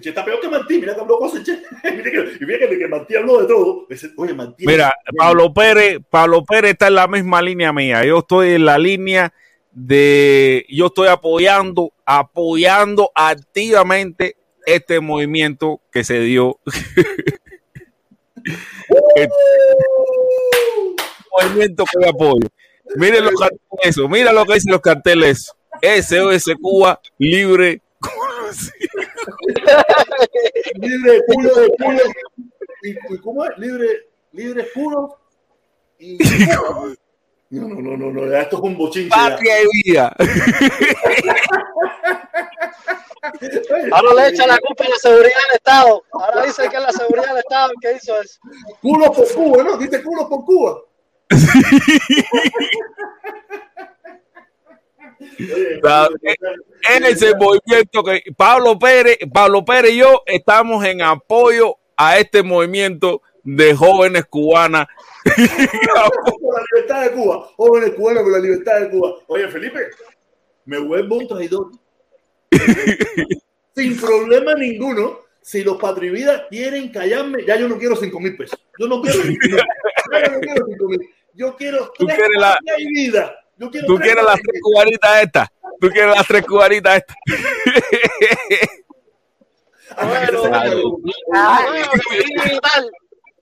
Che 0.00 0.08
está 0.08 0.24
peor 0.24 0.40
que 0.40 0.48
Martín. 0.48 0.80
Mira 0.80 0.94
que 0.94 1.00
habló 1.02 1.18
cosas, 1.18 1.44
Che. 1.44 1.62
mira 1.84 2.10
que, 2.10 2.46
mira 2.46 2.68
que, 2.68 2.78
que 2.78 2.88
Martín 2.88 3.18
habló 3.18 3.42
de 3.42 3.46
todo. 3.46 3.86
Oye, 4.16 4.32
Martín. 4.32 4.66
Mira, 4.66 4.94
Pablo 5.16 5.52
Pérez, 5.52 5.98
Pablo 6.08 6.42
Pérez 6.44 6.72
está 6.72 6.88
en 6.88 6.94
la 6.94 7.06
misma 7.06 7.42
línea 7.42 7.72
mía. 7.72 8.04
Yo 8.04 8.20
estoy 8.20 8.54
en 8.54 8.64
la 8.64 8.78
línea 8.78 9.34
de 9.74 10.64
yo 10.70 10.86
estoy 10.86 11.08
apoyando, 11.08 11.92
apoyando 12.06 13.10
activamente 13.14 14.36
este 14.64 15.00
movimiento 15.00 15.80
que 15.92 16.04
se 16.04 16.20
dio. 16.20 16.60
este 19.16 19.28
movimiento 21.38 21.84
que 21.84 22.08
apoyo. 22.08 22.48
Miren 22.96 23.24
los 23.24 23.34
carteles, 23.34 23.96
mira 24.08 24.32
lo 24.32 24.44
que 24.44 24.54
dicen 24.54 24.72
los 24.72 24.80
carteles. 24.80 25.52
SOS 25.82 26.54
Cuba 26.60 27.00
libre. 27.18 27.80
libre, 30.74 31.22
culo 31.26 31.54
de 31.54 31.68
culo. 31.78 32.00
¿Y, 32.82 33.18
cómo 33.18 33.44
es? 33.44 33.58
Libre, 33.58 34.08
libre, 34.32 34.66
culo. 34.74 35.18
Y, 35.98 36.18
No, 37.50 37.68
no, 37.68 37.80
no, 37.80 37.96
no, 37.96 38.10
no, 38.10 38.36
esto 38.36 38.56
es 38.56 38.62
un 38.62 38.76
bochinche. 38.76 39.10
Patria 39.10 39.54
y 39.62 39.66
vida. 39.84 40.12
Ahora 43.92 44.14
le 44.14 44.28
echa 44.28 44.46
la 44.46 44.58
culpa 44.58 44.84
a 44.84 44.88
la 44.88 44.96
seguridad 44.96 45.36
del 45.48 45.54
Estado. 45.54 46.02
Ahora 46.12 46.46
dice 46.46 46.68
que 46.68 46.76
es 46.76 46.82
la 46.82 46.92
seguridad 46.92 47.28
del 47.28 47.38
Estado 47.38 47.70
el 47.70 47.76
que 47.80 47.92
hizo 47.96 48.20
eso. 48.20 48.38
Culo 48.82 49.12
por 49.12 49.32
Cuba, 49.32 49.62
¿no? 49.62 49.76
Dice 49.76 50.02
culo 50.02 50.28
por 50.28 50.44
Cuba. 50.44 50.80
En 56.90 57.04
ese 57.04 57.34
movimiento 57.36 58.02
que 58.04 58.22
Pablo 58.36 58.78
Pérez, 58.78 59.18
Pablo 59.32 59.64
Pérez 59.64 59.92
y 59.92 59.98
yo 59.98 60.22
estamos 60.26 60.84
en 60.84 61.02
apoyo 61.02 61.76
a 61.96 62.18
este 62.18 62.42
movimiento 62.42 63.22
de 63.42 63.74
jóvenes 63.74 64.24
cubanas. 64.26 64.86
la 65.24 66.08
libertad 66.72 67.02
de 67.04 67.10
Cuba, 67.12 67.48
jóvenes 67.56 67.90
cubanos 67.94 68.22
por 68.22 68.32
la 68.32 68.38
libertad 68.38 68.80
de 68.80 68.90
Cuba. 68.90 69.14
Oye, 69.26 69.48
Felipe, 69.48 69.88
me 70.64 70.78
vuelvo 70.78 71.16
un 71.16 71.28
traidor. 71.28 71.70
Sin 73.74 74.00
problema 74.00 74.54
ninguno. 74.54 75.24
Si 75.42 75.62
los 75.62 75.76
patrividas 75.76 76.44
quieren 76.48 76.88
callarme, 76.88 77.44
ya 77.44 77.56
yo 77.56 77.68
no 77.68 77.76
quiero 77.76 77.96
cinco 77.96 78.18
mil 78.18 78.34
pesos. 78.34 78.58
Yo 78.78 78.88
no 78.88 79.02
quiero 79.02 79.22
cinco 79.22 79.46
mil. 80.88 81.00
Yo 81.34 81.56
quiero 81.56 81.92
tres 81.98 82.18
la... 82.38 82.56
vida. 82.88 83.34
Yo 83.56 83.70
quiero 83.70 83.86
Tú 83.86 83.96
quieres 83.96 84.24
las 84.24 84.40
tres 84.40 84.60
cubanitas 84.62 85.22
estas. 85.22 85.48
Tú 85.80 85.88
quieres 85.88 86.16
las 86.16 86.26
tres 86.26 86.46
cubanitas 86.46 86.96
estas. 86.96 87.16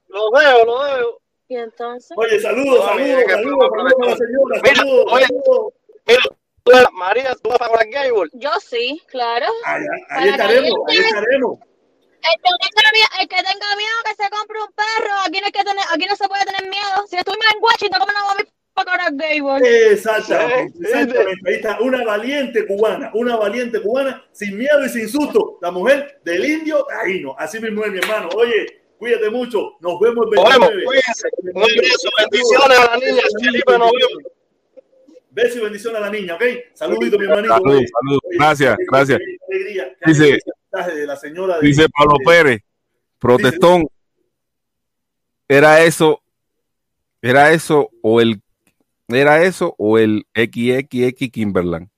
Lo 0.09 0.31
veo, 0.31 0.65
lo 0.65 0.83
veo. 0.83 1.19
Y 1.49 1.57
entonces. 1.57 2.17
Oye, 2.17 2.41
saludos, 2.41 2.85
saludos, 2.85 3.25
saludos, 3.29 3.71
saludos 3.73 3.95
a 4.01 4.11
la 4.11 4.17
señora. 4.17 4.61
Saludos, 4.75 5.73
Mira, 6.65 6.89
María, 6.93 7.35
¿tú 7.43 7.51
vas 7.51 7.61
a 7.61 7.67
jugar 7.67 7.89
Gable? 7.89 8.31
Yo 8.35 8.51
sí, 8.61 9.03
claro. 9.07 9.47
Ahí, 9.65 9.83
ahí 10.11 10.29
estaremos, 10.29 10.71
ahí 10.89 10.97
estaremos. 10.99 11.59
El 12.23 12.37
que, 12.39 12.51
tenga 12.71 12.91
miedo, 12.93 13.09
el 13.21 13.29
que 13.29 13.37
tenga 13.37 13.77
miedo 13.77 13.97
que 14.05 14.23
se 14.23 14.31
compre 14.31 14.59
un 14.63 14.73
perro, 14.73 15.15
aquí 15.27 15.41
no, 15.41 15.47
hay 15.47 15.53
que 15.53 15.65
tener, 15.65 15.85
aquí 15.91 16.07
no 16.07 16.17
se 16.17 16.29
puede 16.29 16.45
tener 16.45 16.71
miedo. 16.71 17.07
Si 17.09 17.17
estuvimos 17.17 17.47
en 17.53 17.63
Washington, 17.63 18.01
¿cómo 18.01 18.13
no 18.13 18.27
vamos 18.27 18.45
a 18.47 18.85
para 18.85 19.11
Gable? 19.11 19.93
Exactamente, 19.93 20.79
exactamente. 20.81 21.41
Ahí 21.47 21.55
está, 21.55 21.81
una 21.81 22.05
valiente 22.05 22.67
cubana, 22.67 23.11
una 23.15 23.37
valiente 23.37 23.81
cubana, 23.83 24.25
sin 24.33 24.57
miedo 24.57 24.85
y 24.85 24.89
sin 24.89 25.09
susto. 25.09 25.59
La 25.61 25.71
mujer 25.71 26.21
del 26.25 26.45
indio 26.45 26.85
taíno. 26.89 27.35
Así 27.39 27.61
mismo 27.61 27.85
es, 27.85 27.93
mi 27.93 27.99
hermano. 27.99 28.29
Oye, 28.37 28.83
cuídate 28.99 29.29
mucho. 29.31 29.77
Nos 29.81 30.01
vemos 30.01 30.27
el 30.27 30.43
29. 30.43 30.85
Cuídense. 30.85 31.29
Un 31.43 31.53
beso, 31.53 32.09
bendiciones 32.19 32.79
a 32.79 32.91
la 32.91 32.97
niña. 32.97 33.23
Felipe, 33.43 33.79
nos 33.79 33.93
vemos. 33.93 34.33
Beso 35.31 35.59
y 35.59 35.63
bendición 35.63 35.97
a 35.97 36.01
la 36.01 36.11
niña, 36.11 36.35
¿ok? 36.35 36.43
Saludito, 36.75 37.19
mi 37.19 37.25
hermanito. 37.25 37.55
Salud, 37.55 37.81
salud. 37.81 38.21
Gracias, 38.39 38.77
gracias. 38.87 39.19
Alegría, 39.51 39.97
de 40.73 41.07
la 41.07 41.17
señora 41.17 41.59
de, 41.59 41.67
dice 41.67 41.87
Pablo 41.89 42.15
de, 42.19 42.25
Pérez, 42.25 42.63
protestón. 43.19 43.87
Era 45.49 45.83
eso, 45.83 46.23
era 47.21 47.53
eso 47.53 47.91
o 48.01 48.21
el, 48.21 48.41
era 49.09 49.43
eso 49.43 49.75
o 49.77 49.99
el 49.99 50.27
XXX 50.35 51.31
Kimberland. 51.31 51.89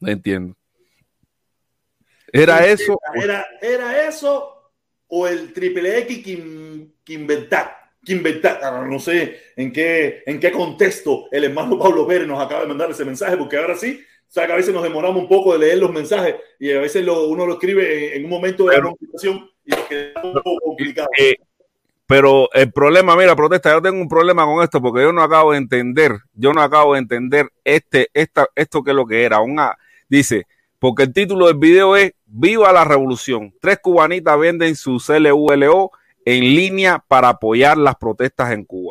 No 0.00 0.10
entiendo. 0.10 0.56
Era 2.32 2.66
eso. 2.66 2.98
Era, 3.14 3.46
era 3.60 4.08
eso 4.08 4.62
o 5.08 5.28
el 5.28 5.52
triple 5.52 5.98
X 5.98 6.24
que 6.24 6.32
inventar, 7.12 8.60
ah, 8.62 8.86
no 8.88 8.98
sé 8.98 9.42
en 9.56 9.70
qué, 9.70 10.22
en 10.24 10.40
qué 10.40 10.50
contexto 10.50 11.28
el 11.30 11.44
hermano 11.44 11.78
Pablo 11.78 12.06
Pérez 12.06 12.26
nos 12.26 12.42
acaba 12.42 12.62
de 12.62 12.68
mandar 12.68 12.90
ese 12.90 13.04
mensaje, 13.04 13.36
porque 13.36 13.58
ahora 13.58 13.76
sí, 13.76 14.02
o 14.32 14.34
sea 14.34 14.46
que 14.46 14.52
a 14.54 14.56
veces 14.56 14.72
nos 14.72 14.82
demoramos 14.82 15.20
un 15.20 15.28
poco 15.28 15.52
de 15.52 15.58
leer 15.58 15.76
los 15.76 15.92
mensajes 15.92 16.36
y 16.58 16.72
a 16.72 16.80
veces 16.80 17.04
lo, 17.04 17.28
uno 17.28 17.44
lo 17.44 17.52
escribe 17.52 18.14
en, 18.14 18.16
en 18.16 18.24
un 18.24 18.30
momento 18.30 18.64
de 18.64 18.80
complicación 18.80 19.50
y 19.62 19.70
nos 19.72 19.80
queda 19.80 20.22
un 20.24 20.32
poco 20.32 20.58
complicado. 20.64 21.08
Eh, 21.18 21.36
pero 22.06 22.48
el 22.54 22.72
problema, 22.72 23.14
mira, 23.14 23.36
protesta, 23.36 23.72
yo 23.72 23.82
tengo 23.82 24.00
un 24.00 24.08
problema 24.08 24.46
con 24.46 24.64
esto 24.64 24.80
porque 24.80 25.02
yo 25.02 25.12
no 25.12 25.22
acabo 25.22 25.52
de 25.52 25.58
entender, 25.58 26.12
yo 26.32 26.54
no 26.54 26.62
acabo 26.62 26.94
de 26.94 27.00
entender 27.00 27.50
este, 27.62 28.08
esta, 28.14 28.46
esto 28.54 28.82
que 28.82 28.92
es 28.92 28.96
lo 28.96 29.04
que 29.04 29.22
era. 29.22 29.40
Una, 29.40 29.76
dice, 30.08 30.46
porque 30.78 31.02
el 31.02 31.12
título 31.12 31.48
del 31.48 31.58
video 31.58 31.94
es 31.94 32.14
Viva 32.24 32.72
la 32.72 32.86
Revolución. 32.86 33.54
Tres 33.60 33.80
cubanitas 33.82 34.38
venden 34.38 34.76
su 34.76 34.96
CLULO 34.96 35.90
en 36.24 36.40
línea 36.40 37.04
para 37.06 37.28
apoyar 37.28 37.76
las 37.76 37.96
protestas 37.96 38.52
en 38.52 38.64
Cuba. 38.64 38.81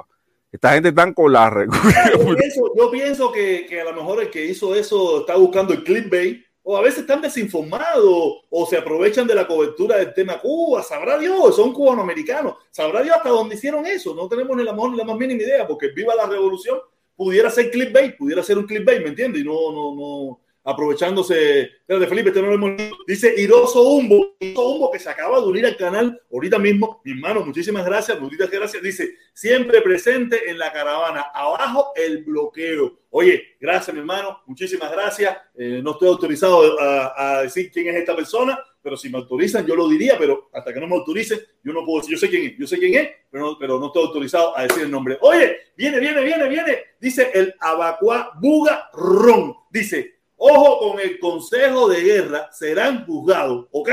Esta 0.52 0.74
gente 0.74 0.90
está 0.90 1.14
con 1.14 1.32
la... 1.32 1.50
Yo 2.12 2.36
pienso, 2.36 2.74
yo 2.76 2.92
pienso 2.92 3.32
que, 3.32 3.66
que, 3.68 3.80
a 3.80 3.86
lo 3.86 3.94
mejor 3.94 4.22
el 4.22 4.30
que 4.30 4.46
hizo 4.46 4.76
eso 4.76 5.22
está 5.22 5.36
buscando 5.38 5.74
el 5.74 5.84
clickbait 5.84 6.44
o 6.64 6.78
a 6.78 6.82
veces 6.82 7.00
están 7.00 7.22
desinformados 7.22 8.42
o 8.50 8.68
se 8.70 8.78
aprovechan 8.78 9.26
de 9.26 9.36
la 9.36 9.48
cobertura 9.48 9.98
del 9.98 10.14
tema 10.14 10.40
Cuba. 10.40 10.84
Sabrá 10.84 11.18
Dios, 11.18 11.56
son 11.56 11.74
cubanoamericanos. 11.74 12.56
Sabrá 12.70 13.02
Dios 13.02 13.16
hasta 13.16 13.30
dónde 13.30 13.56
hicieron 13.56 13.86
eso. 13.86 14.14
No 14.14 14.28
tenemos 14.28 14.56
ni 14.58 14.64
la, 14.64 14.74
ni 14.74 14.98
la 14.98 15.06
más 15.06 15.18
mínima 15.18 15.42
idea 15.42 15.66
porque 15.66 15.88
viva 15.90 16.14
la 16.14 16.28
revolución 16.28 16.80
pudiera 17.16 17.50
ser 17.50 17.72
clickbait, 17.72 18.18
pudiera 18.18 18.44
ser 18.44 18.58
un 18.58 18.66
clickbait, 18.66 19.02
¿me 19.02 19.10
entiendes? 19.10 19.42
Y 19.42 19.46
no, 19.46 19.72
no, 19.72 19.96
no, 19.96 20.40
aprovechándose. 20.64 21.62
Espérate, 21.62 22.08
Felipe, 22.08 22.30
este 22.30 22.42
no 22.42 22.48
lo 22.48 22.56
hemos 22.56 22.72
Dice 23.08 23.34
Iroso 23.38 23.82
Humbo, 23.82 24.36
Iroso 24.40 24.70
Humbo, 24.70 24.92
que 24.92 25.00
se 25.00 25.10
acaba 25.10 25.40
de 25.40 25.48
unir 25.48 25.66
al 25.66 25.78
canal 25.78 26.22
ahorita 26.32 26.60
mismo. 26.60 27.02
Mi 27.04 27.12
hermano, 27.12 27.46
muchísimas 27.46 27.86
gracias, 27.86 28.20
muchas 28.20 28.50
gracias. 28.50 28.82
Dice, 28.82 29.16
siempre 29.34 29.82
presente 29.82 30.50
en 30.50 30.58
la 30.58 30.72
caravana. 30.72 31.28
Abajo 31.34 31.92
el 31.96 32.24
bloqueo. 32.24 33.00
Oye, 33.10 33.56
gracias, 33.60 33.94
mi 33.94 34.00
hermano, 34.00 34.42
muchísimas 34.46 34.92
gracias. 34.92 35.38
Eh, 35.56 35.82
no 35.84 35.92
estoy 35.92 36.08
autorizado 36.08 36.80
a, 36.80 37.40
a, 37.40 37.42
decir 37.42 37.70
quién 37.70 37.90
es 37.90 37.96
esta 37.96 38.16
persona, 38.16 38.58
pero 38.82 38.96
si 38.96 39.10
me 39.10 39.18
autorizan, 39.18 39.66
yo 39.66 39.76
lo 39.76 39.90
diría, 39.90 40.16
pero 40.18 40.50
hasta 40.54 40.74
que 40.74 40.80
no 40.80 40.88
me 40.88 40.96
autoricen, 40.96 41.40
yo 41.62 41.74
no 41.74 41.86
puedo 41.86 42.00
decir, 42.00 42.16
yo 42.16 42.20
sé 42.20 42.30
quién 42.30 42.46
es, 42.46 42.58
yo 42.58 42.66
sé 42.66 42.80
quién 42.80 42.96
es, 42.96 43.10
pero 43.30 43.46
no, 43.46 43.58
pero 43.60 43.80
no 43.80 43.88
estoy 43.88 44.04
autorizado 44.04 44.58
a 44.58 44.64
decir 44.64 44.84
el 44.84 44.92
nombre. 44.92 45.18
Oye, 45.22 45.58
viene, 45.76 46.00
viene, 46.00 46.24
viene, 46.24 46.48
viene. 46.48 46.78
Dice 47.02 47.32
el 47.34 47.54
Abacuá 47.60 48.32
Buga 48.40 48.90
Ron. 48.94 49.56
Dice, 49.70 50.21
Ojo 50.44 50.80
con 50.80 51.00
el 51.00 51.20
Consejo 51.20 51.88
de 51.88 52.02
Guerra, 52.02 52.50
serán 52.52 53.06
juzgados. 53.06 53.68
¿Ok? 53.70 53.90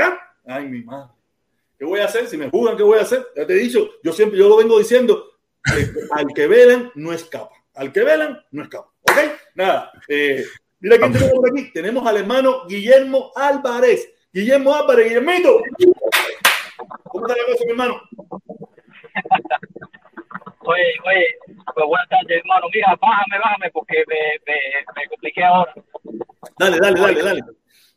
Ay, 0.47 0.65
mi 0.65 0.81
madre. 0.81 1.11
¿Qué 1.77 1.85
voy 1.85 1.99
a 1.99 2.05
hacer? 2.05 2.25
Si 2.25 2.37
me 2.37 2.49
juzgan, 2.49 2.75
¿qué 2.75 2.81
voy 2.81 2.97
a 2.97 3.03
hacer? 3.03 3.23
Ya 3.35 3.45
te 3.45 3.53
he 3.53 3.57
dicho, 3.57 3.87
yo 4.01 4.11
siempre, 4.11 4.39
yo 4.39 4.49
lo 4.49 4.57
vengo 4.57 4.79
diciendo, 4.79 5.25
eh, 5.77 5.87
al 6.11 6.25
que 6.33 6.47
velan 6.47 6.91
no 6.95 7.13
escapa. 7.13 7.55
Al 7.75 7.93
que 7.93 8.03
velan 8.03 8.43
no 8.49 8.63
escapa. 8.63 8.91
¿Ok? 9.03 9.17
Nada. 9.53 9.91
Eh, 10.07 10.43
mira 10.79 10.97
quién 10.97 11.13
tenemos 11.13 11.33
por 11.35 11.51
aquí. 11.51 11.71
Tenemos 11.71 12.07
al 12.07 12.17
hermano 12.17 12.65
Guillermo 12.67 13.31
Álvarez. 13.35 14.11
Guillermo 14.33 14.73
Álvarez, 14.73 15.05
Guillermito. 15.05 15.61
¿Cómo 17.03 17.27
está 17.27 17.39
la 17.39 17.45
cosa, 17.45 17.63
mi 17.65 17.71
hermano? 17.71 18.01
Oye, 20.61 20.83
oye, 21.05 21.27
pues 21.75 21.85
buenas 21.85 22.09
tardes, 22.09 22.39
hermano. 22.39 22.65
Mira, 22.73 22.97
bájame, 22.99 23.37
bájame, 23.37 23.71
porque 23.71 24.03
me, 24.07 24.15
me, 24.47 24.57
me 24.95 25.07
compliqué 25.09 25.43
ahora. 25.43 25.75
Dale, 26.57 26.77
dale, 26.79 26.99
dale, 26.99 27.23
dale. 27.23 27.41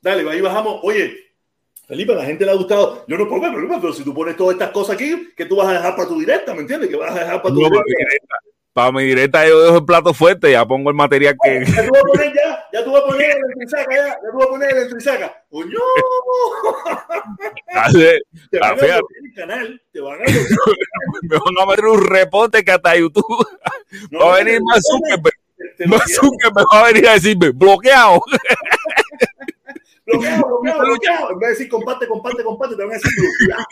Dale, 0.00 0.30
ahí 0.30 0.40
bajamos. 0.40 0.80
Oye, 0.82 1.14
Felipe, 1.86 2.12
a 2.12 2.16
la 2.16 2.24
gente 2.24 2.44
le 2.44 2.50
ha 2.50 2.54
gustado. 2.54 3.04
Yo 3.06 3.18
no 3.18 3.28
puedo 3.28 3.42
ver, 3.42 3.52
pero 3.80 3.92
si 3.92 4.02
tú 4.02 4.14
pones 4.14 4.36
todas 4.36 4.54
estas 4.54 4.70
cosas 4.70 4.96
aquí, 4.96 5.32
que 5.36 5.46
tú 5.46 5.56
vas 5.56 5.68
a 5.68 5.74
dejar 5.74 5.94
para 5.94 6.08
tu 6.08 6.18
directa, 6.18 6.54
¿me 6.54 6.60
entiendes? 6.60 6.88
Que 6.88 6.96
vas 6.96 7.14
a 7.14 7.20
dejar 7.20 7.42
para 7.42 7.54
tu 7.54 7.60
no, 7.60 7.68
directa. 7.68 8.36
Para 8.72 8.90
mi 8.90 9.04
directa 9.04 9.46
yo 9.46 9.62
dejo 9.62 9.76
el 9.76 9.84
plato 9.84 10.14
fuerte, 10.14 10.50
ya 10.50 10.64
pongo 10.64 10.88
el 10.88 10.96
material 10.96 11.36
que. 11.42 11.64
Ya 11.66 11.86
tú 11.86 11.92
vas 11.92 12.02
a 12.02 12.06
poner 12.06 12.32
ya, 12.32 12.64
ya 12.72 12.84
tú 12.84 12.92
vas 12.92 13.02
a 13.02 13.06
poner 13.06 13.30
el 13.30 13.36
entrisaca, 13.52 13.94
ya, 13.94 14.06
ya 14.06 14.30
tú 14.32 14.38
vas 14.38 14.46
a 14.46 14.50
poner 14.50 14.70
el 14.70 14.82
entrisaca. 14.82 15.44
¡Coño! 15.50 15.78
Dale, 17.74 18.22
te 18.50 18.58
van 18.58 18.72
a 18.72 18.76
fíjate. 18.76 19.04
el 19.22 19.34
canal, 19.34 19.82
te 19.92 20.00
van 20.00 20.14
a 20.14 20.24
me 20.24 21.36
van 21.36 21.54
a 21.60 21.66
meter 21.66 21.84
un 21.84 22.06
reporte 22.06 22.64
que 22.64 22.72
hasta 22.72 22.96
YouTube 22.96 23.46
No, 24.10 24.20
va 24.20 24.36
a 24.36 24.38
venir 24.38 24.58
no, 24.60 24.64
más 24.64 24.80
Zuckerberg. 24.90 25.41
Te 25.76 25.84
quiero. 25.84 25.98
Zuckerberg 26.06 26.66
va 26.72 26.80
a 26.80 26.92
venir 26.92 27.08
a 27.08 27.12
decirme 27.14 27.50
bloqueado. 27.50 28.20
Bloqueado, 30.04 30.46
bloqueado, 30.46 30.80
bloqueado. 30.80 31.30
En 31.30 31.38
vez 31.38 31.48
de 31.48 31.54
decir 31.54 31.68
comparte, 31.68 32.08
comparte, 32.08 32.42
comparte, 32.42 32.76
te 32.76 32.82
van 32.82 32.90
a 32.90 32.94
decir 32.94 33.10
bloqueado. 33.16 33.64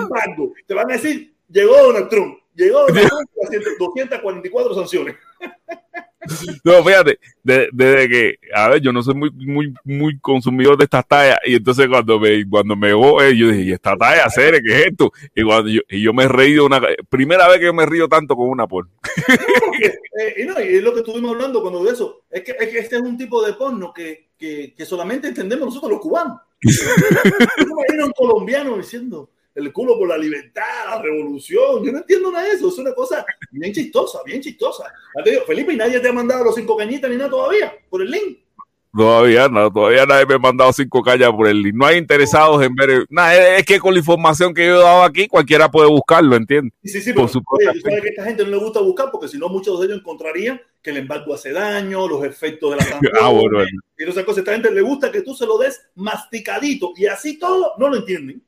Embargo. 0.02 0.52
Te 0.66 0.74
van 0.74 0.90
a 0.90 0.94
decir, 0.94 1.34
llegó 1.48 1.76
Donald 1.82 2.08
Trump. 2.08 2.38
Llegó 2.54 2.86
Donald 2.86 3.08
Trump, 3.08 3.28
244 3.78 4.74
sanciones. 4.74 5.16
No, 6.64 6.82
fíjate, 6.84 7.18
de- 7.42 7.68
desde 7.72 8.08
que, 8.08 8.34
a 8.54 8.68
ver, 8.68 8.80
yo 8.80 8.92
no 8.92 9.02
soy 9.02 9.14
muy, 9.14 9.30
muy, 9.30 9.74
muy 9.84 10.18
consumidor 10.18 10.76
de 10.76 10.84
estas 10.84 11.06
tallas, 11.06 11.38
y 11.44 11.54
entonces 11.54 11.88
cuando 11.88 12.18
me, 12.18 12.48
cuando 12.48 12.76
me 12.76 12.88
llegó, 12.88 13.22
eh, 13.22 13.36
yo 13.36 13.48
dije, 13.48 13.62
¿y 13.62 13.72
esta 13.72 13.96
talla 13.96 14.28
seria? 14.30 14.60
¿Qué 14.64 14.80
es 14.80 14.86
esto? 14.86 15.12
Y 15.34 15.42
cuando 15.42 15.70
yo, 15.70 15.80
y 15.88 16.02
yo 16.02 16.12
me 16.12 16.24
he 16.24 16.28
reído 16.28 16.66
una, 16.66 16.80
primera 17.08 17.48
vez 17.48 17.58
que 17.58 17.66
yo 17.66 17.74
me 17.74 17.86
río 17.86 18.08
tanto 18.08 18.36
con 18.36 18.48
una 18.48 18.66
porno. 18.66 18.90
Eh, 20.18 20.42
y 20.42 20.46
no, 20.46 20.60
y 20.60 20.76
es 20.76 20.82
lo 20.82 20.92
que 20.94 21.00
estuvimos 21.00 21.32
hablando 21.32 21.60
cuando 21.60 21.84
de 21.84 21.92
eso. 21.92 22.22
Es 22.30 22.42
que, 22.42 22.52
es 22.52 22.68
que 22.68 22.78
este 22.78 22.96
es 22.96 23.02
un 23.02 23.18
tipo 23.18 23.44
de 23.44 23.54
porno 23.54 23.92
que, 23.92 24.28
que, 24.38 24.72
que 24.76 24.86
solamente 24.86 25.28
entendemos 25.28 25.66
nosotros 25.66 25.92
los 25.92 26.00
cubanos. 26.00 26.40
Yo 26.62 27.66
me 27.98 28.04
un 28.04 28.12
colombiano 28.12 28.76
diciendo 28.76 29.30
el 29.54 29.72
culo 29.72 29.98
por 29.98 30.08
la 30.08 30.18
libertad, 30.18 30.62
la 30.90 31.02
revolución. 31.02 31.84
Yo 31.84 31.92
no 31.92 31.98
entiendo 31.98 32.30
nada 32.30 32.44
de 32.44 32.52
eso. 32.52 32.68
Es 32.68 32.78
una 32.78 32.92
cosa 32.92 33.24
bien 33.50 33.72
chistosa, 33.72 34.18
bien 34.24 34.40
chistosa. 34.40 34.92
Digo, 35.24 35.42
Felipe, 35.46 35.72
y 35.72 35.76
nadie 35.76 36.00
te 36.00 36.08
ha 36.08 36.12
mandado 36.12 36.44
los 36.44 36.54
cinco 36.54 36.76
cañitas 36.76 37.10
ni 37.10 37.16
nada 37.16 37.30
todavía 37.30 37.72
por 37.88 38.02
el 38.02 38.10
link. 38.10 38.38
Todavía 38.96 39.48
no, 39.48 39.72
todavía 39.72 40.06
nadie 40.06 40.24
me 40.24 40.34
ha 40.34 40.38
mandado 40.38 40.72
cinco 40.72 41.02
callas 41.02 41.32
por 41.32 41.48
el 41.48 41.62
link. 41.62 41.74
No 41.74 41.84
hay 41.84 41.98
interesados 41.98 42.62
en 42.64 42.74
ver. 42.76 43.06
Nada, 43.10 43.56
es, 43.56 43.64
que 43.64 43.80
con 43.80 43.92
la 43.92 43.98
información 43.98 44.54
que 44.54 44.66
yo 44.66 44.76
he 44.76 44.82
dado 44.82 45.02
aquí, 45.02 45.26
cualquiera 45.26 45.68
puede 45.68 45.88
buscarlo, 45.88 46.36
¿entiendes? 46.36 46.72
Sí, 46.84 47.00
sí, 47.00 47.12
pero 47.12 47.24
oye, 47.24 47.80
sabes 47.80 47.82
que 47.82 48.08
a 48.08 48.10
esta 48.10 48.24
gente 48.24 48.44
no 48.44 48.50
le 48.50 48.56
gusta 48.56 48.80
buscar 48.80 49.10
porque 49.10 49.26
si 49.26 49.36
no 49.36 49.48
muchos 49.48 49.80
de 49.80 49.86
ellos 49.86 49.98
encontrarían 49.98 50.60
que 50.80 50.90
el 50.90 50.98
embargo 50.98 51.34
hace 51.34 51.50
daño, 51.50 52.06
los 52.06 52.22
efectos 52.24 52.70
de 52.70 52.76
la 52.76 52.84
Ah, 53.20 53.30
bueno, 53.30 53.56
bueno. 53.56 53.80
y 53.98 54.04
esas 54.04 54.22
cosas. 54.22 54.38
A 54.38 54.40
esta 54.42 54.52
gente 54.52 54.70
le 54.70 54.82
gusta 54.82 55.10
que 55.10 55.22
tú 55.22 55.34
se 55.34 55.46
lo 55.46 55.58
des 55.58 55.80
masticadito 55.96 56.92
y 56.96 57.06
así 57.06 57.36
todo 57.36 57.72
no 57.78 57.88
lo 57.88 57.96
entienden. 57.96 58.42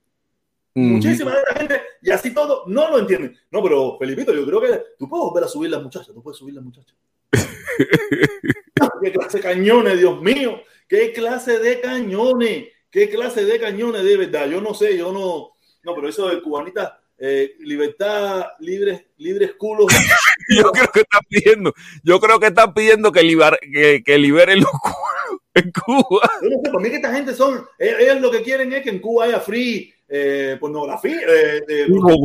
Muchísima 0.79 1.31
de 1.35 1.43
la 1.51 1.59
gente 1.59 1.81
y 2.03 2.11
así 2.11 2.35
todo 2.35 2.65
no 2.67 2.91
lo 2.91 2.99
entienden. 2.99 3.37
No, 3.51 3.63
pero 3.63 3.97
Felipito, 3.99 4.35
yo 4.35 4.45
creo 4.47 4.61
que 4.61 4.83
tú 4.99 5.09
puedes 5.09 5.25
volver 5.25 5.45
a 5.45 5.49
subir 5.49 5.71
las 5.71 5.83
muchachas, 5.83 6.15
tú 6.15 6.23
puedes 6.23 6.39
subir 6.39 6.55
las 6.55 6.65
muchachas. 6.65 6.95
¿Qué 9.03 9.13
clase 9.13 9.39
de 9.39 9.43
cañones, 9.43 9.99
Dios 9.99 10.21
mío? 10.21 10.61
¿Qué 10.89 11.13
clase 11.13 11.59
de 11.59 11.81
cañones? 11.81 12.69
¿Qué 12.91 13.09
clase 13.09 13.45
de 13.45 13.59
cañones 13.59 14.05
de 14.05 14.17
verdad? 14.17 14.49
Yo 14.49 14.61
no 14.61 14.75
sé, 14.75 14.97
yo 14.97 15.13
no. 15.13 15.53
No, 15.83 15.95
pero 15.95 16.09
eso 16.09 16.29
de 16.29 16.43
cubanita, 16.43 17.01
eh, 17.19 17.55
libertad, 17.61 18.47
libres, 18.61 19.03
libres 19.19 19.53
culos. 19.57 19.87
Yo 20.57 20.71
creo 20.71 20.89
que 20.93 21.01
están 21.01 21.21
pidiendo, 21.29 21.73
yo 22.05 22.21
creo 22.21 22.39
que 22.39 22.47
están 22.49 22.73
pidiendo 22.73 23.11
que, 23.11 23.23
libar- 23.23 23.59
que, 23.59 24.03
que 24.05 24.17
liberen 24.19 24.61
los 24.61 24.71
cubanos 24.71 25.43
en 25.55 25.73
Cuba. 25.73 26.31
Yo 26.43 26.51
no 26.51 26.57
sé, 26.63 26.71
para 26.71 26.79
mí 26.79 26.91
que 26.91 26.97
esta 26.97 27.13
gente 27.13 27.35
son, 27.35 27.67
ellos, 27.79 28.01
ellos 28.01 28.21
lo 28.21 28.31
que 28.31 28.43
quieren 28.43 28.73
es 28.73 28.83
que 28.83 28.91
en 28.91 29.01
Cuba 29.01 29.25
haya 29.25 29.41
free 29.41 29.93
eh, 30.09 30.57
pornografía. 30.61 31.19
eh, 31.21 31.63
de- 31.67 31.85
Frigo, 31.87 32.17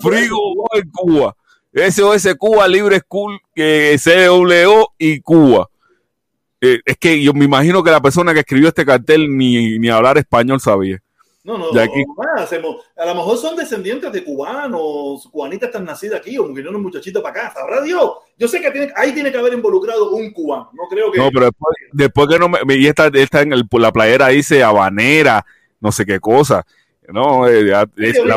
frigo 0.00 0.68
en 0.74 0.90
Cuba. 0.90 1.36
SOS 1.72 2.34
Cuba, 2.36 2.66
Libre 2.66 2.98
School, 3.00 3.38
que 3.54 3.96
CWO 4.02 4.94
y 4.98 5.20
Cuba. 5.20 5.68
Eh, 6.60 6.80
es 6.84 6.96
que 6.96 7.22
yo 7.22 7.32
me 7.34 7.44
imagino 7.44 7.84
que 7.84 7.90
la 7.90 8.00
persona 8.00 8.32
que 8.34 8.40
escribió 8.40 8.68
este 8.68 8.84
cartel 8.84 9.36
ni, 9.36 9.78
ni 9.78 9.88
hablar 9.88 10.18
español 10.18 10.60
sabía. 10.60 10.98
No, 11.44 11.56
no, 11.56 11.70
De 11.70 11.80
aquí. 11.82 12.02
nada, 12.18 12.44
hacemos- 12.44 12.76
a 12.96 13.06
lo 13.06 13.14
mejor 13.14 13.38
son 13.38 13.56
descendientes 13.56 14.10
de 14.12 14.24
cubanos, 14.24 15.28
cubanitas 15.30 15.68
están 15.68 15.84
nacidas 15.84 16.20
aquí 16.20 16.36
o 16.36 16.46
vinieron 16.48 16.82
muchachitos 16.82 17.22
para 17.22 17.40
acá, 17.46 17.54
sabrá 17.54 17.80
Dios. 17.80 18.10
Yo 18.36 18.48
sé 18.48 18.60
que 18.60 18.70
tiene, 18.70 18.92
ahí 18.96 19.12
tiene 19.12 19.30
que 19.32 19.38
haber 19.38 19.54
involucrado 19.54 20.10
un 20.10 20.30
cubano, 20.32 20.70
no 20.74 20.82
creo 20.90 21.10
que... 21.12 21.18
No, 21.18 21.30
pero 21.32 21.46
después, 21.46 21.76
después 21.92 22.28
que 22.28 22.38
no 22.38 22.48
me. 22.48 22.58
Y 22.74 22.86
esta, 22.86 23.06
esta 23.14 23.40
en 23.42 23.52
el, 23.52 23.64
la 23.70 23.92
playera 23.92 24.28
dice 24.28 24.62
habanera, 24.62 25.46
no 25.80 25.90
sé 25.92 26.04
qué 26.04 26.18
cosa. 26.20 26.66
No, 27.10 27.46
eh, 27.48 27.66
ya- 27.66 27.86
es 27.96 28.16
Sí, 28.16 28.22
la 28.24 28.36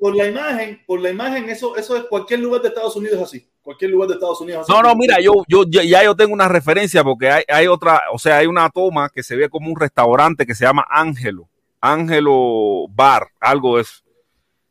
por 0.00 0.14
la 0.14 0.26
imagen, 0.28 0.80
por 0.86 1.00
la 1.00 1.10
imagen, 1.10 1.48
eso, 1.48 1.76
eso 1.76 1.96
es 1.96 2.04
cualquier 2.04 2.38
lugar 2.40 2.62
de 2.62 2.68
Estados 2.68 2.94
Unidos 2.94 3.16
es 3.16 3.22
así. 3.22 3.48
Cualquier 3.60 3.90
lugar 3.90 4.08
de 4.08 4.14
Estados 4.14 4.40
Unidos 4.40 4.62
así. 4.62 4.72
No, 4.72 4.82
no, 4.82 4.94
mira, 4.94 5.18
yo, 5.20 5.32
yo 5.48 5.64
ya, 5.68 5.82
ya 5.82 6.04
yo 6.04 6.14
tengo 6.14 6.32
una 6.32 6.46
referencia 6.46 7.02
porque 7.02 7.28
hay, 7.28 7.42
hay 7.48 7.66
otra, 7.66 8.02
o 8.12 8.18
sea, 8.18 8.36
hay 8.38 8.46
una 8.46 8.70
toma 8.70 9.08
que 9.08 9.22
se 9.24 9.34
ve 9.34 9.48
como 9.48 9.68
un 9.68 9.78
restaurante 9.80 10.46
que 10.46 10.54
se 10.54 10.64
llama 10.64 10.86
Ángelo, 10.88 11.48
Ángelo 11.80 12.86
Bar, 12.90 13.26
algo 13.40 13.76
de 13.76 13.82
eso. 13.82 13.94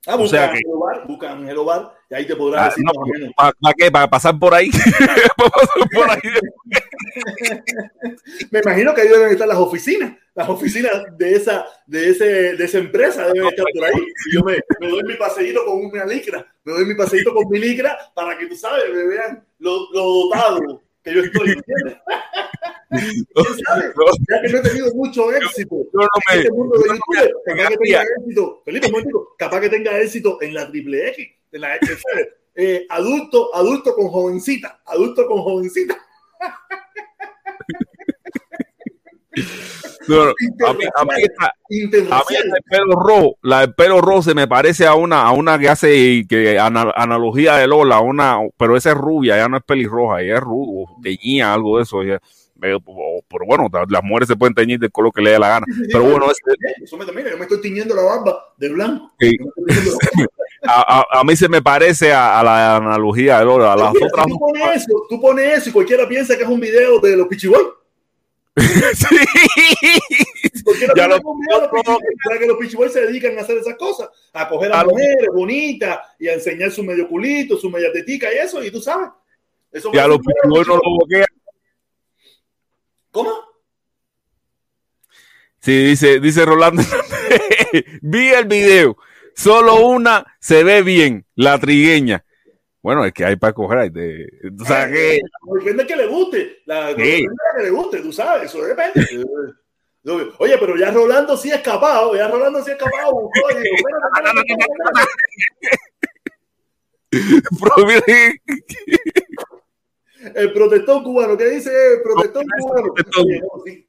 Ah, 0.06 0.16
busca 0.16 0.24
o 0.24 0.28
sea 0.28 0.46
que- 0.52 0.58
Angelo 0.58 0.80
Bar, 0.80 1.08
busca 1.08 1.32
Angelo 1.32 1.66
Bar 1.66 1.94
y 2.12 2.16
ahí 2.16 2.26
te 2.28 2.36
podrás 2.38 2.62
Ah, 2.62 2.70
decir 2.70 2.84
no. 2.86 3.32
¿Para 3.36 3.74
qué? 3.78 3.92
¿Para 3.92 4.10
pasar 4.10 4.38
por 4.40 4.54
ahí? 4.54 4.70
¿Para 5.38 5.50
pasar 5.50 5.90
por 5.94 6.10
ahí? 6.12 6.20
Me 8.52 8.60
imagino 8.60 8.94
que 8.94 9.02
ahí 9.02 9.08
deben 9.08 9.32
estar 9.32 9.48
las 9.48 9.58
oficinas, 9.58 10.14
las 10.36 10.50
oficinas 10.50 11.06
de 11.18 11.36
esa, 11.36 11.66
de 11.86 12.10
ese, 12.10 12.26
de 12.56 12.64
esa 12.64 12.78
empresa 12.80 13.28
deben 13.32 13.50
estar 13.50 13.66
por 13.74 13.86
ahí. 13.86 14.02
Y 14.28 14.36
yo 14.36 14.44
me, 14.44 14.60
me 14.80 14.90
doy 14.90 15.04
mi 15.04 15.16
paseíto 15.16 15.64
con 15.66 15.86
una 15.86 16.06
licra, 16.06 16.46
me 16.64 16.74
doy 16.74 16.86
mi 16.86 16.96
paseíto 16.96 17.34
con 17.34 17.48
mi 17.50 17.60
licra 17.60 17.98
para 18.16 18.38
que 18.38 18.48
tú 18.48 18.56
sabes, 18.56 18.94
me 18.94 19.06
vean 19.06 19.46
lo, 19.60 19.92
lo 19.92 20.02
dotado 20.02 20.82
que 21.04 21.14
yo 21.14 21.22
estoy. 21.22 21.52
¿entiendes? 21.52 21.98
¿Quién 22.90 23.58
sabe? 23.66 23.94
Ya 24.30 24.42
que 24.42 24.50
no 24.50 24.58
he 24.60 24.62
tenido 24.62 24.94
mucho 24.94 25.34
éxito 25.34 25.78
Yo 25.78 26.00
no 26.00 26.08
en 26.32 26.40
este 26.40 26.52
mundo 26.52 26.78
de 26.78 26.90
no 26.90 27.00
capaz 27.46 27.70
que 27.70 27.78
tenga 27.78 28.04
éxito, 28.04 28.62
Felipe, 28.64 28.92
capaz 29.38 29.62
que 29.62 29.70
tenga 29.70 30.00
éxito 30.00 30.42
en 30.42 30.54
la 30.54 30.70
triple 30.70 31.10
X, 31.10 31.28
en 31.54 31.62
la 31.62 31.76
X, 31.78 32.04
eh, 32.56 32.86
adulto, 32.90 33.56
adulto 33.56 33.96
con 33.96 34.10
jovencita, 34.10 34.82
adulto 34.86 35.26
con 35.26 35.42
jovencita. 35.42 35.98
No, 40.08 40.26
no, 40.26 40.32
a 40.68 40.74
mí, 40.74 40.84
a 40.96 41.04
mí 41.06 41.12
esta- 41.18 41.46
a 41.48 42.20
mí 42.30 42.36
pelo 42.70 42.96
rojo, 43.00 43.36
la 43.42 43.62
del 43.62 43.74
pelo 43.74 44.02
rojo 44.02 44.22
se 44.22 44.34
me 44.36 44.48
parece 44.48 44.86
a 44.86 44.96
una, 44.96 45.22
a 45.24 45.32
una 45.32 45.58
que 45.58 45.70
hace 45.70 46.26
que 46.28 46.60
ana- 46.60 46.92
analogía 46.96 47.56
de 47.56 47.68
Lola, 47.68 48.00
una, 48.02 48.38
pero 48.58 48.76
esa 48.76 48.92
es 48.92 48.98
rubia, 48.98 49.38
ya 49.38 49.48
no 49.48 49.58
es 49.58 49.64
pelirroja, 49.64 50.22
ella 50.22 50.36
es 50.36 50.42
rubia, 50.42 50.88
teñía 51.02 51.54
algo 51.54 51.78
de 51.78 51.84
eso. 51.84 52.02
ella- 52.02 52.20
pero, 52.60 52.80
pero 53.28 53.46
bueno, 53.46 53.68
las 53.90 54.04
mujeres 54.04 54.28
se 54.30 54.36
pueden 54.38 54.54
teñir 54.56 54.80
del 54.80 54.92
color 54.92 55.12
que 55.14 55.22
le 55.22 55.32
dé 55.32 55.40
la 55.40 55.50
gana. 55.50 55.66
Pero 55.92 56.04
bueno, 56.04 56.28
Eso 56.82 56.96
me 56.98 57.06
mira, 57.06 57.32
yo 57.32 57.38
me 57.38 57.44
estoy 57.44 57.60
tiñendo 57.60 57.94
la 57.94 58.04
barba 58.04 58.40
de 58.58 58.70
blanco. 58.70 59.12
A- 60.66 61.06
a 61.20 61.24
mí 61.26 61.36
se 61.36 61.50
me 61.50 61.62
parece 61.62 62.14
a, 62.14 62.40
a 62.40 62.44
la 62.44 62.78
analogía 62.78 63.40
de 63.40 63.46
Lola. 63.46 63.74
A 63.74 63.76
las 63.76 63.94
Mira, 63.94 64.08
otras 64.08 64.26
tú, 64.28 64.40
pones 64.40 64.76
eso, 64.78 65.04
tú 65.10 65.20
pones 65.22 65.58
eso 65.58 65.70
y 65.70 65.74
cualquiera 65.74 66.08
piensa 66.08 66.38
que 66.38 66.44
es 66.44 66.50
un 66.50 66.60
video 66.62 67.00
de 67.00 67.18
los 67.18 67.28
Pichiboy. 67.28 67.64
Sí. 68.94 69.18
Ya 70.96 71.08
lo-. 71.08 71.20
Sabe 72.24 72.40
que 72.40 72.48
los 72.48 72.58
Pichiboy 72.58 72.90
se 72.90 73.02
dedican 73.02 73.38
a 73.38 73.42
hacer 73.42 73.58
esas 73.58 73.76
cosas, 73.78 74.10
a 74.34 74.48
coger 74.48 74.72
a, 74.72 74.82
A 74.82 74.84
lo- 74.84 74.92
mujeres 74.92 75.28
bonitas 75.34 76.00
y 76.20 76.28
a 76.28 76.34
enseñar 76.34 76.72
su 76.72 76.84
medio 76.84 77.08
culito, 77.08 77.58
su 77.58 77.70
media 77.70 77.92
tetica 77.92 78.32
y 78.34 78.38
eso, 78.38 78.64
y 78.64 78.72
tú 78.72 78.80
sabes. 78.82 79.10
Eso 79.72 79.90
Y 79.94 79.98
a 79.98 80.02
fue 80.02 80.10
los 80.10 80.20
pichiboy 80.20 80.64
no 80.68 80.76
lo 80.76 80.98
bloquean. 80.98 81.26
¿Cómo? 83.12 83.32
Sí, 85.60 85.84
dice, 85.86 86.20
dice 86.20 86.46
Rolando. 86.46 86.84
Vi 88.02 88.28
el 88.30 88.46
video. 88.46 88.98
Solo 89.36 89.86
una 89.88 90.26
se 90.40 90.64
ve 90.64 90.84
bien, 90.84 91.26
la 91.36 91.58
trigueña. 91.60 92.24
Bueno, 92.84 93.06
es 93.06 93.14
que 93.14 93.24
hay 93.26 93.38
para 93.38 93.54
coger. 93.54 93.78
hay 93.80 93.90
de- 93.90 94.28
o 94.62 94.66
sea 94.66 94.88
que. 94.90 95.22
Depende 95.58 95.88
que 95.88 95.96
le 95.96 96.06
guste. 96.06 96.58
La, 96.66 96.90
Sí. 96.90 96.96
depende 96.96 97.30
que 97.58 97.64
le 97.64 97.70
guste, 97.72 98.00
tú 98.02 98.12
sabes, 98.12 98.44
eso 98.54 98.62
depende. 98.64 99.26
Oye, 100.38 100.58
pero 100.60 100.76
ya 100.76 100.92
Rolando 100.92 101.38
sí 101.38 101.50
ha 101.50 101.56
escapado, 101.56 102.14
ya 102.14 102.28
Rolando 102.28 102.62
sí 102.62 102.72
ha 102.72 102.74
escapado. 102.74 103.30
El 110.36 110.54
protestón 110.54 111.04
cubano, 111.04 111.38
¿qué 111.38 111.50
dice 111.50 111.70
el 111.96 112.02
protestón 112.02 112.46
cubano? 112.60 112.94
protestón. 112.94 113.26
Oye, 113.26 113.40
no, 113.42 113.64
sí. 113.66 113.88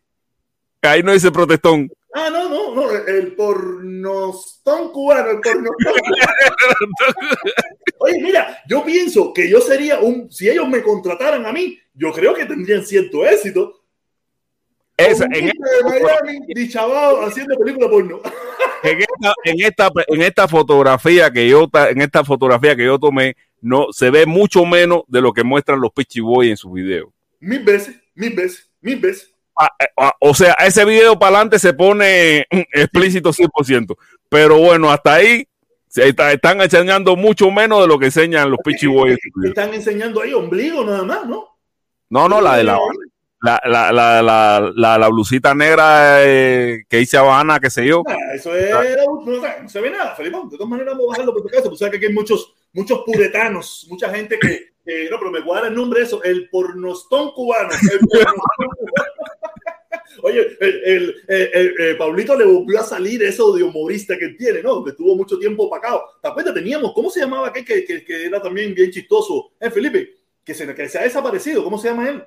ahí 0.82 1.02
no 1.02 1.12
dice 1.12 1.30
protestón. 1.30 1.90
Ah, 2.12 2.28
no, 2.30 2.48
no, 2.48 2.74
no, 2.74 2.90
el 2.92 3.34
pornostón 3.34 4.92
cubano, 4.92 5.30
el 5.30 5.40
pornostón 5.40 5.94
cubano. 5.94 6.26
Oye, 7.98 8.20
mira, 8.20 8.62
yo 8.68 8.84
pienso 8.84 9.32
que 9.32 9.48
yo 9.48 9.60
sería 9.60 10.00
un, 10.00 10.30
si 10.30 10.48
ellos 10.48 10.68
me 10.68 10.82
contrataran 10.82 11.46
a 11.46 11.52
mí, 11.52 11.78
yo 11.94 12.12
creo 12.12 12.34
que 12.34 12.44
tendrían 12.44 12.84
cierto 12.84 13.24
éxito. 13.26 13.80
Esa- 14.96 15.26
en, 15.32 15.50
dichabado, 16.48 17.22
haciendo 17.22 17.56
película 17.56 17.88
porno. 17.88 18.20
en 18.82 18.98
esta, 19.00 19.34
en, 19.44 19.60
esta, 19.60 19.90
en 20.08 20.22
esta 20.22 20.48
fotografía 20.48 21.30
que 21.30 21.48
yo 21.48 21.68
en 21.90 22.00
esta 22.00 22.24
fotografía 22.24 22.76
que 22.76 22.84
yo 22.84 22.98
tomé, 22.98 23.36
no 23.60 23.88
se 23.92 24.10
ve 24.10 24.26
mucho 24.26 24.64
menos 24.64 25.02
de 25.08 25.20
lo 25.20 25.32
que 25.32 25.42
muestran 25.42 25.80
los 25.80 25.92
Pichi 25.92 26.20
Boys 26.20 26.50
en 26.50 26.56
sus 26.56 26.72
videos. 26.72 27.08
Mil 27.40 27.64
veces, 27.64 27.96
mil 28.14 28.34
veces, 28.34 28.70
mil 28.80 28.98
veces. 28.98 29.32
Ah, 29.58 29.70
eh, 29.78 29.86
ah, 29.96 30.14
o 30.20 30.34
sea, 30.34 30.54
ese 30.54 30.84
video 30.84 31.18
para 31.18 31.36
adelante 31.36 31.58
se 31.58 31.72
pone 31.72 32.46
explícito 32.72 33.32
100%. 33.32 33.96
Pero 34.28 34.58
bueno, 34.58 34.90
hasta 34.90 35.14
ahí 35.14 35.46
se 35.94 36.08
está- 36.08 36.32
están 36.32 36.60
enseñando 36.60 37.14
mucho 37.14 37.52
menos 37.52 37.82
de 37.82 37.86
lo 37.86 38.00
que 38.00 38.06
enseñan 38.06 38.50
los 38.50 38.58
Pichi 38.64 38.88
Boys. 38.88 39.12
en 39.12 39.18
sus 39.22 39.32
videos. 39.40 39.56
Están 39.56 39.74
enseñando 39.74 40.20
ahí 40.22 40.32
ombligo 40.34 40.84
nada 40.84 41.04
más, 41.04 41.24
¿no? 41.24 41.56
No, 42.10 42.28
no, 42.28 42.40
la 42.40 42.56
de 42.56 42.64
la, 42.64 42.78
la, 43.40 43.60
la, 43.64 43.92
la, 43.92 44.72
la, 44.74 44.98
la, 44.98 45.08
blusita 45.08 45.54
negra 45.54 46.16
eh, 46.24 46.82
que 46.88 46.96
dice 46.96 47.16
Habana, 47.16 47.60
qué 47.60 47.70
sé 47.70 47.86
yo. 47.86 48.02
Eso 48.34 48.54
es, 48.56 48.70
no, 49.24 49.68
se 49.68 49.80
ve 49.80 49.90
nada, 49.90 50.16
Felipe. 50.16 50.36
De 50.50 50.56
todas 50.56 50.68
maneras, 50.68 50.94
vamos 50.94 51.06
a 51.06 51.10
bajarlo 51.10 51.32
por 51.32 51.42
tu 51.42 51.48
casa. 51.48 51.68
Tú 51.68 51.76
sabes 51.76 51.92
que 51.92 51.96
aquí 51.98 52.06
hay 52.06 52.12
muchos, 52.12 52.52
muchos 52.72 53.02
puretanos, 53.06 53.86
mucha 53.88 54.08
gente 54.10 54.36
que, 54.40 54.70
que- 54.84 55.08
no, 55.10 55.18
pero 55.18 55.30
me 55.30 55.44
cuadra 55.44 55.68
el 55.68 55.74
nombre 55.76 56.00
de 56.00 56.06
eso, 56.06 56.22
el 56.24 56.48
pornostón 56.50 57.30
cubano. 57.32 57.68
el 57.70 57.98
pornostón 58.00 58.68
cubano. 58.78 59.03
Oye, 60.22 60.56
el, 60.60 60.82
el- 60.84 61.14
el- 61.28 61.50
el- 61.54 61.80
el 61.80 61.96
Pablito 61.96 62.36
le 62.38 62.44
volvió 62.44 62.80
a 62.80 62.84
salir 62.84 63.22
eso 63.22 63.52
de 63.54 63.62
humorista 63.62 64.16
que 64.18 64.28
tiene, 64.30 64.62
¿no? 64.62 64.82
Que 64.84 64.90
estuvo 64.90 65.14
mucho 65.16 65.38
tiempo 65.38 65.64
opacado. 65.64 66.02
¿Te 66.22 66.28
acuerdas? 66.28 66.54
Teníamos, 66.54 66.92
¿cómo 66.92 67.10
se 67.10 67.20
llamaba 67.20 67.48
aquel 67.48 67.64
que, 67.64 67.84
que, 67.84 68.04
que 68.04 68.26
era 68.26 68.40
también 68.40 68.74
bien 68.74 68.90
chistoso? 68.90 69.52
Eh, 69.60 69.70
Felipe, 69.70 70.14
que 70.44 70.54
se, 70.54 70.72
que 70.74 70.88
se 70.88 70.98
ha 70.98 71.02
desaparecido. 71.02 71.64
¿Cómo 71.64 71.78
se 71.78 71.88
llama 71.88 72.08
él? 72.08 72.22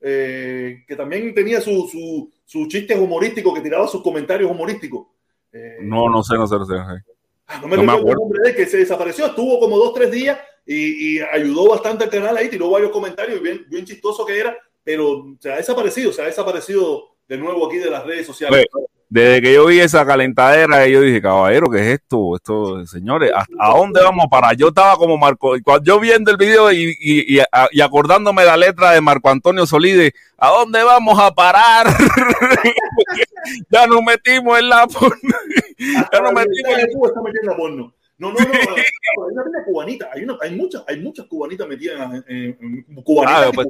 Eh, 0.00 0.84
que 0.86 0.94
también 0.96 1.34
tenía 1.34 1.60
su, 1.60 1.88
su, 1.90 2.30
su 2.44 2.66
chistes 2.68 2.96
humorísticos, 2.98 3.54
que 3.54 3.60
tiraba 3.60 3.88
sus 3.88 4.02
comentarios 4.02 4.50
humorísticos. 4.50 5.08
Eh, 5.52 5.78
No, 5.80 6.08
no 6.08 6.22
sé, 6.22 6.34
no 6.34 6.46
sé, 6.46 6.54
no 6.56 6.64
sé. 6.66 6.74
no 6.74 6.94
sé. 6.96 7.02
Ah, 7.48 7.58
no 7.62 7.68
me 7.68 7.76
No 7.76 7.82
me 7.82 7.92
recuerdo 7.92 7.94
el 7.94 8.00
acuerdo. 8.02 8.20
nombre 8.20 8.40
de 8.42 8.50
él, 8.50 8.56
que 8.56 8.66
se 8.66 8.76
desapareció, 8.78 9.26
estuvo 9.26 9.58
como 9.58 9.76
dos, 9.78 9.94
tres 9.94 10.10
días 10.10 10.38
y, 10.66 11.16
y 11.16 11.20
ayudó 11.20 11.68
bastante 11.70 12.04
al 12.04 12.10
canal 12.10 12.36
ahí, 12.36 12.48
tiró 12.48 12.68
varios 12.70 12.90
comentarios, 12.90 13.40
bien, 13.40 13.64
bien 13.68 13.86
chistoso 13.86 14.24
que 14.26 14.38
era, 14.38 14.56
pero 14.84 15.34
se 15.40 15.50
ha 15.50 15.56
desaparecido, 15.56 16.12
se 16.12 16.20
ha 16.22 16.26
desaparecido 16.26 17.16
de 17.28 17.38
nuevo 17.38 17.66
aquí 17.66 17.76
de 17.76 17.90
las 17.90 18.04
redes 18.04 18.26
sociales. 18.26 18.66
desde 19.10 19.42
que 19.42 19.54
yo 19.54 19.66
vi 19.66 19.80
esa 19.80 20.04
calentadera, 20.06 20.86
yo 20.86 21.02
dije, 21.02 21.20
caballero, 21.20 21.70
¿qué 21.70 21.78
es 21.78 21.86
esto? 22.00 22.36
Esto, 22.36 22.86
señores, 22.86 23.30
¿a, 23.34 23.68
dónde 23.70 24.02
vamos 24.02 24.24
a 24.24 24.28
parar? 24.28 24.56
Yo 24.56 24.68
estaba 24.68 24.96
como 24.96 25.18
Marco, 25.18 25.54
cuando 25.62 25.84
yo 25.84 26.00
viendo 26.00 26.30
el 26.30 26.38
video 26.38 26.72
y, 26.72 26.96
y, 26.98 27.38
y, 27.38 27.80
acordándome 27.80 28.44
la 28.44 28.56
letra 28.56 28.92
de 28.92 29.00
Marco 29.02 29.28
Antonio 29.28 29.66
Solide, 29.66 30.12
¿a 30.38 30.48
dónde 30.48 30.82
vamos 30.82 31.18
a 31.18 31.30
parar? 31.34 31.86
ya 33.70 33.86
nos 33.86 34.02
metimos 34.02 34.58
en 34.58 34.68
la 34.68 34.86
porno. 34.86 35.36
ya 35.78 36.20
nos 36.20 36.32
metimos 36.32 36.78
en 36.78 37.46
la 37.46 37.56
porno. 37.56 37.94
No, 38.18 38.32
no, 38.32 38.38
no, 38.40 38.44
hay 38.44 39.48
una 39.48 39.64
cubanita, 39.64 40.10
hay, 40.12 40.24
una, 40.24 40.36
hay, 40.40 40.56
muchas, 40.56 40.82
hay 40.88 41.00
muchas 41.00 41.26
cubanitas 41.26 41.68
metidas 41.68 42.24
en, 42.26 42.84
en, 42.88 43.02
cubanitas. 43.04 43.46
Ah, 43.46 43.50
pues, 43.54 43.68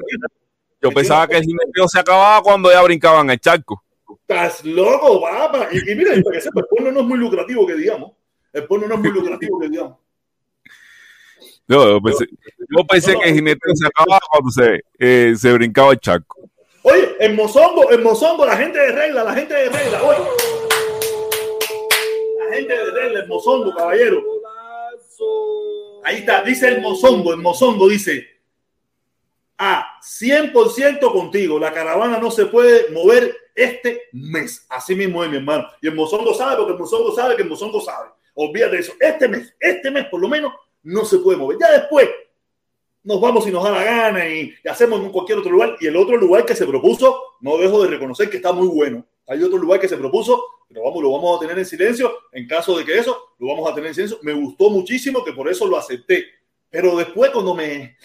yo 0.80 0.90
pensaba 0.90 1.26
que 1.26 1.36
el 1.36 1.44
gineceo 1.44 1.88
se 1.88 1.98
acababa 1.98 2.42
cuando 2.42 2.70
ya 2.70 2.82
brincaban 2.82 3.30
el 3.30 3.40
charco. 3.40 3.82
Estás 4.20 4.64
loco, 4.64 5.20
papá. 5.20 5.68
Y, 5.72 5.90
y 5.90 5.94
mira, 5.94 6.14
el 6.14 6.22
porno 6.22 6.92
no 6.92 7.00
es 7.00 7.06
muy 7.06 7.18
lucrativo 7.18 7.66
que 7.66 7.74
digamos. 7.74 8.12
El 8.52 8.64
porno 8.66 8.86
no 8.86 8.94
es 8.94 9.00
muy 9.00 9.10
lucrativo 9.10 9.58
que 9.58 9.68
digamos. 9.68 9.98
No, 11.66 11.86
yo 11.86 12.00
pensé, 12.00 12.26
yo 12.26 12.84
pensé 12.86 13.18
que 13.18 13.28
el 13.28 13.34
jinete 13.34 13.60
se 13.74 13.86
acababa 13.86 14.20
cuando 14.30 14.50
se, 14.50 14.80
eh, 14.98 15.34
se 15.36 15.52
brincaba 15.52 15.92
el 15.92 16.00
charco. 16.00 16.38
Oye, 16.82 17.16
en 17.20 17.36
Mozongo, 17.36 17.90
en 17.92 18.02
Mozongo, 18.02 18.46
la 18.46 18.56
gente 18.56 18.78
de 18.78 18.92
regla, 18.92 19.24
la 19.24 19.34
gente 19.34 19.52
de 19.52 19.68
regla, 19.68 20.02
oye. 20.02 20.18
La 22.38 22.56
gente 22.56 22.72
de 22.72 22.90
regla, 22.90 23.20
en 23.20 23.28
Mozongo, 23.28 23.74
caballero. 23.74 24.22
Ahí 26.04 26.18
está, 26.18 26.42
dice 26.42 26.68
el 26.68 26.80
Mozongo, 26.80 27.34
el 27.34 27.40
Mozongo 27.40 27.88
dice, 27.88 28.37
a 29.58 29.98
100% 30.00 31.12
contigo, 31.12 31.58
la 31.58 31.72
caravana 31.72 32.18
no 32.18 32.30
se 32.30 32.46
puede 32.46 32.90
mover 32.90 33.36
este 33.54 34.02
mes. 34.12 34.64
Así 34.68 34.94
mismo 34.94 35.24
es, 35.24 35.30
mi 35.30 35.38
hermano. 35.38 35.68
Y 35.82 35.88
el 35.88 35.94
mozongo 35.94 36.32
sabe, 36.32 36.56
porque 36.56 36.72
el 36.72 36.78
mozongo 36.78 37.12
sabe 37.12 37.36
que 37.36 37.42
el 37.42 37.48
mozongo 37.48 37.80
sabe. 37.80 38.10
Olvídate 38.34 38.76
de 38.76 38.82
eso. 38.82 38.92
Este 39.00 39.26
mes, 39.26 39.54
este 39.58 39.90
mes 39.90 40.06
por 40.06 40.20
lo 40.20 40.28
menos, 40.28 40.52
no 40.84 41.04
se 41.04 41.18
puede 41.18 41.38
mover. 41.38 41.58
Ya 41.60 41.72
después 41.72 42.08
nos 43.02 43.20
vamos 43.20 43.44
si 43.44 43.50
nos 43.50 43.64
da 43.64 43.70
la 43.70 43.84
gana 43.84 44.28
y, 44.28 44.54
hacemos 44.68 45.00
en 45.00 45.10
cualquier 45.10 45.38
otro 45.38 45.50
lugar. 45.50 45.76
Y 45.80 45.86
el 45.86 45.96
otro 45.96 46.16
lugar 46.16 46.44
que 46.44 46.54
se 46.54 46.66
propuso, 46.66 47.20
no 47.40 47.58
dejo 47.58 47.82
de 47.82 47.90
reconocer 47.90 48.30
que 48.30 48.36
está 48.36 48.52
muy 48.52 48.68
bueno. 48.68 49.04
Hay 49.26 49.42
otro 49.42 49.58
lugar 49.58 49.80
que 49.80 49.88
se 49.88 49.96
propuso, 49.96 50.42
pero 50.68 50.84
vamos, 50.84 51.02
lo 51.02 51.12
vamos 51.12 51.36
a 51.36 51.40
tener 51.40 51.58
en 51.58 51.66
silencio. 51.66 52.12
En 52.32 52.46
caso 52.46 52.78
de 52.78 52.84
que 52.84 52.96
eso, 52.96 53.34
lo 53.38 53.48
vamos 53.48 53.70
a 53.70 53.74
tener 53.74 53.88
en 53.88 53.94
silencio. 53.94 54.18
Me 54.22 54.32
gustó 54.34 54.70
muchísimo 54.70 55.24
que 55.24 55.32
por 55.32 55.48
eso 55.48 55.66
lo 55.66 55.76
acepté. 55.76 56.26
Pero 56.70 56.96
después 56.96 57.30
cuando 57.30 57.54
me... 57.54 57.96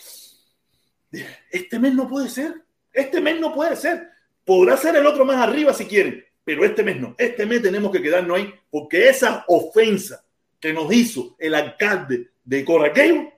Este 1.50 1.80
mes 1.80 1.94
no 1.94 2.08
puede 2.08 2.30
ser. 2.30 2.54
Este 2.92 3.22
mes 3.22 3.40
no 3.40 3.54
puede 3.54 3.76
ser. 3.76 4.10
Podrá 4.46 4.78
ser 4.78 4.96
el 4.96 5.06
otro 5.06 5.26
más 5.26 5.38
arriba 5.38 5.74
si 5.74 5.86
quieren, 5.86 6.24
pero 6.44 6.66
este 6.66 6.84
mes 6.84 7.00
no. 7.00 7.16
Este 7.18 7.46
mes 7.46 7.62
tenemos 7.62 7.92
que 7.92 8.02
quedarnos 8.02 8.38
ahí 8.38 8.54
porque 8.70 9.08
esa 9.10 9.46
ofensa 9.48 10.26
que 10.60 10.74
nos 10.74 10.92
hizo 10.94 11.36
el 11.40 11.56
alcalde 11.56 12.30
de 12.44 12.66
Coraqueo, 12.66 13.34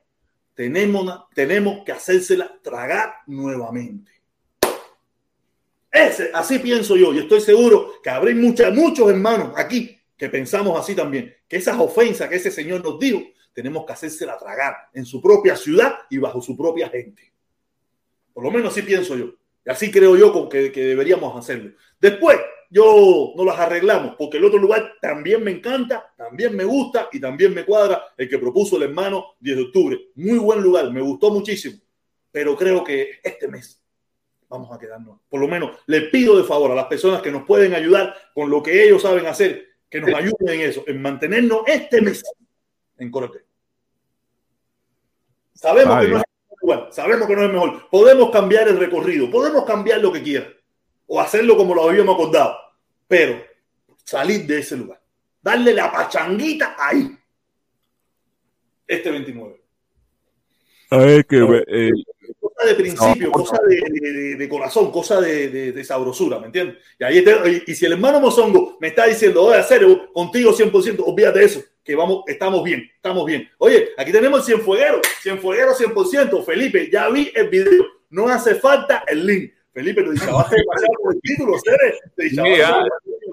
tenemos, 0.53 1.25
tenemos 1.33 1.83
que 1.83 1.91
hacérsela 1.91 2.59
tragar 2.61 3.15
nuevamente. 3.27 4.11
Ese, 5.91 6.29
así 6.33 6.59
pienso 6.59 6.97
yo 6.97 7.13
y 7.13 7.19
estoy 7.19 7.39
seguro 7.39 8.01
que 8.03 8.09
habrá 8.09 8.33
muchas, 8.35 8.73
muchos 8.73 9.09
hermanos 9.09 9.53
aquí 9.55 9.97
que 10.17 10.29
pensamos 10.29 10.79
así 10.79 10.95
también, 10.95 11.33
que 11.47 11.57
esas 11.57 11.77
ofensas 11.77 12.29
que 12.29 12.35
ese 12.35 12.51
señor 12.51 12.83
nos 12.83 12.99
dijo, 12.99 13.21
tenemos 13.53 13.85
que 13.85 13.93
hacérsela 13.93 14.37
tragar 14.37 14.75
en 14.93 15.05
su 15.05 15.21
propia 15.21 15.55
ciudad 15.55 15.99
y 16.09 16.17
bajo 16.17 16.41
su 16.41 16.55
propia 16.55 16.89
gente. 16.89 17.34
Por 18.35 18.43
lo 18.43 18.51
menos 18.51 18.73
así 18.73 18.81
pienso 18.81 19.15
yo. 19.15 19.27
Y 19.65 19.69
así 19.69 19.89
creo 19.89 20.17
yo 20.17 20.49
que, 20.49 20.69
que 20.69 20.83
deberíamos 20.83 21.35
hacerlo. 21.37 21.71
Después, 22.01 22.37
yo 22.69 23.31
no 23.37 23.45
las 23.45 23.57
arreglamos, 23.57 24.15
porque 24.17 24.35
el 24.35 24.43
otro 24.43 24.59
lugar 24.59 24.95
también 25.01 25.41
me 25.41 25.51
encanta, 25.51 26.13
también 26.17 26.53
me 26.53 26.65
gusta 26.65 27.07
y 27.13 27.21
también 27.21 27.53
me 27.53 27.63
cuadra 27.63 28.03
el 28.17 28.27
que 28.27 28.37
propuso 28.37 28.75
el 28.75 28.83
hermano 28.83 29.35
10 29.39 29.55
de 29.55 29.63
octubre. 29.63 29.99
Muy 30.15 30.37
buen 30.37 30.61
lugar, 30.61 30.91
me 30.91 30.99
gustó 30.99 31.31
muchísimo. 31.31 31.79
Pero 32.29 32.57
creo 32.57 32.83
que 32.83 33.21
este 33.23 33.47
mes 33.47 33.81
vamos 34.49 34.69
a 34.69 34.77
quedarnos. 34.77 35.21
Por 35.29 35.39
lo 35.39 35.47
menos 35.47 35.79
le 35.85 36.01
pido 36.01 36.37
de 36.37 36.43
favor 36.43 36.71
a 36.71 36.75
las 36.75 36.87
personas 36.87 37.21
que 37.21 37.31
nos 37.31 37.43
pueden 37.43 37.73
ayudar 37.73 38.13
con 38.33 38.49
lo 38.49 38.61
que 38.61 38.83
ellos 38.83 39.01
saben 39.01 39.25
hacer, 39.27 39.65
que 39.89 40.01
nos 40.01 40.13
ayuden 40.13 40.59
en 40.59 40.61
eso, 40.61 40.83
en 40.87 41.01
mantenernos 41.01 41.61
este 41.67 42.01
mes 42.01 42.21
en 42.97 43.09
Corte. 43.09 43.45
Sabemos 45.53 46.01
que 46.01 46.07
no 46.09 46.21
sabemos 46.91 47.27
que 47.27 47.35
no 47.35 47.43
es 47.43 47.51
mejor. 47.51 47.89
Podemos 47.89 48.29
cambiar 48.31 48.67
el 48.67 48.77
recorrido, 48.77 49.29
podemos 49.29 49.65
cambiar 49.65 50.01
lo 50.01 50.11
que 50.11 50.21
quiera 50.21 50.47
o 51.07 51.19
hacerlo 51.19 51.55
como 51.55 51.75
lo 51.75 51.87
habíamos 51.87 52.15
acordado, 52.15 52.55
pero 53.07 53.41
salir 54.03 54.45
de 54.45 54.59
ese 54.59 54.77
lugar, 54.77 54.99
darle 55.41 55.73
la 55.73 55.91
pachanguita 55.91 56.75
ahí, 56.77 57.15
este 58.87 59.11
29. 59.11 59.61
A 60.91 60.97
ver, 60.97 61.25
que, 61.25 61.37
eh, 61.67 61.91
cosa 62.39 62.67
de 62.67 62.75
principio, 62.75 63.31
cosa 63.31 63.57
de, 63.67 64.47
corazón, 64.49 64.91
cosa 64.91 65.21
de, 65.21 65.83
sabrosura, 65.83 66.39
¿me 66.39 66.47
entiendes? 66.47 66.77
Y, 66.99 67.03
ahí 67.03 67.23
y, 67.67 67.75
si 67.75 67.85
el 67.85 67.93
hermano 67.93 68.19
Mozongo 68.19 68.77
me 68.79 68.87
está 68.89 69.05
diciendo, 69.05 69.43
oye, 69.43 69.57
hacer 69.57 69.85
contigo 70.13 70.51
100%, 70.51 71.03
olvídate 71.05 71.39
de 71.39 71.45
eso 71.45 71.63
que 71.85 71.95
vamos, 71.95 72.23
estamos 72.25 72.63
bien, 72.63 72.89
estamos 72.95 73.25
bien. 73.25 73.47
Oye, 73.59 73.89
aquí 73.95 74.11
tenemos 74.11 74.39
el 74.39 74.45
Cienfueguero, 74.45 75.01
Cienfueguero 75.21 75.73
100%. 75.75 76.43
Felipe, 76.43 76.89
ya 76.91 77.07
vi 77.09 77.31
el 77.35 77.47
video, 77.47 77.85
no 78.09 78.27
hace 78.27 78.55
falta 78.55 79.03
el 79.07 79.25
link. 79.25 79.51
Felipe, 79.71 80.01
te 80.01 80.11
dice, 80.11 80.31
vas 80.31 80.51
a 80.51 80.55
el 80.55 81.21
título, 81.21 81.53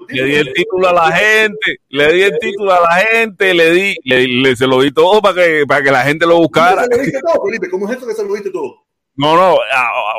Le 0.09 0.23
di 0.25 0.35
el 0.35 0.53
título 0.53 0.89
a 0.89 0.93
la 0.93 1.11
gente, 1.13 1.77
le 1.89 2.13
di 2.13 2.21
el 2.21 2.37
título 2.37 2.73
a 2.73 2.81
la 2.81 2.95
gente, 2.95 3.53
le 3.53 3.71
di, 3.71 3.95
le, 4.03 4.55
se 4.55 4.67
lo 4.67 4.81
di 4.81 4.91
todo 4.91 5.21
para 5.21 5.35
que, 5.35 5.63
para 5.65 5.83
que 5.83 5.91
la 5.91 6.01
gente 6.03 6.27
lo 6.27 6.37
buscara. 6.37 6.83
¿Se 6.83 6.95
lo 6.95 7.03
diste 7.03 7.19
todo, 7.21 7.45
Felipe? 7.45 7.69
¿Cómo 7.69 7.87
es 7.87 7.93
esto 7.93 8.05
que 8.05 8.13
se 8.13 8.23
lo 8.23 8.33
diste 8.33 8.51
todo? 8.51 8.83
No, 9.15 9.35
no, 9.35 9.57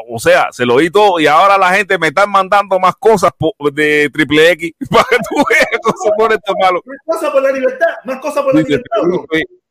o 0.09 0.19
sea, 0.21 0.49
se 0.53 0.65
lo 0.65 0.79
di 0.79 0.89
todo 0.89 1.19
y 1.19 1.27
ahora 1.27 1.59
la 1.59 1.75
gente 1.75 1.99
me 1.99 2.09
está 2.09 2.27
mandando 2.27 2.79
más 2.79 2.95
cosas 2.95 3.33
de 3.73 4.09
triple 4.13 4.53
X 4.53 4.73
para 4.91 5.05
que 5.11 5.17
tú 5.17 5.45
veas 5.49 5.74
cómo 5.85 5.97
se 6.03 6.11
pone 6.17 6.35
esto 6.35 6.55
malo. 6.61 6.81
Más 6.85 7.17
cosas 7.17 7.31
por 7.31 7.43
la 7.43 7.53
libertad, 7.53 7.87
más 8.05 8.21
cosas 8.21 8.43
por 8.43 8.55
la 8.55 8.63
libertad. 8.63 8.97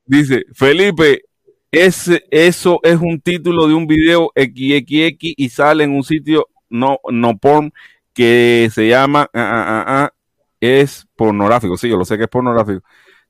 dice, 0.05 0.45
Felipe, 0.53 1.23
ese, 1.71 2.23
eso 2.29 2.79
es 2.83 2.97
un 2.97 3.19
título 3.19 3.67
de 3.67 3.73
un 3.73 3.87
video 3.87 4.31
XXX 4.35 5.33
y 5.37 5.49
sale 5.49 5.83
en 5.83 5.91
un 5.91 6.03
sitio 6.03 6.47
no, 6.69 6.99
no 7.11 7.37
porn 7.37 7.73
que 8.13 8.69
se 8.73 8.87
llama 8.87 9.29
ah, 9.33 9.65
ah, 9.67 9.85
ah, 9.87 10.13
es 10.59 11.07
pornográfico. 11.15 11.77
Sí, 11.77 11.89
yo 11.89 11.97
lo 11.97 12.05
sé 12.05 12.17
que 12.17 12.23
es 12.23 12.29
pornográfico. 12.29 12.81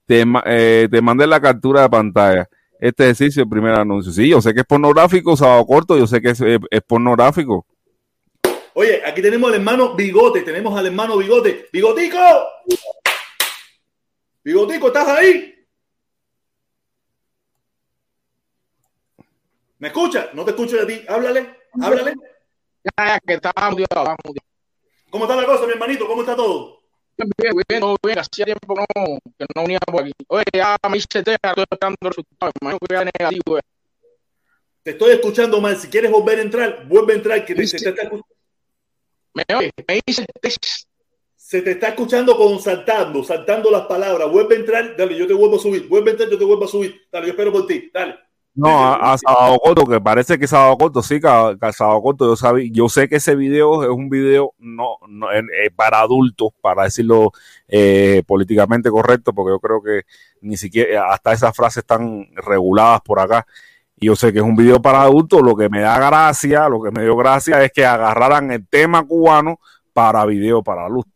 Te, 0.05 0.25
eh, 0.45 0.87
te 0.91 1.01
mandé 1.01 1.25
la 1.25 1.39
captura 1.39 1.83
de 1.83 1.89
pantalla 1.89 2.49
este 2.83 3.05
ejercicio, 3.05 3.43
el 3.43 3.49
primer 3.49 3.73
anuncio. 3.75 4.11
Sí, 4.11 4.27
yo 4.27 4.41
sé 4.41 4.53
que 4.53 4.59
es 4.59 4.65
pornográfico, 4.65 5.37
sábado 5.37 5.65
corto, 5.65 5.97
yo 5.97 6.05
sé 6.05 6.21
que 6.21 6.31
es, 6.31 6.81
pornográfico. 6.85 7.65
Oye, 8.75 9.01
aquí 9.05 9.21
tenemos 9.21 9.49
al 9.49 9.55
hermano 9.55 9.93
Bigote, 9.93 10.41
tenemos 10.41 10.77
al 10.77 10.87
hermano 10.87 11.17
Bigote. 11.17 11.69
¡Bigotico! 11.71 12.17
Bigotico, 14.43 14.87
¿estás 14.87 15.07
ahí? 15.07 15.53
¿Me 19.77 19.89
escucha? 19.89 20.29
No 20.33 20.43
te 20.43 20.51
escucho 20.51 20.77
de 20.77 20.85
ti. 20.85 21.05
Háblale, 21.07 21.57
háblale. 21.81 22.13
Ya, 22.97 23.19
que 23.19 23.39
¿Cómo 25.09 25.25
está 25.25 25.35
la 25.35 25.45
cosa, 25.45 25.65
mi 25.65 25.73
hermanito? 25.73 26.07
¿Cómo 26.07 26.21
está 26.21 26.35
todo? 26.35 26.79
Bien, 27.17 27.53
bien, 27.67 27.79
todo 27.79 27.95
bien. 28.03 28.17
Hacía 28.17 28.45
tiempo 28.45 28.75
no, 28.75 29.19
que 29.37 29.45
no 29.55 29.63
unía 29.63 29.79
por 29.79 30.01
aquí. 30.01 30.13
Oye, 30.27 30.45
ya 30.53 30.75
me 30.89 30.97
hice 30.97 31.21
test, 31.21 31.37
estoy 31.43 31.65
esperando 31.69 31.97
el 32.01 32.09
resultado. 32.09 32.51
Imagino 32.61 32.79
que 32.79 32.93
era 32.95 33.05
negativo. 33.05 33.57
Eh. 33.57 33.61
Te 34.83 34.91
estoy 34.91 35.11
escuchando 35.11 35.61
mal. 35.61 35.77
Si 35.77 35.87
quieres 35.89 36.11
volver 36.11 36.39
a 36.39 36.41
entrar, 36.41 36.87
vuelve 36.87 37.13
a 37.13 37.15
entrar. 37.17 37.45
Que 37.45 37.53
te, 37.53 37.67
se 37.67 37.77
te 37.77 37.89
está 37.89 38.09
me 39.33 39.55
oye, 39.55 39.71
me 39.87 40.01
hice 40.05 40.25
test. 40.41 40.87
Se 41.35 41.61
te 41.61 41.71
está 41.71 41.89
escuchando 41.89 42.37
con 42.37 42.59
saltando, 42.59 43.23
saltando 43.23 43.69
las 43.69 43.83
palabras. 43.83 44.31
Vuelve 44.31 44.55
a 44.55 44.59
entrar, 44.59 44.95
dale, 44.97 45.17
yo 45.17 45.27
te 45.27 45.33
vuelvo 45.33 45.57
a 45.57 45.59
subir. 45.59 45.87
Vuelve 45.87 46.09
a 46.09 46.13
entrar, 46.13 46.29
yo 46.29 46.37
te 46.37 46.45
vuelvo 46.45 46.65
a 46.65 46.67
subir. 46.67 47.01
Dale, 47.11 47.27
yo 47.27 47.31
espero 47.31 47.51
por 47.51 47.67
ti. 47.67 47.91
Dale. 47.93 48.15
No, 48.55 48.69
a, 48.93 49.17
Sábado 49.17 49.57
Corto, 49.59 49.85
que 49.87 49.99
parece 49.99 50.37
que 50.37 50.47
Sábado 50.47 50.77
Corto, 50.77 51.01
sí, 51.01 51.19
que 51.19 51.27
a, 51.27 51.71
Sábado 51.71 52.01
Corto, 52.03 52.25
yo 52.27 52.35
sabía, 52.35 52.69
yo 52.71 52.87
sé 52.87 53.09
que 53.09 53.15
ese 53.15 53.35
video 53.35 53.83
es 53.83 53.89
un 53.89 54.09
video 54.09 54.53
no, 54.59 54.97
no 55.07 55.31
eh, 55.31 55.41
para 55.75 56.01
adultos, 56.01 56.49
para 56.61 56.83
decirlo 56.83 57.31
eh, 57.67 58.21
políticamente 58.27 58.91
correcto, 58.91 59.33
porque 59.33 59.53
yo 59.53 59.59
creo 59.59 59.81
que 59.81 60.03
ni 60.41 60.55
siquiera 60.55 61.11
hasta 61.11 61.33
esas 61.33 61.55
frases 61.55 61.77
están 61.79 62.29
reguladas 62.35 63.01
por 63.01 63.19
acá. 63.19 63.47
Yo 64.03 64.15
sé 64.15 64.33
que 64.33 64.39
es 64.39 64.43
un 64.43 64.55
video 64.55 64.81
para 64.81 65.01
adultos, 65.01 65.41
lo 65.41 65.55
que 65.55 65.69
me 65.69 65.81
da 65.81 65.97
gracia, 65.97 66.67
lo 66.67 66.81
que 66.81 66.91
me 66.91 67.03
dio 67.03 67.15
gracia 67.15 67.63
es 67.63 67.71
que 67.71 67.85
agarraran 67.85 68.51
el 68.51 68.67
tema 68.67 69.05
cubano 69.05 69.59
para 69.93 70.25
video 70.25 70.61
para 70.61 70.85
adultos. 70.85 71.13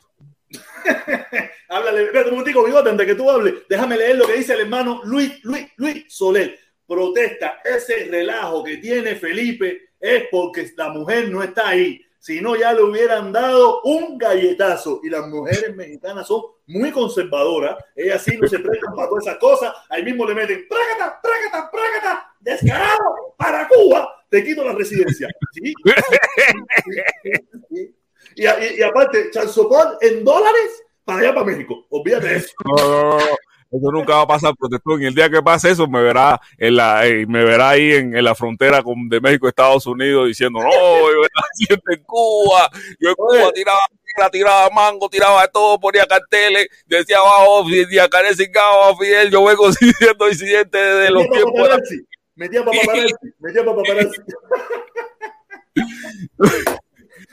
Háblale, 1.70 2.06
espérate 2.06 2.30
un 2.30 2.36
momentico, 2.38 2.64
bigote, 2.64 2.90
antes 2.90 3.06
que 3.06 3.16
tú 3.16 3.30
hables, 3.30 3.56
déjame 3.68 3.98
leer 3.98 4.16
lo 4.16 4.26
que 4.26 4.38
dice 4.38 4.54
el 4.54 4.62
hermano 4.62 5.02
Luis, 5.04 5.44
Luis, 5.44 5.68
Luis 5.76 6.06
Soler 6.08 6.58
protesta, 6.88 7.60
ese 7.64 8.06
relajo 8.06 8.64
que 8.64 8.78
tiene 8.78 9.16
Felipe 9.16 9.90
es 10.00 10.24
porque 10.32 10.72
la 10.78 10.90
mujer 10.90 11.30
no 11.30 11.44
está 11.44 11.70
ahí. 11.70 12.02
Si 12.20 12.42
no 12.42 12.56
ya 12.56 12.74
le 12.74 12.84
hubieran 12.84 13.32
dado 13.32 13.82
un 13.84 14.18
galletazo. 14.18 15.02
Y 15.04 15.10
las 15.10 15.28
mujeres 15.28 15.76
mexicanas 15.76 16.28
son 16.28 16.42
muy 16.68 16.92
conservadoras, 16.92 17.78
ellas 17.96 18.22
sí 18.24 18.38
no 18.38 18.48
se 18.48 18.60
prestan 18.60 18.94
para 18.96 19.10
todas 19.10 19.26
esas 19.26 19.38
cosas, 19.38 19.74
ahí 19.90 20.04
mismo 20.04 20.26
le 20.26 20.36
meten, 20.36 20.66
prágata, 20.68 21.22
prágata, 21.22 21.72
prágata, 21.72 22.36
descarado, 22.40 23.36
para 23.38 23.68
Cuba, 23.68 24.24
te 24.30 24.44
quito 24.44 24.64
la 24.64 24.74
residencia. 24.74 25.30
¿Sí? 25.52 25.74
Y, 28.36 28.44
y, 28.44 28.84
aparte, 28.84 29.32
Chansopón 29.32 29.96
en 30.02 30.24
dólares 30.24 30.84
para 31.04 31.20
allá, 31.20 31.34
para 31.34 31.46
México. 31.46 31.86
Olvídate 31.90 32.28
de 32.28 32.36
eso. 32.36 32.54
Eso 33.72 33.92
nunca 33.92 34.16
va 34.16 34.22
a 34.22 34.28
pasar, 34.28 34.56
protestón. 34.56 35.02
Y 35.02 35.06
el 35.06 35.16
día 35.16 35.30
que 35.30 35.42
pase 35.42 35.72
eso, 35.72 35.88
me 35.88 36.02
verá 36.02 36.40
en 36.58 36.76
la, 36.76 37.06
eh, 37.06 37.26
me 37.28 37.44
verá 37.44 37.70
ahí 37.70 37.94
en, 37.94 38.16
en, 38.16 38.24
la 38.24 38.36
frontera 38.36 38.82
con, 38.82 39.10
de 39.10 39.20
México 39.20 39.48
Estados 39.48 39.86
Unidos 39.86 40.28
diciendo, 40.28 40.60
no, 40.60 40.70
yo 40.70 41.24
era 41.24 41.80
en 41.96 42.04
Cuba, 42.04 42.70
yo 43.00 43.10
en 43.10 43.16
Cuba 43.16 43.52
tiraba 43.54 43.80
tiraba 44.32 44.70
mango, 44.72 45.08
tiraba 45.10 45.44
de 45.44 45.50
todo, 45.50 45.80
ponía 45.80 46.06
carteles, 46.06 46.68
decía 46.88 47.18
abajo, 47.18 47.64
decía 47.70 48.06
abajo 48.06 48.98
Fidel, 48.98 49.30
yo 49.30 49.44
vengo 49.44 49.72
siendo 49.74 50.26
disidente 50.26 50.78
desde 50.78 51.12
los 51.12 51.30
tiempos. 51.30 51.70
Metía 52.36 52.64
paparazzi, 52.64 53.14
metía 53.40 53.66
paparazzi. 53.66 54.22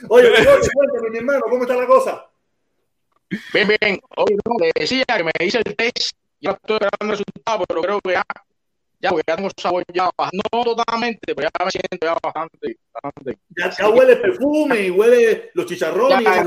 Oye, 0.09 0.29
cuéntame, 0.29 1.09
mi 1.11 1.17
hermano, 1.17 1.41
¿cómo 1.49 1.63
está 1.63 1.75
la 1.75 1.87
cosa? 1.87 2.27
Bien, 3.53 3.67
bien. 3.67 3.99
Oye, 4.17 4.35
no, 4.45 4.53
le 4.59 4.71
decía 4.75 5.03
que 5.05 5.23
me 5.23 5.31
hice 5.39 5.59
el 5.63 5.75
test, 5.75 6.15
ya 6.45 6.51
estoy 6.51 6.75
esperando 6.75 6.95
el 7.01 7.09
resultado, 7.09 7.65
pero 7.67 7.81
creo 7.81 8.01
que 8.01 8.11
ya, 8.13 8.23
ya, 8.99 9.09
porque 9.09 9.23
ya 9.27 9.35
tengo 9.35 9.49
sabor 9.57 9.83
ya, 9.93 10.09
no 10.33 10.63
totalmente, 10.63 11.35
pero 11.35 11.49
ya 11.53 11.65
me 11.65 11.71
siento 11.71 11.97
ya 12.01 12.17
bastante. 12.21 12.77
bastante. 12.93 13.37
Ya, 13.57 13.69
ya 13.71 13.89
huele 13.89 14.15
perfume 14.17 14.79
y 14.81 14.89
huele 14.91 15.51
los 15.53 15.65
chicharrones. 15.65 16.25
Ya, 16.25 16.43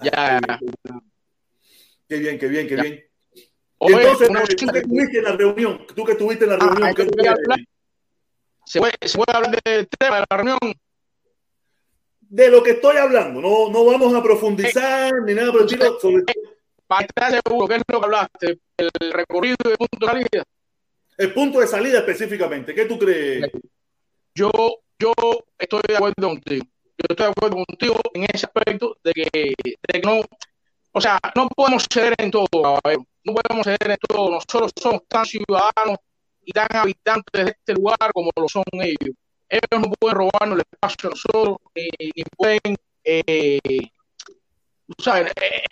y 0.00 0.46
ya. 0.46 0.60
Ah, 0.90 1.00
Qué 2.08 2.16
bien, 2.18 2.38
qué 2.38 2.48
bien, 2.48 2.66
qué 2.68 2.76
Ya. 2.76 2.82
bien. 2.82 3.04
Oye, 3.80 3.94
Entonces, 3.96 4.28
una 4.30 4.44
tú 4.44 4.66
que 4.72 4.78
estuviste 4.78 5.18
en 5.18 5.24
la 5.24 5.32
reunión, 5.36 5.86
tú 5.94 6.04
que 6.04 6.12
estuviste 6.12 6.44
en 6.44 6.50
la 6.50 6.56
Ah, 6.56 6.92
reunión. 6.94 7.66
¿Se 8.64 8.80
puede, 8.80 8.92
se 9.02 9.16
puede 9.16 9.32
hablar 9.36 9.62
del 9.64 9.88
tema 9.88 10.16
de 10.16 10.26
la 10.30 10.36
reunión? 10.36 10.58
de 12.30 12.50
lo 12.50 12.62
que 12.62 12.72
estoy 12.72 12.96
hablando, 12.98 13.40
no, 13.40 13.70
no 13.70 13.84
vamos 13.86 14.14
a 14.14 14.22
profundizar 14.22 15.10
ni 15.24 15.32
nada 15.34 15.50
el 15.50 15.60
estilo. 15.60 15.98
Sobre 15.98 16.24
Para 16.88 17.04
estar 17.04 17.30
seguro, 17.30 17.68
¿qué 17.68 17.74
es 17.76 17.82
lo 17.86 18.00
que 18.00 18.06
hablaste? 18.06 18.58
El 18.78 19.12
recorrido 19.12 19.56
de 19.62 19.76
punto 19.76 19.98
de 20.00 20.06
salida. 20.06 20.44
el 21.18 21.34
punto 21.34 21.60
de 21.60 21.66
salida 21.66 21.98
específicamente, 21.98 22.74
¿qué 22.74 22.86
tú 22.86 22.98
crees? 22.98 23.44
Yo, 24.34 24.50
yo 24.98 25.12
estoy 25.58 25.82
de 25.86 25.96
acuerdo 25.96 26.28
contigo. 26.28 26.64
Yo 26.96 27.06
estoy 27.10 27.26
de 27.26 27.30
acuerdo 27.30 27.64
contigo 27.66 28.00
en 28.14 28.26
ese 28.32 28.46
aspecto 28.46 28.96
de 29.04 29.12
que, 29.12 29.54
de 29.62 29.76
que 29.92 30.00
no, 30.00 30.22
o 30.92 31.00
sea, 31.00 31.20
no 31.36 31.48
podemos 31.48 31.86
ceder 31.92 32.14
en 32.18 32.30
todo, 32.30 32.48
caballero. 32.50 33.06
no 33.24 33.34
podemos 33.34 33.64
ceder 33.64 33.90
en 33.90 33.96
todo. 34.08 34.30
Nosotros 34.30 34.72
somos 34.80 35.02
tan 35.08 35.26
ciudadanos 35.26 35.98
y 36.44 36.52
tan 36.52 36.68
habitantes 36.72 37.44
de 37.44 37.50
este 37.50 37.74
lugar 37.74 37.98
como 38.14 38.30
lo 38.34 38.48
son 38.48 38.64
ellos. 38.72 39.14
Ellos 39.50 39.86
no 39.86 39.90
pueden 39.92 40.16
robarnos 40.16 40.58
el 40.58 40.64
espacio 40.72 41.08
a 41.08 41.10
nosotros, 41.10 41.58
ni 41.74 42.24
pueden, 42.36 42.76
eh, 43.04 43.60
eh, 43.64 43.92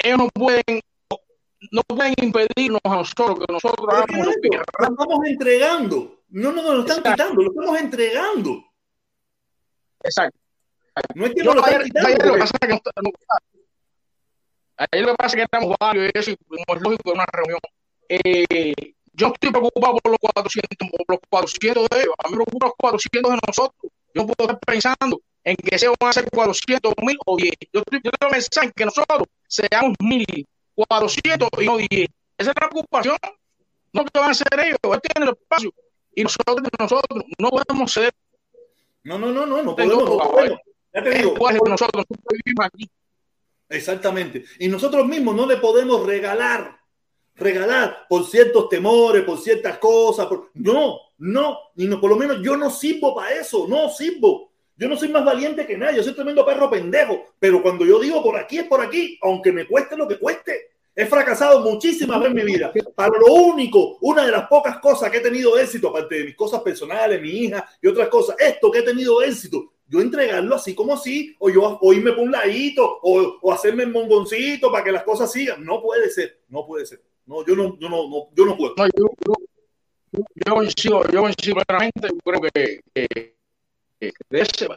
ellos 0.05 0.19
no 0.19 0.29
pueden, 0.29 0.81
no 1.71 1.83
pueden 1.83 2.15
impedirnos 2.23 2.81
a 2.85 2.97
nosotros 2.97 3.39
que 3.41 3.53
nosotros 3.53 3.87
Pero 3.89 4.07
¿qué 4.07 4.15
hagamos 4.15 4.27
lo 4.27 4.41
que 4.41 4.49
estamos 5.03 5.27
entregando. 5.27 6.23
No, 6.29 6.53
no, 6.53 6.63
no, 6.63 6.75
lo 6.75 6.81
están 6.81 6.99
Exacto. 6.99 7.13
quitando, 7.13 7.43
lo 7.43 7.51
estamos 7.51 7.81
entregando. 7.81 8.65
Exacto. 10.03 10.39
No 11.15 11.27
es 11.27 11.35
que 11.35 11.43
nos 11.45 11.55
lo 11.55 11.65
están 11.67 11.83
quitando. 11.85 12.09
ayer 12.09 12.27
lo 12.27 12.33
que 12.35 12.39
pasa 12.41 12.53
es 12.55 12.61
que 12.61 12.69
no, 12.69 12.81
no- 13.03 13.11
ayer 14.77 15.05
lo 15.07 15.11
que 15.13 15.17
pasa 15.17 15.29
es 15.29 15.35
que 15.35 15.43
estamos 15.43 15.77
varios 15.79 16.07
y 16.15 16.19
eso, 16.19 16.31
como 16.49 16.77
es 16.77 16.83
lógico 16.83 17.11
en 17.11 17.15
una 17.15 17.27
reunión. 17.33 17.61
Eh, 18.09 18.75
yo 19.13 19.29
estoy 19.29 19.51
preocupado 19.51 19.97
por 19.99 20.13
los 20.13 20.19
400, 20.21 20.91
por 20.91 21.01
los 21.09 21.19
400 21.31 21.89
de 21.89 22.01
ellos. 22.01 22.15
A 22.19 22.29
mí 22.29 22.37
me 22.37 22.45
preocupan 22.45 22.69
los 22.69 22.77
400 22.79 23.33
de 23.33 23.39
nosotros. 23.47 23.93
Yo 24.15 24.23
no 24.23 24.27
puedo 24.29 24.51
estar 24.51 24.59
pensando 24.61 25.21
en 25.45 25.57
que 25.57 25.79
se 25.79 25.89
van 25.89 25.97
a 26.01 26.13
ser 26.13 26.29
400 26.31 26.93
mil 27.03 27.17
o 27.25 27.37
10. 27.37 27.53
Yo 27.73 27.81
estoy 27.81 28.01
pensar 28.31 28.65
en 28.65 28.73
que 28.73 28.85
nosotros 28.85 29.29
seamos 29.49 29.95
mil, 30.01 30.47
400 30.77 31.49
y 31.61 31.67
no 31.67 31.77
10. 31.79 31.89
Esa 31.91 32.09
es 32.39 32.47
la 32.47 32.69
preocupación. 32.69 33.17
No 33.93 34.05
que 34.05 34.19
van 34.21 34.31
a 34.31 34.35
ser 34.35 34.47
ellos, 34.61 34.79
ellos 34.83 35.01
tienen 35.03 35.29
el 35.31 35.35
espacio. 35.41 35.73
Y 36.15 36.23
nosotros, 36.23 36.59
nosotros 36.79 37.25
no 37.39 37.51
podemos 37.51 37.93
ser 37.93 38.13
No, 39.05 39.19
no, 39.19 39.31
no, 39.33 39.47
no, 39.47 39.63
no 39.63 39.75
Tengo- 39.75 39.99
podemos, 40.01 40.19
no 40.25 40.31
podemos. 40.31 40.59
Ya 40.93 41.03
te 41.03 41.11
digo, 41.11 41.35
nosotros. 41.69 42.05
Vivimos 42.09 42.67
aquí. 42.67 42.91
Exactamente. 43.69 44.45
Y 44.59 44.69
nosotros 44.69 45.07
mismos 45.07 45.35
no 45.35 45.47
le 45.47 45.57
podemos 45.59 46.05
regalar, 46.07 46.79
regalar 47.35 48.07
por 48.09 48.25
ciertos 48.27 48.69
temores, 48.69 49.25
por 49.25 49.39
ciertas 49.39 49.79
cosas. 49.79 50.27
por- 50.27 50.51
No, 50.55 50.99
no, 51.19 51.59
y 51.77 51.87
no, 51.87 52.01
por 52.01 52.11
lo 52.11 52.17
menos 52.17 52.39
yo 52.43 52.57
no 52.57 52.71
sirvo 52.71 53.15
para 53.15 53.35
eso, 53.35 53.67
no 53.69 53.89
sirvo. 53.89 54.53
Yo 54.77 54.89
no 54.89 54.97
soy 54.97 55.09
más 55.09 55.25
valiente 55.25 55.67
que 55.67 55.79
nadie, 55.79 55.97
yo 55.97 56.03
soy 56.03 56.13
tremendo 56.13 56.45
perro 56.45 56.69
pendejo. 56.69 57.25
Pero 57.39 57.63
cuando 57.63 57.87
yo 57.87 57.99
digo 57.99 58.23
por 58.23 58.37
aquí 58.37 58.59
es 58.59 58.65
por 58.65 58.81
aquí, 58.81 59.19
aunque 59.23 59.53
me 59.53 59.67
cueste 59.67 59.97
lo 59.97 60.07
que 60.07 60.19
cueste. 60.19 60.71
He 60.95 61.07
fracasado 61.07 61.61
muchísimas 61.61 62.19
veces 62.19 62.37
en 62.37 62.45
mi 62.45 62.53
vida. 62.53 62.73
Para 62.95 63.19
lo 63.19 63.33
único, 63.33 63.99
una 64.01 64.25
de 64.25 64.33
las 64.33 64.49
pocas 64.49 64.79
cosas 64.79 65.11
que 65.11 65.19
he 65.19 65.21
tenido 65.21 65.59
éxito, 65.59 65.89
aparte 65.89 66.17
de 66.17 66.25
mis 66.25 66.37
cosas 66.37 66.63
personales, 66.63 67.21
mi 67.21 67.29
hija 67.29 67.69
y 67.83 67.87
otras 67.87 68.09
cosas, 68.09 68.37
esto 68.39 68.71
que 68.71 68.79
he 68.79 68.83
tenido 68.83 69.21
éxito, 69.23 69.73
yo 69.87 70.01
entregarlo 70.01 70.55
así 70.55 70.75
como 70.75 70.95
así, 70.95 71.37
o 71.39 71.51
yo 71.51 71.79
o 71.81 71.93
irme 71.93 72.13
por 72.13 72.25
un 72.25 72.33
ladito, 72.33 72.99
o, 73.03 73.39
o 73.43 73.53
hacerme 73.53 73.83
el 73.83 73.93
mongoncito 73.93 74.73
para 74.73 74.85
que 74.85 74.93
las 74.93 75.03
cosas 75.03 75.31
sigan. 75.31 75.63
No 75.65 75.83
puede 75.83 76.11
ser, 76.11 76.41
no 76.49 76.67
puede 76.67 76.87
ser. 76.87 77.03
No, 77.27 77.45
yo 77.45 77.55
no, 77.55 77.79
yo 77.79 77.89
no, 77.89 78.29
yo 78.35 78.47
no 78.47 78.57
puedo. 78.57 78.75
No, 78.77 78.87
yo, 78.87 79.11
yo, 79.27 79.35
yo, 80.35 80.55
coincido, 80.55 81.03
yo 81.13 81.21
coincido 81.21 81.57
plenamente, 81.67 82.09
yo 82.09 82.19
creo 82.25 82.41
que 82.41 83.36
de 84.01 84.13
ese, 84.41 84.69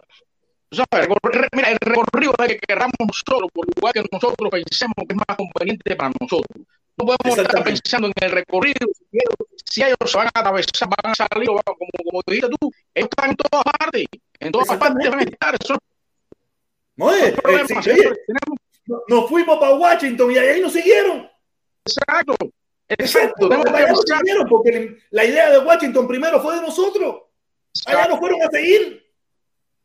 recorri- 0.71 1.47
mira, 1.53 1.71
el 1.71 1.77
recorrido 1.81 2.33
de 2.39 2.47
que 2.47 2.59
queramos 2.59 2.93
nosotros, 2.99 3.49
por 3.53 3.65
lugar 3.75 3.93
que 3.93 4.03
nosotros 4.11 4.49
pensemos 4.51 4.93
que 4.97 5.13
es 5.13 5.15
más 5.15 5.37
conveniente 5.37 5.95
para 5.95 6.11
nosotros. 6.19 6.65
No 6.97 7.05
podemos 7.05 7.37
estar 7.39 7.63
pensando 7.63 8.07
en 8.07 8.13
el 8.21 8.31
recorrido, 8.31 8.87
si 9.65 9.83
ellos, 9.83 9.95
se 10.05 10.17
van 10.17 10.27
a 10.27 10.39
atravesar, 10.39 10.89
van 10.89 11.11
a 11.11 11.15
salir, 11.15 11.47
van- 11.49 11.63
como, 11.63 11.89
como 12.05 12.23
te 12.23 12.33
dijiste 12.33 12.55
tú, 12.59 12.71
ellos 12.93 13.09
están 13.09 13.29
en 13.31 13.35
todas 13.37 13.63
partes, 13.63 14.05
en 14.39 14.51
todas 14.51 14.77
partes 14.77 15.09
van 15.09 15.19
a 15.19 15.23
estar, 15.23 15.55
eso 15.59 15.77
No, 16.97 17.13
es 17.13 17.23
eh, 17.29 17.31
problema, 17.41 17.67
eh, 17.85 17.91
oye, 17.93 18.11
nos 19.07 19.29
fuimos 19.29 19.57
para 19.59 19.73
Washington 19.75 20.31
y 20.31 20.37
ahí 20.37 20.61
nos 20.61 20.73
siguieron. 20.73 21.29
exacto, 21.85 22.35
exacto, 22.87 23.47
nos 23.49 24.01
siguieron 24.05 24.47
porque 24.49 24.97
la 25.11 25.23
idea 25.25 25.51
de 25.51 25.59
Washington 25.59 26.07
primero 26.07 26.41
fue 26.41 26.55
de 26.55 26.61
nosotros. 26.61 27.21
Allá 27.85 28.07
nos 28.07 28.19
fueron 28.19 28.41
a 28.41 28.47
seguir. 28.51 29.05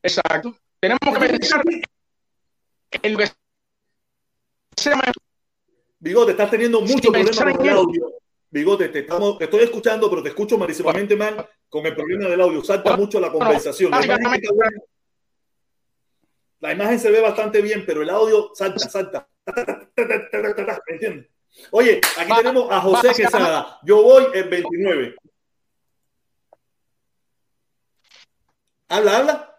Exacto, 0.04 0.56
tenemos 0.78 1.00
que 1.00 1.26
pensar 1.26 1.62
en 3.02 3.12
lo 3.12 3.18
que 3.18 3.30
sea 4.76 4.96
mejor. 4.96 5.14
Bigote, 5.98 6.32
estás 6.32 6.50
teniendo 6.50 6.80
mucho 6.80 6.92
Sí, 6.92 7.00
problema 7.10 7.30
con 7.30 7.48
en 7.48 7.66
el 7.66 7.76
audio. 7.76 8.12
Bigote, 8.50 8.88
te, 8.90 9.00
estamos, 9.00 9.38
te 9.38 9.44
estoy 9.44 9.62
escuchando, 9.64 10.08
pero 10.10 10.22
te 10.22 10.28
escucho 10.28 10.58
malísimamente 10.58 11.16
mal 11.16 11.48
con 11.68 11.84
el 11.86 11.96
problema 11.96 12.28
del 12.28 12.40
audio. 12.40 12.62
Salta 12.62 12.96
mucho 12.96 13.18
la 13.18 13.32
conversación. 13.32 13.90
La 13.90 14.04
imagen. 14.04 14.42
La 16.60 16.72
imagen 16.72 17.00
se 17.00 17.10
ve 17.10 17.20
bastante 17.20 17.60
bien, 17.60 17.84
pero 17.84 18.02
el 18.02 18.10
audio 18.10 18.50
salta, 18.54 18.78
salta. 18.88 19.28
¿Me 19.96 20.94
entiendes? 20.94 21.30
Oye, 21.70 22.00
aquí 22.18 22.32
tenemos 22.36 22.70
a 22.70 22.80
José 22.80 23.12
Quesada. 23.14 23.78
Yo 23.82 24.02
voy 24.02 24.26
el 24.34 24.48
29. 24.48 25.16
Habla, 28.88 29.16
habla. 29.16 29.53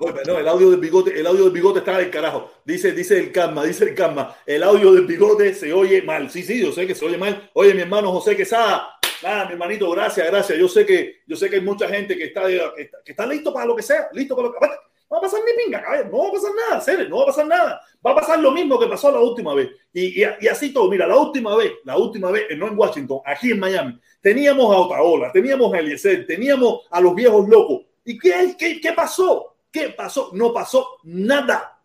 Oye, 0.00 0.20
no, 0.26 0.38
el 0.38 0.48
audio 0.48 0.70
del 0.70 0.80
bigote, 0.80 1.18
el 1.18 1.26
audio 1.26 1.44
del 1.44 1.52
bigote 1.52 1.78
está 1.78 1.98
del 1.98 2.10
carajo. 2.10 2.50
Dice, 2.64 2.92
dice 2.92 3.18
el 3.18 3.32
calma, 3.32 3.64
dice 3.64 3.84
el 3.84 3.94
calma. 3.94 4.36
El 4.44 4.62
audio 4.62 4.92
del 4.92 5.06
bigote 5.06 5.54
se 5.54 5.72
oye 5.72 6.02
mal. 6.02 6.30
Sí, 6.30 6.42
sí, 6.42 6.60
yo 6.60 6.72
sé 6.72 6.86
que 6.86 6.94
se 6.94 7.04
oye 7.04 7.16
mal. 7.16 7.50
Oye, 7.54 7.74
mi 7.74 7.82
hermano 7.82 8.10
José 8.12 8.36
Quesada. 8.36 8.88
Ah, 9.24 9.44
mi 9.46 9.52
hermanito, 9.52 9.90
gracias, 9.90 10.26
gracias. 10.26 10.58
Yo 10.58 10.68
sé 10.68 10.84
que, 10.84 11.22
yo 11.26 11.36
sé 11.36 11.48
que 11.48 11.56
hay 11.56 11.62
mucha 11.62 11.88
gente 11.88 12.16
que 12.16 12.24
está, 12.24 12.46
que 12.46 12.82
está, 12.82 12.98
que 13.04 13.12
está 13.12 13.26
listo 13.26 13.54
para 13.54 13.66
lo 13.66 13.76
que 13.76 13.82
sea, 13.82 14.08
listo 14.12 14.34
para 14.36 14.48
lo 14.48 14.54
que. 14.54 14.60
No 14.60 15.16
va 15.16 15.18
a 15.18 15.20
pasar 15.20 15.40
ni 15.46 15.64
pinga, 15.64 15.82
cabrón. 15.82 16.10
No 16.10 16.18
va 16.18 16.28
a 16.28 16.32
pasar 16.32 16.50
nada, 16.54 16.80
serio, 16.80 17.08
no 17.08 17.16
va 17.18 17.22
a 17.22 17.26
pasar 17.26 17.46
nada. 17.46 17.80
Va 18.04 18.10
a 18.10 18.14
pasar 18.16 18.40
lo 18.40 18.50
mismo 18.50 18.78
que 18.78 18.86
pasó 18.86 19.12
la 19.12 19.20
última 19.20 19.54
vez. 19.54 19.70
Y, 19.92 20.22
y, 20.22 20.26
y 20.40 20.48
así 20.48 20.72
todo. 20.72 20.90
Mira, 20.90 21.06
la 21.06 21.16
última 21.16 21.54
vez, 21.56 21.72
la 21.84 21.96
última 21.96 22.30
vez, 22.30 22.44
no 22.56 22.66
en 22.66 22.76
Washington, 22.76 23.20
aquí 23.24 23.52
en 23.52 23.60
Miami, 23.60 23.98
teníamos 24.20 24.74
a 24.74 24.78
Otaola, 24.80 25.30
teníamos 25.32 25.72
a 25.72 25.78
Eliezer, 25.78 26.26
teníamos 26.26 26.86
a 26.90 27.00
los 27.00 27.14
viejos 27.14 27.48
locos. 27.48 27.82
¿Y 28.04 28.18
qué, 28.18 28.54
qué, 28.58 28.80
qué 28.80 28.92
pasó? 28.92 29.53
¿Qué 29.74 29.88
pasó? 29.88 30.30
No 30.32 30.54
pasó 30.54 31.00
nada. 31.02 31.82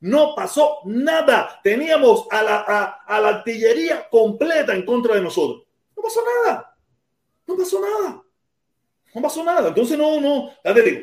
No 0.00 0.34
pasó 0.34 0.80
nada. 0.84 1.58
Teníamos 1.64 2.26
a 2.30 2.42
la, 2.42 2.56
a, 2.68 2.84
a 3.06 3.18
la 3.18 3.28
artillería 3.28 4.06
completa 4.10 4.74
en 4.74 4.84
contra 4.84 5.14
de 5.14 5.22
nosotros. 5.22 5.66
No 5.96 6.02
pasó 6.02 6.20
nada. 6.44 6.76
No 7.46 7.56
pasó 7.56 7.80
nada. 7.80 8.22
No 9.14 9.22
pasó 9.22 9.42
nada. 9.42 9.68
Entonces, 9.68 9.96
no, 9.96 10.20
no, 10.20 10.50
ya 10.62 10.74
te 10.74 10.82
digo, 10.82 11.00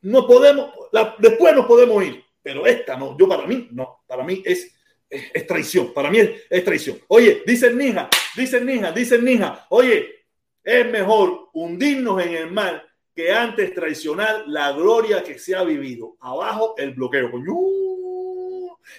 no 0.00 0.26
podemos, 0.26 0.72
después 1.18 1.54
nos 1.54 1.66
podemos 1.66 2.02
ir, 2.02 2.24
pero 2.42 2.66
esta 2.66 2.96
no, 2.96 3.16
yo 3.16 3.28
para 3.28 3.46
mí, 3.46 3.68
no, 3.72 4.02
para 4.06 4.24
mí 4.24 4.42
es, 4.44 4.74
es, 5.08 5.46
traición, 5.46 5.92
para 5.92 6.10
mí 6.10 6.18
es, 6.50 6.64
traición. 6.64 6.98
Oye, 7.08 7.42
dicen 7.46 7.76
Nija, 7.78 8.08
dicen 8.34 8.66
Nija, 8.66 8.90
dicen 8.90 9.22
Nija, 9.22 9.66
oye, 9.68 10.24
es 10.64 10.90
mejor 10.90 11.50
hundirnos 11.52 12.22
en 12.22 12.34
el 12.34 12.50
mar 12.50 12.84
que 13.14 13.32
antes 13.32 13.74
traicionar 13.74 14.44
la 14.46 14.72
gloria 14.72 15.22
que 15.22 15.38
se 15.38 15.54
ha 15.54 15.64
vivido. 15.64 16.16
Abajo 16.20 16.74
el 16.78 16.94
bloqueo. 16.94 17.30
Coño. 17.30 17.54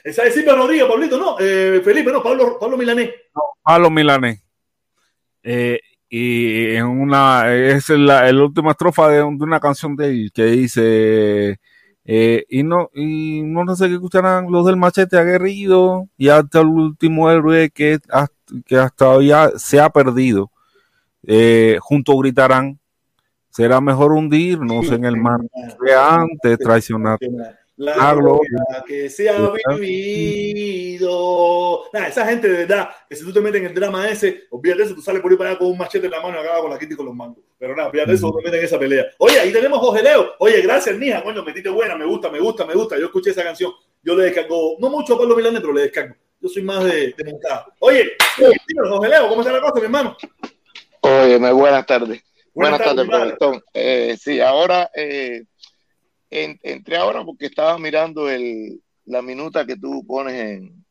Esa 0.04 0.24
es 0.24 0.34
Silvia 0.34 0.56
Rodríguez, 0.56 0.86
Pablito, 0.86 1.18
no, 1.18 1.38
eh, 1.40 1.82
Felipe, 1.84 2.12
no, 2.12 2.24
Pablo, 2.24 2.58
Pablo 2.60 2.78
Milanés. 2.78 3.12
Pablo 3.62 3.90
Milanés. 3.90 4.42
Eh, 5.44 5.80
y 6.10 6.76
en 6.76 6.86
una 6.86 7.54
es 7.54 7.90
la, 7.90 8.32
la 8.32 8.44
última 8.44 8.72
estrofa 8.72 9.10
de, 9.10 9.24
una 9.24 9.60
canción 9.60 9.96
de 9.96 10.10
él 10.10 10.32
que 10.34 10.46
dice 10.46 11.60
eh, 12.06 12.46
y 12.50 12.64
no 12.64 12.92
y 12.94 13.42
no 13.42 13.76
sé 13.76 13.88
qué 13.88 13.96
escucharán 13.96 14.52
los 14.52 14.66
del 14.66 14.78
machete 14.78 15.18
aguerrido 15.18 16.08
y 16.18 16.30
hasta 16.30 16.62
el 16.62 16.68
último 16.68 17.32
héroe 17.32 17.72
que, 17.72 18.00
que 18.66 18.78
hasta 18.78 19.10
hoy 19.10 19.32
se 19.58 19.80
ha 19.80 19.90
perdido 19.90 20.52
juntos 21.82 22.16
gritarán 22.20 22.80
será 23.54 23.80
mejor 23.80 24.12
hundirnos 24.14 24.92
en 24.92 25.06
el 25.06 25.16
mar 25.18 25.40
que 25.86 25.94
antes 25.94 26.58
traicionar 26.58 27.20
la 27.76 28.14
gloria 28.14 28.84
que 28.86 29.10
se 29.10 29.30
ha 29.30 29.52
vivido. 29.78 31.12
esa 31.92 32.26
gente 32.26 32.48
de 32.48 32.66
verdad, 32.66 32.90
que 33.10 33.16
si 33.16 33.24
tú 33.24 33.34
te 33.34 33.42
metes 33.42 33.62
en 33.62 33.68
el 33.68 33.74
drama 33.74 34.10
ese, 34.10 34.44
olvídate 34.52 34.84
eso, 34.84 34.94
tú 34.96 35.02
sales 35.02 35.22
por 35.22 35.32
ahí 35.32 35.38
para 35.38 35.52
allá 35.52 35.60
con 35.60 35.70
un 35.70 35.78
machete 35.78 36.06
en 36.06 36.12
la 36.12 36.22
mano 36.22 36.38
y 36.38 36.40
acabas 36.42 36.62
con 36.62 36.72
la 36.72 36.78
quita 36.80 36.94
y 36.94 36.98
con 36.98 37.08
los 37.08 37.16
mangos. 37.16 37.44
Pero 37.58 37.76
nada, 37.76 37.90
olvídate 37.90 38.14
eso, 38.14 38.32
te 38.32 38.44
metes 38.44 38.60
en 38.60 38.66
esa 38.66 38.80
pelea. 38.80 39.06
Oye, 39.18 39.40
ahí 39.40 39.52
tenemos 39.52 39.80
Jorge 39.80 40.04
Leo. 40.04 40.34
Oye, 40.40 40.62
gracias, 40.62 40.98
Nija. 40.98 41.24
Coño, 41.24 41.44
metiste 41.44 41.70
buena, 41.70 41.96
me 41.96 42.06
gusta, 42.06 42.30
me 42.30 42.40
gusta, 42.40 42.66
me 42.66 42.74
gusta. 42.76 42.98
Yo 42.98 43.06
escuché 43.06 43.32
esa 43.32 43.44
canción. 43.44 43.72
Yo 44.04 44.16
le 44.16 44.26
descargo, 44.26 44.76
no 44.80 44.90
mucho 44.90 45.16
a 45.16 45.18
Pablo 45.18 45.36
Milanes, 45.36 45.62
pero 45.62 45.74
le 45.74 45.82
descargo. 45.82 46.16
Yo 46.40 46.50
soy 46.50 46.62
más 46.64 46.84
de, 46.84 47.14
de 47.18 47.24
montada. 47.32 47.66
Oye, 47.80 48.12
dímelo, 48.68 48.98
Jorge 48.98 49.10
Leo, 49.10 49.30
¿cómo 49.30 49.42
está 49.42 49.54
la 49.54 49.62
cosa, 49.62 49.80
mi 49.80 49.86
hermano? 49.86 50.16
Oye, 51.02 51.38
buenas 51.52 51.86
tardes. 51.86 52.22
Buenas, 52.54 52.80
tardes, 52.80 53.10
tardes 53.10 53.62
eh, 53.74 54.18
sí, 54.20 54.40
ahora 54.40 54.90
eh, 54.96 55.44
entré 56.30 56.98
ahora 56.98 57.24
porque 57.24 57.48
estaba 57.48 57.78
mirando 57.80 58.30
el, 58.30 58.82
la 59.06 59.22
minuta 59.22 59.66
que 59.66 59.76
tú 59.76 60.06
pones 60.06 60.36
en, 60.36 60.86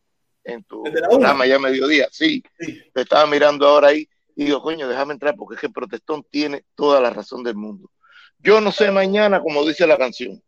en 0.45 0.65
tu 0.65 0.83
programa 0.83 1.47
ya 1.47 1.59
mediodía. 1.59 2.09
Sí, 2.11 2.43
sí, 2.59 2.83
te 2.93 3.03
estaba 3.03 3.27
mirando 3.27 3.67
ahora 3.67 3.89
ahí 3.89 4.09
y 4.35 4.47
digo, 4.47 4.61
coño, 4.63 4.89
déjame 4.89 5.13
entrar 5.13 5.37
porque 5.37 5.55
es 5.55 5.61
que 5.61 5.67
el 5.69 5.73
protestón 5.73 6.25
tiene 6.31 6.65
toda 6.75 7.01
la 7.01 7.11
razón 7.11 7.43
del 7.45 7.55
mundo. 7.55 7.91
Yo 8.39 8.61
no 8.61 8.73
sé 8.73 8.91
mañana, 8.91 9.41
como 9.41 9.65
dice 9.65 9.87
la 9.87 9.99
canción, 9.99 10.43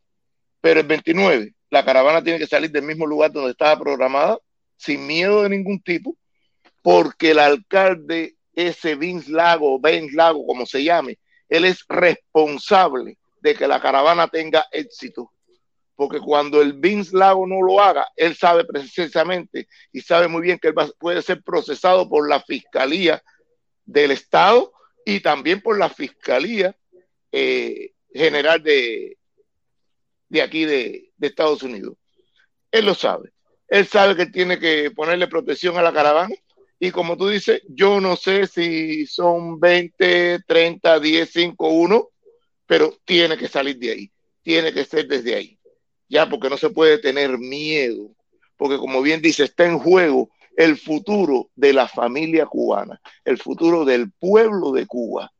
pero 0.60 0.80
el 0.80 0.86
29 0.86 1.54
la 1.74 1.84
caravana 1.84 2.22
tiene 2.22 2.38
que 2.38 2.46
salir 2.46 2.70
del 2.70 2.84
mismo 2.84 3.06
lugar 3.06 3.32
donde 3.32 3.50
estaba 3.50 3.78
programada, 3.78 4.38
sin 4.76 5.06
miedo 5.06 5.42
de 5.42 5.48
ningún 5.48 5.80
tipo, 5.80 6.16
porque 6.82 7.32
el 7.32 7.40
alcalde, 7.40 8.36
ese 8.54 8.94
Vince 8.94 9.30
Lago, 9.30 9.78
Vince 9.80 10.14
Lago, 10.14 10.46
como 10.46 10.66
se 10.66 10.82
llame, 10.84 11.18
él 11.48 11.64
es 11.64 11.84
responsable 11.88 13.18
de 13.40 13.54
que 13.54 13.68
la 13.68 13.80
caravana 13.80 14.28
tenga 14.28 14.66
éxito. 14.72 15.30
Porque 15.96 16.18
cuando 16.18 16.60
el 16.60 16.72
Vince 16.72 17.16
Lago 17.16 17.46
no 17.46 17.62
lo 17.62 17.80
haga, 17.80 18.06
él 18.16 18.34
sabe 18.34 18.64
precisamente 18.64 19.68
y 19.92 20.00
sabe 20.00 20.26
muy 20.26 20.42
bien 20.42 20.58
que 20.58 20.68
él 20.68 20.74
puede 20.98 21.22
ser 21.22 21.42
procesado 21.42 22.08
por 22.08 22.28
la 22.28 22.40
Fiscalía 22.40 23.22
del 23.84 24.10
Estado 24.10 24.72
y 25.04 25.20
también 25.20 25.60
por 25.60 25.78
la 25.78 25.88
Fiscalía 25.88 26.76
eh, 27.30 27.92
General 28.12 28.62
de, 28.62 29.18
de 30.28 30.42
aquí 30.42 30.64
de, 30.64 31.12
de 31.16 31.26
Estados 31.26 31.62
Unidos. 31.62 31.96
Él 32.70 32.86
lo 32.86 32.94
sabe. 32.94 33.32
Él 33.68 33.86
sabe 33.86 34.16
que 34.16 34.26
tiene 34.26 34.58
que 34.58 34.90
ponerle 34.90 35.26
protección 35.26 35.76
a 35.76 35.82
la 35.82 35.92
caravana. 35.92 36.34
Y 36.78 36.90
como 36.90 37.16
tú 37.16 37.28
dices, 37.28 37.62
yo 37.68 38.00
no 38.00 38.16
sé 38.16 38.46
si 38.46 39.06
son 39.06 39.60
20, 39.60 40.40
30, 40.46 41.00
10, 41.00 41.30
5, 41.30 41.68
1, 41.68 42.08
pero 42.66 42.96
tiene 43.04 43.36
que 43.36 43.48
salir 43.48 43.78
de 43.78 43.90
ahí, 43.90 44.10
tiene 44.42 44.72
que 44.72 44.84
ser 44.84 45.06
desde 45.06 45.34
ahí, 45.34 45.58
ya 46.08 46.28
porque 46.28 46.50
no 46.50 46.56
se 46.56 46.70
puede 46.70 46.98
tener 46.98 47.38
miedo, 47.38 48.10
porque 48.56 48.76
como 48.78 49.02
bien 49.02 49.22
dice, 49.22 49.44
está 49.44 49.66
en 49.66 49.78
juego 49.78 50.30
el 50.56 50.76
futuro 50.76 51.50
de 51.54 51.72
la 51.72 51.88
familia 51.88 52.46
cubana, 52.46 53.00
el 53.24 53.38
futuro 53.38 53.84
del 53.84 54.12
pueblo 54.12 54.72
de 54.72 54.86
Cuba. 54.86 55.32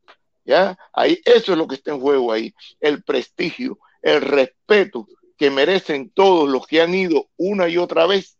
¿Ya? 0.43 0.77
Ahí, 0.93 1.19
eso 1.25 1.53
es 1.53 1.57
lo 1.57 1.67
que 1.67 1.75
está 1.75 1.91
en 1.91 1.99
juego 1.99 2.31
ahí, 2.31 2.53
el 2.79 3.03
prestigio, 3.03 3.79
el 4.03 4.21
respeto 4.21 5.07
que 5.37 5.49
merecen 5.49 6.11
todos 6.11 6.47
los 6.47 6.67
que 6.67 6.81
han 6.81 6.93
ido 6.93 7.29
una 7.35 7.67
y 7.67 7.77
otra 7.77 8.05
vez 8.05 8.37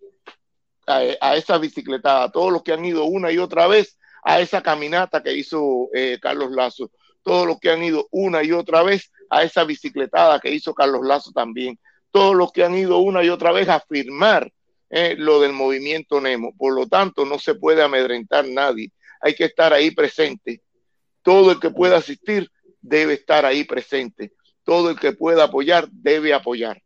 a, 0.88 1.36
esa 1.36 1.58
bicicletada, 1.58 2.32
todos 2.32 2.52
los 2.52 2.64
que 2.64 2.74
han 2.74 2.86
ido 2.86 3.06
una 3.06 3.32
y 3.32 3.38
otra 3.38 3.68
vez 3.68 3.98
a 4.24 4.40
esa 4.40 4.62
caminata 4.62 5.22
que 5.24 5.34
hizo 5.34 5.90
eh, 5.94 6.20
Carlos 6.22 6.52
Lazo, 6.52 6.92
todos 7.24 7.48
los 7.48 7.60
que 7.60 7.72
han 7.72 7.84
ido 7.84 8.08
una 8.12 8.44
y 8.44 8.52
otra 8.52 8.84
vez 8.84 9.12
a 9.30 9.44
esa 9.44 9.64
bicicletada 9.64 10.40
que 10.40 10.52
hizo 10.52 10.74
Carlos 10.74 11.06
Lazo 11.06 11.32
también, 11.32 11.80
todos 12.12 12.36
los 12.36 12.52
que 12.52 12.64
han 12.64 12.76
ido 12.76 13.00
una 13.00 13.24
y 13.24 13.30
otra 13.30 13.52
vez 13.52 13.68
a 13.68 13.80
firmar 13.80 14.52
eh, 14.90 15.16
lo 15.18 15.40
del 15.42 15.54
movimiento 15.54 16.22
Nemo. 16.22 16.56
Por 16.56 16.74
lo 16.74 16.88
tanto, 16.88 17.26
no 17.26 17.40
se 17.40 17.56
puede 17.56 17.82
amedrentar 17.82 18.48
nadie, 18.48 18.92
hay 19.20 19.36
que 19.36 19.46
estar 19.46 19.74
ahí 19.74 19.92
presente. 19.92 20.62
Todo 21.22 21.52
el 21.52 21.60
que 21.60 21.72
pueda 21.72 21.98
asistir 21.98 22.50
debe 22.82 23.16
estar 23.16 23.46
ahí 23.46 23.64
presente. 23.64 24.34
Todo 24.64 24.92
el 24.92 25.00
que 25.00 25.12
pueda 25.12 25.46
apoyar 25.46 25.88
debe 25.90 26.34
apoyar. 26.34 26.82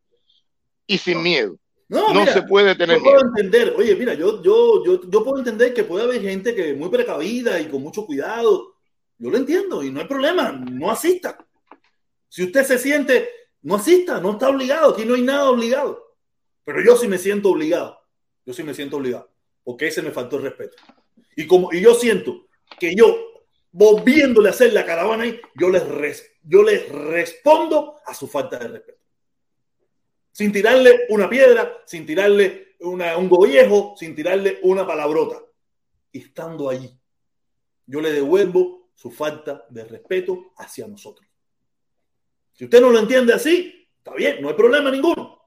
Y 0.87 0.97
sin 0.97 1.21
miedo. 1.21 1.57
No, 1.89 2.25
se 2.27 2.43
puede 2.43 2.75
tener 2.75 2.97
yo 2.97 3.03
puedo 3.03 3.21
entender, 3.21 3.73
oye, 3.75 3.95
mira, 3.95 4.13
yo, 4.13 4.43
yo, 4.43 4.85
yo, 4.85 5.01
yo 5.09 5.23
puedo 5.23 5.39
entender 5.39 5.73
que 5.73 5.83
puede 5.83 6.03
haber 6.03 6.21
gente 6.21 6.53
que 6.53 6.69
es 6.69 6.77
muy 6.77 6.89
precavida 6.89 7.59
y 7.59 7.65
con 7.65 7.81
mucho 7.81 8.05
cuidado 8.05 8.75
yo 9.19 9.29
lo 9.29 9.37
entiendo 9.37 9.83
y 9.83 9.91
no 9.91 9.99
hay 9.99 10.07
problema, 10.07 10.51
no 10.51 10.89
asista. 10.89 11.37
Si 12.29 12.43
usted 12.43 12.63
se 12.63 12.77
siente, 12.77 13.29
no 13.63 13.75
asista, 13.75 14.21
no 14.21 14.31
está 14.31 14.49
obligado, 14.49 14.93
aquí 14.93 15.03
no 15.03 15.15
hay 15.15 15.23
nada 15.23 15.49
obligado. 15.49 16.15
Pero 16.63 16.81
yo 16.81 16.95
sí 16.95 17.07
me 17.07 17.17
siento 17.17 17.49
obligado, 17.49 17.99
yo 18.45 18.53
sí 18.53 18.63
me 18.63 18.73
siento 18.73 18.95
obligado, 18.95 19.29
porque 19.63 19.87
ese 19.87 20.01
me 20.01 20.11
faltó 20.11 20.37
el 20.37 20.43
respeto. 20.43 20.77
Y 21.35 21.45
como 21.47 21.73
y 21.73 21.81
yo 21.81 21.95
siento 21.95 22.47
que 22.79 22.95
yo, 22.95 23.13
volviéndole 23.71 24.47
a 24.47 24.51
hacer 24.51 24.71
la 24.71 24.85
caravana 24.85 25.23
ahí, 25.23 25.41
yo 25.55 25.69
les, 25.69 25.83
yo 26.43 26.63
les 26.63 26.87
respondo 26.87 27.95
a 28.05 28.13
su 28.13 28.27
falta 28.27 28.57
de 28.57 28.67
respeto. 28.69 28.98
Sin 30.31 30.51
tirarle 30.51 31.05
una 31.09 31.29
piedra, 31.29 31.81
sin 31.85 32.05
tirarle 32.05 32.75
una, 32.79 33.17
un 33.17 33.29
gollejo, 33.29 33.95
sin 33.97 34.15
tirarle 34.15 34.59
una 34.63 34.85
palabrota. 34.85 35.41
Estando 36.11 36.69
allí, 36.69 36.89
yo 37.85 38.01
le 38.01 38.11
devuelvo 38.11 38.91
su 38.93 39.11
falta 39.11 39.65
de 39.69 39.85
respeto 39.85 40.51
hacia 40.57 40.87
nosotros. 40.87 41.27
Si 42.53 42.65
usted 42.65 42.81
no 42.81 42.89
lo 42.89 42.99
entiende 42.99 43.33
así, 43.33 43.87
está 43.97 44.13
bien, 44.13 44.41
no 44.41 44.49
hay 44.49 44.55
problema 44.55 44.91
ninguno. 44.91 45.39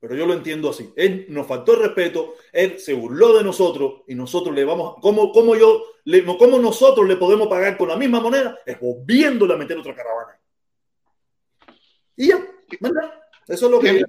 Pero 0.00 0.16
yo 0.16 0.26
lo 0.26 0.34
entiendo 0.34 0.68
así. 0.68 0.92
Él 0.96 1.26
nos 1.30 1.46
faltó 1.46 1.74
el 1.74 1.80
respeto, 1.80 2.34
él 2.52 2.78
se 2.78 2.92
burló 2.92 3.38
de 3.38 3.44
nosotros 3.44 4.02
y 4.06 4.14
nosotros 4.14 4.54
le 4.54 4.64
vamos, 4.64 4.96
¿cómo, 5.00 5.32
cómo 5.32 5.56
yo, 5.56 5.82
le, 6.04 6.24
cómo 6.24 6.58
nosotros 6.58 7.08
le 7.08 7.16
podemos 7.16 7.48
pagar 7.48 7.78
con 7.78 7.88
la 7.88 7.96
misma 7.96 8.20
moneda? 8.20 8.58
Es 8.66 8.78
volviéndole 8.78 9.54
a 9.54 9.56
meter 9.56 9.78
otra 9.78 9.94
caravana. 9.94 10.38
Y 12.16 12.28
ya, 12.28 12.44
¿verdad? 12.80 13.14
Eso 13.46 13.66
es 13.66 13.72
lo 13.72 13.80
que 13.80 14.04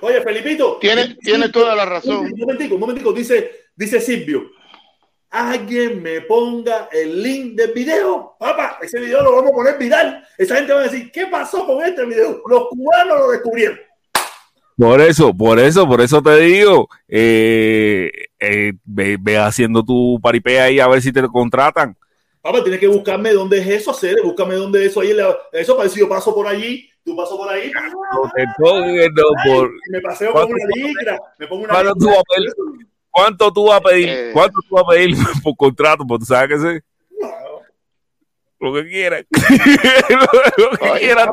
Oye, 0.00 0.20
Felipito. 0.22 0.78
Tiene, 0.80 1.16
tiene 1.16 1.48
toda 1.48 1.74
la 1.74 1.84
razón. 1.84 2.32
Un 2.32 2.38
momentico, 2.38 2.74
un 2.74 2.80
momentico, 2.80 3.12
dice, 3.12 3.68
dice 3.74 4.00
Silvio 4.00 4.50
alguien 5.34 6.00
me 6.00 6.20
ponga 6.20 6.88
el 6.92 7.20
link 7.20 7.54
del 7.56 7.72
video. 7.72 8.36
Papá, 8.38 8.78
ese 8.80 9.00
video 9.00 9.22
lo 9.22 9.34
vamos 9.34 9.50
a 9.50 9.54
poner 9.54 9.78
viral. 9.78 10.24
Esa 10.38 10.56
gente 10.56 10.72
va 10.72 10.80
a 10.80 10.84
decir, 10.84 11.10
¿qué 11.10 11.26
pasó 11.26 11.66
con 11.66 11.84
este 11.84 12.04
video? 12.06 12.40
Los 12.46 12.68
cubanos 12.68 13.18
lo 13.18 13.30
descubrieron. 13.32 13.78
Por 14.76 15.00
eso, 15.00 15.36
por 15.36 15.58
eso, 15.58 15.86
por 15.88 16.00
eso 16.00 16.22
te 16.22 16.36
digo, 16.38 16.88
eh, 17.08 18.10
eh, 18.38 18.72
ve, 18.84 19.38
haciendo 19.38 19.84
tu 19.84 20.20
paripea 20.22 20.64
ahí 20.64 20.78
a 20.78 20.88
ver 20.88 21.02
si 21.02 21.12
te 21.12 21.22
lo 21.22 21.30
contratan. 21.30 21.96
Papá, 22.40 22.62
tienes 22.62 22.80
que 22.80 22.88
buscarme 22.88 23.32
dónde 23.32 23.58
es 23.58 23.66
eso, 23.66 23.90
hacer, 23.90 24.16
búscame 24.22 24.54
dónde 24.54 24.84
es 24.84 24.90
eso 24.90 25.00
ahí. 25.00 25.16
Eso 25.52 25.76
parece 25.76 25.98
yo 25.98 26.08
paso 26.08 26.34
por 26.34 26.46
allí, 26.46 26.88
tú 27.04 27.16
paso 27.16 27.36
por 27.36 27.48
ahí. 27.48 27.70
me 29.90 30.00
paseo 30.00 30.32
con 30.32 30.52
una 30.52 30.66
licra, 30.74 31.18
me 31.38 31.46
pongo 31.46 31.64
una 31.64 31.74
¿Cuánto 33.10 33.52
tú 33.52 33.66
vas 33.66 33.78
a 33.78 33.80
pedir? 33.80 34.08
Eh. 34.08 34.30
¿Cuánto 34.32 34.58
tú 34.68 34.74
vas 34.74 34.84
a 34.84 34.90
pedir 34.90 35.16
por 35.44 35.56
contrato? 35.56 36.04
Porque 36.04 36.22
tú 36.22 36.26
sabes 36.26 36.48
que 36.48 36.58
sí. 36.58 36.80
Lo 38.58 38.74
que 38.74 38.88
quieras. 38.88 39.24
lo 40.56 40.70
que 40.70 40.98
quieras. 40.98 41.28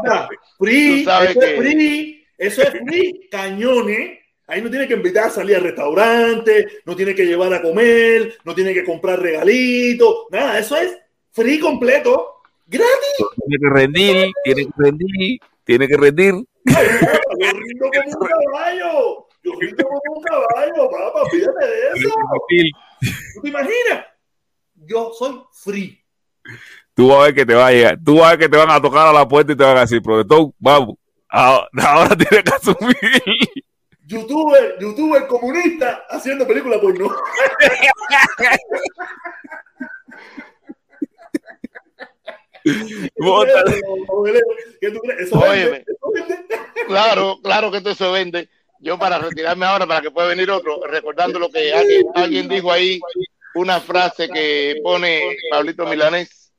Free, 0.60 1.02
eso 1.02 1.42
es 1.42 1.58
free. 1.58 2.26
Eso 2.38 2.62
es 2.62 2.70
free, 2.70 3.28
cañones. 3.32 4.20
Ahí 4.46 4.62
no 4.62 4.70
tiene 4.70 4.88
que 4.88 4.96
invitar 4.96 5.26
a 5.26 5.30
salir 5.30 5.56
al 5.56 5.64
restaurante, 5.64 6.68
no 6.86 6.96
tiene 6.96 7.16
que 7.16 7.26
llevar 7.26 7.54
a 7.54 7.62
comer, 7.62 8.38
no 8.44 8.54
tiene 8.54 8.74
que 8.74 8.84
comprar 8.84 9.20
regalitos, 9.22 10.26
nada, 10.30 10.60
eso 10.60 10.76
es 10.76 10.98
free 11.32 11.58
completo. 11.58 12.42
¡Gratis! 12.68 13.26
Tiene 13.48 13.58
que 13.62 13.70
rendir, 13.70 14.32
tiene 14.44 14.66
que 14.66 14.72
rendir, 14.76 15.40
tiene 15.72 15.88
que 15.88 15.96
rendir. 15.96 16.34
Yo 16.34 17.52
rindo 17.54 17.90
como 17.94 18.20
un 18.20 18.28
caballo. 18.28 19.28
Yo 19.42 19.52
rindo 19.58 19.84
como 19.86 20.02
un 20.18 20.24
caballo, 20.24 20.90
papá. 20.90 21.30
Fíjate 21.32 21.66
de 21.66 21.88
eso. 21.96 22.10
¿Tú 23.36 23.42
te 23.42 23.48
imaginas? 23.48 24.06
Yo 24.76 25.12
soy 25.18 25.42
free. 25.54 26.04
Tú 26.94 27.08
vas 27.08 27.20
a 27.20 27.24
ver 27.24 27.36
que 27.36 27.46
te 27.46 27.56
va 27.56 27.68
a 27.68 27.72
llegar. 27.72 27.98
Tú 28.04 28.18
vas 28.18 28.26
a 28.26 28.30
ver 28.32 28.40
que 28.40 28.50
te 28.50 28.58
van 28.58 28.70
a 28.70 28.82
tocar 28.82 29.08
a 29.08 29.14
la 29.14 29.26
puerta 29.26 29.54
y 29.54 29.56
te 29.56 29.64
van 29.64 29.78
a 29.78 29.82
decir, 29.82 30.02
profesor, 30.02 30.52
vamos. 30.60 30.98
Ahora, 31.30 31.70
ahora 31.88 32.18
tienes 32.18 32.44
que 32.44 32.54
asumir. 32.54 32.96
youtuber, 34.06 34.76
youtuber 34.78 35.26
comunista 35.28 36.04
haciendo 36.10 36.46
películas 36.46 36.80
porno. 36.80 37.16
Bótale. 38.36 38.60
¿Qué 38.60 38.60
tú 38.60 38.60
crees? 38.60 38.60
Eso 42.42 42.51
Óyeme. 45.32 45.86
Claro, 46.88 47.40
claro 47.42 47.72
que 47.72 47.78
esto 47.78 47.96
se 47.96 48.10
vende. 48.10 48.50
Yo 48.80 48.98
para 48.98 49.20
retirarme 49.20 49.66
ahora, 49.66 49.86
para 49.86 50.02
que 50.02 50.12
pueda 50.12 50.28
venir 50.28 50.50
otro, 50.50 50.82
recordando 50.86 51.38
lo 51.38 51.50
que 51.50 51.74
alguien, 51.74 52.06
alguien 52.16 52.48
dijo 52.48 52.72
ahí, 52.72 53.00
una 53.54 53.80
frase 53.80 54.28
que 54.30 54.80
pone 54.84 55.38
Pablito 55.52 55.86
Milanés, 55.86 56.52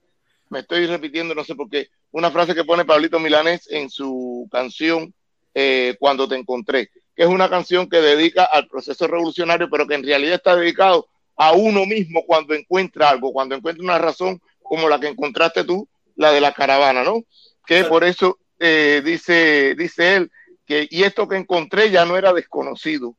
me 0.49 0.61
estoy 0.61 0.87
repitiendo, 0.87 1.35
no 1.35 1.43
sé 1.43 1.55
por 1.55 1.69
qué, 1.69 1.89
una 2.12 2.31
frase 2.31 2.55
que 2.55 2.65
pone 2.65 2.85
Pablito 2.85 3.19
Milanés 3.19 3.69
en 3.70 3.91
su 3.91 4.49
canción 4.53 5.12
eh, 5.55 5.97
Cuando 5.99 6.29
te 6.29 6.37
encontré, 6.37 6.91
que 7.15 7.24
es 7.24 7.29
una 7.29 7.51
canción 7.51 7.89
que 7.89 8.01
dedica 8.01 8.45
al 8.45 8.69
proceso 8.69 9.07
revolucionario, 9.07 9.69
pero 9.69 9.87
que 9.87 9.95
en 9.95 10.05
realidad 10.05 10.37
está 10.37 10.57
dedicado 10.57 11.09
a 11.37 11.53
uno 11.53 11.85
mismo 11.87 12.24
cuando 12.24 12.55
encuentra 12.55 13.11
algo, 13.11 13.33
cuando 13.33 13.55
encuentra 13.55 13.83
una 13.83 13.99
razón 13.99 14.41
como 14.62 14.89
la 14.89 14.99
que 14.99 15.09
encontraste 15.09 15.65
tú, 15.65 15.89
la 16.16 16.32
de 16.32 16.40
la 16.40 16.52
caravana, 16.52 17.05
¿no? 17.05 17.22
Que 17.66 17.84
por 17.84 18.05
eso 18.05 18.39
eh, 18.59 19.02
dice, 19.05 19.74
dice 19.76 20.16
él, 20.16 20.30
que 20.66 20.86
y 20.90 21.02
esto 21.05 21.28
que 21.28 21.36
encontré 21.36 21.90
ya 21.90 22.05
no 22.05 22.16
era 22.16 22.32
desconocido. 22.32 23.16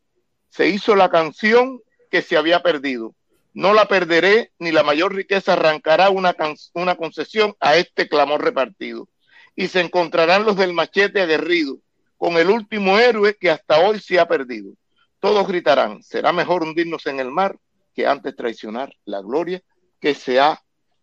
Se 0.50 0.68
hizo 0.68 0.96
la 0.96 1.10
canción 1.10 1.80
que 2.12 2.22
se 2.22 2.38
había 2.38 2.62
perdido. 2.62 3.16
No 3.54 3.74
la 3.74 3.88
perderé, 3.88 4.52
ni 4.60 4.72
la 4.72 4.84
mayor 4.84 5.14
riqueza 5.14 5.54
arrancará 5.54 6.10
una, 6.10 6.34
can- 6.34 6.56
una 6.74 6.96
concesión 6.96 7.56
a 7.60 7.76
este 7.78 8.08
clamor 8.08 8.44
repartido. 8.44 9.08
Y 9.56 9.68
se 9.68 9.82
encontrarán 9.82 10.46
los 10.46 10.58
del 10.58 10.74
machete 10.74 11.22
aguerrido, 11.22 11.78
con 12.18 12.38
el 12.38 12.50
último 12.50 12.98
héroe 12.98 13.36
que 13.36 13.52
hasta 13.52 13.80
hoy 13.80 14.00
se 14.00 14.20
ha 14.20 14.28
perdido. 14.28 14.74
Todos 15.20 15.48
gritarán, 15.48 16.02
será 16.02 16.34
mejor 16.34 16.64
hundirnos 16.64 17.06
en 17.06 17.20
el 17.20 17.30
mar 17.30 17.58
que 17.94 18.08
antes 18.08 18.36
traicionar 18.36 18.94
la 19.06 19.22
gloria 19.22 19.62
que 20.00 20.16
se 20.16 20.40
ha 20.40 20.60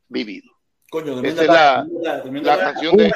vivido. 0.08 0.50
Coño, 0.90 1.22
Esa 1.22 1.42
es 1.42 1.48
la, 1.48 1.86
la 2.02 2.58
canción 2.58 2.96
de, 2.96 3.04
de 3.04 3.12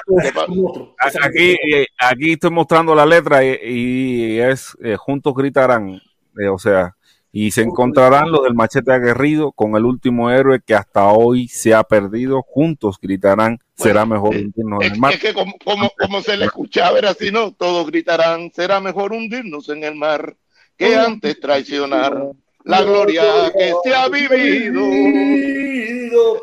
Aquí, 1.23 1.57
eh, 1.75 1.87
aquí 1.99 2.33
estoy 2.33 2.51
mostrando 2.51 2.95
la 2.95 3.05
letra 3.05 3.45
y, 3.45 3.59
y 3.65 4.39
es 4.39 4.77
eh, 4.81 4.97
juntos 4.97 5.35
gritarán, 5.35 6.01
eh, 6.39 6.49
o 6.49 6.59
sea, 6.59 6.95
y 7.33 7.51
se 7.51 7.63
encontrarán 7.63 8.31
los 8.31 8.45
del 8.45 8.55
machete 8.55 8.93
aguerrido 8.93 9.51
con 9.51 9.75
el 9.75 9.85
último 9.85 10.31
héroe 10.31 10.61
que 10.65 10.77
hasta 10.77 11.09
hoy 11.09 11.49
se 11.49 11.75
ha 11.75 11.83
perdido. 11.83 12.43
Juntos 12.43 12.97
gritarán, 13.03 13.59
será 13.75 14.07
mejor 14.07 14.37
hundirnos 14.37 14.85
en 14.85 14.93
el 14.93 14.99
mar. 15.01 15.15
es 15.15 15.21
que 15.21 15.35
como, 15.35 15.53
como, 15.65 15.91
como 15.99 16.23
se 16.23 16.37
le 16.37 16.45
escuchaba 16.45 16.97
era 16.97 17.11
así, 17.11 17.33
¿no? 17.33 17.53
Todos 17.53 17.89
gritarán, 17.89 18.53
será 18.55 18.79
mejor 18.79 19.13
hundirnos 19.13 19.69
en 19.69 19.83
el 19.83 19.97
mar 19.97 20.37
que 20.77 20.95
antes 20.95 21.41
traicionar 21.41 22.35
la 22.65 22.83
gloria 22.83 23.53
que 23.57 23.73
se 23.83 23.95
ha 23.95 24.09
vivido. 24.09 24.81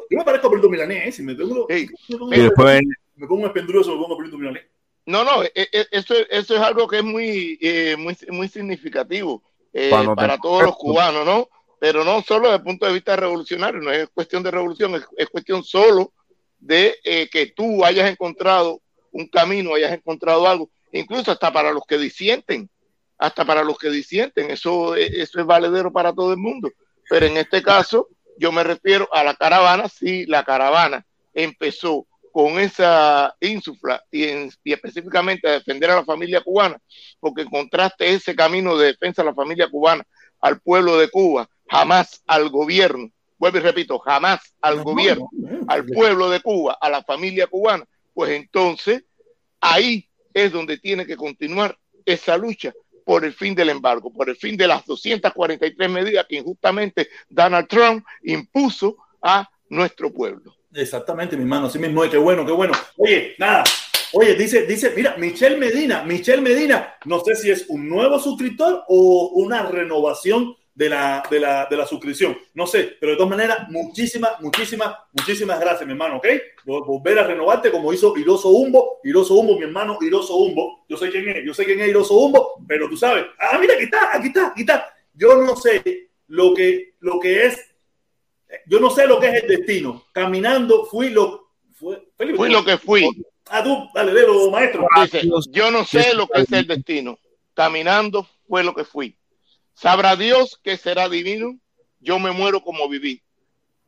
Yo 0.10 0.18
me 0.18 0.24
parezco 0.24 0.48
a 0.48 0.50
Perito 0.50 0.70
Milanés. 0.70 1.16
Si 1.16 1.24
me 1.24 1.36
pongo, 1.36 1.68
me 1.68 1.88
pongo, 2.18 2.30
después, 2.30 2.82
me 3.16 3.28
pongo 3.28 3.48
espendruoso, 3.48 3.92
me 3.96 4.02
pongo 4.02 4.18
Perito 4.18 4.38
Milanés. 4.38 4.64
No, 5.06 5.24
no, 5.24 5.44
e- 5.44 5.52
e- 5.56 5.88
eso, 5.92 6.14
eso 6.30 6.56
es 6.56 6.62
algo 6.62 6.88
que 6.88 6.98
es 6.98 7.04
muy, 7.04 7.58
eh, 7.60 7.96
muy, 7.98 8.16
muy 8.30 8.48
significativo 8.48 9.44
eh, 9.74 9.90
para 10.16 10.38
todos 10.38 10.64
los 10.64 10.78
cubanos, 10.78 11.26
¿no? 11.26 11.50
Pero 11.80 12.04
no 12.04 12.22
solo 12.22 12.44
desde 12.46 12.58
el 12.58 12.64
punto 12.64 12.86
de 12.86 12.94
vista 12.94 13.16
revolucionario, 13.16 13.82
no 13.82 13.92
es 13.92 14.08
cuestión 14.10 14.44
de 14.44 14.52
revolución, 14.52 14.94
es, 14.96 15.04
es 15.18 15.28
cuestión 15.28 15.64
solo 15.64 16.14
de 16.60 16.96
eh, 17.04 17.28
que 17.32 17.48
tú 17.48 17.84
hayas 17.84 18.10
encontrado 18.12 18.80
un 19.12 19.28
camino, 19.28 19.74
hayas 19.74 19.92
encontrado 19.92 20.48
algo, 20.48 20.70
incluso 20.92 21.32
hasta 21.32 21.52
para 21.52 21.72
los 21.72 21.84
que 21.88 21.98
disienten, 21.98 22.70
hasta 23.22 23.46
para 23.46 23.64
los 23.64 23.78
que 23.78 23.92
disienten, 23.92 24.50
eso, 24.50 24.96
eh, 24.96 25.08
eso 25.22 25.40
es 25.40 25.46
valedero 25.46 25.92
para 25.94 26.12
todo 26.12 26.32
el 26.32 26.38
mundo. 26.40 26.72
Pero 27.08 27.28
en 27.28 27.38
este 27.38 27.62
caso, 27.62 28.08
yo 28.36 28.52
me 28.52 28.64
refiero 28.64 29.08
a 29.14 29.24
la 29.24 29.36
caravana, 29.36 29.88
sí, 29.88 30.26
la 30.26 30.44
caravana 30.44 31.06
empezó 31.32 32.08
con 32.32 32.60
esa 32.60 33.36
insufla 33.40 34.04
y, 34.10 34.24
en- 34.24 34.52
y 34.64 34.74
específicamente 34.74 35.48
a 35.48 35.52
defender 35.52 35.92
a 35.92 35.96
la 35.98 36.04
familia 36.06 36.42
cubana, 36.42 36.80
porque 37.20 37.44
encontraste 37.44 38.10
ese 38.12 38.36
camino 38.36 38.76
de 38.76 38.88
defensa 38.88 39.22
a 39.22 39.26
la 39.26 39.36
familia 39.36 39.70
cubana, 39.70 40.04
al 40.40 40.60
pueblo 40.60 40.98
de 40.98 41.08
Cuba, 41.10 41.48
jamás 41.70 42.24
al 42.26 42.50
gobierno, 42.50 43.12
vuelvo 43.38 43.58
y 43.60 43.62
repito, 43.62 44.00
jamás 44.00 44.40
al 44.62 44.82
gobierno, 44.84 45.30
al 45.68 45.86
pueblo 45.86 46.30
de 46.32 46.40
Cuba, 46.42 46.76
a 46.82 46.90
la 46.90 47.04
familia 47.04 47.46
cubana, 47.46 47.86
pues 48.16 48.32
entonces 48.32 49.04
ahí 49.60 50.10
es 50.34 50.52
donde 50.52 50.80
tiene 50.80 51.06
que 51.06 51.16
continuar 51.18 51.78
esa 52.04 52.36
lucha 52.36 52.74
por 53.06 53.26
el 53.26 53.34
fin 53.34 53.56
del 53.56 53.70
embargo, 53.70 54.12
por 54.12 54.30
el 54.30 54.36
fin 54.36 54.58
de 54.58 54.68
las 54.68 54.86
243 54.86 55.90
medidas 55.90 56.26
que 56.28 56.38
injustamente 56.38 57.10
Donald 57.30 57.68
Trump 57.68 58.06
impuso 58.24 58.98
a 59.22 59.50
nuestro 59.70 60.12
pueblo. 60.12 60.56
Exactamente, 60.74 61.36
mi 61.36 61.44
hermano. 61.44 61.68
Así 61.68 61.80
mismo. 61.80 62.02
Qué 62.10 62.18
bueno, 62.18 62.46
qué 62.46 62.52
bueno. 62.52 62.74
Oye, 62.98 63.36
nada. 63.38 63.64
Oye, 64.14 64.36
dice, 64.36 64.66
dice, 64.66 64.92
mira, 64.96 65.16
Michelle 65.18 65.58
Medina, 65.58 66.04
Michelle 66.04 66.42
Medina, 66.42 66.96
no 67.06 67.22
sé 67.22 67.36
si 67.36 67.50
es 67.50 67.66
un 67.70 67.88
nuevo 67.88 68.20
suscriptor 68.20 68.84
o 68.90 69.32
una 69.36 69.64
renovación 69.64 70.56
de 70.74 70.90
la, 70.90 71.24
de 71.30 71.40
la, 71.40 71.66
de 71.70 71.78
la 71.78 71.86
suscripción. 71.86 72.38
No 72.54 72.66
sé, 72.66 72.96
pero 73.00 73.12
de 73.12 73.18
todas 73.18 73.30
maneras, 73.30 73.68
muchísimas, 73.70 74.40
muchísimas, 74.40 74.96
muchísimas 75.12 75.60
gracias, 75.60 75.86
mi 75.86 75.92
hermano, 75.92 76.18
¿ok? 76.18 76.28
Vol- 76.66 76.86
Volver 76.86 77.20
a 77.20 77.28
renovarte 77.28 77.72
como 77.72 77.92
hizo 77.94 78.16
Iroso 78.18 78.50
Humbo, 78.50 79.00
Iroso 79.04 79.36
Humbo, 79.36 79.58
mi 79.58 79.64
hermano 79.64 79.98
Iroso 80.02 80.36
Humbo. 80.36 80.86
Yo 80.88 80.98
sé 80.98 81.10
quién 81.10 81.28
es, 81.30 81.46
yo 81.46 81.54
sé 81.54 81.66
quién 81.66 81.80
es 81.82 81.90
Iroso 81.90 82.14
Humbo, 82.16 82.64
pero 82.68 82.88
tú 82.90 82.96
sabes. 82.98 83.26
Ah, 83.38 83.58
mira, 83.60 83.74
aquí 83.76 83.84
está, 83.84 84.16
aquí 84.16 84.28
está, 84.28 84.48
aquí 84.48 84.62
está. 84.62 84.94
Yo 85.14 85.36
no 85.44 85.56
sé 85.56 86.10
lo 86.28 86.54
que, 86.54 86.94
lo 87.00 87.20
que 87.20 87.46
es 87.48 87.68
yo 88.66 88.80
no 88.80 88.90
sé 88.90 89.08
lo 89.08 89.20
que 89.20 89.30
es 89.30 89.44
el 89.44 89.48
destino. 89.48 90.04
Caminando 90.12 90.86
fui 90.86 91.10
lo 91.10 91.52
fue, 91.74 92.10
Felipe, 92.18 92.38
Fui 92.38 92.50
lo 92.50 92.64
que 92.64 92.78
fui. 92.78 93.08
Ah, 93.50 93.64
tú, 93.64 93.88
dale, 93.94 94.14
delo, 94.14 94.50
maestro. 94.52 94.88
Dice, 95.02 95.22
yo 95.52 95.72
no 95.72 95.84
sé 95.86 96.14
lo 96.14 96.28
que 96.28 96.42
es 96.42 96.52
el 96.52 96.68
destino. 96.68 97.18
Caminando 97.54 98.28
fue 98.48 98.64
lo 98.64 98.74
que 98.74 98.84
fui. 98.86 99.18
Sabrá 99.82 100.16
Dios 100.16 100.60
que 100.64 100.78
será 100.78 101.10
divino. 101.10 101.58
Yo 102.00 102.20
me 102.20 102.32
muero 102.32 102.62
como 102.62 102.88
viví. 102.88 103.22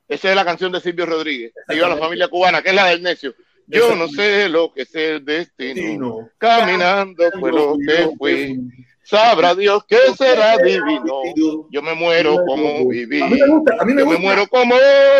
Esa 0.08 0.30
es 0.32 0.36
la 0.36 0.44
canción 0.46 0.72
de 0.72 0.82
Silvio 0.82 1.06
Rodríguez. 1.06 1.54
Ayuda 1.68 1.86
a 1.88 1.90
la 1.90 1.98
familia 1.98 2.28
cubana, 2.28 2.62
que 2.62 2.70
es 2.70 2.76
la 2.76 2.88
del 2.88 3.04
necio. 3.04 3.34
Yo 3.68 3.96
no 3.96 4.08
sé 4.08 4.50
lo 4.50 4.74
que 4.74 4.82
es 4.82 4.94
el 4.96 5.24
destino. 5.24 6.30
Caminando 6.38 7.24
fue 7.40 7.52
lo 7.52 7.76
que 7.78 8.10
fui. 8.18 8.60
Sabrá 9.04 9.54
Dios 9.54 9.84
que 9.86 9.98
será 10.18 10.58
divino. 10.58 11.22
Yo 11.70 11.82
me 11.82 11.94
muero 11.94 12.38
como 12.48 12.88
viví. 12.88 13.22
A 13.22 13.28
mí 13.28 13.40
me 13.40 13.48
gusta, 13.48 13.76
a 13.80 13.86
mí 13.86 13.94
me 13.94 14.02
Yo 14.02 14.08
me 14.08 14.16
gusta. 14.16 14.22
muero 14.22 14.48
como 14.48 14.76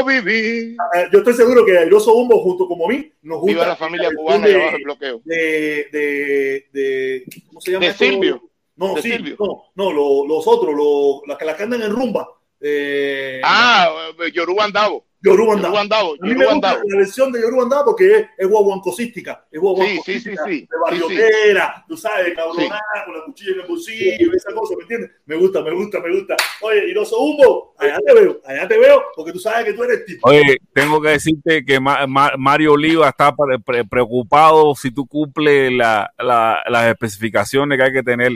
viví. 0.08 0.76
Eh, 0.96 1.08
Yo 1.12 1.20
estoy 1.20 1.34
seguro 1.34 1.66
que 1.66 1.78
Airoso 1.78 2.14
Humbo, 2.14 2.42
junto 2.44 2.68
como 2.68 2.88
mí, 2.88 3.12
nos 3.22 3.40
gusta. 3.42 3.54
Viva 3.54 3.68
la 3.68 3.76
familia 3.76 4.10
cubana 4.16 4.50
y 4.50 4.54
abajo 4.54 4.78
el 4.78 4.84
bloqueo. 4.84 5.22
De, 5.24 5.88
de, 5.92 6.66
de, 6.72 7.24
¿cómo 7.48 7.62
se 7.62 7.72
llama? 7.72 7.86
De? 7.86 7.94
Silvio. 7.94 8.42
No, 8.90 8.96
de 8.96 9.02
sí, 9.02 9.12
Silvio. 9.12 9.36
no, 9.40 9.64
no, 9.76 9.92
lo- 9.92 10.26
los 10.28 10.48
otros, 10.48 10.74
los, 10.76 11.22
las 11.28 11.38
que 11.38 11.46
las 11.46 11.56
cantan 11.56 11.82
en 11.82 11.92
rumba. 11.92 12.28
Eh, 12.66 13.42
Ah, 13.44 13.90
Yoruba 14.34 14.64
Andavo. 14.66 15.06
Yoruba 15.22 15.54
Yoruba 15.54 15.54
Andavo. 15.56 15.78
Andavo. 15.78 16.14
A 16.22 16.26
mí 16.26 16.34
me 16.36 16.46
gusta 16.46 16.70
Andavo. 16.72 16.82
la 16.90 16.98
versión 16.98 17.32
de 17.32 17.42
Yoruba 17.42 17.64
Andavo 17.64 17.86
porque 17.86 18.16
es, 18.16 18.26
es 18.38 18.48
guaguancosística. 18.48 19.46
Es 19.52 19.60
guaguancosística. 19.60 20.44
Sí, 20.46 20.52
sí, 20.52 20.60
sí, 20.60 20.60
sí. 20.62 20.68
De 20.70 20.78
barriotera, 20.84 21.86
tú 21.88 21.96
sabes, 21.98 22.34
cabronada, 22.34 22.82
con 23.06 23.18
la 23.18 23.26
cuchilla 23.26 23.52
en 23.54 23.60
el 23.62 23.68
bolsillo, 23.68 24.32
esa 24.34 24.54
cosa, 24.54 24.76
¿me 24.78 24.82
entiendes? 24.84 25.12
Me 25.26 25.36
gusta, 25.36 25.62
me 25.62 25.72
gusta, 25.74 26.00
me 26.02 26.12
gusta. 26.14 26.36
Oye, 26.62 26.90
Iroso 26.90 27.18
Humbo, 27.20 27.74
allá 27.78 28.00
te 28.06 28.14
veo, 28.14 28.42
allá 28.46 28.68
te 28.68 28.78
veo, 28.78 29.02
porque 29.16 29.32
tú 29.34 29.40
sabes 29.40 29.66
que 29.66 29.74
tú 29.74 29.84
eres 29.84 30.06
tipo. 30.06 30.28
Oye, 30.30 30.58
tengo 30.74 31.02
que 31.02 31.10
decirte 31.10 31.66
que 31.66 31.80
Ma- 31.80 32.06
Ma- 32.08 32.34
Mario 32.38 32.74
Oliva 32.74 33.10
está 33.10 33.34
pre- 33.36 33.60
pre- 33.60 33.86
preocupado 33.86 34.74
si 34.76 34.92
tú 34.92 35.06
cumples 35.08 35.72
la- 35.72 36.12
la- 36.18 36.64
las 36.70 36.88
especificaciones 36.88 37.78
que 37.78 37.84
hay 37.86 37.94
que 37.94 38.04
tener, 38.04 38.32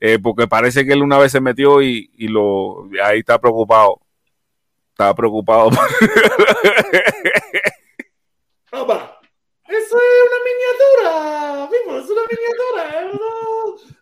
eh, 0.00 0.18
porque 0.18 0.48
parece 0.48 0.84
que 0.84 0.94
él 0.94 1.02
una 1.02 1.18
vez 1.18 1.32
se 1.32 1.40
metió 1.40 1.82
y, 1.82 2.10
y 2.14 2.28
lo 2.28 2.88
ahí 3.04 3.20
está 3.20 3.38
preocupado. 3.38 4.00
Está 4.92 5.14
preocupado. 5.14 5.70
Papá, 8.70 9.20
eso 9.70 9.96
es 9.96 10.20
una 10.26 10.38
miniatura, 10.50 11.68
Pipo, 11.70 11.98
es 11.98 12.10
una 12.10 12.22
miniatura. 12.30 12.82
¿eh? 13.00 13.10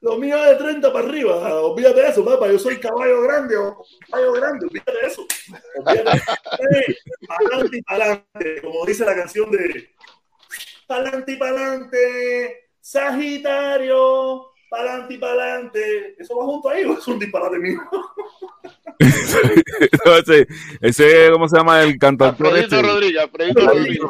Lo 0.01 0.17
mío 0.17 0.37
es 0.45 0.51
de 0.51 0.57
30 0.57 0.93
para 0.93 1.07
arriba. 1.07 1.63
Olvídate 1.63 2.01
de 2.01 2.09
eso, 2.09 2.25
papá. 2.25 2.51
Yo 2.51 2.59
soy 2.59 2.79
caballo 2.79 3.23
grande, 3.23 3.57
o 3.57 3.85
caballo 4.09 4.33
grande, 4.33 4.67
olvídate 4.67 4.93
de 4.93 5.07
eso. 5.07 5.27
Olvídate. 5.77 6.19
Eh, 6.19 6.97
Adelante 7.29 7.77
y 7.77 7.83
adelante, 7.87 8.63
como 8.63 8.87
dice 8.87 9.05
la 9.05 9.15
canción 9.15 9.51
de, 9.51 9.91
pa'lante 10.87 11.33
y 11.33 11.37
pa'lante, 11.37 12.71
Sagitario, 12.81 14.48
pa'lante 14.69 15.15
y 15.15 15.19
pa'lante. 15.19 16.17
¿Eso 16.19 16.37
va 16.37 16.45
junto 16.45 16.69
ahí 16.69 16.85
o 16.85 16.93
es 16.99 17.09
un 17.09 17.19
disparate 17.19 17.59
mío? 17.59 17.81
ese, 18.99 20.47
ese, 20.81 21.31
¿cómo 21.33 21.49
se 21.49 21.57
llama 21.57 21.83
el 21.83 21.99
cantante? 21.99 22.43
Alfredito 22.43 22.77
este? 22.77 22.89
Rodríguez, 22.89 23.23
Alfredito 23.23 23.67
Rodríguez. 23.67 24.01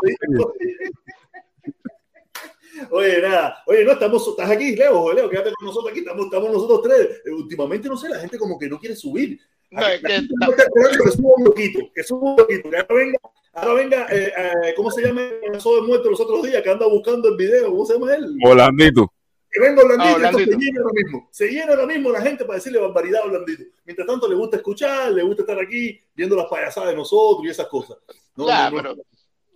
Oye, 2.91 3.21
nada, 3.21 3.63
oye, 3.67 3.85
no, 3.85 3.93
estamos, 3.93 4.27
estás 4.29 4.51
aquí, 4.51 4.77
Leo, 4.77 5.13
Leo, 5.13 5.29
quédate 5.29 5.53
con 5.53 5.67
nosotros 5.67 5.91
aquí, 5.91 6.01
estamos, 6.01 6.27
estamos 6.27 6.53
nosotros 6.53 6.83
tres. 6.83 7.23
Eh, 7.25 7.31
últimamente, 7.31 7.89
no 7.89 7.97
sé, 7.97 8.09
la 8.09 8.21
gente 8.21 8.39
como 8.39 8.59
que 8.59 8.69
no 8.69 8.79
quiere 8.79 8.95
subir. 8.95 9.39
No, 9.71 9.81
es 9.87 10.03
La 10.03 10.09
que 10.09 10.15
está 10.17 11.11
suba 11.11 11.35
un 11.37 11.45
loquito, 11.45 11.81
que 11.95 12.03
suba 12.03 12.31
un 12.31 12.37
loquito, 12.37 12.71
que 12.71 12.77
ahora 12.77 12.95
venga, 12.95 13.19
ahora 13.53 13.75
venga, 13.75 14.07
eh, 14.11 14.33
eh, 14.37 14.75
¿cómo 14.77 14.91
se 14.91 15.03
llama 15.03 15.23
el 15.23 15.53
caso 15.53 15.75
de 15.75 15.83
muerto 15.83 16.11
los 16.11 16.21
otros 16.21 16.43
días 16.45 16.63
que 16.63 16.71
anda 16.71 16.87
buscando 16.87 17.29
el 17.29 17.37
video? 17.37 17.71
¿Cómo 17.71 17.85
se 17.85 17.95
llama 17.95 18.15
él? 18.15 18.37
Orlandito. 18.45 19.13
Que 19.51 19.61
venga 19.61 19.83
Orlandito, 19.83 20.19
Ah, 20.29 20.33
se 20.33 20.47
llena 20.47 20.81
ahora 20.81 20.93
mismo. 20.95 21.29
Se 21.33 21.49
llena 21.49 21.73
ahora 21.73 21.87
mismo 21.87 22.11
la 22.11 22.21
gente 22.23 22.45
para 22.45 22.57
decirle 22.57 22.79
barbaridad 22.79 23.23
a 23.23 23.27
Orlandito. 23.27 23.65
Mientras 23.85 24.07
tanto, 24.07 24.29
le 24.29 24.35
gusta 24.35 24.57
escuchar, 24.59 25.11
le 25.13 25.23
gusta 25.23 25.43
estar 25.43 25.59
aquí 25.61 26.01
viendo 26.15 26.37
las 26.37 26.47
payasadas 26.47 26.91
de 26.91 26.97
nosotros 26.97 27.47
y 27.47 27.51
esas 27.51 27.67
cosas. 27.69 27.97
No, 28.37 28.47
no, 28.47 28.71
no. 28.71 28.77
pero 28.77 28.97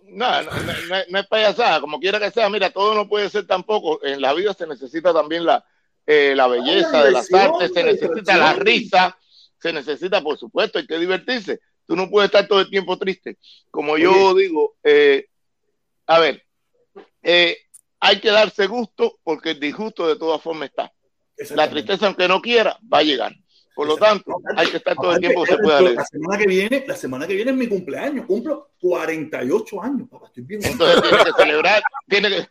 no, 0.05 0.41
no, 1.09 1.19
es- 1.19 1.27
payasada, 1.27 1.79
como 1.81 1.99
quiera 1.99 2.19
que 2.19 2.31
sea, 2.31 2.49
mira, 2.49 2.69
todo 2.71 2.93
no 2.95 3.07
puede 3.07 3.29
ser 3.29 3.45
tampoco. 3.47 4.03
En 4.03 4.19
la 4.21 4.33
vida 4.33 4.53
se 4.53 4.67
necesita 4.67 5.13
también 5.13 5.45
la, 5.45 5.63
eh, 6.05 6.33
la 6.35 6.47
belleza 6.47 6.91
la 6.99 7.03
de 7.05 7.11
las 7.11 7.33
artes, 7.33 7.71
se 7.73 7.83
necesita 7.83 8.37
la 8.37 8.53
risa, 8.53 9.17
se 9.59 9.71
necesita, 9.73 10.21
por 10.21 10.37
supuesto, 10.37 10.79
hay 10.79 10.87
que 10.87 10.97
divertirse. 10.97 11.59
Tú 11.85 11.95
no 11.95 12.09
puedes 12.09 12.29
estar 12.29 12.47
todo 12.47 12.61
el 12.61 12.69
tiempo 12.69 12.97
triste. 12.97 13.37
Como 13.71 13.97
yo 13.97 14.33
digo, 14.33 14.75
eh, 14.83 15.27
a 16.07 16.19
ver, 16.19 16.43
eh, 17.21 17.57
hay 18.03 18.19
que 18.19 18.31
darse 18.31 18.67
gusto 18.67 19.19
porque 19.23 19.51
el 19.51 19.59
disgusto 19.61 20.07
de 20.07 20.17
todas 20.17 20.41
formas 20.41 20.69
está. 20.69 20.91
La 21.55 21.69
tristeza, 21.69 22.05
aunque 22.07 22.27
no 22.27 22.41
quiera, 22.41 22.77
va 22.91 22.99
a 22.99 23.03
llegar. 23.03 23.33
Por 23.73 23.87
lo 23.87 23.97
tanto, 23.97 24.35
hay 24.55 24.67
que 24.67 24.77
estar 24.77 24.95
todo 24.95 25.13
el 25.13 25.19
tiempo 25.19 25.43
que 25.43 25.53
se 25.53 25.57
pueda 25.57 25.81
la 25.81 25.89
leer. 25.89 26.05
semana 26.05 26.37
que 26.37 26.47
viene, 26.47 26.83
la 26.85 26.95
semana 26.95 27.25
que 27.25 27.33
viene 27.33 27.51
es 27.51 27.57
mi 27.57 27.67
cumpleaños, 27.67 28.25
cumplo 28.25 28.71
48 28.81 29.81
años, 29.81 30.09
papá, 30.09 30.27
estoy 30.27 30.43
bien. 30.43 30.61
Entonces 30.63 31.01
tiene 31.01 31.23
que 31.23 31.31
celebrar, 31.31 31.83
tiene 32.07 32.29
que. 32.29 32.39
o 32.39 32.47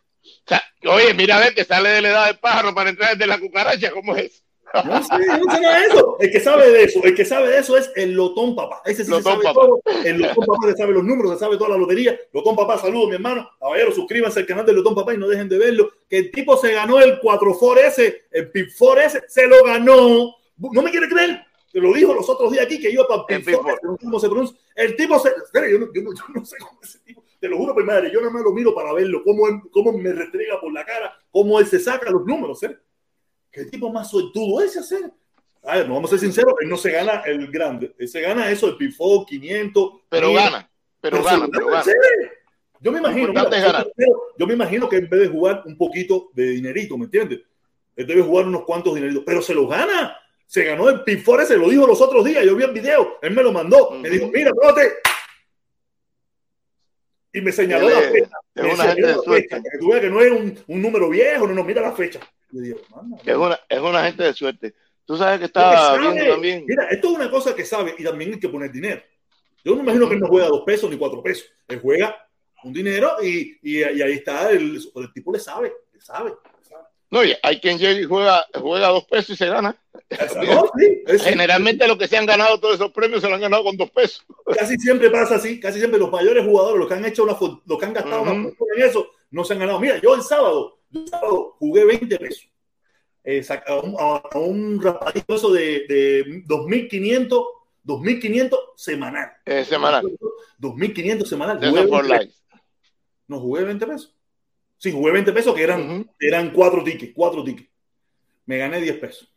sea, 0.47 0.63
oye, 0.87 1.13
mira 1.13 1.37
a 1.37 1.39
ver 1.39 1.53
que 1.53 1.63
sale 1.63 1.89
de 1.89 2.01
la 2.01 2.09
edad 2.09 2.25
del 2.25 2.39
pájaro 2.39 2.73
para 2.73 2.89
entrar 2.89 3.15
de 3.15 3.27
la 3.27 3.39
cucaracha, 3.39 3.91
¿cómo 3.91 4.15
es? 4.15 4.43
No 4.85 5.03
sé, 5.03 5.13
no 5.27 5.71
eso. 5.91 6.17
El 6.19 6.31
que 6.31 6.39
sabe 6.39 6.71
de 6.71 6.83
eso, 6.83 7.03
el 7.03 7.13
que 7.15 7.25
sabe 7.25 7.49
de 7.49 7.59
eso 7.59 7.77
es 7.77 7.91
el 7.95 8.13
Lotón 8.13 8.55
Papá. 8.55 8.81
Ese 8.85 9.03
sí 9.03 9.05
se 9.05 9.11
Lotón 9.11 9.33
sabe 9.33 9.43
Papá. 9.43 9.53
todo. 9.61 9.81
El 10.03 10.17
Lotón 10.19 10.45
Papá 10.45 10.67
le 10.67 10.73
sabe 10.73 10.93
los 10.93 11.03
números, 11.03 11.33
se 11.33 11.39
sabe 11.39 11.57
toda 11.57 11.69
la 11.71 11.77
lotería. 11.77 12.19
Lotón 12.31 12.55
Papá, 12.55 12.77
saludos, 12.79 13.09
mi 13.09 13.15
hermano. 13.15 13.49
Caballero, 13.59 13.91
suscríbanse 13.91 14.39
al 14.39 14.45
canal 14.47 14.65
de 14.65 14.73
Lotón 14.73 14.95
Papá 14.95 15.13
y 15.13 15.17
no 15.17 15.27
dejen 15.27 15.47
de 15.49 15.57
verlo. 15.59 15.89
Que 16.09 16.17
el 16.17 16.31
tipo 16.31 16.57
se 16.57 16.71
ganó 16.73 16.99
el 16.99 17.19
4 17.19 17.53
for 17.53 17.77
ese, 17.77 18.23
el 18.31 18.49
Pip 18.51 18.69
for 18.71 18.99
ese, 18.99 19.21
se 19.27 19.45
lo 19.47 19.63
ganó. 19.63 20.35
No 20.57 20.81
me 20.81 20.89
quiere 20.91 21.07
creer. 21.07 21.41
Te 21.71 21.79
lo 21.79 21.91
dijo 21.93 22.13
los 22.13 22.29
otros 22.29 22.51
días 22.51 22.65
aquí 22.65 22.79
que 22.79 22.91
iba 22.91 23.07
para 23.07 23.25
El 23.29 23.43
Pip 23.43 23.55
for 23.55 23.65
Pip 23.65 23.73
ese, 23.75 23.85
no 23.87 23.95
sé 23.97 24.03
cómo 24.05 24.19
se 24.19 24.27
pronuncia. 24.29 24.57
El 24.75 24.95
tipo 24.95 25.19
se. 25.19 25.29
Espera, 25.29 25.69
yo, 25.69 25.79
no, 25.79 25.87
yo, 25.93 26.01
no, 26.01 26.13
yo 26.13 26.23
no 26.33 26.45
sé 26.45 26.55
cómo 26.57 26.79
ese 26.81 26.99
tipo. 26.99 27.23
Te 27.39 27.47
lo 27.49 27.57
juro, 27.57 27.75
mi 27.75 27.83
madre, 27.83 28.09
yo 28.11 28.21
nada 28.21 28.31
más 28.31 28.41
lo 28.43 28.53
miro 28.53 28.73
para 28.73 28.93
verlo, 28.93 29.21
cómo, 29.23 29.47
él- 29.49 29.59
cómo 29.71 29.91
me 29.91 30.13
restrega 30.13 30.61
por 30.61 30.71
la 30.71 30.85
cara, 30.85 31.13
cómo 31.29 31.59
él 31.59 31.67
se 31.67 31.77
saca 31.77 32.09
los 32.09 32.25
números, 32.25 32.63
¿eh? 32.63 32.77
¿Qué 33.53 33.65
tipo 33.65 33.91
más 33.93 34.09
suertudo 34.09 34.63
ese 34.63 34.79
hacer? 34.79 35.11
A 35.63 35.77
ver, 35.77 35.87
no 35.87 35.93
vamos 35.93 36.09
a 36.09 36.17
ser 36.17 36.27
sinceros, 36.27 36.55
él 36.59 36.67
no 36.67 36.75
se 36.75 36.91
gana 36.91 37.21
el 37.25 37.49
grande, 37.51 37.93
él 37.99 38.07
se 38.07 38.19
gana 38.19 38.49
eso, 38.49 38.67
el 38.67 38.77
Pifo 38.77 39.23
500. 39.27 39.91
Pero 40.09 40.33
gana, 40.33 40.67
pero 40.99 41.17
se 41.17 41.23
gana, 41.23 41.47
pero 41.51 41.67
gana. 41.67 41.83
Yo 42.81 42.91
me 42.91 42.97
imagino, 42.97 43.27
mira, 43.29 43.43
ganar. 43.45 43.87
yo, 44.37 44.47
me 44.47 44.55
imagino 44.55 44.89
que 44.89 44.97
en 44.97 45.07
vez 45.07 45.21
de 45.21 45.27
jugar 45.27 45.61
un 45.65 45.77
poquito 45.77 46.31
de 46.33 46.49
dinerito, 46.49 46.97
¿me 46.97 47.05
entiendes? 47.05 47.41
Él 47.95 48.07
debe 48.07 48.23
jugar 48.23 48.47
unos 48.47 48.63
cuantos 48.63 48.95
dineritos, 48.95 49.23
pero 49.23 49.41
se 49.41 49.53
lo 49.53 49.67
gana. 49.67 50.17
Se 50.47 50.65
ganó 50.65 50.89
el 50.89 51.03
Pifor 51.03 51.39
ese, 51.41 51.55
lo 51.55 51.69
dijo 51.69 51.87
los 51.87 52.01
otros 52.01 52.25
días, 52.25 52.43
yo 52.43 52.55
vi 52.55 52.63
el 52.63 52.73
video, 52.73 53.19
él 53.21 53.33
me 53.33 53.43
lo 53.43 53.51
mandó, 53.51 53.91
me 53.91 54.09
dijo, 54.09 54.27
mira, 54.33 54.51
brote. 54.51 54.93
Y 57.33 57.41
me 57.41 57.51
señaló 57.51 57.89
la 57.89 57.99
fecha. 58.01 58.37
es 58.55 58.63
Me 58.63 58.73
una 58.73 58.83
gente 58.85 59.07
de 59.07 59.13
suerte. 59.15 59.41
fecha, 59.49 59.61
que 59.61 59.77
tú 59.79 59.89
veas 59.89 60.01
que 60.01 60.09
no 60.09 60.21
es 60.21 60.31
un, 60.31 60.59
un 60.67 60.81
número 60.81 61.09
viejo, 61.09 61.47
no, 61.47 61.53
no, 61.55 61.63
mira 61.63 61.81
la 61.81 61.91
fecha. 61.93 62.19
Digo, 62.51 62.79
Es 63.25 63.35
una, 63.35 63.59
es 63.67 63.79
una 63.79 64.03
gente 64.05 64.23
de 64.23 64.33
suerte. 64.33 64.75
Tú 65.05 65.17
sabes 65.17 65.39
que 65.39 65.47
sabe. 65.47 65.99
viendo 65.99 66.31
también. 66.33 66.63
Mira, 66.67 66.87
esto 66.89 67.09
es 67.09 67.15
una 67.15 67.29
cosa 67.31 67.55
que 67.55 67.65
sabe 67.65 67.95
y 67.97 68.03
también 68.03 68.33
hay 68.33 68.39
que 68.39 68.49
poner 68.49 68.71
dinero. 68.71 69.01
Yo 69.65 69.71
no 69.71 69.77
me 69.77 69.83
imagino 69.83 70.07
que 70.07 70.13
él 70.15 70.19
no 70.21 70.27
juega 70.27 70.47
dos 70.47 70.61
pesos 70.65 70.89
ni 70.89 70.97
cuatro 70.97 71.23
pesos. 71.23 71.45
Él 71.67 71.79
juega 71.81 72.15
un 72.63 72.71
dinero 72.73 73.17
y, 73.21 73.57
y, 73.63 73.79
y 73.79 74.01
ahí 74.01 74.13
está. 74.13 74.51
El, 74.51 74.75
el 74.95 75.13
tipo 75.13 75.33
le 75.33 75.39
sabe, 75.39 75.73
le 75.91 75.99
sabe. 75.99 76.29
le 76.29 76.65
sabe. 76.69 76.83
No, 77.09 77.23
y 77.23 77.33
hay 77.41 77.59
quien 77.59 77.77
llega 77.79 77.99
y 77.99 78.03
juega, 78.05 78.45
juega 78.53 78.87
dos 78.89 79.05
pesos 79.05 79.31
y 79.31 79.35
se 79.35 79.47
gana. 79.47 79.75
No, 80.45 80.71
sí, 80.77 81.03
es- 81.07 81.23
Generalmente 81.23 81.87
los 81.87 81.97
que 81.97 82.07
se 82.07 82.17
han 82.17 82.25
ganado 82.25 82.59
todos 82.59 82.75
esos 82.75 82.91
premios 82.91 83.21
se 83.21 83.29
lo 83.29 83.35
han 83.35 83.41
ganado 83.41 83.63
con 83.63 83.77
dos 83.77 83.89
pesos. 83.91 84.25
casi 84.57 84.75
siempre 84.77 85.09
pasa 85.09 85.35
así. 85.35 85.59
Casi 85.59 85.79
siempre 85.79 85.99
los 85.99 86.11
mayores 86.11 86.45
jugadores, 86.45 86.79
los 86.79 86.87
que 86.87 86.93
han 86.95 87.05
hecho 87.05 87.23
una, 87.23 87.35
los 87.65 87.79
que 87.79 87.85
han 87.85 87.93
gastado 87.93 88.21
una 88.21 88.31
fortuna 88.43 88.73
en 88.77 88.83
eso, 88.83 89.07
no 89.31 89.43
se 89.43 89.53
han 89.53 89.59
ganado. 89.59 89.79
Mira, 89.79 89.99
yo 90.01 90.15
el 90.15 90.21
sábado, 90.21 90.79
yo 90.89 91.01
el 91.01 91.07
sábado 91.07 91.55
jugué 91.59 91.85
20 91.85 92.17
pesos. 92.19 92.49
Eh, 93.23 93.41
saca- 93.41 93.71
a, 93.73 93.79
un, 93.79 93.95
a- 93.97 94.21
a 94.31 94.37
un 94.39 94.81
rapadito 94.81 95.35
eso 95.35 95.51
de, 95.51 95.85
de 95.87 96.23
2.500, 96.45 97.45
2.500 97.85 98.57
semanal. 98.75 99.31
Eh, 99.45 99.63
semanal. 99.65 100.05
2.500 100.59 101.25
semanal. 101.25 101.57
Jugué 101.57 101.69
esos 101.81 101.89
for 101.89 102.05
20 102.07 102.25
life. 102.25 102.37
No 103.27 103.39
jugué 103.39 103.63
20 103.63 103.87
pesos. 103.87 104.15
Sí, 104.77 104.91
jugué 104.91 105.13
20 105.13 105.31
pesos 105.31 105.55
que 105.55 105.63
eran, 105.63 106.05
eran 106.19 106.51
cuatro 106.51 106.83
tickets, 106.83 107.13
cuatro 107.15 107.41
tickets. 107.43 107.69
Me 108.45 108.57
gané 108.57 108.81
10 108.81 108.97
pesos. 108.97 109.32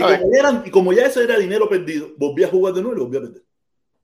Y 0.00 0.02
como, 0.02 0.32
ya 0.32 0.38
eran, 0.38 0.62
y 0.66 0.70
como 0.70 0.92
ya 0.92 1.06
eso 1.06 1.20
era 1.20 1.38
dinero 1.38 1.68
perdido, 1.68 2.10
volví 2.16 2.42
a 2.44 2.48
jugar 2.48 2.74
de 2.74 2.82
nuevo 2.82 2.96
y 2.96 2.98
lo 2.98 3.04
volví 3.06 3.18
a 3.18 3.20
perder. 3.20 3.42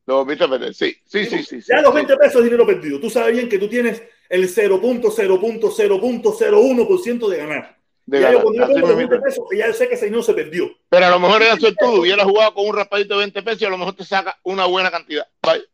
Lo 0.06 0.24
viste 0.24 0.44
a 0.44 0.48
perder. 0.48 0.72
Sí, 0.74 0.96
sí, 1.04 1.26
sí, 1.26 1.42
sí. 1.42 1.60
sí, 1.60 1.68
ya 1.68 1.80
los 1.80 1.90
sí. 1.90 1.96
20 1.96 2.16
pesos 2.16 2.36
es 2.36 2.44
dinero 2.44 2.64
perdido. 2.66 3.00
Tú 3.00 3.10
sabes 3.10 3.32
bien 3.32 3.48
que 3.48 3.58
tú 3.58 3.66
tienes 3.68 4.00
el 4.28 4.48
0.0.0.01% 4.48 7.28
de 7.28 7.36
ganar. 7.36 7.76
De 8.06 8.20
ya 8.20 8.30
yo 8.30 8.38
ganar. 8.38 8.54
yo 8.54 8.64
Así 8.64 8.72
pongo 8.74 8.86
los 8.86 8.96
mismo. 8.96 9.10
20 9.10 9.26
pesos, 9.26 9.44
ya 9.56 9.72
sé 9.72 9.88
que 9.88 9.94
ese 9.94 10.04
dinero 10.04 10.22
se 10.22 10.34
perdió. 10.34 10.70
Pero 10.88 11.06
a 11.06 11.10
lo 11.10 11.18
mejor 11.18 11.42
era 11.42 11.58
suertudo, 11.58 12.02
hubiera 12.02 12.22
jugado 12.24 12.54
con 12.54 12.68
un 12.68 12.76
raspadito 12.76 13.14
de 13.14 13.20
20 13.20 13.42
pesos 13.42 13.62
y 13.62 13.64
a 13.64 13.70
lo 13.70 13.78
mejor 13.78 13.94
te 13.94 14.04
saca 14.04 14.38
una 14.44 14.66
buena 14.66 14.92
cantidad. 14.92 15.26
Vaya. 15.42 15.64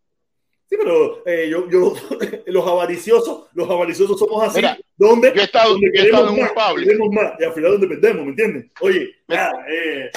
Sí, 0.73 0.79
pero 0.83 1.23
eh, 1.27 1.49
yo, 1.51 1.69
yo, 1.69 1.93
los 2.47 2.67
avariciosos, 2.67 3.45
los 3.53 3.69
avariciosos 3.69 4.19
somos 4.19 4.43
así. 4.43 4.57
Mira, 4.57 4.79
donde, 4.97 5.31
Yo 5.35 5.43
he 5.43 5.45
estado, 5.45 5.73
donde 5.73 5.91
yo 5.95 6.03
he 6.03 6.07
estado 6.07 6.29
queremos 6.29 6.33
en 6.33 6.49
un 6.49 6.55
más, 6.57 6.71
public. 6.71 6.87
queremos 6.87 7.09
más, 7.13 7.33
y 7.39 7.45
al 7.45 7.53
final 7.53 7.71
donde 7.73 7.87
perdemos, 7.89 8.25
¿me 8.25 8.31
entiendes? 8.31 8.71
Oye, 8.81 9.11
nada, 9.29 9.53
eh, 9.69 10.11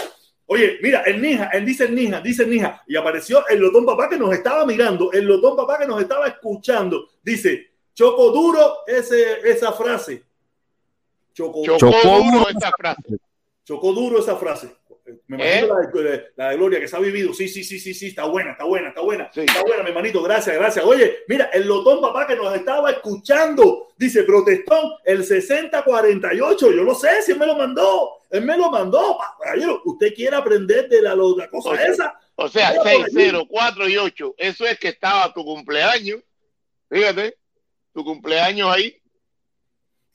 oye, 0.45 0.77
mira, 0.81 1.01
el 1.01 1.21
Nija, 1.21 1.49
él 1.51 1.65
dice 1.65 1.83
el 1.83 1.93
Nija, 1.93 2.21
dice 2.21 2.43
el 2.43 2.51
Nija, 2.51 2.81
y 2.87 2.95
apareció 2.95 3.45
el 3.49 3.59
Lotón 3.59 3.85
Papá 3.85 4.07
que 4.07 4.17
nos 4.17 4.33
estaba 4.33 4.65
mirando, 4.65 5.11
el 5.11 5.25
Lotón 5.25 5.57
Papá 5.57 5.77
que 5.77 5.87
nos 5.87 6.01
estaba 6.01 6.25
escuchando, 6.27 7.09
dice, 7.21 7.71
Choco 7.93 8.31
duro 8.31 8.77
ese, 8.87 9.39
esa 9.49 9.73
frase. 9.73 10.23
Choco, 11.33 11.65
Chocó 11.65 11.79
Chocó 11.79 12.17
duro. 12.23 12.47
esa 12.49 12.71
frase. 12.77 13.01
chocó 13.65 13.91
duro 13.91 14.19
esa 14.19 14.37
frase. 14.37 14.73
Me 15.27 15.37
imagino 15.37 15.67
la, 15.67 16.01
de, 16.01 16.25
la 16.35 16.49
de 16.49 16.57
Gloria 16.57 16.79
que 16.79 16.87
se 16.87 16.95
ha 16.95 16.99
vivido. 16.99 17.33
Sí, 17.33 17.47
sí, 17.47 17.63
sí, 17.63 17.79
sí, 17.79 17.93
sí, 17.93 18.07
está 18.07 18.25
buena, 18.25 18.51
está 18.51 18.63
buena, 18.63 18.89
está 18.89 19.01
buena. 19.01 19.29
Sí. 19.33 19.41
Está 19.41 19.61
buena, 19.61 19.83
mi 19.83 19.89
hermanito, 19.89 20.23
gracias, 20.23 20.55
gracias. 20.55 20.83
Oye, 20.83 21.19
mira, 21.27 21.45
el 21.53 21.67
Lotón 21.67 22.01
Papá 22.01 22.25
que 22.25 22.35
nos 22.35 22.55
estaba 22.55 22.91
escuchando, 22.91 23.89
dice 23.97 24.23
protestón, 24.23 24.91
el 25.03 25.23
6048. 25.23 26.71
Yo 26.71 26.83
no 26.83 26.95
sé 26.95 27.21
si 27.21 27.33
él 27.33 27.39
me 27.39 27.45
lo 27.45 27.55
mandó. 27.55 28.21
Él 28.31 28.43
me 28.43 28.57
lo 28.57 28.71
mandó. 28.71 29.17
Caballero, 29.41 29.81
usted 29.85 30.13
quiere 30.13 30.35
aprender 30.35 30.89
de 30.89 31.01
la, 31.01 31.15
la 31.15 31.49
cosa 31.49 31.69
Oye. 31.69 31.87
esa. 31.87 32.19
O 32.35 32.49
sea, 32.49 32.69
Vaya 32.69 32.81
por 32.81 32.87
6, 32.89 33.03
allí. 33.05 33.13
0, 33.13 33.45
4 33.47 33.89
y 33.89 33.97
8. 33.97 34.35
Eso 34.37 34.65
es 34.65 34.79
que 34.79 34.89
estaba 34.89 35.31
tu 35.33 35.43
cumpleaños. 35.45 36.19
Fíjate, 36.89 37.37
tu 37.93 38.03
cumpleaños 38.03 38.73
ahí. 38.73 38.99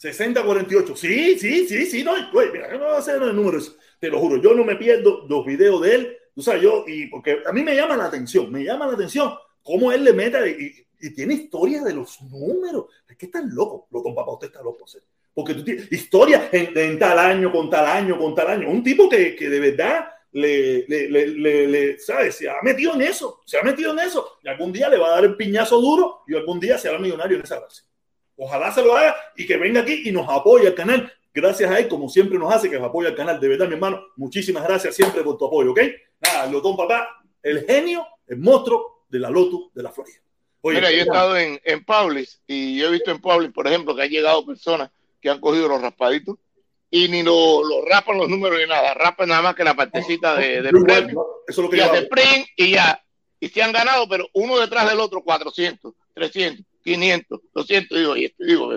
6048. 0.01 0.97
Sí, 0.97 1.39
sí, 1.39 1.68
sí, 1.68 1.85
sí. 1.85 2.02
No, 2.02 2.12
oye, 2.12 2.51
mira, 2.52 2.72
no 2.72 2.78
voy 2.78 2.94
a 2.94 2.97
hacer 2.97 3.22
el 3.22 3.36
número. 3.36 3.59
eso. 3.59 3.77
Te 3.98 4.09
lo 4.09 4.18
juro, 4.18 4.40
yo 4.40 4.55
no 4.55 4.64
me 4.64 4.77
pierdo 4.77 5.27
los 5.28 5.44
videos 5.44 5.82
de 5.82 5.94
él. 5.94 6.16
O 6.35 6.40
sea, 6.40 6.56
yo, 6.56 6.85
y 6.86 7.06
porque 7.09 7.43
a 7.44 7.52
mí 7.52 7.62
me 7.62 7.74
llama 7.74 7.98
la 7.98 8.06
atención, 8.06 8.51
me 8.51 8.64
llama 8.64 8.86
la 8.86 8.94
atención 8.94 9.31
cómo 9.62 9.93
él 9.93 10.05
le 10.05 10.14
mete 10.14 10.51
y, 10.51 10.86
tiene 11.14 11.35
historia 11.35 11.82
de 11.82 11.93
los 11.93 12.20
números. 12.22 12.86
Es 13.09 13.16
que 13.16 13.27
están 13.27 13.55
loco, 13.55 13.89
loco, 13.90 14.14
papá, 14.14 14.32
usted 14.32 14.47
está 14.48 14.62
loco. 14.62 14.86
Porque 15.35 15.55
tú 15.55 15.64
tienes 15.64 15.90
historia 15.93 16.48
en, 16.51 16.98
tal 16.98 17.18
año, 17.18 17.52
con 17.52 17.68
tal 17.68 17.86
año, 17.86 18.18
con 18.18 18.35
tal 18.35 18.48
año. 18.48 18.70
Un 18.70 18.82
tipo 18.82 19.09
que, 19.09 19.35
que 19.35 19.48
de 19.48 19.60
verdad 19.60 20.10
le, 20.32 20.86
le, 20.86 21.98
¿sabes? 21.98 22.36
Se 22.36 22.48
ha 22.48 22.56
metido 22.62 22.94
en 22.94 23.02
eso, 23.02 23.40
se 23.47 23.59
ha 23.59 23.62
metido 23.62 23.93
en 23.93 24.01
eso. 24.01 24.39
Y 24.43 24.48
algún 24.48 24.72
día 24.72 24.89
le 24.89 24.98
va 24.98 25.09
a 25.09 25.10
dar 25.12 25.24
el 25.24 25.36
piñazo 25.36 25.81
duro 25.81 26.22
y 26.27 26.35
algún 26.36 26.60
día 26.60 26.78
se 26.78 26.89
hará 26.89 26.98
millonario 26.98 27.36
en 27.36 27.44
esa 27.44 27.60
base. 27.60 27.82
Ojalá 28.42 28.72
se 28.72 28.82
lo 28.82 28.96
haga 28.96 29.14
y 29.36 29.46
que 29.46 29.58
venga 29.58 29.82
aquí 29.82 30.02
y 30.06 30.12
nos 30.12 30.28
apoye 30.28 30.66
al 30.68 30.74
canal. 30.74 31.12
Gracias 31.32 31.70
a 31.70 31.78
él, 31.78 31.88
como 31.88 32.08
siempre 32.08 32.38
nos 32.38 32.52
hace, 32.52 32.70
que 32.70 32.78
nos 32.78 32.88
apoya 32.88 33.10
al 33.10 33.14
canal. 33.14 33.38
De 33.38 33.48
verdad, 33.48 33.68
mi 33.68 33.74
hermano, 33.74 34.02
muchísimas 34.16 34.64
gracias 34.64 34.96
siempre 34.96 35.22
por 35.22 35.36
tu 35.36 35.46
apoyo, 35.46 35.72
¿ok? 35.72 35.80
Nada, 36.20 36.46
Lotón 36.46 36.76
Papá, 36.76 37.22
el 37.42 37.66
genio, 37.66 38.06
el 38.26 38.38
monstruo 38.38 39.04
de 39.08 39.18
la 39.18 39.28
Loto 39.28 39.70
de 39.74 39.82
la 39.82 39.92
Florida. 39.92 40.18
Mira, 40.62 40.90
yo 40.90 40.98
he 40.98 41.00
estado 41.00 41.36
en, 41.36 41.60
en 41.64 41.84
Publix 41.84 42.40
y 42.46 42.78
yo 42.78 42.88
he 42.88 42.92
visto 42.92 43.10
en 43.10 43.20
Publix, 43.20 43.52
por 43.52 43.66
ejemplo, 43.66 43.94
que 43.94 44.02
han 44.02 44.10
llegado 44.10 44.44
personas 44.44 44.90
que 45.20 45.30
han 45.30 45.40
cogido 45.40 45.68
los 45.68 45.82
raspaditos 45.82 46.36
y 46.90 47.08
ni 47.08 47.22
lo, 47.22 47.62
lo 47.62 47.84
rapan 47.84 48.18
los 48.18 48.28
números 48.28 48.58
ni 48.58 48.66
nada, 48.66 48.94
rapan 48.94 49.28
nada 49.28 49.42
más 49.42 49.54
que 49.54 49.64
la 49.64 49.74
partecita 49.74 50.34
de, 50.36 50.62
del 50.62 50.82
premio. 50.82 51.42
Eso 51.46 51.60
es 51.60 51.64
lo 51.64 51.70
que 51.70 51.76
y 51.76 51.80
hace 51.80 51.98
hago. 51.98 52.08
print 52.08 52.46
y 52.56 52.70
ya. 52.72 53.02
Y 53.38 53.48
se 53.48 53.62
han 53.62 53.72
ganado, 53.72 54.08
pero 54.08 54.28
uno 54.34 54.58
detrás 54.58 54.88
del 54.88 55.00
otro, 55.00 55.22
400, 55.22 55.94
300, 56.14 56.66
500, 56.82 57.40
200. 57.55 57.98
Digo, 57.98 58.16
y 58.16 58.24
esto- 58.27 58.44
digo, 58.44 58.70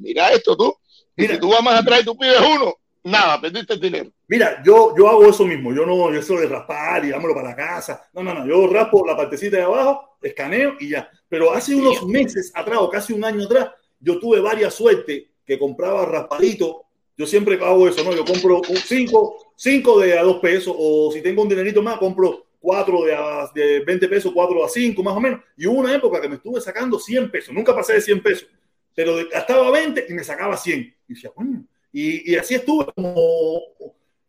mira 0.00 0.30
esto 0.32 0.56
tú. 0.56 0.74
Y 1.16 1.22
Mira. 1.22 1.34
si 1.34 1.40
tú 1.40 1.48
vas 1.50 1.62
más 1.62 1.80
atrás 1.80 2.00
y 2.02 2.04
tú 2.04 2.16
pides 2.16 2.40
uno, 2.40 2.74
nada, 3.04 3.40
perdiste 3.40 3.74
el 3.74 3.80
dinero. 3.80 4.10
Mira, 4.26 4.62
yo, 4.64 4.94
yo 4.96 5.08
hago 5.08 5.28
eso 5.28 5.44
mismo. 5.44 5.72
Yo 5.72 5.86
no, 5.86 6.12
yo 6.12 6.18
eso 6.18 6.34
de 6.36 6.46
raspar 6.48 7.04
y 7.04 7.10
dámelo 7.10 7.34
para 7.34 7.50
la 7.50 7.56
casa. 7.56 8.08
No, 8.12 8.22
no, 8.22 8.34
no. 8.34 8.46
Yo 8.46 8.66
raspo 8.66 9.06
la 9.06 9.16
partecita 9.16 9.56
de 9.58 9.62
abajo, 9.62 10.16
escaneo 10.22 10.74
y 10.80 10.90
ya. 10.90 11.08
Pero 11.28 11.52
hace 11.52 11.74
unos 11.74 12.04
meses 12.06 12.50
atrás, 12.54 12.78
o 12.80 12.90
casi 12.90 13.12
un 13.12 13.24
año 13.24 13.44
atrás, 13.44 13.70
yo 14.00 14.18
tuve 14.18 14.40
varias 14.40 14.74
suertes 14.74 15.24
que 15.46 15.58
compraba 15.58 16.04
raspadito. 16.06 16.82
Yo 17.16 17.26
siempre 17.26 17.54
hago 17.62 17.86
eso, 17.86 18.02
¿no? 18.02 18.12
Yo 18.12 18.24
compro 18.24 18.56
un 18.68 18.76
cinco, 18.76 19.52
cinco 19.56 20.00
de 20.00 20.18
a 20.18 20.22
dos 20.24 20.38
pesos, 20.38 20.74
o 20.76 21.12
si 21.12 21.22
tengo 21.22 21.42
un 21.42 21.48
dinerito 21.48 21.80
más, 21.80 21.98
compro 21.98 22.46
cuatro 22.64 23.04
de, 23.04 23.14
a, 23.14 23.50
de 23.54 23.80
20 23.80 24.08
pesos, 24.08 24.32
cuatro 24.32 24.64
a 24.64 24.68
cinco, 24.70 25.02
más 25.02 25.14
o 25.14 25.20
menos. 25.20 25.40
Y 25.54 25.66
hubo 25.66 25.80
una 25.80 25.94
época 25.94 26.18
que 26.18 26.30
me 26.30 26.36
estuve 26.36 26.62
sacando 26.62 26.98
100 26.98 27.30
pesos. 27.30 27.54
Nunca 27.54 27.74
pasé 27.74 27.92
de 27.92 28.00
100 28.00 28.22
pesos. 28.22 28.48
Pero 28.94 29.16
gastaba 29.30 29.70
20 29.70 30.06
y 30.08 30.14
me 30.14 30.24
sacaba 30.24 30.56
100. 30.56 30.80
Y 30.80 31.14
decía, 31.14 31.30
coño. 31.34 31.62
Y, 31.92 32.32
y 32.32 32.36
así 32.36 32.54
estuve 32.54 32.86
como 32.94 33.60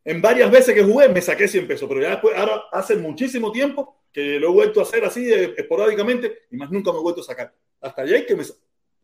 en 0.04 0.22
varias 0.22 0.52
veces 0.52 0.76
que 0.76 0.84
jugué 0.84 1.08
me 1.08 1.22
saqué 1.22 1.48
100 1.48 1.66
pesos, 1.68 1.88
pero 1.90 2.02
ya 2.02 2.12
después, 2.12 2.36
ahora 2.38 2.66
hace 2.72 2.96
muchísimo 2.96 3.52
tiempo 3.52 4.04
que 4.12 4.40
lo 4.40 4.50
he 4.50 4.52
vuelto 4.52 4.80
a 4.82 4.84
hacer 4.84 5.04
así 5.04 5.32
eh, 5.32 5.56
esporádicamente 5.58 6.44
y 6.52 6.58
más 6.58 6.70
nunca 6.70 6.92
me 6.92 7.00
he 7.00 7.02
vuelto 7.02 7.22
a 7.22 7.24
sacar. 7.24 7.54
Hasta 7.82 8.04
ayer 8.04 8.26
que 8.26 8.36
me, 8.36 8.44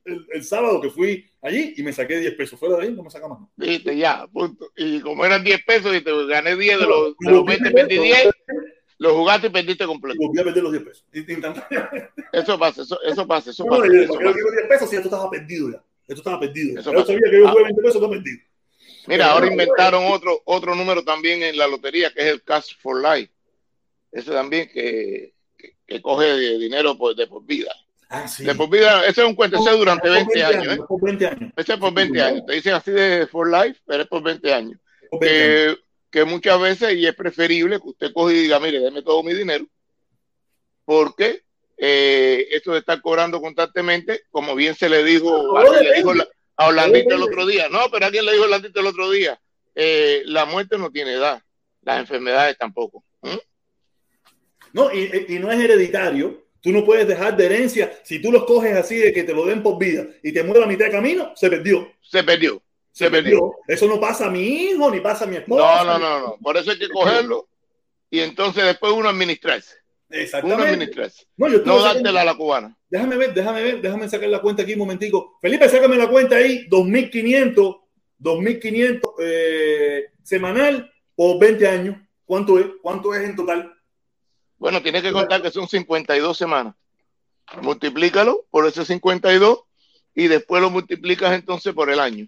el, 0.05 0.27
el 0.31 0.43
sábado 0.43 0.79
que 0.79 0.89
fui 0.89 1.25
allí 1.41 1.73
y 1.77 1.83
me 1.83 1.93
saqué 1.93 2.19
10 2.19 2.35
pesos. 2.35 2.59
Fuera 2.59 2.77
de 2.77 2.83
ahí 2.83 2.93
no 2.93 3.03
me 3.03 3.09
saca 3.09 3.27
más. 3.27 3.39
Viste, 3.55 3.97
ya, 3.97 4.27
punto. 4.27 4.71
Y 4.75 5.01
como 5.01 5.25
eran 5.25 5.43
10 5.43 5.63
pesos 5.65 5.95
y 5.95 6.01
te 6.01 6.27
gané 6.27 6.55
10 6.55 6.79
de 6.79 6.85
los, 6.85 7.15
de 7.17 7.31
los 7.31 7.45
20, 7.45 7.71
perdí 7.71 7.97
10, 7.97 8.29
lo 9.01 9.15
jugaste 9.15 9.47
y 9.47 9.49
perdiste 9.49 9.85
completo. 9.87 10.21
Y 10.21 10.27
volví 10.27 10.39
a 10.39 10.43
perder 10.43 10.61
los 10.63 10.71
10 10.73 10.83
pesos. 10.83 11.05
Eso 12.31 12.59
pasa, 12.59 12.81
eso, 12.83 13.01
eso 13.01 13.27
pasa, 13.27 13.49
eso 13.49 13.63
No, 13.65 13.69
pasa. 13.71 13.85
no, 13.87 13.93
eso 14.01 14.13
pasa. 14.13 14.19
quiero 14.33 14.51
10 14.51 14.67
pesos 14.69 14.93
y 14.93 14.95
esto 14.97 15.07
estaba 15.07 15.29
perdido 15.29 15.71
ya. 15.71 15.83
Esto 16.07 16.21
estaba 16.21 16.39
perdido. 16.39 16.79
Eso 16.79 16.91
Yo 16.91 16.99
pasa. 16.99 17.07
sabía 17.13 17.31
que 17.31 17.39
yo 17.39 17.47
Ah. 17.47 17.51
jugué 17.51 17.63
20 17.63 17.81
pesos, 17.81 17.95
estaba 17.95 18.11
perdido. 18.13 18.39
Mira, 19.07 19.31
ahora 19.31 19.47
inventaron 19.47 20.03
otro, 20.11 20.41
otro 20.45 20.75
número 20.75 21.03
también 21.03 21.41
en 21.41 21.57
la 21.57 21.67
lotería, 21.67 22.11
que 22.13 22.21
es 22.21 22.27
el 22.27 22.43
Cash 22.43 22.75
for 22.79 23.01
Life. 23.01 23.31
Ese 24.11 24.29
también 24.31 24.69
que, 24.71 25.33
que, 25.57 25.75
que 25.87 26.01
coge 26.01 26.57
dinero 26.59 26.95
por, 26.97 27.15
de 27.15 27.25
por 27.25 27.43
vida. 27.43 27.73
Ah, 28.09 28.27
sí. 28.27 28.43
De 28.43 28.53
por 28.53 28.69
vida, 28.69 29.05
ese 29.07 29.21
es 29.21 29.27
un 29.27 29.33
cuenteceo 29.35 29.77
durante 29.77 30.07
Es 30.09 30.25
por 30.25 30.33
20 30.35 30.43
años. 30.43 30.73
¿eh? 30.73 30.79
por 30.87 31.01
20 31.01 31.25
años. 31.27 31.53
Ese 31.55 31.73
es 31.73 31.79
por 31.79 31.93
20 31.93 32.21
años. 32.21 32.45
Te 32.45 32.53
dicen 32.53 32.73
así 32.75 32.91
de 32.91 33.25
for 33.25 33.49
life, 33.49 33.79
pero 33.87 34.03
es 34.03 34.09
por 34.09 34.21
20 34.21 34.53
años. 34.53 34.79
Por 35.09 35.19
20 35.21 35.43
años. 35.65 35.75
Que, 35.75 35.81
que 36.11 36.25
muchas 36.25 36.59
veces, 36.61 36.93
y 36.95 37.07
es 37.07 37.15
preferible 37.15 37.79
que 37.79 37.88
usted 37.89 38.13
coge 38.13 38.35
y 38.35 38.41
diga, 38.43 38.59
mire, 38.59 38.79
déme 38.79 39.01
todo 39.01 39.23
mi 39.23 39.33
dinero, 39.33 39.65
porque 40.85 41.41
eh, 41.77 42.47
esto 42.51 42.73
de 42.73 42.79
estar 42.79 43.01
cobrando 43.01 43.41
constantemente, 43.41 44.21
como 44.29 44.53
bien 44.55 44.75
se 44.75 44.89
le 44.89 45.03
dijo, 45.03 45.53
No, 45.53 45.81
le 45.81 45.93
dijo 45.95 46.13
la- 46.13 46.27
a 46.57 46.67
Orlandito 46.67 47.15
el 47.15 47.23
otro 47.23 47.45
día, 47.47 47.69
no, 47.69 47.89
pero 47.91 48.05
alguien 48.05 48.25
le 48.25 48.33
dijo 48.33 48.43
a 48.43 48.47
Orlandito 48.47 48.79
el 48.81 48.88
otro 48.88 49.09
día, 49.09 49.39
eh, 49.73 50.21
la 50.25 50.45
muerte 50.45 50.77
no 50.77 50.91
tiene 50.91 51.13
edad, 51.13 51.41
las 51.81 51.99
enfermedades 51.99 52.57
tampoco. 52.57 53.03
¿Mm? 53.21 53.38
No, 54.73 54.93
y, 54.93 55.25
y 55.29 55.39
no 55.39 55.51
es 55.51 55.59
hereditario. 55.59 56.45
Tú 56.61 56.71
no 56.71 56.85
puedes 56.85 57.07
dejar 57.07 57.35
de 57.35 57.47
herencia. 57.47 57.99
Si 58.03 58.21
tú 58.21 58.31
los 58.31 58.43
coges 58.45 58.75
así 58.77 58.95
de 58.95 59.11
que 59.11 59.23
te 59.23 59.33
lo 59.33 59.45
den 59.47 59.63
por 59.63 59.79
vida 59.79 60.05
y 60.21 60.31
te 60.31 60.43
muere 60.43 60.63
a 60.63 60.67
mitad 60.67 60.85
de 60.85 60.91
camino, 60.91 61.33
se 61.35 61.49
perdió. 61.49 61.91
Se 62.01 62.23
perdió, 62.23 62.61
Se, 62.91 63.09
perdió. 63.09 63.53
Eso 63.68 63.88
no 63.88 63.99
pasa 63.99 64.27
a 64.27 64.30
mi 64.30 64.41
hijo 64.41 64.91
ni 64.91 64.99
pasa 64.99 65.23
a 65.23 65.27
mi 65.27 65.35
No, 65.35 65.41
esposa. 65.41 65.84
no, 65.85 65.99
no, 65.99 66.19
no. 66.19 66.38
Por 66.41 66.57
eso 66.57 66.72
hay 66.72 66.77
que 66.77 66.89
cogerlo 66.89 67.47
y 68.09 68.19
entonces 68.19 68.65
después 68.65 68.91
uno 68.93 69.09
administrarse. 69.09 69.76
Uno 70.09 70.19
Exactamente. 70.19 70.63
administrarse. 70.68 71.26
No, 71.38 71.47
yo 71.47 71.59
No 71.63 71.81
dártela 71.81 72.22
a 72.22 72.26
la 72.26 72.35
cubana. 72.35 72.77
Déjame 72.89 73.15
ver, 73.15 73.34
déjame 73.34 73.63
ver, 73.63 73.81
déjame 73.81 74.09
sacar 74.09 74.27
la 74.27 74.41
cuenta 74.41 74.63
aquí 74.63 74.73
un 74.73 74.80
momentico. 74.80 75.38
Felipe, 75.41 75.69
sácame 75.69 75.95
la 75.95 76.09
cuenta 76.09 76.35
ahí, 76.35 76.68
2.500, 76.68 77.80
2.500 78.19 79.01
eh, 79.19 80.05
semanal 80.22 80.91
por 81.15 81.39
20 81.39 81.68
años. 81.68 81.95
¿Cuánto 82.26 82.59
es? 82.59 82.65
¿Cuánto 82.81 83.15
es 83.15 83.23
en 83.23 83.35
total? 83.38 83.73
Bueno, 84.57 84.81
tienes 84.81 85.01
que 85.01 85.13
contar 85.13 85.41
que 85.41 85.49
son 85.49 85.68
52 85.68 86.38
semanas. 86.38 86.76
Multiplícalo 87.61 88.45
por 88.51 88.65
ese 88.68 88.85
52 88.85 89.59
y 90.13 90.27
después 90.27 90.61
lo 90.61 90.69
multiplicas 90.69 91.34
entonces 91.34 91.73
por 91.73 91.89
el 91.89 91.99
año. 91.99 92.27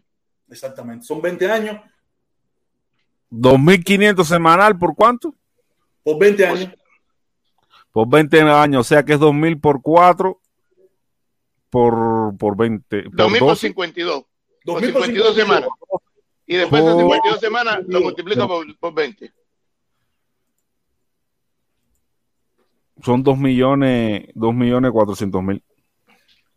Exactamente, 0.53 1.05
son 1.05 1.21
20 1.21 1.51
años 1.51 1.77
2.500 3.31 4.23
semanal, 4.23 4.77
¿por 4.77 4.95
cuánto? 4.95 5.33
por 6.03 6.19
20 6.19 6.45
años. 6.45 6.69
Por 7.91 8.09
20 8.09 8.41
años, 8.41 8.81
o 8.81 8.83
sea 8.83 9.03
que 9.03 9.13
es 9.13 9.19
2.000 9.19 9.59
por 9.59 9.81
4 9.81 10.39
por, 11.69 12.37
por 12.37 12.57
20. 12.57 13.03
Por 13.03 13.15
2000 13.15 13.39
por 13.39 13.49
12. 13.49 13.67
52. 13.67 14.23
Por 14.65 14.81
2.000 14.81 14.93
por 14.93 15.05
52 15.05 15.35
semanas. 15.35 15.69
Y 16.45 16.55
después 16.57 16.83
de 16.83 16.91
Oh. 16.91 16.99
52 16.99 17.39
semanas 17.39 17.79
lo 17.87 18.01
multiplica 18.01 18.47
por, 18.47 18.77
por 18.77 18.93
20. 18.93 19.31
Son 23.03 23.23
2 23.23 23.37
millones, 23.37 24.27
2 24.35 24.53
millones 24.53 24.91
400 24.91 25.43
mil. 25.43 25.63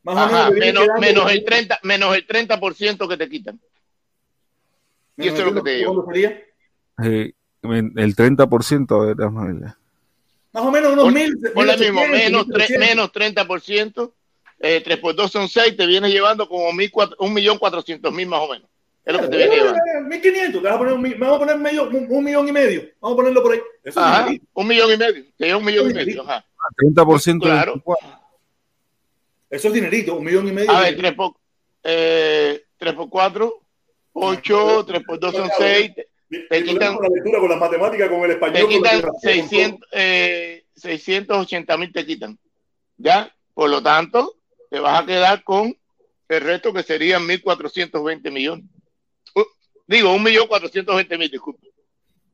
Más 0.03 0.17
Ajá, 0.17 0.51
menos, 0.51 0.87
menos 1.01 1.33
el 1.33 1.45
30, 1.45 1.81
menos 1.83 2.15
el 2.15 2.27
30% 2.27 3.09
que 3.09 3.17
te 3.17 3.29
quitan. 3.29 3.61
Y 5.17 5.29
eso 5.29 5.37
es 5.39 5.45
lo 5.45 5.55
que 5.55 5.63
te 5.63 5.77
digo. 5.77 6.07
Eh, 7.03 7.33
el 7.63 8.17
30%, 8.17 9.03
a 9.03 9.07
ver, 9.07 9.17
déjame 9.17 9.53
ver. 9.61 9.73
Más 10.53 10.65
o 10.65 10.71
menos 10.71 10.93
unos 10.93 11.13
mil. 11.13 11.35
Ponle 11.55 11.77
mismo, 11.77 12.01
1800, 12.01 12.11
menos, 12.11 12.47
tre- 12.47 12.69
1300. 12.69 12.89
menos 12.89 13.13
30%, 13.13 14.13
eh, 14.61 14.81
3 14.83 14.99
por 14.99 15.15
2 15.15 15.31
son 15.31 15.49
6, 15.49 15.77
te 15.77 15.87
viene 15.87 16.11
llevando 16.11 16.49
como 16.49 16.71
1.400.000 16.73 18.27
más 18.27 18.41
o 18.41 18.49
menos. 18.53 18.69
Es 19.05 19.13
lo 19.15 19.21
que 19.21 19.29
te 19.29 19.37
viene 19.37 19.55
Eh, 19.55 19.59
llevando. 19.59 19.79
eh, 19.79 20.01
1500, 20.09 20.63
te 20.63 20.67
vas 20.69 20.75
a 20.75 20.79
poner 20.79 20.93
un 20.95 21.03
vamos 21.19 21.37
a 21.37 21.39
poner 21.39 21.59
medio, 21.59 21.89
un, 21.89 22.07
un 22.11 22.25
millón 22.25 22.49
y 22.49 22.53
medio. 22.53 22.83
Vamos 23.01 23.15
a 23.15 23.17
ponerlo 23.19 23.43
por 23.43 23.53
ahí. 23.53 23.61
Eso 23.85 24.01
es 24.01 24.07
Ajá, 24.07 24.19
dinerito. 24.25 24.47
un 24.55 24.67
millón 24.67 24.93
y 24.93 24.97
medio. 24.97 25.25
Te 25.37 25.45
lleva 25.47 25.59
un 25.59 25.65
millón 25.65 25.91
y 25.91 25.95
medio. 25.95 26.23
Ajá. 26.23 26.45
30% 26.77 27.45
de 27.47 27.51
Claro. 27.53 27.73
24. 27.75 28.09
Eso 29.51 29.69
es 29.69 29.75
dinerito, 29.75 30.15
un 30.17 30.25
millón 30.25 30.49
y 30.49 30.53
medio. 30.53 30.71
A 30.73 30.81
ver, 30.81 30.97
3 30.97 31.13
por, 31.15 31.33
eh, 31.85 32.65
3 32.79 32.95
por 32.95 33.09
4, 33.09 33.61
8, 34.21 34.85
3 34.87 35.03
por 35.07 35.19
2 35.21 35.35
son 35.35 35.51
6, 35.59 35.93
Mi- 36.29 36.49
te 36.49 36.61
mi 36.63 36.69
quitan- 36.71 36.99
la 37.01 37.09
lectura, 37.09 37.39
con 37.41 37.49
las 37.51 37.59
matemáticas, 37.61 38.09
con 38.09 38.21
el 38.25 38.31
español. 38.33 38.55
te 38.55 38.67
quitan 38.75 38.91
geografía, 38.93 39.11
con 39.13 39.21
600, 39.21 39.89
eh, 39.93 40.65
680 40.75 41.77
mil 41.77 41.93
te 41.93 42.05
quitan. 42.07 42.39
¿Ya? 42.99 43.33
Por 43.55 43.71
lo 43.71 43.83
tanto, 43.83 44.35
te 44.71 44.81
vas 44.81 45.03
a 45.03 45.07
quedar 45.07 45.45
con 45.45 45.77
el 46.29 46.41
resto 46.41 46.73
que 46.73 46.83
serían 46.83 47.27
1.420 47.27 48.31
millones. 48.31 48.65
Uh, 49.35 49.43
digo, 49.87 50.11
1.420 50.19 51.17
mil, 51.19 51.31
disculpe. 51.31 51.61
todo. 51.61 51.73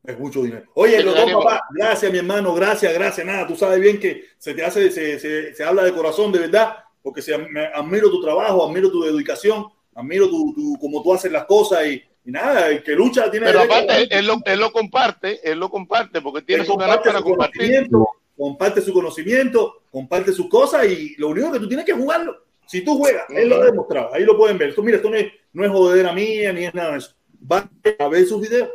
Es 0.04 0.18
mucho 0.18 0.42
dinero. 0.42 0.64
Oye, 0.74 0.96
Te 0.96 1.02
los 1.04 1.14
dos, 1.14 1.30
papá, 1.32 1.62
gracias, 1.70 2.10
mi 2.10 2.18
hermano, 2.18 2.54
gracias, 2.54 2.92
gracias. 2.94 3.24
Nada, 3.26 3.46
tú 3.46 3.54
sabes 3.56 3.78
bien 3.80 4.00
que 4.00 4.24
se 4.38 4.52
te 4.54 4.64
hace, 4.64 4.90
se, 4.90 5.18
se, 5.20 5.54
se 5.54 5.62
habla 5.64 5.84
de 5.84 5.92
corazón, 5.92 6.32
de 6.32 6.40
verdad, 6.40 6.76
porque 7.02 7.22
se, 7.22 7.36
me- 7.38 7.66
admiro 7.66 8.10
tu 8.10 8.20
trabajo, 8.20 8.66
admiro 8.66 8.90
tu 8.90 9.02
dedicación, 9.04 9.66
admiro 9.94 10.28
tu, 10.28 10.54
tu, 10.54 10.78
cómo 10.80 11.02
tú 11.02 11.12
haces 11.14 11.30
las 11.30 11.44
cosas 11.44 11.86
y, 11.86 12.02
y 12.24 12.30
nada, 12.30 12.68
el 12.68 12.82
que 12.82 12.92
lucha 12.92 13.30
tiene 13.30 13.46
Pero 13.46 13.62
aparte, 13.62 14.08
él, 14.10 14.26
lo, 14.26 14.38
él 14.44 14.60
lo 14.60 14.72
comparte, 14.72 15.40
él 15.50 15.58
lo 15.58 15.70
comparte 15.70 16.20
porque 16.20 16.42
tiene 16.42 16.62
Él 16.62 16.66
su 16.66 16.76
canal 16.76 16.96
comparte 16.96 17.08
para 17.08 17.18
su 17.18 17.24
compartir. 17.24 17.88
comparte 18.36 18.80
su 18.80 18.92
conocimiento, 18.92 19.82
comparte 19.90 20.32
sus 20.32 20.48
cosas 20.48 20.86
y 20.86 21.14
lo 21.18 21.28
único 21.28 21.52
que 21.52 21.58
tú 21.58 21.68
tienes 21.68 21.84
que 21.86 21.92
jugarlo. 21.92 22.44
Si 22.66 22.82
tú 22.82 22.96
juegas, 22.96 23.24
él 23.30 23.48
lo 23.48 23.60
ha 23.60 23.64
demostrado, 23.64 24.14
ahí 24.14 24.24
lo 24.24 24.36
pueden 24.36 24.56
ver. 24.56 24.70
Esto, 24.70 24.82
mira, 24.82 24.96
esto 24.96 25.10
no 25.10 25.16
es, 25.16 25.32
no 25.52 25.64
es 25.64 25.70
jodedera 25.70 26.12
mía 26.12 26.52
ni 26.52 26.64
es 26.64 26.74
nada 26.74 26.92
de 26.92 26.98
eso. 26.98 27.14
Va 27.50 27.68
a 27.98 28.08
ver 28.08 28.24
sus 28.24 28.40
videos, 28.40 28.70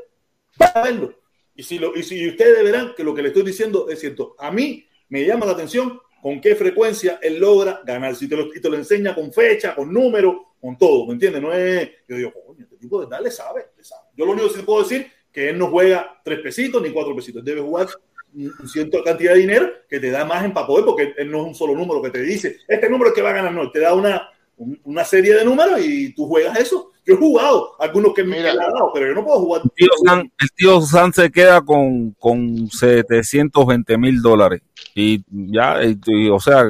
va 0.61 0.65
a 0.67 0.83
verlo. 0.83 1.13
Y 1.55 1.63
si, 1.63 1.79
lo, 1.79 1.95
y 1.95 2.03
si 2.03 2.27
ustedes 2.27 2.63
verán 2.63 2.93
que 2.95 3.03
lo 3.03 3.15
que 3.15 3.21
le 3.21 3.29
estoy 3.29 3.43
diciendo 3.43 3.87
es 3.89 3.99
cierto, 3.99 4.35
a 4.37 4.51
mí 4.51 4.85
me 5.09 5.25
llama 5.25 5.45
la 5.45 5.53
atención 5.53 5.99
con 6.21 6.41
qué 6.41 6.55
frecuencia 6.55 7.19
él 7.21 7.39
logra 7.39 7.81
ganar. 7.85 8.15
Si 8.15 8.27
te 8.27 8.35
lo, 8.35 8.75
enseña 8.75 9.13
con 9.15 9.31
fecha, 9.31 9.75
con 9.75 9.93
número, 9.93 10.53
con 10.59 10.77
todo, 10.77 11.05
¿me 11.07 11.13
entiendes? 11.13 11.41
No 11.41 11.53
es, 11.53 11.89
yo 12.07 12.15
digo, 12.17 12.33
coño, 12.45 12.63
este 12.63 12.77
tipo 12.77 12.99
de 12.99 13.05
verdad 13.05 13.23
le 13.23 13.31
sabe. 13.31 13.65
Yo 14.15 14.25
lo 14.25 14.31
único 14.31 14.51
que 14.53 14.63
puedo 14.63 14.83
decir 14.83 15.07
que 15.31 15.49
él 15.49 15.57
no 15.57 15.67
juega 15.67 16.19
tres 16.23 16.39
pesitos 16.39 16.81
ni 16.81 16.89
cuatro 16.91 17.15
pesitos, 17.15 17.43
debe 17.45 17.61
jugar 17.61 17.87
cierta 18.65 19.03
cantidad 19.03 19.33
de 19.33 19.39
dinero 19.39 19.69
que 19.89 19.99
te 19.99 20.09
da 20.11 20.25
más 20.25 20.51
para 20.51 20.67
poder, 20.67 20.85
porque 20.85 21.13
él 21.17 21.31
no 21.31 21.41
es 21.41 21.47
un 21.47 21.55
solo 21.55 21.73
número 21.75 22.01
que 22.01 22.09
te 22.09 22.21
dice, 22.21 22.57
este 22.67 22.89
número 22.89 23.09
es 23.09 23.15
que 23.15 23.21
va 23.21 23.29
a 23.29 23.33
ganar, 23.33 23.53
no, 23.53 23.71
te 23.71 23.79
da 23.79 23.93
una, 23.93 24.29
un- 24.57 24.79
una 24.83 25.03
serie 25.05 25.33
de 25.35 25.45
números 25.45 25.79
y 25.83 26.13
tú 26.13 26.27
juegas 26.27 26.59
eso. 26.59 26.91
Yo 27.07 27.13
he 27.13 27.17
jugado 27.17 27.73
algunos 27.79 28.13
que 28.13 28.25
me 28.25 28.45
han 28.45 28.57
dado, 28.57 28.91
pero 28.93 29.07
yo 29.07 29.13
no 29.13 29.23
puedo 29.23 29.39
jugar. 29.39 29.61
El 29.63 29.71
tío 29.71 29.87
San, 30.05 30.19
el 30.19 30.51
tío 30.53 30.81
San 30.81 31.13
se 31.13 31.31
queda 31.31 31.61
con, 31.61 32.11
con 32.19 32.69
720 32.69 33.97
mil 33.97 34.21
dólares. 34.21 34.61
Y 34.93 35.23
ya, 35.29 35.79
y, 35.83 36.27
o 36.27 36.37
sea, 36.41 36.65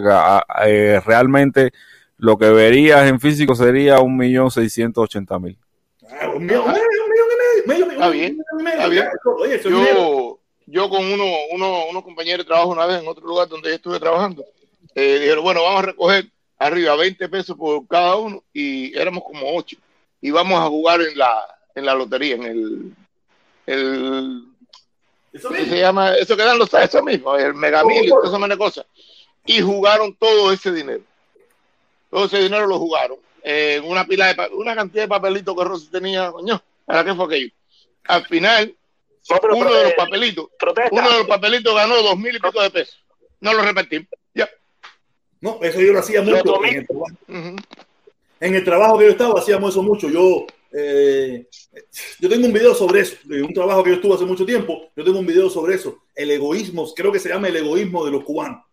eh, 0.64 1.02
realmente 1.04 1.72
lo 2.18 2.38
que 2.38 2.52
verías 2.52 3.10
en 3.10 3.20
físico 3.20 3.56
sería 3.56 4.00
un 4.00 4.16
millón 4.16 4.52
seiscientos 4.52 5.06
ochenta 5.06 5.40
mil. 5.40 5.58
Ah, 6.08 6.30
un 6.30 6.46
millón, 6.46 6.66
un 6.68 6.72
millón 6.72 7.58
y 7.66 7.68
medio. 7.68 7.92
Está 7.92 8.10
bien, 8.10 8.38
está 8.68 8.88
bien. 8.90 9.08
Yo, 9.64 10.40
yo 10.68 10.90
con 10.90 11.04
uno, 11.04 11.26
uno, 11.52 11.88
unos 11.90 12.04
compañeros 12.04 12.46
de 12.46 12.50
trabajo 12.50 12.70
una 12.70 12.86
vez 12.86 13.02
en 13.02 13.08
otro 13.08 13.26
lugar 13.26 13.48
donde 13.48 13.70
yo 13.70 13.76
estuve 13.76 14.00
trabajando, 14.00 14.46
eh, 14.94 15.18
dijeron, 15.20 15.44
bueno, 15.44 15.64
vamos 15.64 15.80
a 15.80 15.86
recoger 15.88 16.26
arriba 16.60 16.96
20 16.96 17.28
pesos 17.28 17.58
por 17.58 17.88
cada 17.88 18.18
uno 18.18 18.44
y 18.54 18.96
éramos 18.96 19.24
como 19.24 19.42
8 19.56 19.78
y 20.22 20.32
vamos 20.32 20.60
a 20.60 20.68
jugar 20.68 21.02
en 21.02 21.18
la, 21.18 21.46
en 21.76 21.86
la 21.86 21.96
lotería, 21.96 22.36
en 22.36 22.44
el, 22.44 22.94
el 23.66 24.44
¿Eso 25.38 25.50
se 25.52 25.80
llama? 25.80 26.16
Eso 26.16 26.36
que 26.36 26.44
dan 26.44 26.58
los 26.58 26.74
eso 26.74 27.04
mismo, 27.04 27.36
el 27.36 27.54
megamil 27.54 28.06
y 28.06 28.10
todas 28.10 28.34
esas 28.34 28.58
cosas. 28.58 28.86
Y 29.46 29.62
jugaron 29.62 30.16
todo 30.16 30.52
ese 30.52 30.72
dinero. 30.72 31.04
Todo 32.10 32.26
ese 32.26 32.40
dinero 32.40 32.66
lo 32.66 32.80
jugaron. 32.80 33.18
En 33.44 33.86
una 33.86 34.06
pila 34.06 34.34
de 34.34 34.50
una 34.54 34.76
cantidad 34.76 35.04
de 35.04 35.08
papelitos 35.08 35.56
que 35.56 35.64
Rosy 35.64 35.88
tenía, 35.88 36.32
coño, 36.32 36.62
¿para 36.86 37.06
qué 37.06 37.14
fue 37.14 37.26
aquello? 37.26 37.52
Al 38.06 38.26
final, 38.26 38.76
uno 39.52 39.74
de 39.74 39.84
los 39.84 39.94
papelitos, 39.94 40.48
uno 40.92 41.10
de 41.10 41.18
los 41.20 41.28
papelitos 41.28 41.76
ganó 41.76 42.02
dos 42.02 42.18
mil 42.18 42.36
y 42.36 42.40
pico 42.40 42.62
de 42.62 42.70
pesos. 42.72 43.00
No 43.40 43.54
lo 43.54 43.62
repetí. 43.62 44.08
Ya. 44.34 44.50
No, 45.40 45.60
eso 45.62 45.80
yo 45.80 45.94
lo 45.94 46.00
hacía 46.00 46.22
mucho. 46.22 46.64
En 46.66 46.88
el. 47.28 47.56
En 48.40 48.56
el 48.56 48.64
trabajo 48.64 48.98
que 48.98 49.06
yo 49.06 49.12
estaba, 49.12 49.40
hacíamos 49.40 49.72
eso 49.72 49.84
mucho. 49.84 50.10
Yo, 50.10 50.46
eh, 50.72 51.48
yo 52.20 52.30
tengo 52.30 52.46
un 52.46 52.54
video 52.54 52.74
sobre 52.74 53.02
eso, 53.02 53.16
de 53.24 53.42
un 53.42 53.54
trabajo 53.54 53.84
que 53.84 53.92
yo 53.92 53.96
estuve 53.96 54.16
hace 54.16 54.26
mucho 54.26 54.46
tiempo. 54.46 54.90
Yo 54.96 55.04
tengo 55.04 55.20
un 55.20 55.26
video 55.26 55.50
sobre 55.50 55.76
eso. 55.76 56.04
El 56.16 56.32
egoísmo, 56.32 56.92
creo 56.96 57.12
que 57.12 57.20
se 57.20 57.30
llama 57.30 57.48
el 57.48 57.58
egoísmo 57.58 58.06
de 58.06 58.12
los 58.12 58.24
cubanos. 58.24 58.64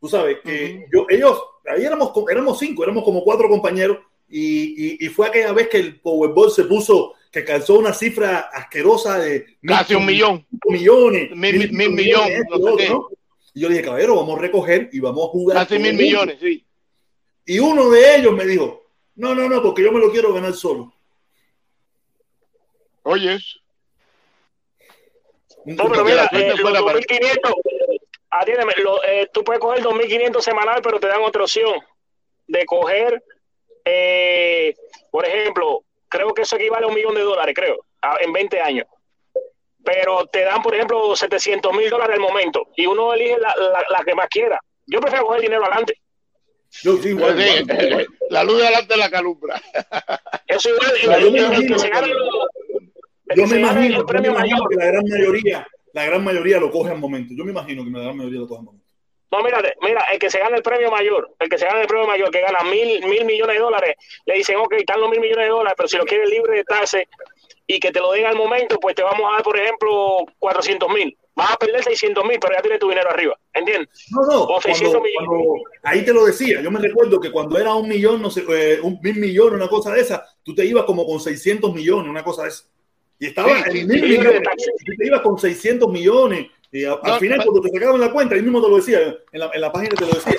Tú 0.00 0.08
sabes 0.08 0.38
que 0.44 0.86
yo, 0.92 1.06
ellos, 1.08 1.40
ahí 1.66 1.84
éramos, 1.84 2.12
éramos 2.30 2.58
cinco, 2.58 2.84
éramos 2.84 3.04
como 3.04 3.24
cuatro 3.24 3.48
compañeros. 3.48 3.98
Y, 4.28 5.04
y, 5.04 5.08
fue 5.10 5.28
aquella 5.28 5.52
vez 5.52 5.68
que 5.68 5.78
el 5.78 6.00
Powerball 6.00 6.50
se 6.50 6.64
puso 6.64 7.14
que 7.30 7.44
calzó 7.44 7.78
una 7.78 7.92
cifra 7.92 8.48
asquerosa 8.52 9.18
de 9.18 9.58
casi 9.64 9.94
un 9.94 10.06
millón, 10.06 10.46
millones, 10.66 11.30
mil, 11.36 11.70
mil, 11.72 11.90
millones. 11.90 12.42
Y 13.54 13.60
yo 13.60 13.68
le 13.68 13.74
dije, 13.74 13.86
caballero, 13.86 14.16
vamos 14.16 14.38
a 14.38 14.42
recoger 14.42 14.88
y 14.92 15.00
vamos 15.00 15.26
a 15.26 15.28
jugar. 15.28 15.56
Casi 15.58 15.78
mil 15.78 15.94
millones, 15.94 16.38
sí. 16.40 16.64
Y 17.46 17.58
uno 17.58 17.90
de 17.90 18.16
ellos 18.16 18.32
me 18.32 18.46
dijo, 18.46 18.83
no, 19.16 19.34
no, 19.34 19.48
no, 19.48 19.62
porque 19.62 19.82
yo 19.82 19.92
me 19.92 20.00
lo 20.00 20.10
quiero 20.10 20.32
ganar 20.32 20.52
solo. 20.54 20.92
Oyes. 23.02 23.60
No, 25.64 25.88
pero 25.88 26.04
mira, 26.04 26.28
eh, 26.32 26.54
los 26.56 26.70
2.500, 26.70 27.54
atiéndeme, 28.30 28.72
lo, 28.82 29.02
eh, 29.04 29.30
tú 29.32 29.42
puedes 29.44 29.60
coger 29.60 29.82
2.500 29.82 30.40
semanal, 30.40 30.80
pero 30.82 31.00
te 31.00 31.06
dan 31.06 31.22
otra 31.22 31.42
opción 31.42 31.74
de 32.46 32.66
coger, 32.66 33.22
eh, 33.84 34.74
por 35.10 35.24
ejemplo, 35.24 35.82
creo 36.08 36.34
que 36.34 36.42
eso 36.42 36.56
equivale 36.56 36.84
a 36.84 36.88
un 36.88 36.94
millón 36.94 37.14
de 37.14 37.22
dólares, 37.22 37.54
creo, 37.54 37.78
en 38.20 38.32
20 38.32 38.60
años. 38.60 38.86
Pero 39.82 40.26
te 40.26 40.44
dan, 40.44 40.62
por 40.62 40.74
ejemplo, 40.74 41.14
700 41.14 41.72
mil 41.74 41.90
dólares 41.90 42.14
al 42.14 42.20
momento 42.20 42.68
y 42.76 42.86
uno 42.86 43.12
elige 43.12 43.38
la, 43.38 43.54
la, 43.90 44.04
que 44.04 44.14
más 44.14 44.28
quiera. 44.28 44.58
Yo 44.86 45.00
prefiero 45.00 45.26
coger 45.26 45.42
dinero 45.42 45.64
adelante. 45.64 45.98
Yo 46.82 46.96
sí, 46.98 47.14
la 48.30 48.44
luz 48.44 48.58
delante 48.58 48.94
de 48.94 48.98
la 48.98 49.10
calumbra. 49.10 49.60
Eso 50.46 50.70
igual, 50.70 51.20
yo, 51.20 51.30
me 51.30 51.38
imagino, 51.38 51.76
yo 53.34 53.46
me 53.46 53.56
imagino, 54.28 54.68
que 54.68 54.76
la 54.76 54.86
gran 54.86 55.04
mayoría, 55.08 55.66
la 55.92 56.04
gran 56.06 56.24
mayoría 56.24 56.58
lo 56.58 56.70
coge 56.70 56.90
al 56.90 56.98
momento. 56.98 57.34
Yo 57.36 57.44
me 57.44 57.52
imagino 57.52 57.84
que 57.84 57.90
la 57.90 58.00
gran 58.00 58.16
mayoría 58.16 58.40
lo 58.40 58.48
coge 58.48 58.58
al 58.60 58.64
momento. 58.64 58.84
No, 59.30 59.42
mira, 59.42 59.60
mira, 59.80 60.04
el 60.12 60.18
que 60.18 60.30
se 60.30 60.38
gana 60.38 60.56
el 60.56 60.62
premio 60.62 60.90
mayor, 60.90 61.34
el 61.40 61.48
que 61.48 61.58
se 61.58 61.64
gana 61.64 61.80
el 61.80 61.88
premio 61.88 62.06
mayor, 62.06 62.30
que 62.30 62.40
gana 62.40 62.62
mil, 62.70 63.04
mil 63.06 63.24
millones 63.24 63.56
de 63.56 63.62
dólares, 63.62 63.96
le 64.26 64.34
dicen, 64.34 64.56
ok, 64.56 64.74
están 64.74 65.00
los 65.00 65.10
mil 65.10 65.20
millones 65.20 65.46
de 65.46 65.50
dólares, 65.50 65.74
pero 65.76 65.88
si 65.88 65.96
lo 65.96 66.04
quieres 66.04 66.30
libre 66.30 66.58
de 66.58 66.64
tasa 66.64 66.98
y 67.66 67.80
que 67.80 67.90
te 67.90 67.98
lo 67.98 68.12
den 68.12 68.26
al 68.26 68.36
momento, 68.36 68.78
pues 68.78 68.94
te 68.94 69.02
vamos 69.02 69.28
a 69.28 69.34
dar, 69.34 69.42
por 69.42 69.58
ejemplo, 69.58 70.24
400 70.38 70.88
mil. 70.88 71.18
Vas 71.36 71.52
a 71.52 71.56
perder 71.56 71.82
600 71.82 72.24
mil, 72.24 72.38
pero 72.40 72.54
ya 72.54 72.62
tienes 72.62 72.78
tu 72.78 72.88
dinero 72.88 73.10
arriba, 73.10 73.36
¿entiendes? 73.52 73.88
No, 74.10 74.22
no, 74.24 74.42
o 74.42 74.60
cuando, 74.60 75.54
ahí 75.82 76.04
te 76.04 76.12
lo 76.12 76.24
decía, 76.24 76.60
yo 76.62 76.70
me 76.70 76.78
recuerdo 76.78 77.20
que 77.20 77.32
cuando 77.32 77.58
era 77.58 77.74
un 77.74 77.88
millón, 77.88 78.22
no 78.22 78.30
sé, 78.30 78.44
eh, 78.48 78.78
un 78.80 79.00
mil 79.02 79.16
millones, 79.16 79.54
una 79.54 79.68
cosa 79.68 79.92
de 79.92 80.00
esa, 80.00 80.24
tú 80.44 80.54
te 80.54 80.64
ibas 80.64 80.84
como 80.84 81.04
con 81.04 81.18
600 81.18 81.74
millones, 81.74 82.08
una 82.08 82.22
cosa 82.22 82.44
de 82.44 82.50
esa. 82.50 82.64
Y 83.18 83.26
estaba 83.26 83.60
en 83.62 83.86
mil 83.88 84.02
millones, 84.02 84.42
te 84.98 85.06
ibas 85.06 85.22
con 85.22 85.38
600 85.38 85.90
millones, 85.90 86.46
y 86.74 86.84
al 86.84 87.20
final, 87.20 87.40
cuando 87.44 87.60
te 87.60 87.70
sacaban 87.70 88.00
la 88.00 88.10
cuenta, 88.12 88.34
ahí 88.34 88.42
mismo 88.42 88.60
te 88.60 88.68
lo 88.68 88.76
decía, 88.76 88.98
en 89.30 89.40
la, 89.40 89.50
en 89.54 89.60
la 89.60 89.70
página 89.70 89.94
te 89.94 90.06
lo 90.06 90.12
decía. 90.12 90.34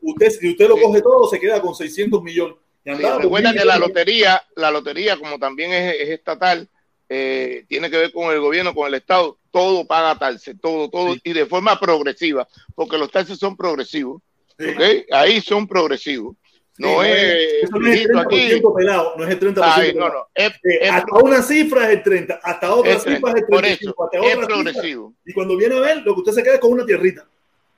Usted, 0.00 0.30
si 0.30 0.50
usted 0.50 0.68
lo 0.68 0.76
coge 0.78 1.02
todo, 1.02 1.28
se 1.28 1.38
queda 1.38 1.60
con 1.60 1.74
600 1.74 2.22
millones. 2.22 2.56
Y 2.82 2.92
recuerda 2.92 3.52
que 3.52 3.64
la 3.64 3.76
lotería, 3.76 4.42
la 4.54 4.70
lotería, 4.70 5.18
como 5.18 5.38
también 5.38 5.72
es, 5.72 6.08
estatal, 6.08 6.66
eh, 7.08 7.64
tiene 7.68 7.90
que 7.90 7.96
ver 7.96 8.12
con 8.12 8.32
el 8.32 8.40
gobierno, 8.40 8.74
con 8.74 8.88
el 8.88 8.94
Estado, 8.94 9.38
todo 9.50 9.86
paga 9.86 10.18
talse, 10.18 10.54
todo, 10.54 10.90
todo, 10.90 11.16
y 11.22 11.32
de 11.32 11.46
forma 11.46 11.78
progresiva, 11.78 12.46
porque 12.74 12.98
los 12.98 13.10
talses 13.10 13.38
son 13.38 13.56
progresivos. 13.56 14.22
¿okay? 14.54 15.06
Ahí 15.10 15.40
son 15.40 15.66
progresivos. 15.66 16.36
No, 16.78 17.02
es, 17.02 17.62
eso 17.62 17.78
no 17.78 17.86
es 17.88 18.02
el 18.02 18.08
30% 18.08 18.74
pelado, 18.74 19.14
no 19.16 19.24
es 19.24 19.30
el 19.30 19.40
30%. 19.40 19.62
Ay, 19.62 19.94
no, 19.94 20.08
no. 20.08 20.26
Es, 20.34 20.50
eh, 20.62 20.88
hasta 20.90 21.16
una 21.22 21.42
cifra 21.42 21.86
es 21.86 21.96
el 21.96 22.02
30, 22.02 22.40
hasta 22.42 22.74
otra 22.74 22.98
cifra 22.98 23.30
es 23.30 23.36
el 23.36 23.46
35, 23.46 23.50
por 23.50 23.64
eso, 23.64 23.94
hasta 24.04 24.18
es 24.18 24.34
otra 24.34 24.46
progresivo. 24.46 25.08
Cifra, 25.08 25.30
y 25.30 25.32
cuando 25.32 25.56
viene 25.56 25.76
a 25.76 25.80
ver, 25.80 25.96
lo 25.98 26.14
que 26.14 26.20
usted 26.20 26.32
se 26.32 26.42
queda 26.42 26.54
es 26.54 26.60
con 26.60 26.72
una 26.72 26.84
tierrita. 26.84 27.26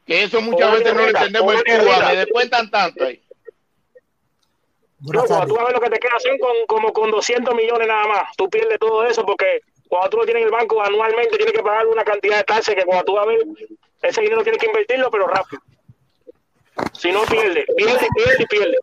Que 0.05 0.25
eso 0.25 0.41
muchas 0.41 0.73
veces 0.73 0.95
no 0.95 1.03
lo 1.03 1.09
entendemos 1.09 1.55
en 1.55 1.81
Cuba, 1.81 2.09
me 2.09 2.17
descuentan 2.17 2.71
tanto 2.71 3.05
ahí. 3.05 3.23
No, 5.01 5.25
cuando 5.25 5.47
tú 5.47 5.55
vas 5.55 5.63
a 5.63 5.67
ver 5.67 5.75
lo 5.75 5.81
que 5.81 5.91
te 5.91 5.99
queda 5.99 6.19
son 6.19 6.39
con, 6.39 6.57
como 6.67 6.93
con 6.93 7.11
200 7.11 7.55
millones 7.55 7.87
nada 7.87 8.07
más. 8.07 8.37
Tú 8.37 8.49
pierdes 8.51 8.79
todo 8.79 9.05
eso 9.05 9.25
porque 9.25 9.61
cuando 9.89 10.11
tú 10.11 10.17
lo 10.19 10.25
tienes 10.25 10.43
en 10.43 10.49
el 10.49 10.53
banco 10.53 10.83
anualmente 10.83 11.37
tienes 11.37 11.55
que 11.55 11.63
pagar 11.63 11.87
una 11.87 12.05
cantidad 12.05 12.39
de 12.39 12.45
tasas 12.45 12.75
que 12.75 12.85
cuando 12.85 13.05
tú 13.05 13.15
vas 13.15 13.25
a 13.25 13.29
ver 13.29 13.39
ese 14.03 14.21
dinero 14.21 14.43
tienes 14.43 14.61
que 14.61 14.67
invertirlo, 14.67 15.11
pero 15.11 15.27
rápido. 15.27 15.63
Si 16.93 17.11
no, 17.11 17.23
pierde, 17.23 17.65
pierde, 17.77 18.07
pierde 18.15 18.43
y 18.43 18.47
pierde. 18.47 18.79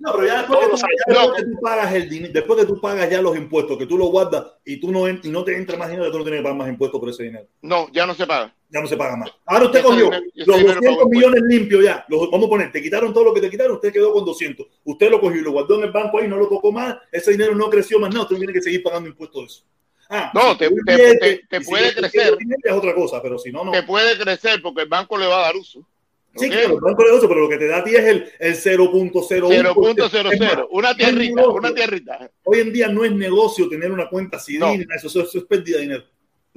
No, 0.00 0.12
pero 0.12 0.26
ya 0.26 0.38
después, 0.38 0.60
que 0.60 0.66
tú, 0.68 0.76
ya 1.12 1.34
que 1.34 1.42
tú, 1.42 1.60
pagas 1.60 1.92
el 1.92 2.08
dinero, 2.08 2.32
después 2.32 2.60
que 2.60 2.66
tú 2.66 2.80
pagas 2.80 3.10
ya 3.10 3.20
los 3.20 3.36
impuestos, 3.36 3.76
que 3.76 3.86
tú 3.86 3.98
lo 3.98 4.06
guardas 4.06 4.46
y 4.64 4.78
tú 4.78 4.92
no, 4.92 5.08
y 5.08 5.18
no 5.24 5.42
te 5.42 5.56
entra 5.56 5.76
más 5.76 5.88
dinero, 5.88 6.10
tú 6.12 6.18
no 6.18 6.24
tienes 6.24 6.38
que 6.38 6.44
pagar 6.44 6.58
más 6.58 6.68
impuestos 6.68 7.00
por 7.00 7.08
ese 7.08 7.24
dinero. 7.24 7.46
No, 7.62 7.88
ya 7.90 8.06
no 8.06 8.14
se 8.14 8.26
paga. 8.26 8.54
Ya 8.70 8.80
no 8.80 8.86
se 8.86 8.96
paga 8.96 9.16
más. 9.16 9.30
Ahora 9.46 9.66
usted 9.66 9.82
cogió 9.82 10.10
los 10.10 10.46
200 10.64 11.08
millones 11.08 11.42
limpios 11.44 11.84
ya. 11.84 12.04
Los, 12.08 12.30
vamos 12.30 12.46
a 12.46 12.50
poner, 12.50 12.72
te 12.72 12.82
quitaron 12.82 13.14
todo 13.14 13.24
lo 13.24 13.34
que 13.34 13.40
te 13.40 13.50
quitaron, 13.50 13.76
usted 13.76 13.92
quedó 13.92 14.12
con 14.12 14.24
200. 14.24 14.66
Usted 14.84 15.10
lo 15.10 15.20
cogió 15.20 15.40
y 15.40 15.44
lo 15.44 15.52
guardó 15.52 15.76
en 15.76 15.84
el 15.84 15.90
banco 15.90 16.18
ahí, 16.18 16.28
no 16.28 16.36
lo 16.36 16.48
tocó 16.48 16.70
más, 16.70 16.96
ese 17.10 17.30
dinero 17.30 17.54
no 17.54 17.70
creció 17.70 17.98
más 17.98 18.10
nada, 18.10 18.24
usted 18.24 18.36
tiene 18.36 18.52
que 18.52 18.60
seguir 18.60 18.82
pagando 18.82 19.08
impuestos 19.08 19.40
de 19.40 19.46
eso. 19.46 19.64
Ah, 20.10 20.30
no, 20.34 20.56
te, 20.56 20.70
te, 20.86 21.42
te, 21.48 21.60
puede 21.60 21.94
crecer. 21.94 22.36
Es 22.62 22.72
otra 22.72 22.94
cosa, 22.94 23.20
pero 23.20 23.38
si 23.38 23.52
no, 23.52 23.64
no. 23.64 23.72
Te 23.72 23.82
puede 23.82 24.18
crecer 24.18 24.62
porque 24.62 24.82
el 24.82 24.88
banco 24.88 25.18
le 25.18 25.26
va 25.26 25.38
a 25.38 25.42
dar 25.42 25.56
uso. 25.56 25.86
Sí, 26.34 26.46
okay. 26.46 26.60
claro, 26.66 26.78
banco 26.80 27.04
de 27.04 27.12
uso, 27.12 27.28
pero 27.28 27.40
lo 27.40 27.48
que 27.48 27.56
te 27.56 27.66
da 27.66 27.78
a 27.78 27.84
ti 27.84 27.94
es 27.94 28.04
el, 28.04 28.32
el 28.38 28.54
0.01. 28.54 29.10
0.00, 29.12 30.68
una 30.70 30.94
tierrita, 30.94 31.48
una 31.48 31.74
tierrita. 31.74 32.30
Hoy 32.44 32.60
en 32.60 32.72
día 32.72 32.88
no 32.88 33.04
es 33.04 33.12
negocio 33.12 33.68
tener 33.68 33.90
una 33.90 34.08
cuenta 34.08 34.38
CD, 34.38 34.58
no. 34.58 34.72
eso, 34.94 35.08
eso, 35.08 35.22
eso, 35.22 35.38
es 35.38 35.44
pérdida 35.44 35.76
de 35.76 35.82
dinero. 35.82 36.04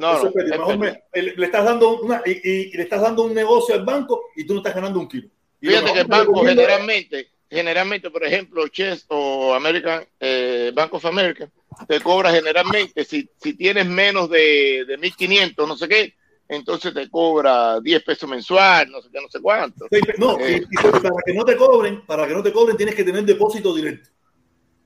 No, 0.01 0.13
eso 0.13 0.23
no, 0.23 0.27
es 0.29 0.33
pérdida. 0.33 0.57
Mejor 0.57 0.77
me, 0.79 1.03
le, 1.13 1.45
estás 1.45 1.63
dando 1.63 2.01
una, 2.01 2.23
y, 2.25 2.31
y, 2.31 2.71
le 2.71 2.83
estás 2.83 3.01
dando 3.01 3.23
un 3.23 3.35
negocio 3.35 3.75
al 3.75 3.85
banco 3.85 4.29
y 4.35 4.45
tú 4.45 4.53
no 4.53 4.59
estás 4.59 4.73
ganando 4.73 4.99
un 4.99 5.07
kilo. 5.07 5.29
Y 5.61 5.67
Fíjate 5.67 5.93
que 5.93 5.99
el 5.99 6.07
banco 6.07 6.43
generalmente, 6.43 7.27
generalmente, 7.47 8.09
por 8.09 8.23
ejemplo, 8.23 8.67
Chess 8.67 9.05
o 9.09 9.53
American, 9.53 10.03
eh, 10.19 10.71
Bank 10.73 10.91
of 10.95 11.05
America, 11.05 11.51
te 11.87 12.01
cobra 12.01 12.31
generalmente, 12.31 13.05
si, 13.05 13.29
si 13.37 13.53
tienes 13.53 13.85
menos 13.85 14.27
de, 14.27 14.85
de 14.87 14.97
1.500, 14.97 15.67
no 15.67 15.77
sé 15.77 15.87
qué, 15.87 16.15
entonces 16.49 16.95
te 16.95 17.07
cobra 17.07 17.79
10 17.79 18.03
pesos 18.03 18.27
mensual, 18.27 18.89
no 18.89 19.03
sé 19.03 19.09
qué, 19.13 19.21
no 19.21 19.29
sé 19.29 19.39
cuánto. 19.39 19.85
No, 20.17 20.39
eh, 20.39 20.63
y, 20.67 20.87
y 20.87 20.91
para 20.91 21.13
que 21.23 21.33
no 21.35 21.45
te 21.45 21.55
cobren, 21.55 22.05
para 22.07 22.27
que 22.27 22.33
no 22.33 22.41
te 22.41 22.51
cobren 22.51 22.75
tienes 22.75 22.95
que 22.95 23.03
tener 23.03 23.23
depósito 23.23 23.75
directo. 23.75 24.09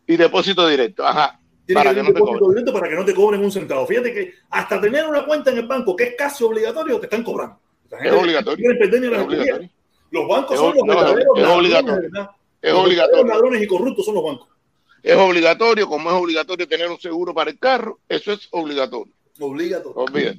Y 0.06 0.18
depósito 0.18 0.68
directo, 0.68 1.06
ajá. 1.08 1.40
Tienes 1.66 1.84
para 1.84 1.96
que, 1.96 2.02
que 2.02 2.20
no 2.20 2.40
te 2.40 2.50
directo 2.50 2.74
para 2.74 2.90
que 2.90 2.96
no 2.96 3.06
te 3.06 3.14
cobren 3.16 3.44
un 3.44 3.52
centavo. 3.52 3.88
Fíjate 3.88 4.14
que 4.14 4.34
hasta 4.50 4.80
tener 4.80 5.06
una 5.06 5.26
cuenta 5.26 5.52
en 5.52 5.58
el 5.58 5.68
banco, 5.68 5.96
que 5.96 6.04
es 6.04 6.16
casi 6.16 6.44
obligatorio, 6.44 7.00
te 7.00 7.08
están 7.08 7.24
cobrando. 7.24 7.60
Es 8.02 8.12
obligatorio. 8.12 8.72
Es 8.72 8.88
obligatorio. 8.88 9.70
Los 10.12 10.28
bancos 10.28 10.54
es, 10.54 10.60
son 10.60 10.76
los 10.76 10.86
no, 10.86 10.96
verdaderos 10.96 11.38
es 11.38 11.46
obligatorio. 11.46 12.10
Es 12.62 12.72
los 12.72 12.86
obligatorio. 12.86 13.26
ladrones 13.26 13.62
y 13.64 13.68
corruptos 13.68 14.06
son 14.06 14.16
los 14.16 14.24
bancos. 14.24 14.48
Es 15.02 15.16
obligatorio, 15.16 15.88
como 15.88 16.10
es 16.10 16.16
obligatorio 16.16 16.68
tener 16.68 16.90
un 16.90 17.00
seguro 17.00 17.34
para 17.34 17.52
el 17.52 17.60
carro, 17.60 18.00
eso 18.08 18.32
es 18.32 18.48
obligatorio. 18.52 19.14
Obligatorio. 19.40 20.34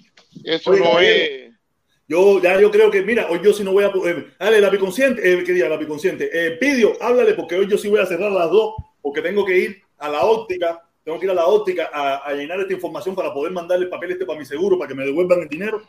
Eso 0.45 0.71
Oye, 0.71 0.81
no 0.81 1.01
es. 1.01 1.57
Yo 2.09 2.41
ya 2.41 2.61
yo 2.61 2.71
creo 2.71 2.91
que, 2.91 3.03
mira, 3.03 3.29
hoy 3.31 3.41
yo 3.43 3.53
sí 3.53 3.65
no 3.65 3.73
voy 3.73 3.85
a 3.85 3.93
poder. 3.93 4.33
Dale, 4.39 4.61
la 4.61 4.71
biconsciente, 4.71 5.33
eh, 5.33 5.45
¿qué 5.45 5.53
día? 5.53 5.69
La 5.69 5.77
biconsciente. 5.77 6.31
Eh, 6.33 6.53
Pidio, 6.53 6.93
háblale 7.01 7.35
porque 7.35 7.57
hoy 7.57 7.69
yo 7.69 7.77
sí 7.77 7.89
voy 7.89 8.01
a 8.01 8.07
cerrar 8.07 8.31
las 8.31 8.51
dos, 8.51 8.75
porque 9.03 9.23
tengo 9.23 9.45
que 9.45 9.59
ir 9.59 9.83
a 9.99 10.09
la 10.09 10.25
óptica 10.25 10.86
tengo 11.07 11.21
que 11.21 11.27
ir 11.27 11.31
a 11.31 11.35
la 11.35 11.47
óptica 11.47 11.89
a, 11.93 12.33
llenar 12.33 12.59
esta 12.59 12.73
información 12.73 13.15
para 13.15 13.33
poder 13.33 13.53
mandarle 13.53 13.85
el 13.85 13.91
papel 13.91 14.11
este 14.11 14.27
para 14.27 14.41
mi 14.41 14.45
seguro, 14.45 14.77
para 14.77 14.89
que 14.89 14.95
me 14.97 15.05
devuelvan 15.05 15.41
el 15.41 15.49
dinero, 15.49 15.81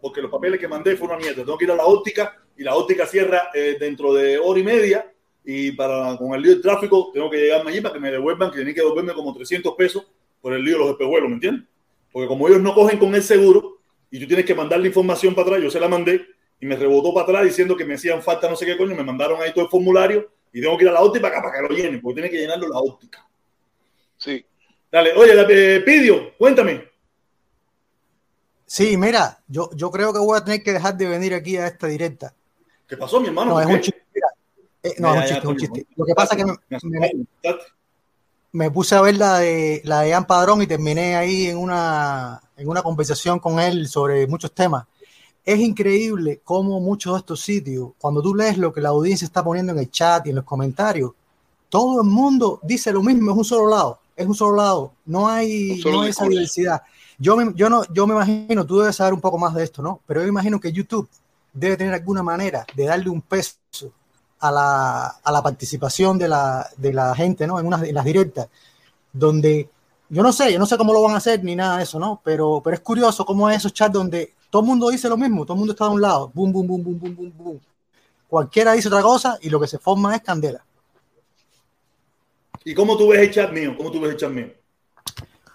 porque 0.00 0.22
los 0.22 0.30
papeles 0.30 0.60
que 0.60 0.68
mandé 0.68 0.96
fueron 0.96 1.16
una 1.16 1.24
mierda. 1.26 1.42
Tengo 1.42 1.58
que 1.58 1.64
ir 1.64 1.72
a 1.72 1.74
la 1.74 1.84
óptica 1.84 2.40
y 2.56 2.62
la 2.62 2.76
óptica 2.76 3.04
cierra 3.04 3.50
eh, 3.52 3.76
dentro 3.80 4.14
de 4.14 4.38
hora 4.38 4.60
y 4.60 4.62
media 4.62 5.12
y 5.44 5.72
para 5.72 6.16
con 6.16 6.32
el 6.34 6.42
lío 6.42 6.52
del 6.52 6.62
tráfico 6.62 7.10
tengo 7.12 7.28
que 7.28 7.38
llegarme 7.38 7.72
allí 7.72 7.80
para 7.80 7.94
que 7.94 7.98
me 7.98 8.12
devuelvan, 8.12 8.50
que 8.50 8.58
tienen 8.58 8.72
que 8.72 8.82
devolverme 8.82 9.14
como 9.14 9.34
300 9.34 9.74
pesos 9.74 10.06
por 10.40 10.52
el 10.52 10.62
lío 10.64 10.74
de 10.74 10.78
los 10.78 10.90
espejuelos, 10.90 11.28
¿me 11.28 11.34
entiendes? 11.34 11.64
Porque 12.12 12.28
como 12.28 12.46
ellos 12.46 12.62
no 12.62 12.72
cogen 12.72 13.00
con 13.00 13.12
el 13.16 13.22
seguro 13.24 13.78
y 14.12 14.20
tú 14.20 14.28
tienes 14.28 14.46
que 14.46 14.54
mandar 14.54 14.78
la 14.78 14.86
información 14.86 15.34
para 15.34 15.48
atrás, 15.48 15.62
yo 15.64 15.72
se 15.72 15.80
la 15.80 15.88
mandé 15.88 16.24
y 16.60 16.66
me 16.66 16.76
rebotó 16.76 17.12
para 17.12 17.24
atrás 17.24 17.44
diciendo 17.46 17.76
que 17.76 17.84
me 17.84 17.94
hacían 17.94 18.22
falta 18.22 18.48
no 18.48 18.54
sé 18.54 18.64
qué 18.64 18.76
coño, 18.76 18.94
me 18.94 19.02
mandaron 19.02 19.42
ahí 19.42 19.52
todo 19.52 19.64
el 19.64 19.70
formulario 19.72 20.30
y 20.52 20.60
tengo 20.60 20.76
que 20.76 20.84
ir 20.84 20.90
a 20.90 20.92
la 20.92 21.02
óptica 21.02 21.28
para, 21.28 21.42
para 21.42 21.56
que 21.56 21.68
lo 21.68 21.74
llenen, 21.74 22.00
porque 22.00 22.20
tiene 22.20 22.30
que 22.30 22.38
llenarlo 22.38 22.68
la 22.68 22.78
óptica. 22.78 23.28
Sí. 24.18 24.44
Dale, 24.92 25.14
oye, 25.14 25.32
eh, 25.48 25.80
Pidio, 25.80 26.36
cuéntame. 26.36 26.84
Sí, 28.66 28.98
mira, 28.98 29.42
yo, 29.48 29.70
yo 29.74 29.90
creo 29.90 30.12
que 30.12 30.18
voy 30.18 30.36
a 30.36 30.44
tener 30.44 30.62
que 30.62 30.72
dejar 30.72 30.98
de 30.98 31.08
venir 31.08 31.32
aquí 31.32 31.56
a 31.56 31.66
esta 31.66 31.86
directa. 31.86 32.34
¿Qué 32.86 32.98
pasó, 32.98 33.18
mi 33.18 33.28
hermano? 33.28 33.52
No, 33.52 33.60
es 33.60 33.66
un 33.66 33.80
chiste. 33.80 34.02
Eh, 34.82 34.94
no, 34.98 35.14
es 35.14 35.20
un 35.20 35.22
chiste, 35.22 35.38
es 35.38 35.44
un 35.46 35.56
chiste. 35.56 35.86
Lo 35.96 36.04
que 36.04 36.14
pasa 36.14 36.34
es 36.34 36.44
que 36.44 36.52
me, 36.84 37.10
me, 38.52 38.70
puse 38.70 38.94
a 38.94 39.00
ver 39.00 39.16
la 39.16 39.38
de 39.38 39.80
la 39.84 40.00
de 40.00 40.10
Ian 40.10 40.26
Padrón 40.26 40.60
y 40.60 40.66
terminé 40.66 41.16
ahí 41.16 41.46
en 41.46 41.56
una, 41.56 42.42
en 42.54 42.68
una 42.68 42.82
conversación 42.82 43.38
con 43.38 43.60
él 43.60 43.88
sobre 43.88 44.26
muchos 44.26 44.52
temas. 44.52 44.84
Es 45.42 45.58
increíble 45.58 46.42
cómo 46.44 46.80
muchos 46.80 47.14
de 47.14 47.18
estos 47.20 47.40
sitios, 47.40 47.92
cuando 47.96 48.20
tú 48.20 48.34
lees 48.34 48.58
lo 48.58 48.74
que 48.74 48.82
la 48.82 48.90
audiencia 48.90 49.24
está 49.24 49.42
poniendo 49.42 49.72
en 49.72 49.78
el 49.78 49.90
chat 49.90 50.26
y 50.26 50.30
en 50.30 50.36
los 50.36 50.44
comentarios, 50.44 51.12
todo 51.70 52.02
el 52.02 52.08
mundo 52.08 52.60
dice 52.62 52.92
lo 52.92 53.02
mismo, 53.02 53.30
es 53.30 53.38
un 53.38 53.44
solo 53.44 53.70
lado 53.70 54.01
es 54.22 54.28
un 54.28 54.34
solo 54.34 54.56
lado, 54.56 54.92
no 55.04 55.28
hay, 55.28 55.80
no 55.84 56.02
hay 56.02 56.10
esa 56.10 56.26
diversidad. 56.26 56.82
Yo 57.18 57.36
me, 57.36 57.52
yo, 57.54 57.68
no, 57.68 57.84
yo 57.92 58.06
me 58.06 58.14
imagino, 58.14 58.66
tú 58.66 58.80
debes 58.80 58.96
saber 58.96 59.14
un 59.14 59.20
poco 59.20 59.38
más 59.38 59.54
de 59.54 59.62
esto, 59.62 59.82
¿no? 59.82 60.00
Pero 60.06 60.22
yo 60.22 60.28
imagino 60.28 60.58
que 60.58 60.72
YouTube 60.72 61.08
debe 61.52 61.76
tener 61.76 61.94
alguna 61.94 62.22
manera 62.22 62.66
de 62.74 62.84
darle 62.86 63.10
un 63.10 63.20
peso 63.22 63.56
a 64.40 64.50
la, 64.50 65.06
a 65.22 65.32
la 65.32 65.42
participación 65.42 66.18
de 66.18 66.28
la, 66.28 66.68
de 66.76 66.92
la 66.92 67.14
gente, 67.14 67.46
¿no? 67.46 67.60
En, 67.60 67.66
unas, 67.66 67.82
en 67.82 67.94
las 67.94 68.04
directas, 68.04 68.48
donde 69.12 69.68
yo 70.08 70.22
no 70.22 70.32
sé, 70.32 70.52
yo 70.52 70.58
no 70.58 70.66
sé 70.66 70.76
cómo 70.76 70.92
lo 70.92 71.02
van 71.02 71.14
a 71.14 71.18
hacer 71.18 71.42
ni 71.44 71.54
nada 71.54 71.78
de 71.78 71.84
eso, 71.84 71.98
¿no? 71.98 72.20
Pero, 72.24 72.60
pero 72.62 72.74
es 72.74 72.80
curioso 72.80 73.24
cómo 73.24 73.48
es 73.48 73.58
esos 73.58 73.72
chats 73.72 73.92
donde 73.92 74.34
todo 74.50 74.62
el 74.62 74.68
mundo 74.68 74.90
dice 74.90 75.08
lo 75.08 75.16
mismo, 75.16 75.44
todo 75.44 75.54
el 75.54 75.58
mundo 75.60 75.72
está 75.72 75.84
de 75.84 75.92
un 75.92 76.00
lado, 76.00 76.30
boom, 76.34 76.52
boom, 76.52 76.66
boom, 76.66 76.82
boom, 76.84 76.98
boom, 76.98 77.16
boom, 77.16 77.32
boom. 77.36 77.60
Cualquiera 78.28 78.72
dice 78.72 78.88
otra 78.88 79.02
cosa 79.02 79.38
y 79.40 79.48
lo 79.48 79.60
que 79.60 79.66
se 79.66 79.78
forma 79.78 80.14
es 80.16 80.22
candela. 80.22 80.64
¿Y 82.64 82.74
cómo 82.74 82.96
tú 82.96 83.08
ves 83.08 83.20
el 83.20 83.30
chat 83.30 83.52
mío? 83.52 83.74
¿Cómo 83.76 83.90
tú 83.90 84.00
ves 84.00 84.12
el 84.12 84.16
chat 84.16 84.30
mío? 84.30 84.52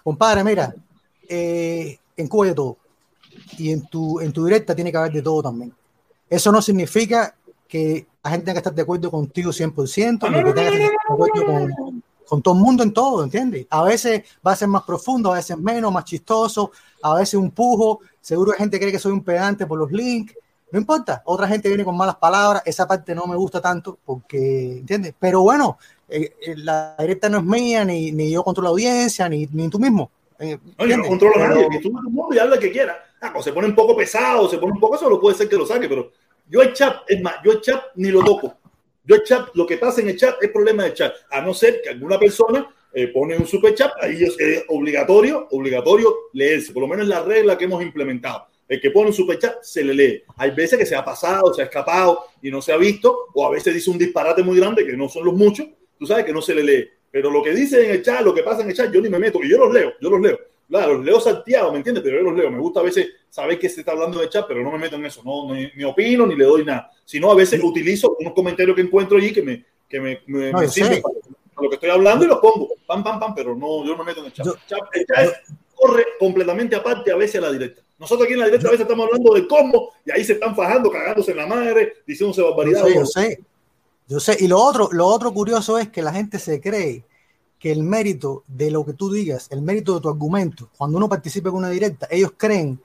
Compadre, 0.02 0.44
mira, 0.44 0.74
eh, 1.28 1.98
en 2.16 2.28
Cuba 2.28 2.44
hay 2.44 2.50
de 2.50 2.56
todo. 2.56 2.78
Y 3.56 3.70
en 3.70 3.86
tu, 3.86 4.20
en 4.20 4.32
tu 4.32 4.44
directa 4.44 4.74
tiene 4.74 4.90
que 4.90 4.98
haber 4.98 5.12
de 5.12 5.22
todo 5.22 5.42
también. 5.42 5.72
Eso 6.28 6.52
no 6.52 6.60
significa 6.60 7.34
que 7.66 8.06
la 8.22 8.30
gente 8.30 8.46
tenga 8.46 8.54
que 8.54 8.58
estar 8.58 8.74
de 8.74 8.82
acuerdo 8.82 9.10
contigo 9.10 9.50
100%, 9.50 10.30
ni 10.30 10.44
que 10.44 10.52
tenga 10.52 10.70
que 10.70 10.84
estar 10.84 10.90
de 10.90 11.14
acuerdo 11.14 11.46
con, 11.46 12.02
con 12.28 12.42
todo 12.42 12.54
el 12.54 12.60
mundo 12.60 12.82
en 12.82 12.92
todo, 12.92 13.24
¿entiendes? 13.24 13.66
A 13.70 13.82
veces 13.82 14.22
va 14.46 14.52
a 14.52 14.56
ser 14.56 14.68
más 14.68 14.82
profundo, 14.82 15.32
a 15.32 15.36
veces 15.36 15.56
menos, 15.56 15.90
más 15.90 16.04
chistoso, 16.04 16.70
a 17.02 17.14
veces 17.14 17.34
un 17.34 17.50
pujo. 17.50 18.00
Seguro 18.20 18.52
que 18.52 18.58
gente 18.58 18.78
cree 18.78 18.92
que 18.92 18.98
soy 18.98 19.12
un 19.12 19.24
pedante 19.24 19.66
por 19.66 19.78
los 19.78 19.90
links. 19.90 20.34
No 20.70 20.78
importa, 20.78 21.22
otra 21.24 21.48
gente 21.48 21.68
viene 21.68 21.84
con 21.84 21.96
malas 21.96 22.16
palabras, 22.16 22.62
esa 22.66 22.86
parte 22.86 23.14
no 23.14 23.26
me 23.26 23.36
gusta 23.36 23.62
tanto 23.62 23.98
porque, 24.04 24.78
¿entiendes? 24.78 25.14
Pero 25.18 25.40
bueno, 25.40 25.78
eh, 26.08 26.32
eh, 26.40 26.54
la 26.56 26.96
directa 26.98 27.28
no 27.28 27.38
es 27.38 27.44
mía, 27.44 27.84
ni, 27.84 28.12
ni 28.12 28.30
yo 28.30 28.42
controlo 28.42 28.68
la 28.68 28.70
audiencia, 28.70 29.28
ni, 29.28 29.46
ni 29.52 29.68
tú 29.68 29.78
mismo. 29.78 30.10
Eh, 30.38 30.56
no, 30.78 30.86
yo 30.86 30.96
no 30.96 31.04
controlo 31.04 31.34
a 31.36 31.48
nadie, 31.48 31.68
que 31.70 31.80
tú 31.80 31.90
mundo 31.90 32.34
y 32.34 32.38
habla 32.38 32.58
que 32.58 32.70
quiera. 32.70 33.04
Ah, 33.20 33.34
se 33.42 33.52
pone 33.52 33.66
un 33.66 33.74
poco 33.74 33.96
pesado, 33.96 34.48
se 34.48 34.58
pone 34.58 34.72
un 34.72 34.80
poco, 34.80 34.96
eso 34.96 35.10
lo 35.10 35.20
puede 35.20 35.36
ser 35.36 35.48
que 35.48 35.56
lo 35.56 35.66
saque, 35.66 35.88
pero 35.88 36.12
yo 36.48 36.62
el 36.62 36.72
chat, 36.72 37.02
es 37.08 37.20
más, 37.20 37.36
yo 37.44 37.52
el 37.52 37.60
chat 37.60 37.82
ni 37.96 38.10
lo 38.10 38.24
toco. 38.24 38.56
Yo 39.04 39.16
el 39.16 39.22
chat, 39.22 39.48
lo 39.54 39.66
que 39.66 39.76
pasa 39.76 40.00
en 40.00 40.08
el 40.08 40.16
chat 40.16 40.42
es 40.42 40.50
problema 40.50 40.84
del 40.84 40.94
chat, 40.94 41.12
a 41.30 41.40
no 41.40 41.52
ser 41.52 41.82
que 41.82 41.90
alguna 41.90 42.18
persona 42.18 42.74
pone 43.12 43.36
un 43.36 43.46
super 43.46 43.74
chat, 43.74 43.92
ahí 44.00 44.24
es, 44.24 44.64
obligatorio, 44.68 45.46
obligatorio 45.50 46.14
leerse, 46.32 46.72
por 46.72 46.82
lo 46.82 46.88
menos 46.88 47.04
es 47.04 47.08
la 47.10 47.22
regla 47.22 47.56
que 47.58 47.64
hemos 47.64 47.82
implementado. 47.82 48.46
El 48.66 48.80
que 48.80 48.90
pone 48.90 49.08
un 49.08 49.14
super 49.14 49.38
chat 49.38 49.62
se 49.62 49.82
le 49.82 49.94
lee. 49.94 50.22
Hay 50.36 50.50
veces 50.50 50.78
que 50.78 50.84
se 50.84 50.94
ha 50.94 51.04
pasado, 51.04 51.54
se 51.54 51.62
ha 51.62 51.64
escapado 51.64 52.24
y 52.42 52.50
no 52.50 52.60
se 52.60 52.72
ha 52.72 52.76
visto, 52.76 53.28
o 53.34 53.46
a 53.46 53.50
veces 53.50 53.74
dice 53.74 53.90
un 53.90 53.98
disparate 53.98 54.42
muy 54.42 54.58
grande, 54.58 54.84
que 54.84 54.96
no 54.96 55.08
son 55.08 55.24
los 55.24 55.34
muchos, 55.34 55.66
tú 55.98 56.06
sabes 56.06 56.24
que 56.24 56.32
no 56.32 56.40
se 56.40 56.54
le 56.54 56.62
lee. 56.62 56.88
Pero 57.10 57.30
lo 57.30 57.42
que 57.42 57.52
dice 57.52 57.84
en 57.84 57.90
el 57.92 58.02
chat, 58.02 58.20
lo 58.22 58.34
que 58.34 58.42
pasa 58.42 58.62
en 58.62 58.70
el 58.70 58.76
chat, 58.76 58.92
yo 58.92 59.00
ni 59.00 59.08
me 59.08 59.18
meto, 59.18 59.40
y 59.42 59.50
yo 59.50 59.58
los 59.58 59.72
leo, 59.72 59.92
yo 60.00 60.10
los 60.10 60.20
leo. 60.20 60.38
Claro, 60.68 60.94
los 60.94 61.04
leo 61.04 61.20
salteados, 61.20 61.72
¿me 61.72 61.78
entiendes? 61.78 62.04
Pero 62.04 62.18
yo 62.18 62.24
los 62.24 62.36
leo. 62.36 62.50
Me 62.50 62.58
gusta 62.58 62.80
a 62.80 62.82
veces 62.82 63.08
saber 63.30 63.58
que 63.58 63.68
se 63.70 63.80
está 63.80 63.92
hablando 63.92 64.18
en 64.18 64.24
el 64.24 64.30
chat, 64.30 64.44
pero 64.46 64.62
no 64.62 64.70
me 64.70 64.78
meto 64.78 64.96
en 64.96 65.06
eso. 65.06 65.22
No, 65.24 65.54
ni, 65.54 65.84
opino 65.84 66.26
ni 66.26 66.36
le 66.36 66.44
doy 66.44 66.64
nada. 66.64 66.90
Sino 67.06 67.30
a 67.30 67.34
veces 67.34 67.62
utilizo 67.62 68.14
unos 68.20 68.34
comentarios 68.34 68.76
que 68.76 68.82
encuentro 68.82 69.16
allí 69.16 69.32
que 69.32 69.42
me, 69.42 69.64
que 69.88 69.98
me, 69.98 70.20
me, 70.26 70.68
sirven 70.68 71.00
para, 71.00 71.14
lo 71.62 71.70
que 71.70 71.76
estoy 71.76 71.88
hablando 71.88 72.26
y 72.26 72.28
los 72.28 72.38
pongo. 72.38 72.68
Pam, 72.86 73.02
pam, 73.02 73.18
pam, 73.18 73.34
pero 73.34 73.54
no, 73.54 73.82
yo 73.84 73.96
no 73.96 74.04
me 74.04 74.04
meto 74.04 74.20
en 74.20 74.26
el 74.26 74.32
chat. 74.32 74.46
el 74.92 75.06
chat 75.06 75.34
corre 75.74 76.04
completamente 76.18 76.76
aparte 76.76 77.10
a 77.10 77.16
veces 77.16 77.36
a 77.36 77.46
la 77.46 77.52
directa. 77.52 77.80
Nosotros 77.98 78.26
aquí 78.26 78.34
en 78.34 78.40
la 78.40 78.46
directa 78.46 78.68
a 78.68 78.72
veces 78.72 78.84
estamos 78.84 79.06
hablando 79.06 79.34
de 79.34 79.48
cómo 79.48 79.92
y 80.04 80.10
ahí 80.10 80.24
se 80.24 80.34
están 80.34 80.54
fajando, 80.54 80.90
cagándose 80.90 81.30
en 81.30 81.36
la 81.38 81.46
madre, 81.46 81.94
diciéndose 82.06 82.42
barbaridades. 82.42 82.94
Yo 82.94 83.06
sé, 83.06 83.20
yo 83.20 83.28
sé. 83.28 83.40
Y 84.38 84.48
lo 84.48 84.62
otro, 84.62 84.88
lo 84.92 85.06
otro 85.06 85.32
curioso 85.34 85.78
es 85.78 85.88
que 85.88 86.02
la 86.02 86.12
gente 86.12 86.38
se 86.38 86.60
cree 86.60 87.04
que 87.58 87.72
el 87.72 87.82
mérito 87.82 88.44
de 88.46 88.70
lo 88.70 88.84
que 88.84 88.94
tú 88.94 89.12
digas, 89.12 89.48
el 89.50 89.60
mérito 89.60 89.94
de 89.94 90.00
tu 90.00 90.08
argumento, 90.08 90.70
cuando 90.78 90.96
uno 90.96 91.08
participa 91.08 91.50
en 91.50 91.56
una 91.56 91.70
directa, 91.70 92.06
ellos 92.10 92.32
creen 92.36 92.80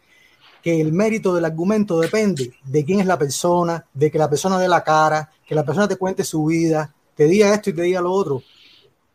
que 0.61 0.81
el 0.81 0.91
mérito 0.91 1.33
del 1.35 1.45
argumento 1.45 1.99
depende 1.99 2.53
de 2.63 2.85
quién 2.85 2.99
es 2.99 3.05
la 3.05 3.17
persona, 3.17 3.85
de 3.93 4.09
que 4.09 4.17
la 4.17 4.29
persona 4.29 4.57
dé 4.57 4.67
la 4.67 4.83
cara, 4.83 5.29
que 5.45 5.55
la 5.55 5.63
persona 5.63 5.87
te 5.87 5.97
cuente 5.97 6.23
su 6.23 6.45
vida, 6.45 6.93
te 7.15 7.25
diga 7.25 7.53
esto 7.53 7.69
y 7.69 7.73
te 7.73 7.83
diga 7.83 8.01
lo 8.01 8.11
otro. 8.11 8.41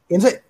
entonces, 0.08 0.42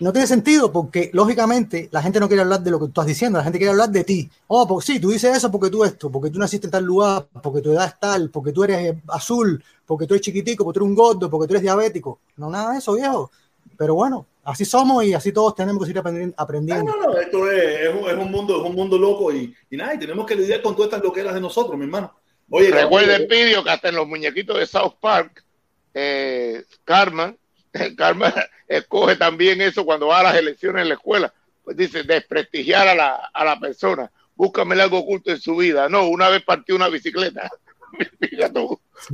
no 0.00 0.12
tiene 0.12 0.26
sentido 0.26 0.72
porque, 0.72 1.10
lógicamente, 1.12 1.88
la 1.92 2.02
gente 2.02 2.18
no 2.18 2.26
quiere 2.26 2.42
hablar 2.42 2.62
de 2.62 2.70
lo 2.70 2.78
que 2.78 2.86
tú 2.86 2.88
estás 2.88 3.06
diciendo, 3.06 3.38
la 3.38 3.44
gente 3.44 3.58
quiere 3.58 3.72
hablar 3.72 3.90
de 3.90 4.02
ti. 4.02 4.30
Oh, 4.48 4.66
pues 4.66 4.86
sí, 4.86 4.98
tú 4.98 5.10
dices 5.10 5.36
eso 5.36 5.50
porque 5.50 5.70
tú 5.70 5.84
esto, 5.84 6.10
porque 6.10 6.30
tú 6.30 6.38
naciste 6.38 6.66
en 6.66 6.70
tal 6.70 6.84
lugar, 6.84 7.26
porque 7.42 7.60
tu 7.60 7.70
edad 7.70 7.86
es 7.86 8.00
tal, 8.00 8.30
porque 8.30 8.52
tú 8.52 8.64
eres 8.64 8.78
eh, 8.78 9.02
azul, 9.08 9.62
porque 9.86 10.06
tú 10.06 10.14
eres 10.14 10.24
chiquitico, 10.24 10.64
porque 10.64 10.78
tú 10.78 10.84
eres 10.84 10.90
un 10.90 10.96
gordo, 10.96 11.30
porque 11.30 11.46
tú 11.46 11.52
eres 11.52 11.62
diabético. 11.62 12.20
No, 12.36 12.48
nada 12.48 12.72
de 12.72 12.78
eso, 12.78 12.94
viejo. 12.94 13.30
Pero 13.76 13.94
bueno, 13.94 14.26
así 14.44 14.64
somos 14.64 15.04
y 15.04 15.12
así 15.12 15.32
todos 15.32 15.54
tenemos 15.54 15.84
que 15.84 15.90
ir 15.90 16.34
aprendiendo. 16.36 16.84
No, 16.84 16.96
no, 16.96 17.12
no, 17.12 17.18
esto 17.18 17.50
es, 17.50 17.80
es, 17.88 18.16
un, 18.16 18.30
mundo, 18.30 18.60
es 18.60 18.68
un 18.68 18.74
mundo 18.74 18.98
loco 18.98 19.32
y, 19.32 19.54
y 19.70 19.76
nada, 19.76 19.94
y 19.94 19.98
tenemos 19.98 20.26
que 20.26 20.34
lidiar 20.34 20.62
con 20.62 20.74
todas 20.74 20.88
estas 20.88 21.04
loqueras 21.04 21.34
de 21.34 21.40
nosotros, 21.40 21.76
mi 21.76 21.84
hermano. 21.84 22.14
Oye, 22.48 22.70
recuerda 22.70 23.16
el 23.16 23.26
vídeo 23.26 23.62
que 23.62 23.70
hasta 23.70 23.90
en 23.90 23.96
los 23.96 24.08
muñequitos 24.08 24.58
de 24.58 24.66
South 24.66 24.94
Park, 25.00 25.44
eh, 25.94 26.64
Carmen, 26.84 27.38
Carmen 27.96 28.32
escoge 28.68 29.16
también 29.16 29.60
eso 29.60 29.84
cuando 29.84 30.08
va 30.08 30.20
a 30.20 30.24
las 30.24 30.36
elecciones 30.36 30.82
en 30.82 30.88
la 30.88 30.94
escuela. 30.94 31.32
Pues 31.62 31.76
dice, 31.76 32.02
desprestigiar 32.02 32.88
a 32.88 32.94
la, 32.94 33.30
a 33.32 33.44
la 33.44 33.58
persona. 33.58 34.10
Búscame 34.34 34.80
algo 34.80 34.98
oculto 34.98 35.30
en 35.30 35.40
su 35.40 35.56
vida. 35.56 35.88
No, 35.88 36.08
una 36.08 36.28
vez 36.28 36.42
partió 36.42 36.74
una 36.74 36.88
bicicleta. 36.88 37.50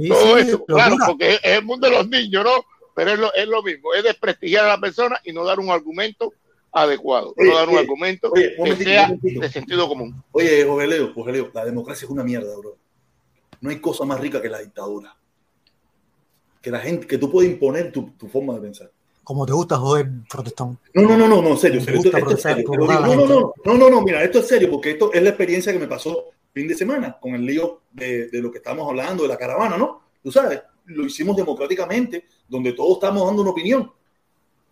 todo 0.08 0.38
eso, 0.38 0.64
claro, 0.64 0.96
porque 1.06 1.34
es, 1.34 1.40
el 1.42 1.64
mundo 1.64 1.88
de 1.88 1.96
los 1.96 2.08
niños, 2.08 2.44
¿no? 2.44 2.64
Pero 2.94 3.12
es 3.12 3.18
lo, 3.18 3.34
es 3.34 3.46
lo 3.46 3.62
mismo, 3.62 3.92
es 3.94 4.04
desprestigiar 4.04 4.64
a 4.64 4.68
la 4.68 4.80
persona 4.80 5.20
y 5.24 5.32
no 5.32 5.44
dar 5.44 5.60
un 5.60 5.70
argumento 5.70 6.32
adecuado, 6.72 7.34
no 7.36 7.54
dar 7.54 7.68
un 7.68 7.78
argumento 7.78 8.32
que 8.32 8.76
sea 8.76 9.14
de 9.20 9.48
sentido 9.50 9.88
común. 9.88 10.22
Oye, 10.32 10.64
Jorge 10.64 10.86
Leo, 10.86 11.12
Jorge 11.12 11.32
Leo, 11.32 11.50
la 11.52 11.64
democracia 11.64 12.06
es 12.06 12.10
una 12.10 12.24
mierda, 12.24 12.56
bro. 12.56 12.76
No 13.60 13.70
hay 13.70 13.80
cosa 13.80 14.04
más 14.04 14.20
rica 14.20 14.40
que 14.40 14.48
la 14.48 14.60
dictadura. 14.60 15.16
Que 16.66 16.72
la 16.72 16.80
gente, 16.80 17.06
que 17.06 17.16
tú 17.16 17.30
puedes 17.30 17.48
imponer 17.48 17.92
tu, 17.92 18.10
tu 18.18 18.26
forma 18.26 18.54
de 18.54 18.60
pensar 18.60 18.90
como 19.22 19.46
te 19.46 19.52
gusta 19.52 19.76
joder 19.76 20.08
protestón. 20.28 20.76
No, 20.94 21.02
no, 21.02 21.16
no, 21.16 21.28
no, 21.28 21.40
no, 21.40 21.56
serio, 21.56 21.80
serio. 21.80 22.00
Esto, 22.00 22.30
es 22.30 22.42
serio. 22.42 22.64
No, 22.76 22.86
no, 22.86 23.14
no, 23.14 23.54
no, 23.64 23.78
no, 23.78 23.90
no, 23.90 24.00
mira, 24.00 24.24
esto 24.24 24.40
es 24.40 24.48
serio, 24.48 24.68
porque 24.68 24.90
esto 24.90 25.12
es 25.12 25.22
la 25.22 25.28
experiencia 25.28 25.72
que 25.72 25.78
me 25.78 25.86
pasó 25.86 26.30
fin 26.52 26.66
de 26.66 26.74
semana 26.74 27.16
con 27.20 27.36
el 27.36 27.46
lío 27.46 27.82
de, 27.92 28.26
de 28.26 28.42
lo 28.42 28.50
que 28.50 28.58
estamos 28.58 28.88
hablando, 28.88 29.22
de 29.22 29.28
la 29.28 29.36
caravana, 29.36 29.78
¿no? 29.78 30.02
Tú 30.24 30.32
sabes, 30.32 30.60
lo 30.86 31.06
hicimos 31.06 31.36
democráticamente, 31.36 32.24
donde 32.48 32.72
todos 32.72 32.94
estamos 32.94 33.24
dando 33.24 33.42
una 33.42 33.52
opinión. 33.52 33.92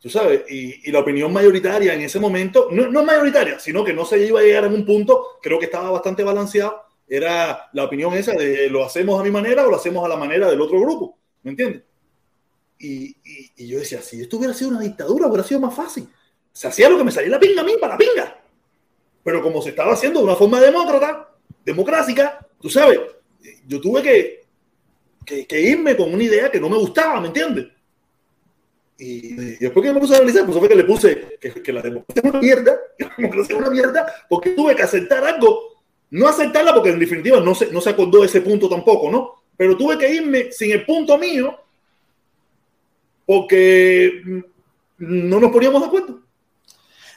Tú 0.01 0.11
sabes, 0.11 0.43
y, 0.51 0.89
y 0.89 0.91
la 0.91 0.99
opinión 0.99 1.33
mayoritaria 1.33 1.95
en 1.95 2.01
ese 2.01 2.19
momento, 2.19 2.67
no, 2.73 2.89
no 2.89 3.05
mayoritaria, 3.05 3.61
sino 3.61 3.85
que 3.85 3.93
no 3.93 4.05
se 4.05 4.19
iba 4.27 4.41
a 4.41 4.43
llegar 4.43 4.65
en 4.65 4.75
un 4.75 4.85
punto, 4.85 5.39
creo 5.41 5.61
que 5.61 5.67
estaba 5.67 5.93
bastante 5.93 6.25
balanceado, 6.25 6.83
era 7.09 7.71
la 7.73 7.85
opinión 7.85 8.15
esa 8.15 8.33
de 8.33 8.69
lo 8.69 8.85
hacemos 8.85 9.21
a 9.21 9.23
mi 9.23 9.31
manera 9.31 9.67
o 9.67 9.71
lo 9.71 9.77
hacemos 9.77 10.05
a 10.05 10.09
la 10.09 10.17
manera 10.17 10.49
del 10.49 10.61
otro 10.61 10.81
grupo, 10.81 11.19
¿me 11.45 11.51
entiendes? 11.53 11.83
Y, 12.79 13.17
yo 13.57 13.79
decía, 13.79 14.03
si 14.03 14.21
esto 14.21 14.37
hubiera 14.37 14.53
sido 14.53 14.71
una 14.71 14.81
dictadura, 14.81 15.27
hubiera 15.29 15.45
sido 15.45 15.61
más 15.61 15.75
fácil. 15.75 16.09
Se 16.53 16.69
hacía 16.69 16.89
lo 16.89 16.99
que 16.99 17.05
me 17.05 17.13
salía 17.13 17.31
la 17.31 17.41
pinga 17.41 17.63
a 17.63 17.65
mí, 17.65 17.75
para 17.81 17.95
la 17.95 17.99
pinga. 17.99 18.41
Pero 19.23 19.43
como 19.43 19.63
se 19.63 19.71
estaba 19.71 19.93
haciendo 19.93 20.21
de 20.21 20.27
una 20.27 20.37
forma 20.37 20.61
demócrata, 20.61 21.31
democrática, 21.65 22.47
tú 22.61 22.69
sabes, 22.69 23.01
yo 23.67 23.81
tuve 23.81 24.03
que, 25.27 25.61
irme 25.61 25.97
con 25.97 26.13
una 26.13 26.23
idea 26.23 26.51
que 26.51 26.61
no 26.61 26.69
me 26.69 26.77
gustaba, 26.77 27.21
¿me 27.21 27.29
entiendes? 27.29 27.69
Y, 28.99 29.35
después 29.57 29.85
que 29.85 29.93
me 29.93 30.01
puse 30.01 30.15
a 30.15 30.19
analizar, 30.19 30.45
pues 30.45 30.59
fue 30.59 30.69
que 30.69 30.77
le 30.77 30.85
puse 30.85 31.39
que, 31.41 31.63
que 31.63 31.73
la 31.73 31.81
democracia 31.81 32.23
es 32.23 32.31
una 32.31 32.41
mierda, 32.41 32.79
que 32.99 33.05
la 33.07 33.15
democracia 33.17 33.55
es 33.55 33.61
una 33.61 33.71
mierda, 33.71 34.15
porque 34.29 34.51
tuve 34.51 34.77
que 34.77 34.83
aceptar 34.83 35.25
algo. 35.25 35.75
No 36.11 36.29
aceptarla 36.29 36.75
porque 36.75 36.91
en 36.91 36.99
definitiva 36.99 37.41
no 37.41 37.55
se, 37.55 37.73
no 37.73 37.81
se 37.81 37.91
acordó 37.91 38.25
ese 38.25 38.41
punto 38.41 38.69
tampoco, 38.69 39.11
¿no? 39.11 39.44
Pero 39.57 39.77
tuve 39.77 39.99
que 39.99 40.13
irme 40.13 40.53
sin 40.53 40.73
el 40.73 40.85
punto 40.85 41.17
mío 41.19 41.59
porque 43.27 44.43
no 44.99 45.41
nos 45.41 45.51
poníamos 45.51 45.81
de 45.81 45.87
acuerdo. 45.87 46.21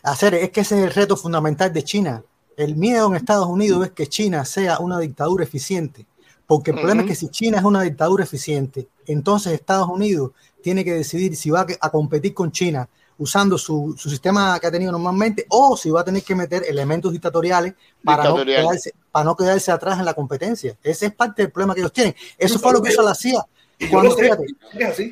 Hacer, 0.03 0.35
es 0.35 0.51
que 0.51 0.61
ese 0.61 0.77
es 0.77 0.85
el 0.85 0.93
reto 0.93 1.17
fundamental 1.17 1.73
de 1.73 1.83
China. 1.83 2.23
El 2.55 2.75
miedo 2.75 3.07
en 3.07 3.15
Estados 3.15 3.47
Unidos 3.47 3.85
es 3.85 3.91
que 3.91 4.07
China 4.07 4.45
sea 4.45 4.79
una 4.79 4.99
dictadura 4.99 5.43
eficiente. 5.43 6.05
Porque 6.45 6.71
el 6.71 6.77
problema 6.77 7.01
es 7.01 7.07
que 7.09 7.15
si 7.15 7.27
China 7.27 7.57
es 7.57 7.65
una 7.65 7.81
dictadura 7.81 8.23
eficiente, 8.23 8.87
entonces 9.05 9.51
Estados 9.51 9.89
Unidos 9.89 10.31
tiene 10.61 10.85
que 10.85 10.93
decidir 10.93 11.35
si 11.35 11.49
va 11.49 11.65
a 11.81 11.89
competir 11.89 12.33
con 12.33 12.51
China 12.51 12.87
usando 13.19 13.57
su, 13.57 13.95
su, 13.97 14.09
sistema 14.09 14.59
que 14.59 14.67
ha 14.67 14.71
tenido 14.71 14.91
normalmente 14.91 15.45
o 15.49 15.75
si 15.75 15.89
va 15.89 16.01
a 16.01 16.03
tener 16.03 16.23
que 16.23 16.35
meter 16.35 16.63
elementos 16.67 17.11
dictatoriales 17.11 17.73
para, 18.03 18.25
No, 18.25 18.43
quedarse, 18.43 18.93
para 19.11 19.25
no 19.25 19.35
quedarse 19.35 19.71
atrás 19.71 19.99
en 19.99 20.05
la 20.05 20.13
competencia. 20.13 20.77
Ese 20.83 21.07
es 21.07 21.13
parte 21.13 21.43
del 21.43 21.51
problema 21.51 21.73
que 21.73 21.81
ellos 21.81 21.93
tienen. 21.93 22.15
Eso 22.37 22.59
fue 22.59 22.73
lo 22.73 22.81
que 22.81 22.91
hizo 22.91 23.01
la 23.01 23.15
CIA. 23.15 23.45
Cuando, 23.91 24.17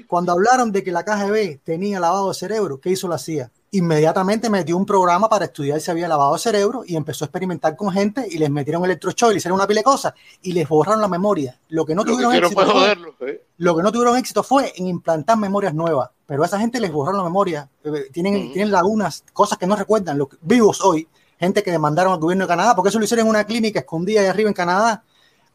cuando 0.07 0.31
hablaron 0.31 0.71
de 0.71 0.83
que 0.83 0.91
la 0.91 1.03
KGB 1.03 1.59
tenía 1.63 1.99
lavado 1.99 2.29
de 2.29 2.33
cerebro, 2.33 2.79
¿qué 2.79 2.89
hizo 2.89 3.07
la 3.07 3.19
CIA? 3.19 3.51
Inmediatamente 3.77 4.49
metió 4.49 4.77
un 4.77 4.85
programa 4.85 5.27
para 5.27 5.45
estudiar 5.45 5.79
si 5.81 5.91
había 5.91 6.07
lavado 6.07 6.37
cerebro 6.37 6.83
y 6.85 6.95
empezó 6.95 7.25
a 7.25 7.27
experimentar 7.27 7.75
con 7.75 7.91
gente 7.91 8.25
y 8.29 8.37
les 8.37 8.49
metieron 8.49 8.85
electroshock 8.85 9.29
y 9.29 9.33
le 9.33 9.37
hicieron 9.37 9.57
una 9.57 9.67
pila 9.67 9.81
de 9.81 9.83
cosas 9.83 10.13
y 10.41 10.53
les 10.53 10.67
borraron 10.67 11.01
la 11.01 11.07
memoria. 11.07 11.59
Lo 11.69 11.85
que 11.85 11.93
no, 11.93 12.05
tuvieron, 12.05 12.33
éxito 12.33 12.65
fue, 12.65 13.31
¿eh? 13.31 13.41
lo 13.57 13.75
que 13.75 13.83
no 13.83 13.91
tuvieron 13.91 14.17
éxito 14.17 14.43
fue 14.43 14.71
en 14.77 14.87
implantar 14.87 15.37
memorias 15.37 15.73
nuevas, 15.73 16.09
pero 16.25 16.43
a 16.43 16.45
esa 16.45 16.59
gente 16.59 16.79
les 16.79 16.91
borraron 16.91 17.17
la 17.17 17.23
memoria. 17.23 17.69
Eh, 17.83 18.09
tienen, 18.11 18.53
tienen 18.53 18.71
lagunas, 18.71 19.23
cosas 19.33 19.57
que 19.57 19.67
no 19.67 19.75
recuerdan, 19.75 20.17
los 20.17 20.29
vivos 20.41 20.81
hoy, 20.81 21.07
gente 21.37 21.61
que 21.61 21.71
demandaron 21.71 22.13
al 22.13 22.19
gobierno 22.19 22.45
de 22.45 22.49
Canadá, 22.49 22.75
porque 22.75 22.89
eso 22.89 22.99
lo 22.99 23.05
hicieron 23.05 23.25
en 23.25 23.29
una 23.29 23.43
clínica 23.43 23.79
escondida 23.79 24.21
ahí 24.21 24.27
arriba 24.27 24.49
en 24.49 24.53
Canadá, 24.53 25.03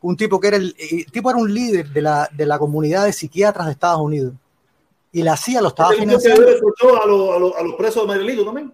un 0.02 0.16
tipo 0.16 0.40
que 0.40 0.48
era 0.48 0.56
el, 0.56 0.74
el 0.78 1.06
tipo 1.10 1.30
era 1.30 1.38
un 1.38 1.52
líder 1.52 1.90
de 1.90 2.02
la, 2.02 2.28
de 2.32 2.46
la 2.46 2.58
comunidad 2.58 3.04
de 3.04 3.12
psiquiatras 3.12 3.66
de 3.66 3.72
Estados 3.72 4.00
Unidos 4.00 4.34
y 5.12 5.22
la 5.22 5.36
CIA 5.36 5.60
lo 5.60 5.68
estaba 5.68 5.90
financiando. 5.90 6.46
a, 6.46 7.06
los, 7.06 7.30
a, 7.34 7.38
los, 7.38 7.56
a 7.56 7.62
los 7.62 7.74
presos 7.74 8.02
de 8.02 8.08
Marielito 8.08 8.44
también? 8.44 8.72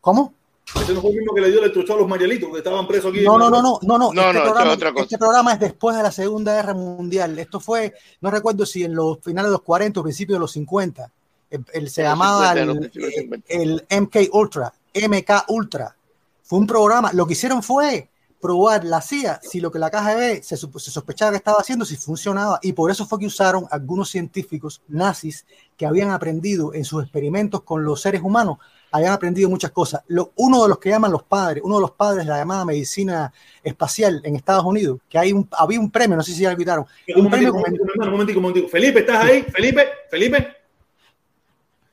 ¿Cómo? 0.00 0.34
Ese 0.76 0.94
no 0.94 1.00
fue 1.00 1.10
el 1.10 1.16
mismo 1.16 1.34
que 1.34 1.40
le 1.40 1.48
dio 1.48 1.58
el 1.58 1.64
electrochoque 1.64 1.92
a 1.92 1.96
los 1.96 2.08
Marielitos 2.08 2.50
que 2.50 2.58
estaban 2.58 2.86
presos 2.86 3.12
aquí. 3.12 3.24
No, 3.24 3.36
no, 3.36 3.50
no, 3.50 3.60
no, 3.60 3.78
no, 3.82 3.98
no. 3.98 4.12
no, 4.12 4.22
este, 4.22 4.34
no 4.34 4.44
programa, 4.44 4.72
otra 4.72 4.92
cosa. 4.92 5.02
este 5.02 5.18
programa 5.18 5.52
es 5.52 5.60
después 5.60 5.96
de 5.96 6.02
la 6.02 6.12
Segunda 6.12 6.54
Guerra 6.54 6.74
Mundial. 6.74 7.38
Esto 7.38 7.58
fue, 7.58 7.94
no 8.20 8.30
recuerdo 8.30 8.64
si 8.64 8.84
en 8.84 8.94
los 8.94 9.18
finales 9.20 9.48
de 9.48 9.52
los 9.52 9.62
40 9.62 10.00
o 10.00 10.02
principios 10.02 10.36
de 10.36 10.40
los 10.40 10.52
50. 10.52 11.10
El, 11.50 11.64
el 11.72 11.90
se 11.90 12.02
llamaba 12.02 12.54
50, 12.54 12.90
el, 12.94 13.42
el, 13.48 13.86
el 13.90 14.02
MK 14.02 14.32
Ultra, 14.32 14.72
MK 14.94 15.48
Ultra. 15.48 15.96
Fue 16.44 16.58
un 16.58 16.66
programa, 16.66 17.12
lo 17.12 17.26
que 17.26 17.32
hicieron 17.32 17.62
fue 17.62 18.09
probar 18.40 18.84
la 18.84 19.02
CIA 19.02 19.40
si 19.42 19.60
lo 19.60 19.70
que 19.70 19.78
la 19.78 19.90
KGB 19.90 20.42
se, 20.42 20.56
se, 20.56 20.90
sospechaba 20.90 21.30
que 21.30 21.36
estaba 21.36 21.58
haciendo, 21.58 21.84
si 21.84 21.96
funcionaba. 21.96 22.58
Y 22.62 22.72
por 22.72 22.90
eso 22.90 23.06
fue 23.06 23.18
que 23.18 23.26
usaron 23.26 23.66
algunos 23.70 24.10
científicos 24.10 24.82
nazis 24.88 25.44
que 25.76 25.86
habían 25.86 26.10
aprendido 26.10 26.74
en 26.74 26.84
sus 26.84 27.02
experimentos 27.02 27.62
con 27.62 27.84
los 27.84 28.00
seres 28.00 28.22
humanos, 28.22 28.58
habían 28.90 29.12
aprendido 29.12 29.48
muchas 29.48 29.70
cosas. 29.70 30.02
Lo, 30.08 30.32
uno 30.36 30.62
de 30.62 30.68
los 30.68 30.78
que 30.78 30.88
llaman 30.88 31.12
los 31.12 31.22
padres, 31.22 31.62
uno 31.64 31.76
de 31.76 31.82
los 31.82 31.92
padres 31.92 32.24
de 32.24 32.30
la 32.30 32.38
llamada 32.38 32.64
medicina 32.64 33.32
espacial 33.62 34.20
en 34.24 34.36
Estados 34.36 34.64
Unidos, 34.64 35.00
que 35.08 35.18
hay 35.18 35.32
un, 35.32 35.48
había 35.52 35.78
un 35.78 35.90
premio, 35.90 36.16
no 36.16 36.22
sé 36.22 36.32
si 36.32 36.42
ya 36.42 36.50
lo 36.50 36.56
quitaron. 36.56 36.86
Un, 37.14 37.26
un, 37.26 37.30
premio 37.30 37.52
momentico, 37.52 37.86
con... 37.86 38.06
un, 38.06 38.12
momentico, 38.12 38.38
un 38.38 38.42
momentico. 38.42 38.68
Felipe, 38.68 39.00
¿estás 39.00 39.24
ahí? 39.24 39.42
Felipe, 39.42 39.88
Felipe. 40.10 40.56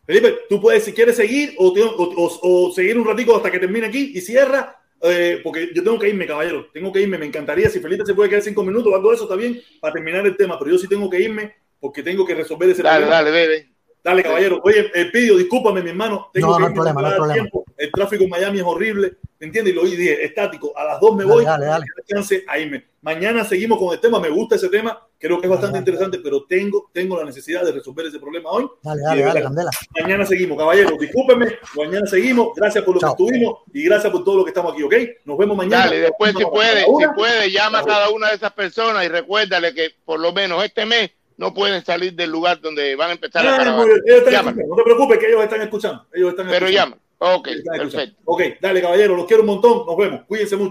Felipe, 0.05 0.37
tú 0.49 0.61
puedes, 0.61 0.85
si 0.85 0.93
quieres 0.93 1.17
seguir 1.17 1.53
o, 1.59 1.67
o, 1.67 2.03
o, 2.03 2.67
o 2.67 2.73
seguir 2.73 2.97
un 2.97 3.05
ratico 3.05 3.35
hasta 3.35 3.51
que 3.51 3.59
termine 3.59 3.87
aquí 3.87 4.13
y 4.15 4.21
cierra, 4.21 4.76
eh, 5.01 5.39
porque 5.43 5.69
yo 5.73 5.83
tengo 5.83 5.99
que 5.99 6.09
irme, 6.09 6.25
caballero, 6.25 6.67
tengo 6.73 6.91
que 6.91 7.01
irme. 7.01 7.17
Me 7.17 7.25
encantaría, 7.25 7.69
si 7.69 7.79
Felipe 7.79 8.05
se 8.05 8.13
puede 8.13 8.29
quedar 8.29 8.41
cinco 8.41 8.63
minutos 8.63 8.91
o 8.91 8.95
algo 8.95 9.09
de 9.09 9.15
eso, 9.15 9.23
está 9.25 9.35
bien, 9.35 9.61
para 9.79 9.93
terminar 9.93 10.25
el 10.25 10.35
tema, 10.35 10.57
pero 10.57 10.71
yo 10.71 10.77
sí 10.77 10.87
tengo 10.87 11.09
que 11.09 11.21
irme 11.21 11.55
porque 11.79 12.03
tengo 12.03 12.25
que 12.25 12.35
resolver 12.35 12.69
ese 12.69 12.83
dale, 12.83 13.05
problema. 13.05 13.15
Dale, 13.15 13.31
bebé. 13.31 13.69
Dale, 14.03 14.23
caballero. 14.23 14.61
Oye, 14.63 14.89
pido, 15.11 15.37
discúlpame, 15.37 15.81
mi 15.81 15.89
hermano. 15.89 16.29
Tengo 16.33 16.47
no, 16.47 16.57
que 16.57 16.63
no, 16.69 16.73
problema, 16.73 17.01
no 17.01 17.09
problema. 17.09 17.33
Tiempo. 17.33 17.65
El 17.75 17.91
tráfico 17.91 18.23
en 18.23 18.29
Miami 18.29 18.59
es 18.59 18.63
horrible. 18.63 19.17
¿Me 19.39 19.47
entiendes? 19.47 19.73
Y 19.73 19.75
lo 19.75 19.83
dije, 19.83 20.23
estático. 20.23 20.77
A 20.77 20.85
las 20.85 20.99
dos 21.01 21.15
me 21.15 21.25
voy. 21.25 21.43
Dale, 21.43 21.65
dale. 21.65 21.85
Chance 22.05 22.45
a 22.47 22.57
irme. 22.57 22.85
Mañana 23.01 23.43
seguimos 23.43 23.77
con 23.77 23.93
el 23.93 23.99
tema. 23.99 24.19
Me 24.19 24.29
gusta 24.29 24.55
ese 24.55 24.69
tema. 24.69 25.06
Creo 25.19 25.39
que 25.39 25.47
es 25.47 25.49
bastante 25.49 25.77
dale, 25.77 25.79
interesante, 25.79 26.19
pero 26.19 26.43
tengo, 26.43 26.89
tengo 26.93 27.17
la 27.17 27.25
necesidad 27.25 27.63
de 27.63 27.71
resolver 27.71 28.05
ese 28.05 28.19
problema 28.19 28.51
hoy. 28.51 28.69
Dale, 28.83 29.01
dale, 29.01 29.23
dale, 29.23 29.41
Candela. 29.41 29.71
Mañana 29.99 30.25
seguimos, 30.25 30.57
caballero. 30.57 30.95
Discúlpeme. 30.99 31.57
Mañana 31.75 32.05
seguimos. 32.05 32.49
Gracias 32.55 32.83
por 32.83 32.95
lo 32.95 33.01
Chao. 33.01 33.15
que 33.15 33.23
estuvimos 33.23 33.59
y 33.73 33.83
gracias 33.83 34.11
por 34.11 34.23
todo 34.23 34.37
lo 34.37 34.43
que 34.43 34.51
estamos 34.51 34.73
aquí, 34.73 34.83
¿ok? 34.83 34.93
Nos 35.25 35.37
vemos 35.37 35.57
mañana. 35.57 35.85
Dale, 35.85 35.99
después 36.01 36.35
si 36.37 36.45
puede, 36.45 36.85
si 36.85 37.07
puede, 37.15 37.51
llama 37.51 37.79
a 37.79 37.85
cada 37.85 38.09
una 38.09 38.29
de 38.29 38.35
esas 38.35 38.53
personas 38.53 39.05
y 39.05 39.07
recuérdale 39.07 39.73
que 39.73 39.89
por 40.05 40.19
lo 40.19 40.31
menos 40.33 40.63
este 40.63 40.85
mes 40.85 41.11
no 41.37 41.53
pueden 41.53 41.83
salir 41.83 42.13
del 42.13 42.31
lugar 42.31 42.59
donde 42.61 42.95
van 42.95 43.11
a 43.11 43.13
empezar 43.13 43.45
ah, 43.45 43.61
a 43.61 43.65
no, 43.65 43.85
no 43.85 44.75
te 44.75 44.83
preocupes 44.83 45.19
que 45.19 45.27
ellos 45.27 45.43
están 45.43 45.61
escuchando. 45.61 46.05
Ellos 46.13 46.29
están 46.29 46.47
Pero 46.47 46.65
escuchando. 46.67 46.95
llama. 46.95 47.07
Ok, 47.19 47.49
perfecto. 47.71 48.21
Ok, 48.25 48.41
dale, 48.61 48.81
caballero, 48.81 49.15
los 49.15 49.25
quiero 49.25 49.41
un 49.41 49.47
montón. 49.47 49.85
Nos 49.87 49.97
vemos. 49.97 50.21
Cuídense 50.27 50.55
mucho. 50.55 50.65